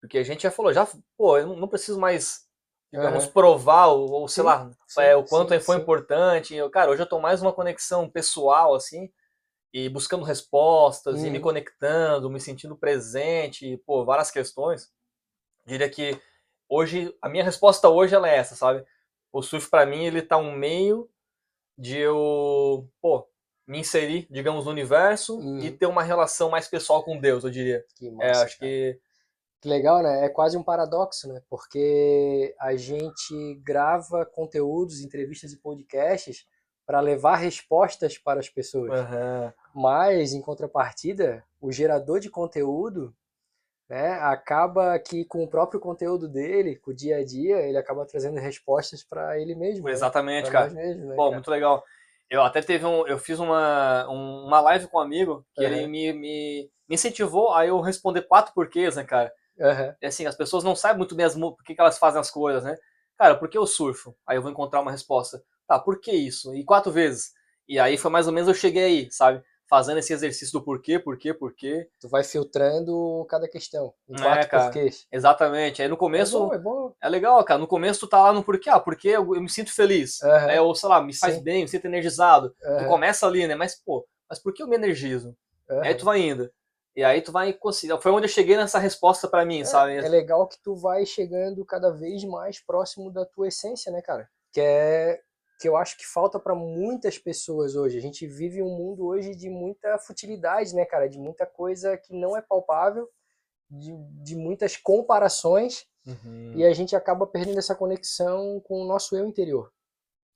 Porque 0.01 0.19
a 0.19 0.23
gente 0.23 0.43
já 0.43 0.51
falou, 0.51 0.73
já, 0.73 0.87
pô, 1.17 1.39
eu 1.39 1.47
não- 1.57 1.69
preciso 1.69 1.99
mais, 2.01 2.47
digamos, 2.93 3.27
Aham. 3.27 3.27
provar, 3.27 3.89
ou, 3.89 4.11
ou 4.11 4.29
sei 4.29 4.43
Sim, 4.43 4.45
lá, 4.45 4.71
sim, 4.87 5.03
é, 5.03 5.17
o 5.17 5.25
quanto 5.25 5.59
sim, 5.59 5.61
foi 5.61 5.77
importante. 5.77 6.55
Eu, 6.55 6.71
cara, 6.71 6.91
hoje 6.91 7.03
eu 7.03 7.09
tô 7.09 7.21
mais 7.21 7.43
numa 7.43 7.53
conexão 7.53 8.09
pessoal, 8.11 8.75
assim, 8.75 9.11
e 9.73 9.89
buscando 9.91 10.25
respostas, 10.25 11.25
e 11.25 11.31
me 11.31 11.41
Uhum. 11.41 11.41
conectando, 11.41 12.31
me 12.31 12.41
sentindo 12.41 12.77
presente, 12.77 13.67
e, 13.75 13.79
pô, 13.79 14.05
várias 14.05 14.31
questões. 14.31 14.91
Diria 15.67 15.89
que 15.91 16.21
hoje, 16.69 17.15
a 17.23 17.29
minha 17.29 17.45
resposta 17.45 17.89
hoje 17.89 18.15
ela 18.15 18.29
é 18.29 18.37
essa, 18.37 18.55
sabe? 18.57 18.85
O 19.33 19.43
surf 19.43 19.69
pra 19.71 19.87
mim, 19.87 20.05
ele 20.05 20.23
tá 20.23 20.37
um 20.37 20.53
meio 20.53 21.09
de 21.79 21.99
eu, 21.99 22.89
pô, 23.01 23.29
me 23.67 23.79
inserir, 23.81 24.27
digamos, 24.31 24.65
no 24.67 24.71
universo 24.71 25.47
Uhum. 25.47 25.61
e 25.61 25.71
ter 25.71 25.87
uma 25.87 26.03
relação 26.03 26.51
mais 26.51 26.69
pessoal 26.69 27.05
com 27.05 27.19
Deus, 27.21 27.45
eu 27.45 27.51
diria. 27.51 27.85
Que 27.95 28.11
É, 28.19 28.33
massa, 28.33 28.43
acho 28.43 28.59
cara. 28.59 28.61
que 28.61 29.01
Que 29.61 29.69
legal, 29.69 30.03
né? 30.03 30.25
É 30.25 30.29
quase 30.29 30.57
um 30.57 30.63
paradoxo, 30.63 31.29
né? 31.29 31.43
Porque 31.49 32.55
a 32.59 32.75
gente 32.77 33.55
grava 33.63 34.25
conteúdos, 34.25 35.01
entrevistas 35.01 35.53
e 35.53 35.59
podcasts 35.59 36.47
para 36.87 37.01
levar 37.01 37.37
respostas 37.37 38.17
para 38.19 38.41
as 38.41 38.49
pessoas. 38.49 38.91
Aham. 38.93 39.53
Mas, 39.75 40.33
em 40.33 40.41
contrapartida, 40.41 41.45
o 41.61 41.71
gerador 41.71 42.19
de 42.21 42.31
conteúdo, 42.31 43.15
né, 43.89 44.13
acaba 44.15 44.99
que 44.99 45.25
com 45.25 45.45
o 45.45 45.49
próprio 45.49 45.79
conteúdo 45.79 46.29
dele, 46.29 46.77
com 46.77 46.91
o 46.91 46.95
dia 46.95 47.19
a 47.19 47.25
dia, 47.25 47.59
ele 47.61 47.77
acaba 47.77 48.07
trazendo 48.07 48.41
respostas 48.41 49.05
para 49.05 49.39
ele 49.39 49.55
mesmo, 49.55 49.85
né? 49.87 49.93
Exatamente, 49.93 50.51
Pra 50.51 50.53
cara. 50.53 50.65
nós 50.67 50.75
mesmos, 50.75 51.07
né, 51.07 51.17
Pô, 51.17 51.23
cara? 51.25 51.35
muito 51.35 51.51
legal. 51.51 51.85
Eu 52.31 52.43
até 52.43 52.63
teve 52.63 52.87
um. 52.87 53.07
Eu 53.07 53.19
fiz 53.19 53.39
uma, 53.41 54.09
um- 54.09 54.47
uma 54.47 54.61
live 54.61 54.87
com 54.89 54.99
um 54.99 55.01
amigo 55.01 55.45
que 55.55 55.63
ele 55.65 55.87
me, 55.87 56.13
me, 56.13 56.71
me 56.89 56.95
incentivou 56.95 57.53
a 57.53 57.67
eu 57.67 57.81
responder 57.81 58.23
quatro 58.23 58.55
porquês, 58.55 58.97
né, 58.97 59.05
cara? 59.05 59.33
Aham. 59.61 59.97
E 60.01 60.07
assim, 60.07 60.27
as 60.27 60.37
pessoas 60.37 60.65
não 60.65 60.75
sabem 60.75 60.99
muito 60.99 61.15
bem 61.15 61.27
as, 61.27 61.35
por 61.35 61.63
que, 61.65 61.75
que 61.75 61.81
elas 61.81 61.99
fazem 61.99 62.21
as 62.21 62.31
coisas, 62.31 62.65
né? 62.65 62.77
Cara, 63.19 63.37
por 63.37 63.49
que 63.49 63.59
eu 63.59 63.67
surfo? 63.67 64.17
Aí 64.27 64.37
eu 64.37 64.43
vou 64.43 64.51
encontrar 64.51 64.81
uma 64.81 64.91
resposta. 64.91 65.43
Tá, 65.67 65.79
por 65.79 66.01
que 66.01 66.11
isso? 66.13 66.55
E 66.55 66.65
quatro 66.65 66.91
vezes. 66.91 67.33
E 67.69 67.79
aí 67.79 67.97
foi 67.99 68.11
mais 68.11 68.27
ou 68.27 68.33
menos 68.33 68.49
eu 68.49 68.55
cheguei 68.55 68.85
aí, 68.85 69.11
sabe? 69.13 69.43
Fazendo 69.69 69.99
esse 69.99 70.13
exercício 70.13 70.59
do 70.59 70.65
porquê, 70.65 70.99
porquê, 70.99 71.33
porquê. 71.33 71.89
Tu 72.01 72.09
vai 72.09 72.25
filtrando 72.25 73.25
cada 73.29 73.49
questão, 73.49 73.95
em 74.09 74.15
É, 74.15 74.23
quatro 74.23 74.49
cara. 74.49 74.65
porquês. 74.65 75.07
Exatamente. 75.13 75.81
Aí 75.83 75.89
no 75.89 75.97
É 75.97 75.99
começo. 76.01 76.39
bom, 76.39 76.53
é 76.55 76.59
bom. 76.59 76.95
É 77.01 77.09
legal, 77.09 77.45
cara. 77.45 77.61
No 77.61 77.69
começo 77.69 78.01
tu 78.01 78.09
tá 78.09 78.21
lá 78.23 78.33
no 78.33 78.43
porquê. 78.43 78.69
Ah, 78.71 78.81
porque 78.81 79.09
eu, 79.09 79.35
eu 79.35 79.41
me 79.41 79.49
sinto 79.49 79.73
feliz. 79.73 80.21
É, 80.49 80.61
ou 80.61 80.75
sei 80.75 80.89
lá, 80.89 81.01
me 81.01 81.15
faz 81.15 81.37
Sim. 81.37 81.43
bem, 81.43 81.63
me 81.63 81.69
sinto 81.69 81.85
energizado. 81.87 82.55
Tu 82.77 82.85
Aham, 82.85 82.87
começa 82.87 83.27
ali, 83.27 83.47
né? 83.47 83.55
Mas, 83.55 83.77
pô, 83.77 84.07
mas 84.29 84.39
por 84.41 84.53
que 84.53 84.63
eu 84.63 84.67
me 84.69 84.77
energizo? 84.77 85.37
E 85.83 85.87
aí 85.87 85.95
tu 85.95 86.05
vai 86.05 86.21
indo. 86.21 86.51
E 87.01 87.05
aí 87.05 87.23
tu 87.23 87.33
vai 87.33 87.51
conseguir. 87.55 87.99
Foi 88.03 88.13
onde 88.13 88.27
eu 88.27 88.31
cheguei 88.31 88.59
nessa 88.59 88.79
resposta 88.79 89.27
pra 89.27 89.43
mim, 89.43 89.65
sabe? 89.65 89.93
É, 89.95 90.05
é 90.05 90.09
legal 90.09 90.47
que 90.47 90.61
tu 90.63 90.77
vai 90.77 91.07
chegando 91.07 91.65
cada 91.65 91.91
vez 91.91 92.23
mais 92.25 92.61
próximo 92.61 93.11
da 93.11 93.25
tua 93.25 93.49
essência, 93.49 93.91
né, 93.91 94.03
cara? 94.03 94.29
Que 94.53 94.61
é 94.61 95.21
que 95.59 95.67
eu 95.67 95.79
acho 95.79 95.97
que 95.97 96.07
falta 96.07 96.39
para 96.39 96.55
muitas 96.55 97.17
pessoas 97.19 97.75
hoje. 97.75 97.97
A 97.97 98.03
gente 98.03 98.27
vive 98.27 98.63
um 98.63 98.69
mundo 98.77 99.07
hoje 99.07 99.35
de 99.35 99.49
muita 99.49 99.99
futilidade, 99.99 100.75
né, 100.75 100.85
cara? 100.85 101.09
De 101.09 101.19
muita 101.19 101.47
coisa 101.47 101.97
que 101.97 102.13
não 102.13 102.37
é 102.37 102.43
palpável, 102.43 103.09
de, 103.71 103.95
de 104.23 104.37
muitas 104.37 104.77
comparações 104.77 105.89
Uhum. 106.07 106.55
e 106.57 106.65
a 106.65 106.73
gente 106.73 106.97
acaba 106.97 107.27
perdendo 107.27 107.59
essa 107.59 107.75
conexão 107.75 108.59
com 108.61 108.81
o 108.81 108.87
nosso 108.87 109.15
eu 109.15 109.27
interior. 109.27 109.71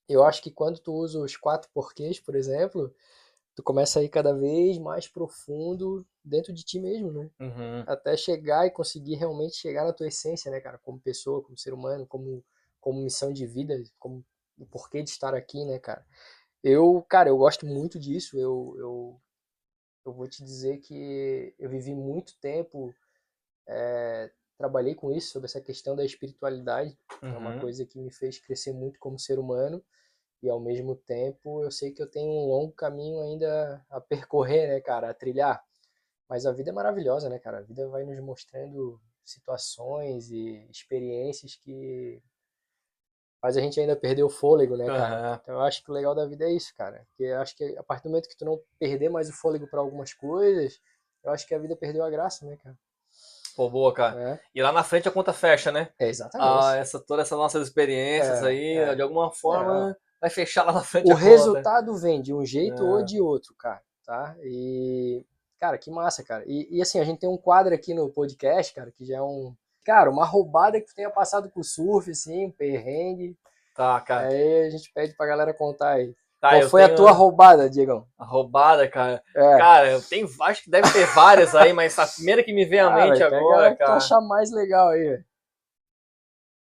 Eu 0.07 0.23
acho 0.23 0.43
que 0.43 0.51
quando 0.51 0.79
tu 0.79 0.93
usa 0.93 1.19
os 1.19 1.39
quatro 1.39 1.71
porquês, 1.73 2.21
por 2.21 2.35
exemplo, 2.37 2.95
tu 3.55 3.63
começa 3.63 4.01
a 4.01 4.03
ir 4.03 4.09
cada 4.09 4.35
vez 4.35 4.79
mais 4.79 5.09
profundo 5.09 6.07
dentro 6.25 6.53
de 6.53 6.65
ti 6.65 6.81
mesmo, 6.81 7.13
né? 7.13 7.31
Uhum. 7.41 7.85
até 7.87 8.17
chegar 8.17 8.67
e 8.67 8.71
conseguir 8.71 9.17
realmente 9.17 9.57
chegar 9.57 9.85
na 9.85 9.93
tua 9.93 10.09
essência, 10.09 10.51
né, 10.51 10.61
cara, 10.61 10.79
como 10.79 11.01
pessoa, 11.01 11.43
como 11.43 11.59
ser 11.59 11.75
humano, 11.75 12.07
como 12.07 12.45
como 12.81 13.03
missão 13.03 13.33
de 13.33 13.47
vida, 13.47 13.83
como 13.99 14.25
o 14.59 14.67
porquê 14.67 15.03
de 15.03 15.11
estar 15.11 15.35
aqui, 15.35 15.65
né, 15.65 15.79
cara. 15.79 16.05
Eu, 16.63 17.03
cara, 17.09 17.29
eu 17.31 17.39
gosto 17.39 17.67
muito 17.67 17.99
disso. 17.99 18.39
Eu 18.39 18.75
eu, 18.79 19.21
eu 20.07 20.13
vou 20.13 20.29
te 20.29 20.45
dizer 20.45 20.79
que 20.79 21.55
eu 21.59 21.71
vivi 21.71 21.95
muito 21.95 22.39
tempo 22.41 22.95
é, 23.67 24.31
trabalhei 24.59 24.95
com 24.95 25.13
isso 25.13 25.33
sobre 25.33 25.47
essa 25.47 25.61
questão 25.61 25.97
da 25.97 26.05
espiritualidade. 26.05 26.99
É 27.23 27.27
uma 27.37 27.53
Uhum. 27.53 27.61
coisa 27.61 27.87
que 27.87 27.99
me 27.99 28.13
fez 28.13 28.39
crescer 28.39 28.73
muito 28.73 28.99
como 28.99 29.19
ser 29.19 29.39
humano 29.39 29.85
e 30.45 30.51
ao 30.51 30.61
mesmo 30.61 30.95
tempo 30.97 31.63
eu 31.65 31.71
sei 31.71 31.93
que 31.93 32.03
eu 32.03 32.11
tenho 32.11 32.31
um 32.31 32.47
longo 32.49 32.73
caminho 32.73 33.21
ainda 33.23 33.85
a 33.91 34.01
percorrer, 34.01 34.69
né, 34.69 34.81
cara, 34.81 35.11
a 35.11 35.15
trilhar. 35.15 35.65
Mas 36.29 36.47
a 36.47 36.53
vida 36.53 36.71
é 36.71 36.73
maravilhosa, 36.73 37.29
né, 37.29 37.39
cara? 37.39 37.59
A 37.59 37.63
vida 37.63 37.89
vai 37.89 38.05
nos 38.05 38.19
mostrando 38.21 39.01
situações 39.25 40.31
e 40.31 40.67
experiências 40.71 41.57
que 41.57 42.23
faz 43.41 43.57
a 43.57 43.61
gente 43.61 43.79
ainda 43.79 43.95
perder 43.97 44.23
o 44.23 44.31
fôlego, 44.31 44.77
né, 44.77 44.87
cara? 44.87 45.17
Aham. 45.17 45.41
Então 45.43 45.55
eu 45.55 45.61
acho 45.61 45.85
que 45.85 45.91
o 45.91 45.95
legal 45.95 46.15
da 46.15 46.27
vida 46.27 46.45
é 46.45 46.53
isso, 46.53 46.75
cara. 46.75 47.07
Porque 47.11 47.25
eu 47.25 47.41
acho 47.41 47.57
que 47.57 47.77
a 47.77 47.83
partir 47.83 48.05
do 48.05 48.11
momento 48.11 48.29
que 48.29 48.37
tu 48.37 48.45
não 48.45 48.61
perder 48.79 49.09
mais 49.11 49.29
o 49.29 49.33
fôlego 49.33 49.67
para 49.69 49.81
algumas 49.81 50.13
coisas, 50.15 50.81
eu 51.23 51.31
acho 51.31 51.47
que 51.47 51.55
a 51.55 51.59
vida 51.59 51.77
perdeu 51.77 52.03
a 52.05 52.11
graça, 52.11 52.47
né, 52.47 52.57
cara? 52.57 52.77
Pô, 53.57 53.71
boa, 53.71 53.93
cara. 53.95 54.21
É, 54.33 54.41
E 54.55 54.63
lá 54.63 54.73
na 54.73 54.83
frente 54.83 55.09
a 55.09 55.13
conta 55.13 55.33
fecha, 55.33 55.71
né? 55.71 55.91
é 55.99 56.09
exatamente. 56.09 56.51
Ah, 56.51 56.77
essa, 56.77 56.99
toda 56.99 57.23
essas 57.23 57.39
nossas 57.39 57.69
experiências 57.69 58.43
É, 58.43 58.49
aí, 58.49 58.77
é. 58.79 58.95
de 58.97 59.03
alguma 59.03 59.31
forma, 59.31 59.97
vai 60.25 60.31
fechar 60.31 60.65
lá 60.65 60.73
na 60.73 60.81
frente 60.83 61.07
o 61.07 61.13
a 61.13 61.15
conta. 61.17 61.29
resultado 61.29 61.95
vem 61.99 62.23
de 62.23 62.33
um 62.33 62.47
jeito 62.47 62.83
É. 62.83 62.87
ou 62.87 63.05
de 63.05 63.21
outro, 63.21 63.55
cara, 63.59 63.83
tá? 64.07 64.35
E, 64.43 65.23
cara, 65.61 65.77
que 65.77 65.91
massa, 65.91 66.25
cara. 66.25 66.43
E, 66.47 66.67
e, 66.79 66.81
assim, 66.81 66.99
a 66.99 67.05
gente 67.05 67.19
tem 67.21 67.29
um 67.29 67.37
quadro 67.37 67.75
aqui 67.75 67.93
no 67.93 68.09
podcast, 68.09 68.73
cara, 68.75 68.91
que 68.91 69.05
já 69.05 69.19
é 69.19 69.23
um. 69.23 69.55
Cara, 69.85 70.11
uma 70.11 70.25
roubada 70.25 70.81
que 70.81 70.87
tu 70.87 70.95
tenha 70.95 71.11
passado 71.11 71.51
com 71.51 71.61
o 71.61 71.65
surf, 71.65 72.11
assim, 72.11 72.47
um 72.47 72.51
perrengue. 72.51 73.37
Tá, 73.77 74.01
cara. 74.01 74.29
Aí 74.29 74.67
a 74.67 74.71
gente 74.71 74.91
pede 74.95 75.15
pra 75.15 75.27
galera 75.27 75.53
contar 75.53 75.91
aí. 75.91 76.15
Tá, 76.41 76.51
Qual 76.59 76.69
foi 76.71 76.83
a 76.83 76.87
tenho 76.87 76.97
tua 76.97 77.11
roubada, 77.11 77.69
Diegão? 77.69 78.07
a 78.19 78.25
roubada, 78.25 78.89
cara. 78.89 79.23
É. 79.37 79.59
Cara, 79.59 79.91
eu 79.91 80.01
tenho, 80.01 80.27
acho 80.43 80.65
que 80.65 80.71
deve 80.71 80.91
ter 80.91 81.05
várias 81.15 81.55
aí, 81.55 81.73
mas 81.75 81.99
a 81.99 82.07
primeira 82.07 82.43
que 82.43 82.53
me 82.55 82.65
vem 82.65 82.81
à 82.81 82.89
Cara, 82.89 83.07
mente 83.11 83.23
a 83.23 83.27
agora, 83.27 83.71
que 83.73 83.77
tu 83.77 83.87
cara. 83.87 83.97
achar 83.97 84.21
mais 84.23 84.51
legal 84.51 84.89
aí. 84.89 85.23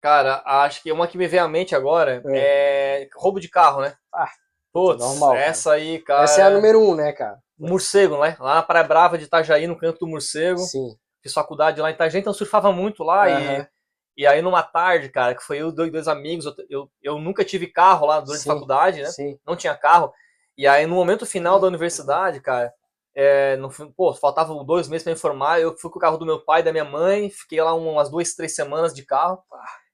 Cara, 0.07 0.41
acho 0.47 0.85
que 0.85 0.93
uma 0.93 1.09
que 1.09 1.19
me 1.19 1.27
vem 1.27 1.41
à 1.41 1.49
mente 1.49 1.75
agora 1.75 2.23
é, 2.27 3.09
roubo 3.17 3.41
de 3.41 3.49
carro, 3.49 3.81
né? 3.81 3.93
Ah, 4.15 4.31
Putz, 4.73 5.01
normal, 5.01 5.33
cara. 5.33 5.45
essa 5.45 5.73
aí, 5.73 5.99
cara. 5.99 6.23
Essa 6.23 6.43
é 6.43 6.45
a 6.45 6.51
número 6.51 6.81
um, 6.81 6.95
né, 6.95 7.11
cara? 7.11 7.41
Morcego, 7.59 8.17
né? 8.23 8.37
Lá 8.39 8.55
na 8.55 8.63
Praia 8.63 8.87
Brava 8.87 9.19
de 9.19 9.25
Itajaí, 9.25 9.67
no 9.67 9.77
canto 9.77 9.99
do 9.99 10.07
Morcego. 10.07 10.61
Sim. 10.61 10.97
Fiz 11.21 11.33
faculdade 11.33 11.81
lá 11.81 11.91
em 11.91 11.95
Itajaí, 11.95 12.21
então 12.21 12.31
eu 12.31 12.37
surfava 12.37 12.71
muito 12.71 13.03
lá. 13.03 13.29
E, 13.29 13.33
Aham. 13.33 13.69
e 14.17 14.27
aí 14.29 14.41
numa 14.41 14.63
tarde, 14.63 15.09
cara, 15.09 15.35
que 15.35 15.43
foi 15.43 15.59
eu 15.59 15.71
e 15.71 15.91
dois, 15.91 16.07
amigos, 16.07 16.47
eu, 16.71 16.89
eu, 17.03 17.19
nunca 17.19 17.45
tive 17.45 17.67
carro 17.67 18.07
lá 18.07 18.21
durante 18.21 18.43
Sim, 18.43 18.51
a 18.51 18.53
faculdade, 18.53 19.03
né? 19.03 19.09
Sim. 19.11 19.37
Não 19.45 19.57
tinha 19.57 19.75
carro. 19.75 20.13
E 20.57 20.69
aí 20.69 20.87
no 20.87 20.95
momento 20.95 21.27
final 21.27 21.59
da 21.59 21.67
universidade, 21.67 22.39
cara, 22.41 22.73
é, 23.13 23.57
no, 23.57 23.69
pô, 23.93 24.15
faltavam 24.15 24.65
dois 24.65 24.89
meses 24.89 25.03
pra 25.03 25.13
me 25.13 25.19
formar, 25.19 25.61
eu 25.61 25.77
fui 25.77 25.91
com 25.91 25.99
o 25.99 26.01
carro 26.01 26.17
do 26.17 26.25
meu 26.25 26.45
pai 26.45 26.61
e 26.61 26.65
da 26.65 26.71
minha 26.71 26.85
mãe, 26.85 27.29
fiquei 27.29 27.61
lá 27.61 27.75
umas 27.75 28.09
duas, 28.09 28.35
três 28.35 28.55
semanas 28.55 28.95
de 28.95 29.05
carro. 29.05 29.43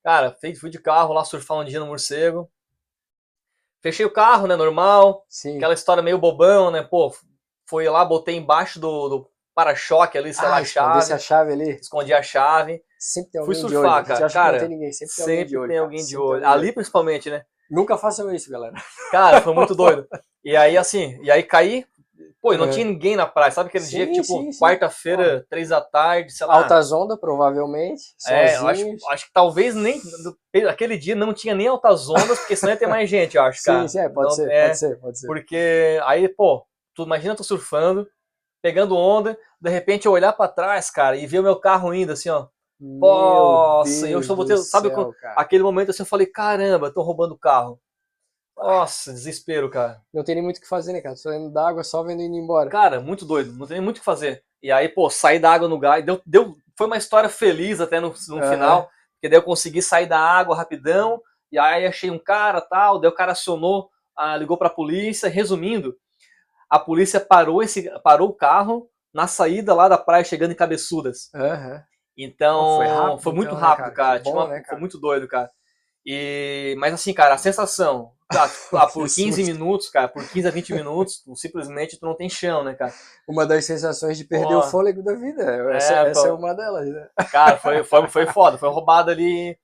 Cara, 0.04 0.36
fui, 0.40 0.54
fui 0.54 0.70
de 0.70 0.78
carro 0.80 1.12
lá 1.12 1.24
surfar 1.24 1.58
um 1.58 1.64
dia 1.64 1.78
no 1.80 1.86
morcego. 1.86 2.50
Fechei 3.80 4.04
o 4.06 4.10
carro, 4.12 4.46
né? 4.46 4.56
Normal. 4.56 5.24
Sim. 5.28 5.56
Aquela 5.56 5.74
história 5.74 6.02
meio 6.02 6.18
bobão, 6.18 6.70
né? 6.70 6.82
Pô, 6.82 7.14
foi 7.66 7.88
lá, 7.88 8.04
botei 8.04 8.36
embaixo 8.36 8.78
do, 8.78 9.08
do 9.08 9.30
para-choque 9.54 10.16
ali, 10.16 10.32
sei 10.32 10.48
lá, 10.48 10.56
Ah, 10.56 10.60
a 10.60 10.64
chave. 10.64 11.12
a 11.12 11.18
chave 11.18 11.52
ali. 11.52 11.70
Escondi 11.72 12.12
a 12.12 12.22
chave. 12.22 12.82
Sempre 12.98 13.32
tem 13.32 13.44
Fui 13.44 13.54
alguém 13.56 13.66
de 13.68 13.74
surfar, 13.74 13.92
olho. 13.96 14.12
A 14.12 14.14
gente 14.14 14.18
cara. 14.18 14.30
Cara, 14.32 14.58
tem 14.60 14.68
ninguém. 14.68 14.92
Sempre 14.92 15.14
tem 15.14 15.24
alguém 15.24 15.36
Sempre 15.38 15.48
de 15.50 15.58
olho. 15.58 15.68
tem 15.68 15.78
alguém 15.78 15.98
de 15.98 16.04
Sempre 16.04 16.22
olho. 16.24 16.40
de 16.40 16.46
Ali 16.46 16.72
principalmente, 16.72 17.30
né? 17.30 17.44
Nunca 17.70 17.96
façam 17.98 18.32
isso, 18.34 18.50
galera. 18.50 18.74
Cara, 19.10 19.40
foi 19.40 19.54
muito 19.54 19.74
doido. 19.74 20.06
E 20.44 20.56
aí, 20.56 20.76
assim, 20.76 21.18
e 21.22 21.30
aí 21.30 21.42
caí. 21.42 21.86
Pô, 22.42 22.52
e 22.52 22.56
não 22.56 22.66
É. 22.66 22.70
tinha 22.70 22.84
ninguém 22.84 23.14
na 23.14 23.24
praia. 23.24 23.52
Sabe 23.52 23.68
aquele 23.68 23.84
Sim, 23.84 23.96
dia 23.98 24.06
que, 24.08 24.20
tipo, 24.20 24.50
quarta-feira, 24.58 25.46
três 25.48 25.68
da 25.68 25.80
tarde, 25.80 26.32
sei 26.32 26.44
lá. 26.44 26.54
Altas 26.56 26.90
ondas, 26.90 27.16
provavelmente. 27.20 28.02
É, 28.28 28.56
eu 28.56 28.66
acho, 28.66 28.84
acho 29.10 29.26
que 29.26 29.32
talvez 29.32 29.76
nem. 29.76 30.02
Aquele 30.68 30.98
dia 30.98 31.14
não 31.14 31.32
tinha 31.32 31.54
nem 31.54 31.68
altas 31.68 32.10
ondas, 32.10 32.40
porque 32.40 32.56
senão 32.56 32.72
ia 32.72 32.78
ter 32.78 32.88
mais 32.88 33.08
gente, 33.08 33.36
eu 33.36 33.42
acho, 33.44 33.62
cara. 33.62 33.82
Sim, 33.82 33.88
sim, 33.88 33.98
é, 34.00 34.08
pode 34.08 34.34
ser, 34.34 34.50
é, 34.50 34.66
pode 34.66 34.78
ser, 34.78 34.98
pode 34.98 35.18
ser. 35.20 35.26
Porque 35.28 36.00
aí, 36.04 36.28
pô, 36.28 36.66
tu 36.96 37.04
imagina 37.04 37.36
tu 37.36 37.44
surfando, 37.44 38.08
pegando 38.60 38.96
onda, 38.96 39.38
de 39.60 39.70
repente 39.70 40.06
eu 40.06 40.12
olhar 40.12 40.32
pra 40.32 40.48
trás, 40.48 40.90
cara, 40.90 41.16
e 41.16 41.26
ver 41.26 41.38
o 41.38 41.42
meu 41.44 41.56
carro 41.60 41.94
indo 41.94 42.12
assim, 42.12 42.28
ó. 42.28 42.48
Meu 42.80 42.98
Nossa, 42.98 44.06
eu 44.08 44.18
Deus 44.18 44.26
só 44.26 44.34
vou 44.34 44.44
do 44.44 44.48
ter- 44.48 44.56
sabe 44.56 44.88
céu. 44.88 45.14
Aquele 45.36 45.62
momento 45.62 45.90
assim, 45.90 46.02
eu 46.02 46.06
falei, 46.06 46.26
caramba, 46.26 46.92
tô 46.92 47.02
roubando 47.02 47.32
o 47.34 47.38
carro. 47.38 47.80
Nossa, 48.62 49.12
desespero, 49.12 49.68
cara. 49.70 50.00
Não 50.12 50.22
tem 50.22 50.34
nem 50.34 50.44
muito 50.44 50.58
o 50.58 50.60
que 50.60 50.68
fazer, 50.68 50.92
né, 50.92 51.00
cara? 51.00 51.14
Tô 51.14 51.20
saindo 51.22 51.50
d'água 51.50 51.82
só 51.82 52.02
vendo 52.02 52.22
indo 52.22 52.36
embora. 52.36 52.70
Cara, 52.70 53.00
muito 53.00 53.24
doido, 53.24 53.52
não 53.52 53.66
tem 53.66 53.76
nem 53.76 53.84
muito 53.84 53.96
o 53.96 54.00
que 54.00 54.04
fazer. 54.04 54.44
E 54.62 54.70
aí, 54.70 54.88
pô, 54.88 55.10
saí 55.10 55.38
da 55.38 55.50
água 55.52 55.68
no 55.68 55.78
gás, 55.78 56.04
deu, 56.04 56.20
deu, 56.24 56.54
foi 56.76 56.86
uma 56.86 56.96
história 56.96 57.28
feliz 57.28 57.80
até 57.80 57.98
no, 57.98 58.08
no 58.08 58.36
Aham. 58.36 58.42
final, 58.48 58.90
porque 59.14 59.28
daí 59.28 59.38
eu 59.38 59.42
consegui 59.42 59.82
sair 59.82 60.06
da 60.06 60.18
água 60.18 60.56
rapidão, 60.56 61.20
e 61.50 61.58
aí 61.58 61.86
achei 61.86 62.10
um 62.10 62.18
cara 62.18 62.60
tal, 62.60 63.00
daí 63.00 63.10
o 63.10 63.14
cara 63.14 63.32
acionou, 63.32 63.90
ah, 64.16 64.36
ligou 64.36 64.56
pra 64.56 64.70
polícia, 64.70 65.28
resumindo, 65.28 65.96
a 66.70 66.78
polícia 66.78 67.20
parou, 67.20 67.62
esse, 67.62 67.90
parou 68.02 68.28
o 68.30 68.34
carro 68.34 68.88
na 69.12 69.26
saída 69.26 69.74
lá 69.74 69.88
da 69.88 69.98
praia, 69.98 70.24
chegando 70.24 70.52
em 70.52 70.56
Cabeçudas. 70.56 71.30
Aham. 71.34 71.82
Então, 72.16 72.76
Foi 72.76 72.86
rápido, 72.86 73.22
foi 73.22 73.32
muito 73.32 73.48
então, 73.48 73.60
né, 73.60 73.66
rápido, 73.66 73.84
cara? 73.84 73.94
cara. 73.94 74.20
Tinha 74.20 74.34
bom, 74.34 74.40
uma- 74.40 74.48
né, 74.48 74.56
Foi 74.56 74.64
cara? 74.66 74.80
muito 74.80 74.98
doido, 74.98 75.28
cara. 75.28 75.50
E, 76.04 76.74
mas 76.78 76.94
assim, 76.94 77.14
cara, 77.14 77.34
a 77.34 77.38
sensação, 77.38 78.12
tá, 78.28 78.44
ah, 78.74 78.86
por 78.86 79.06
Que 79.06 79.14
15 79.14 79.44
susto. 79.44 79.52
minutos, 79.52 79.90
cara, 79.90 80.08
por 80.08 80.28
15 80.28 80.48
a 80.48 80.50
20 80.50 80.72
minutos, 80.74 81.22
tu, 81.22 81.36
simplesmente 81.36 81.98
tu 81.98 82.06
não 82.06 82.16
tem 82.16 82.28
chão, 82.28 82.64
né, 82.64 82.74
cara? 82.74 82.92
Uma 83.28 83.46
das 83.46 83.64
sensações 83.64 84.18
de 84.18 84.24
perder 84.24 84.54
o 84.54 84.62
fôlego 84.62 85.02
da 85.02 85.14
vida. 85.14 85.42
Essa 85.72 85.94
É, 85.94 86.10
essa 86.10 86.28
é 86.28 86.32
uma 86.32 86.54
delas, 86.54 86.88
né? 86.88 87.08
Cara, 87.30 87.56
foi, 87.56 87.84
foi, 87.84 88.08
foi 88.08 88.26
foda, 88.26 88.58
foi 88.58 88.68
roubado 88.68 89.10
ali. 89.10 89.56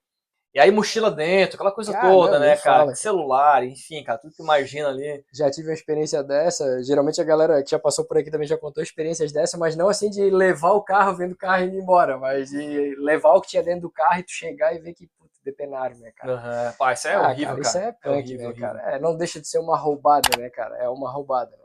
E 0.54 0.60
aí 0.60 0.70
mochila 0.70 1.10
dentro, 1.10 1.56
aquela 1.56 1.70
coisa 1.70 1.92
toda, 2.00 2.32
não, 2.32 2.40
né, 2.40 2.56
cara? 2.56 2.78
fala. 2.78 2.94
Celular, 2.94 3.64
enfim, 3.64 4.02
cara, 4.02 4.18
tudo 4.18 4.34
que 4.34 4.42
imagina 4.42 4.88
ali. 4.88 5.22
Já 5.32 5.50
tive 5.50 5.68
uma 5.68 5.74
experiência 5.74 6.22
dessa. 6.22 6.82
Geralmente 6.82 7.20
a 7.20 7.24
galera 7.24 7.62
que 7.62 7.70
já 7.70 7.78
passou 7.78 8.04
por 8.04 8.16
aqui 8.16 8.30
também 8.30 8.48
já 8.48 8.56
contou 8.56 8.82
experiências 8.82 9.30
dessa, 9.30 9.58
mas 9.58 9.76
não 9.76 9.88
assim 9.88 10.08
de 10.08 10.30
levar 10.30 10.72
o 10.72 10.82
carro, 10.82 11.16
vendo 11.16 11.32
o 11.32 11.36
carro 11.36 11.64
e 11.64 11.68
ir 11.68 11.78
embora, 11.78 12.16
mas 12.16 12.48
de 12.48 12.96
levar 12.98 13.34
o 13.34 13.40
que 13.42 13.48
tinha 13.48 13.62
dentro 13.62 13.82
do 13.82 13.90
carro 13.90 14.20
e 14.20 14.22
tu 14.22 14.32
chegar 14.32 14.74
e 14.74 14.78
ver 14.78 14.94
que, 14.94 15.08
depenaram, 15.50 15.96
né, 15.98 16.12
cara? 16.12 16.34
Aham. 16.34 16.74
Pá, 16.78 16.92
isso 16.92 17.08
é 17.08 17.14
Ah, 17.16 17.28
horrível, 17.28 17.46
cara. 17.56 17.60
Isso 17.60 17.78
é 17.78 17.92
punk, 17.92 18.10
horrível, 18.10 18.38
né, 18.38 18.46
horrível. 18.48 18.66
cara? 18.68 18.80
É, 18.94 18.98
não 19.00 19.16
deixa 19.16 19.40
de 19.40 19.48
ser 19.48 19.58
uma 19.58 19.76
roubada, 19.78 20.28
né, 20.38 20.50
cara? 20.50 20.76
É 20.76 20.88
uma 20.88 21.10
roubada, 21.10 21.50
né? 21.56 21.64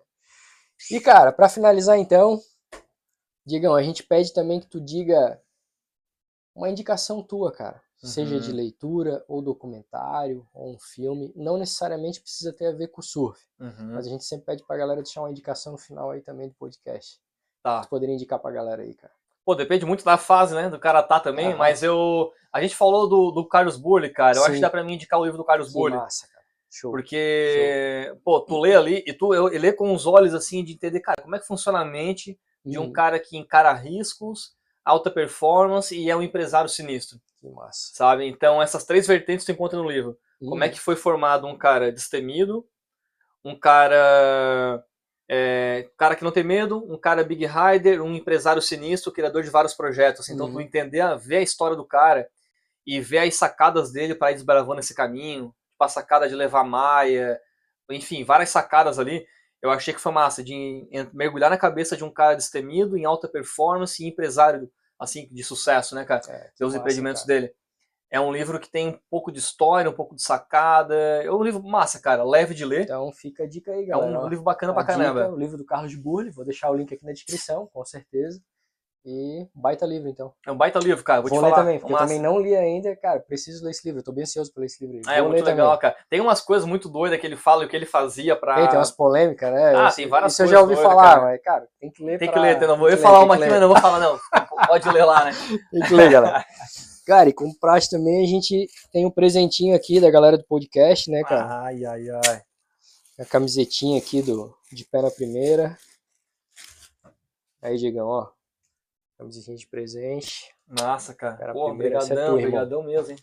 E, 0.91 0.99
cara, 0.99 1.31
pra 1.31 1.47
finalizar 1.49 1.97
então, 1.97 2.39
Digão, 3.45 3.75
a 3.75 3.84
gente 3.84 4.03
pede 4.03 4.34
também 4.34 4.59
que 4.59 4.67
tu 4.67 4.79
diga 4.79 5.41
uma 6.55 6.69
indicação 6.69 7.21
tua, 7.23 7.51
cara. 7.51 7.81
Seja 7.97 8.36
Uhum. 8.36 8.41
de 8.41 8.51
leitura, 8.51 9.23
ou 9.29 9.41
documentário, 9.41 10.45
ou 10.53 10.73
um 10.73 10.79
filme. 10.79 11.31
Não 11.38 11.57
necessariamente 11.57 12.19
precisa 12.21 12.51
ter 12.51 12.67
a 12.67 12.71
ver 12.73 12.89
com 12.89 12.99
o 12.99 13.03
surf, 13.03 13.41
Uhum. 13.59 13.93
mas 13.93 14.05
a 14.05 14.09
gente 14.09 14.25
sempre 14.25 14.45
pede 14.47 14.63
pra 14.65 14.75
galera 14.75 15.01
deixar 15.01 15.21
uma 15.21 15.31
indicação 15.31 15.71
no 15.71 15.77
final 15.77 16.11
aí 16.11 16.21
também 16.21 16.49
do 16.49 16.55
podcast. 16.55 17.21
Tá. 17.61 17.81
Tu 17.81 17.88
poderia 17.89 18.13
indicar 18.13 18.39
pra 18.39 18.51
galera 18.51 18.81
aí, 18.81 18.93
cara. 18.93 19.13
Pô, 19.46 19.56
depende 19.56 19.86
muito 19.86 20.06
da 20.06 20.18
fase, 20.18 20.56
né, 20.56 20.70
do 20.70 20.80
Karatá 20.80 21.20
também, 21.20 21.48
Aham. 21.48 21.58
mas 21.58 21.84
eu... 21.84 22.32
A 22.52 22.62
gente 22.62 22.76
falou 22.76 23.08
do, 23.10 23.32
do 23.32 23.48
Carlos 23.48 23.78
Burley, 23.78 24.12
cara, 24.12 24.38
eu 24.38 24.44
acho 24.44 24.52
Sim. 24.52 24.56
que 24.56 24.62
dá 24.62 24.70
pra 24.70 24.84
mim 24.84 24.94
indicar 24.94 25.20
o 25.20 25.24
livro 25.26 25.38
do 25.38 25.44
Carlos 25.46 25.72
Que 25.72 25.74
Burley. 25.74 25.98
massa, 25.98 26.28
cara. 26.28 26.46
Show. 26.70 26.91
Porque, 26.91 28.16
pô, 28.24 28.39
tu 28.41 28.60
lê 28.60 28.76
ali 28.76 29.04
e 29.08 29.14
tu 29.14 29.34
eu, 29.34 29.46
lê 29.48 29.74
com 29.74 29.94
os 29.94 30.06
olhos 30.06 30.34
assim 30.34 30.64
de 30.64 30.74
entender, 30.74 31.00
cara, 31.00 31.22
como 31.22 31.36
é 31.36 31.39
que 31.39 31.48
funciona 31.48 31.80
a 31.80 31.86
mente 31.86 32.39
de 32.68 32.78
um 32.80 32.88
Hum, 32.88 32.94
cara 32.94 33.20
que 33.20 33.36
encara 33.38 33.74
riscos, 33.74 34.56
alta 34.86 35.10
performance 35.12 35.96
e 35.98 36.10
é 36.10 36.16
um 36.16 36.22
empresário 36.22 36.70
sinistro, 36.70 37.20
Que 37.39 37.48
massa. 37.50 37.94
sabe? 37.94 38.26
Então, 38.28 38.62
essas 38.62 38.86
três 38.86 39.08
vertentes 39.08 39.46
tu 39.46 39.52
encontra 39.52 39.78
no 39.80 39.89
livro. 39.89 40.18
Como 40.46 40.64
Hum, 40.64 40.64
é 40.64 40.70
que 40.70 40.80
foi 40.80 40.96
formado 40.96 41.48
um 41.48 41.58
cara 41.58 41.91
destemido, 41.91 42.66
um 43.44 43.58
cara 43.60 44.84
é, 45.36 45.89
cara 45.97 46.15
que 46.15 46.23
não 46.23 46.31
tem 46.31 46.43
medo, 46.43 46.77
um 46.91 46.95
cara 46.97 47.23
big 47.23 47.43
rider, 47.47 48.01
um 48.03 48.13
empresário 48.13 48.61
sinistro, 48.61 49.11
criador 49.11 49.41
de 49.41 49.49
vários 49.49 49.73
projetos. 49.73 50.29
Então, 50.29 50.45
Uhum. 50.45 50.53
tu 50.53 50.61
entender, 50.61 51.01
a- 51.01 51.15
ver 51.15 51.38
a 51.38 51.41
história 51.41 51.75
do 51.75 51.84
cara 51.86 52.29
e 52.86 52.99
ver 53.01 53.19
as 53.19 53.36
sacadas 53.36 53.91
dele 53.91 54.13
para 54.13 54.31
ir 54.31 54.36
desbravando 54.36 54.79
esse 54.79 54.93
caminho, 54.93 55.45
tipo 55.71 55.84
a 55.84 55.88
sacada 55.88 56.29
de 56.29 56.36
levar 56.36 56.63
maia, 56.63 57.39
enfim, 57.89 58.23
várias 58.23 58.49
sacadas 58.49 58.99
ali. 58.99 59.25
Eu 59.61 59.71
achei 59.71 59.93
que 59.93 60.01
foi 60.01 60.11
massa 60.11 60.43
de 60.43 60.88
mergulhar 61.13 61.49
na 61.49 61.57
cabeça 61.57 61.97
de 61.97 62.03
um 62.03 62.11
cara 62.11 62.36
destemido, 62.36 62.97
em 62.97 63.05
alta 63.05 63.27
performance 63.27 64.03
e 64.03 64.07
empresário 64.07 64.69
assim 64.99 65.27
de 65.31 65.43
sucesso, 65.43 65.95
né, 65.95 66.05
cara? 66.05 66.21
é, 66.29 66.51
Ver 66.59 66.65
os 66.65 66.73
massa, 66.73 66.77
empreendimentos 66.79 67.23
cara. 67.23 67.39
dele. 67.39 67.53
É 68.14 68.20
um 68.20 68.32
livro 68.32 68.59
que 68.59 68.70
tem 68.70 68.89
um 68.89 68.99
pouco 69.09 69.32
de 69.32 69.39
história, 69.39 69.89
um 69.89 69.93
pouco 69.93 70.16
de 70.16 70.22
sacada. 70.22 70.95
É 70.95 71.32
um 71.32 71.41
livro 71.41 71.64
massa, 71.64 71.99
cara, 71.99 72.24
leve 72.24 72.53
de 72.53 72.64
ler. 72.64 72.84
Então 72.84 73.11
fica 73.11 73.43
a 73.43 73.47
dica 73.47 73.72
aí, 73.72 73.84
É 73.84 73.88
galera. 73.88 74.11
um 74.20 74.24
ó. 74.24 74.28
livro 74.28 74.43
bacana 74.43 74.72
A 74.72 74.76
pra 74.76 74.84
caramba. 74.84 75.22
dica, 75.24 75.34
o 75.34 75.38
livro 75.39 75.57
do 75.57 75.66
Carlos 75.66 75.95
Burle, 75.95 76.30
vou 76.30 76.45
deixar 76.45 76.70
o 76.70 76.76
link 76.76 76.93
aqui 76.93 77.03
na 77.03 77.11
descrição, 77.11 77.68
com 77.74 77.84
certeza. 77.84 78.39
E 79.05 79.47
baita 79.53 79.86
livro, 79.86 80.07
então. 80.07 80.32
É 80.47 80.51
um 80.51 80.55
baita 80.55 80.78
livro, 80.80 81.03
cara. 81.03 81.22
Vou, 81.22 81.30
Vou, 81.30 81.39
te 81.39 81.43
ler 81.43 81.49
falar. 81.49 81.61
também, 81.64 81.78
porque 81.80 81.91
eu 81.91 81.97
massa. 81.97 82.05
também 82.07 82.22
não 82.22 82.39
li 82.39 82.55
ainda, 82.55 82.95
cara. 82.95 83.20
Preciso 83.20 83.66
ler 83.66 83.72
esse 83.72 83.86
livro, 83.86 83.99
eu 83.99 84.03
tô 84.05 84.11
bem 84.14 84.22
ansioso 84.22 84.53
por 84.53 84.59
ler 84.61 84.68
esse 84.68 84.86
livro. 84.86 84.97
aí. 85.09 85.16
Ah, 85.16 85.18
é 85.18 85.22
muito 85.22 85.43
legal, 85.43 85.68
também. 85.76 85.80
cara. 85.82 85.95
Tem 86.09 86.22
umas 86.22 86.39
coisas 86.39 86.66
muito 86.66 86.88
doidas 86.88 87.20
que 87.20 87.26
ele 87.26 87.36
fala 87.36 87.64
e 87.64 87.66
o 87.66 87.70
que 87.70 87.76
ele 87.76 87.86
fazia 87.88 88.34
pra. 88.36 88.55
Tem, 88.55 88.68
tem 88.70 88.78
umas 88.78 88.91
polêmicas, 88.91 89.51
né? 89.51 89.76
Ah, 89.76 89.88
Isso- 89.88 89.95
tem 89.97 90.07
várias 90.07 90.32
Isso 90.34 90.41
eu 90.43 90.45
coisas 90.45 90.59
já 90.59 90.61
ouvi 90.64 90.76
falar, 90.82 91.03
cara. 91.16 91.22
mas, 91.24 91.41
cara, 91.41 91.68
tem 91.82 91.91
que 91.91 92.01
ler 92.05 92.18
Tem 92.20 92.28
que 92.30 92.34
pra- 92.34 92.41
ler, 92.43 92.61
não 92.61 92.78
vou 92.78 92.89
eu 92.89 92.95
que 92.95 93.01
falar 93.01 93.18
ler, 93.20 93.26
uma 93.26 93.34
aqui, 93.34 93.43
que 93.43 93.49
mas 93.49 93.59
não 93.59 93.68
vou 93.68 93.78
falar, 93.80 93.99
não. 93.99 94.20
Pode 94.68 94.89
ler 94.89 95.03
lá, 95.03 95.26
né? 95.26 95.32
Tem 95.72 95.82
que 95.82 95.93
ler, 95.95 96.11
galera. 96.11 96.45
Cara, 97.06 97.30
e 97.30 97.34
como 97.34 97.58
praxe 97.60 97.89
também, 97.89 98.24
a 98.24 98.28
gente 98.28 98.68
tem 98.91 99.06
um 99.06 99.12
presentinho 99.12 99.76
aqui 99.76 99.99
da 99.99 100.10
galera 100.10 100.38
do 100.38 100.45
podcast, 100.45 101.12
né, 101.12 101.22
cara? 101.24 101.64
Ai, 101.64 101.84
ai, 101.86 102.10
ai. 102.10 102.41
A 103.20 103.26
camisetinha 103.26 103.99
aqui 103.99 104.22
do 104.22 104.56
De 104.72 104.86
Pé 104.86 105.01
na 105.01 105.12
Primeira. 105.12 105.78
Aí, 107.62 107.78
Digão, 107.78 108.08
ó. 108.08 108.30
Camisetinha 109.18 109.58
de 109.58 109.68
presente. 109.68 110.54
Nossa, 110.68 111.14
cara. 111.14 111.38
Cara, 111.38 111.54
Pô, 111.54 111.68
primeiro, 111.70 111.97
essa 111.97 112.14
é 112.14 112.16
brigadão, 112.16 112.36
brigadão 112.38 112.84
mesmo, 112.84 113.12
hein? 113.12 113.18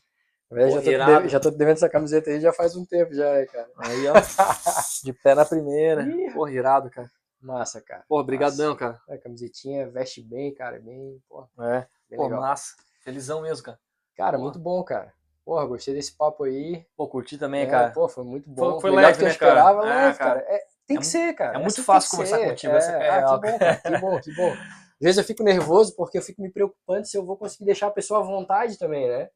Já, 0.52 1.22
tô 1.22 1.28
já 1.28 1.40
tô 1.40 1.50
devendo 1.50 1.76
essa 1.76 1.88
camiseta 1.88 2.28
aí 2.30 2.40
já 2.40 2.52
faz 2.52 2.74
um 2.74 2.84
tempo 2.84 3.14
já, 3.14 3.32
né, 3.34 3.46
cara? 3.46 3.70
Aí, 3.78 4.06
ó. 4.08 4.12
De 5.04 5.12
pé 5.12 5.34
na 5.34 5.44
primeira. 5.44 6.04
Pô, 6.34 6.48
irado, 6.48 6.90
cara. 6.90 7.10
Massa, 7.40 7.80
cara. 7.80 8.04
Pô, 8.08 8.22
brigadão, 8.22 8.74
cara. 8.76 9.00
A 9.08 9.16
camisetinha 9.16 9.88
veste 9.88 10.22
bem, 10.22 10.52
cara. 10.52 10.76
é 10.76 10.80
Bem, 10.80 11.22
pô, 11.28 11.46
É. 11.60 11.86
bem 12.08 12.16
Pô, 12.18 12.24
legal. 12.24 12.40
massa. 12.40 12.74
Felizão 13.10 13.42
mesmo, 13.42 13.64
cara. 13.64 13.78
Cara, 14.16 14.38
muito 14.38 14.58
bom, 14.58 14.82
cara. 14.84 15.12
Porra, 15.44 15.66
gostei 15.66 15.94
desse 15.94 16.12
papo 16.16 16.44
aí. 16.44 16.86
Pô, 16.96 17.08
curti 17.08 17.36
também, 17.36 17.62
É, 17.62 17.66
cara. 17.66 17.90
Pô, 17.90 18.08
foi 18.08 18.22
muito 18.24 18.48
bom. 18.48 18.72
Foi- 18.72 18.80
foi 18.82 18.90
Melhor 18.90 19.08
leve, 19.08 19.18
que 19.18 19.24
eu 19.24 19.28
né, 19.28 19.34
cara? 19.34 19.50
esperava, 19.52 19.80
É, 19.86 19.88
leve, 20.06 20.18
cara. 20.18 20.40
cara. 20.40 20.54
É, 20.54 20.64
tem 20.86 20.96
É 20.96 21.00
que 21.00 21.06
ser, 21.06 21.32
cara. 21.34 21.56
é 21.56 21.58
muito 21.60 21.74
tem 21.74 21.84
fácil 21.84 22.10
conversar 22.10 22.38
ser. 22.38 22.48
contigo, 22.48 22.72
essa 22.74 22.92
é 22.92 23.10
ah, 23.10 23.22
que 23.22 23.50
bom, 23.50 23.58
cara. 23.58 23.76
Que 23.76 23.98
bom, 23.98 24.20
que 24.20 24.34
bom. 24.34 24.52
Às 24.52 25.00
vezes 25.00 25.18
eu 25.18 25.24
fico 25.24 25.42
nervoso 25.42 25.96
porque 25.96 26.18
eu 26.18 26.22
fico 26.22 26.40
me 26.42 26.50
preocupando 26.52 27.06
se 27.06 27.16
eu 27.16 27.24
vou 27.24 27.36
conseguir 27.36 27.64
deixar 27.64 27.86
a 27.88 27.90
pessoa 27.90 28.20
à 28.20 28.22
vontade 28.22 28.78
também, 28.78 29.08
né? 29.08 29.28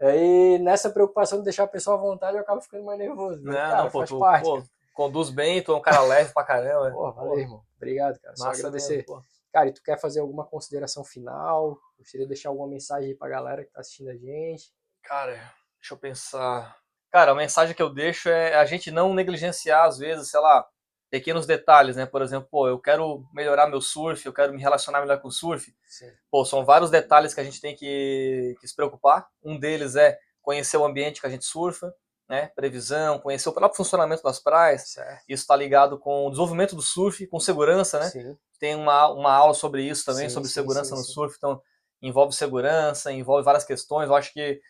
Aí 0.00 0.58
nessa 0.58 0.90
preocupação 0.90 1.38
de 1.38 1.44
deixar 1.44 1.62
a 1.62 1.68
pessoa 1.68 1.96
à 1.96 2.00
vontade 2.00 2.36
eu 2.36 2.42
acabo 2.42 2.60
ficando 2.60 2.84
mais 2.84 2.98
nervoso. 2.98 3.40
Não, 3.40 3.52
Mas, 3.52 3.56
cara, 3.70 3.82
não, 3.84 3.90
pô, 3.90 3.98
faz 4.00 4.10
tu 4.10 4.18
parte. 4.18 4.44
pô, 4.44 4.62
conduz 4.92 5.30
bem, 5.30 5.62
tu 5.62 5.72
é 5.72 5.76
um 5.76 5.80
cara 5.80 6.02
leve 6.02 6.34
pra 6.34 6.42
caramba. 6.44 6.90
Pô, 6.90 7.12
valeu, 7.12 7.38
irmão. 7.38 7.62
Obrigado, 7.76 8.18
cara. 8.20 8.36
Só 8.36 8.46
Massa 8.46 8.58
agradecer. 8.60 8.96
mesmo. 9.08 9.22
Cara, 9.52 9.68
e 9.68 9.72
tu 9.72 9.82
quer 9.82 10.00
fazer 10.00 10.20
alguma 10.20 10.46
consideração 10.46 11.04
final? 11.04 11.78
Gostaria 11.98 12.26
de 12.26 12.32
deixar 12.32 12.48
alguma 12.48 12.66
mensagem 12.66 13.10
aí 13.10 13.14
pra 13.14 13.28
galera 13.28 13.64
que 13.64 13.70
tá 13.70 13.80
assistindo 13.80 14.08
a 14.08 14.16
gente? 14.16 14.72
Cara, 15.02 15.34
deixa 15.78 15.92
eu 15.92 15.98
pensar. 15.98 16.78
Cara, 17.10 17.32
a 17.32 17.34
mensagem 17.34 17.74
que 17.74 17.82
eu 17.82 17.92
deixo 17.92 18.30
é 18.30 18.54
a 18.54 18.64
gente 18.64 18.90
não 18.90 19.12
negligenciar, 19.12 19.84
às 19.84 19.98
vezes, 19.98 20.30
sei 20.30 20.40
lá, 20.40 20.66
pequenos 21.10 21.44
detalhes, 21.44 21.96
né? 21.96 22.06
Por 22.06 22.22
exemplo, 22.22 22.48
pô, 22.50 22.66
eu 22.66 22.78
quero 22.78 23.22
melhorar 23.34 23.66
meu 23.66 23.82
surf, 23.82 24.24
eu 24.24 24.32
quero 24.32 24.54
me 24.54 24.62
relacionar 24.62 25.02
melhor 25.02 25.20
com 25.20 25.28
o 25.28 25.32
surf. 25.32 25.70
Sim. 25.86 26.10
Pô, 26.30 26.42
são 26.46 26.64
vários 26.64 26.90
detalhes 26.90 27.34
que 27.34 27.40
a 27.40 27.44
gente 27.44 27.60
tem 27.60 27.76
que, 27.76 28.56
que 28.58 28.66
se 28.66 28.74
preocupar. 28.74 29.28
Um 29.44 29.58
deles 29.58 29.94
é 29.94 30.18
conhecer 30.40 30.78
o 30.78 30.84
ambiente 30.86 31.20
que 31.20 31.26
a 31.26 31.30
gente 31.30 31.44
surfa, 31.44 31.94
né? 32.28 32.50
Previsão, 32.54 33.18
conhecer 33.18 33.48
o 33.48 33.52
próprio 33.52 33.76
funcionamento 33.76 34.22
das 34.22 34.38
praias. 34.38 34.90
Certo. 34.90 35.22
Isso 35.28 35.42
está 35.42 35.56
ligado 35.56 35.98
com 35.98 36.26
o 36.26 36.30
desenvolvimento 36.30 36.74
do 36.74 36.82
surf, 36.82 37.26
com 37.26 37.38
segurança, 37.38 37.98
né? 37.98 38.06
Sim. 38.10 38.36
Tem 38.58 38.74
uma, 38.74 39.08
uma 39.08 39.32
aula 39.32 39.54
sobre 39.54 39.82
isso 39.82 40.04
também, 40.04 40.28
Sim, 40.28 40.34
sobre 40.34 40.48
sim, 40.48 40.54
segurança 40.54 40.94
no 40.94 41.02
surf. 41.02 41.34
Então, 41.36 41.60
envolve 42.00 42.34
segurança, 42.34 43.12
envolve 43.12 43.44
várias 43.44 43.64
questões. 43.64 44.08
Eu 44.08 44.14
acho 44.14 44.32
que, 44.32 44.60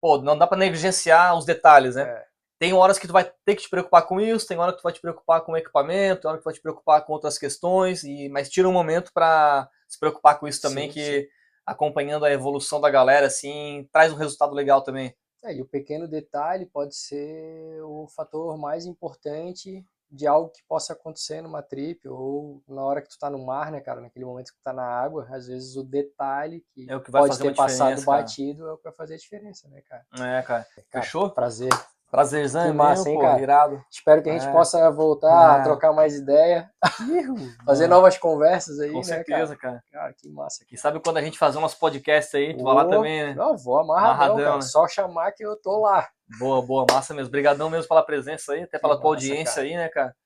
pô, 0.00 0.18
não 0.18 0.36
dá 0.36 0.46
para 0.46 0.58
negligenciar 0.58 1.36
os 1.36 1.44
detalhes, 1.44 1.94
né? 1.94 2.02
É. 2.02 2.24
Tem 2.58 2.72
horas 2.72 2.98
que 2.98 3.06
tu 3.06 3.12
vai 3.12 3.30
ter 3.44 3.54
que 3.54 3.62
te 3.62 3.68
preocupar 3.68 4.06
com 4.06 4.18
isso, 4.18 4.46
tem 4.46 4.58
hora 4.58 4.72
que 4.72 4.78
tu 4.78 4.82
vai 4.82 4.92
te 4.92 5.00
preocupar 5.00 5.42
com 5.42 5.52
o 5.52 5.56
equipamento, 5.56 6.22
tem 6.22 6.28
hora 6.28 6.38
que 6.38 6.42
tu 6.42 6.46
vai 6.46 6.54
te 6.54 6.62
preocupar 6.62 7.04
com 7.04 7.12
outras 7.12 7.38
questões, 7.38 8.02
e 8.02 8.30
mas 8.30 8.48
tira 8.48 8.66
um 8.66 8.72
momento 8.72 9.12
para 9.12 9.68
se 9.86 10.00
preocupar 10.00 10.38
com 10.40 10.48
isso 10.48 10.62
também, 10.62 10.88
que 10.88 11.28
acompanhando 11.66 12.24
a 12.24 12.32
evolução 12.32 12.80
da 12.80 12.88
galera, 12.88 13.26
assim, 13.26 13.86
traz 13.92 14.10
um 14.12 14.16
resultado 14.16 14.54
legal 14.54 14.80
também. 14.82 15.14
É, 15.46 15.54
e 15.54 15.62
o 15.62 15.66
pequeno 15.66 16.08
detalhe 16.08 16.66
pode 16.66 16.96
ser 16.96 17.80
o 17.82 18.08
fator 18.08 18.58
mais 18.58 18.84
importante 18.84 19.86
de 20.10 20.26
algo 20.26 20.50
que 20.50 20.62
possa 20.68 20.92
acontecer 20.92 21.40
numa 21.40 21.62
trip 21.62 22.08
ou 22.08 22.62
na 22.68 22.82
hora 22.82 23.00
que 23.00 23.08
tu 23.08 23.18
tá 23.18 23.30
no 23.30 23.44
mar, 23.44 23.70
né, 23.70 23.80
cara? 23.80 24.00
Naquele 24.00 24.24
momento 24.24 24.52
que 24.52 24.58
tu 24.58 24.62
tá 24.62 24.72
na 24.72 24.84
água, 24.84 25.26
às 25.30 25.46
vezes 25.46 25.76
o 25.76 25.84
detalhe 25.84 26.64
que, 26.72 26.90
É 26.90 26.96
o 26.96 27.00
que 27.00 27.10
pode 27.10 27.38
ter 27.38 27.54
passado 27.54 28.04
cara. 28.04 28.22
batido 28.22 28.66
é 28.66 28.72
o 28.72 28.76
que 28.76 28.84
vai 28.84 28.92
fazer 28.92 29.14
a 29.14 29.18
diferença, 29.18 29.68
né, 29.68 29.82
cara? 29.82 30.04
É, 30.14 30.42
cara. 30.42 30.66
Cara, 30.90 31.04
Fechou? 31.04 31.30
Prazer. 31.30 31.72
Prazerzão, 32.10 32.66
Que 32.68 32.72
massa, 32.72 33.02
mesmo, 33.04 33.10
hein, 33.10 33.16
pô, 33.18 33.22
cara? 33.22 33.40
irado. 33.42 33.84
Espero 33.90 34.22
que 34.22 34.30
a 34.30 34.32
gente 34.32 34.46
É. 34.46 34.52
possa 34.52 34.90
voltar 34.90 35.56
É. 35.56 35.60
a 35.60 35.62
trocar 35.64 35.92
mais 35.92 36.14
ideia, 36.14 36.70
fazer 37.66 37.88
novas 37.88 38.16
conversas 38.16 38.78
aí, 38.80 38.90
Com 38.90 38.98
né, 38.98 39.02
certeza, 39.02 39.56
cara. 39.56 39.82
cara? 39.90 40.02
Cara, 40.04 40.14
que 40.16 40.28
massa. 40.30 40.64
E 40.70 40.76
sabe 40.78 41.00
quando 41.00 41.16
a 41.18 41.22
gente 41.22 41.38
fazer 41.38 41.58
umas 41.58 41.74
podcasts 41.74 42.34
aí, 42.34 42.56
tu 42.56 42.62
vai 42.64 42.74
lá 42.74 42.84
também, 42.86 43.22
né? 43.28 43.34
Não, 43.34 43.56
vou 43.56 43.78
amarradão, 43.80 44.10
Amarradão, 44.14 44.36
cara. 44.44 44.54
né? 44.56 44.62
Só 44.62 44.86
chamar 44.88 45.32
que 45.32 45.44
eu 45.44 45.56
tô 45.56 45.80
lá. 45.80 46.08
Boa, 46.38 46.62
boa, 46.62 46.86
massa 46.90 47.12
mesmo. 47.12 47.28
Obrigadão 47.28 47.68
mesmo 47.68 47.88
pela 47.88 48.02
presença 48.02 48.52
aí, 48.52 48.62
até 48.62 48.78
Que 48.78 48.82
pela 48.82 48.94
tua 49.00 49.10
massa, 49.12 49.24
audiência 49.26 49.54
cara. 49.56 49.66
aí, 49.66 49.76
né, 49.76 49.88
cara? 49.88 50.16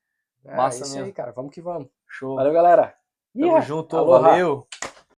É, 0.44 0.56
Massa 0.56 0.82
isso 0.82 0.92
mesmo. 0.94 1.06
aí, 1.06 1.12
cara. 1.12 1.32
Vamos 1.32 1.52
que 1.52 1.60
vamos. 1.60 1.88
Show. 2.08 2.36
Valeu, 2.36 2.52
galera. 2.52 2.94
Tamo 3.38 3.58
Ih, 3.58 3.62
junto, 3.62 3.96
aloha. 3.96 4.20
valeu. 4.20 4.66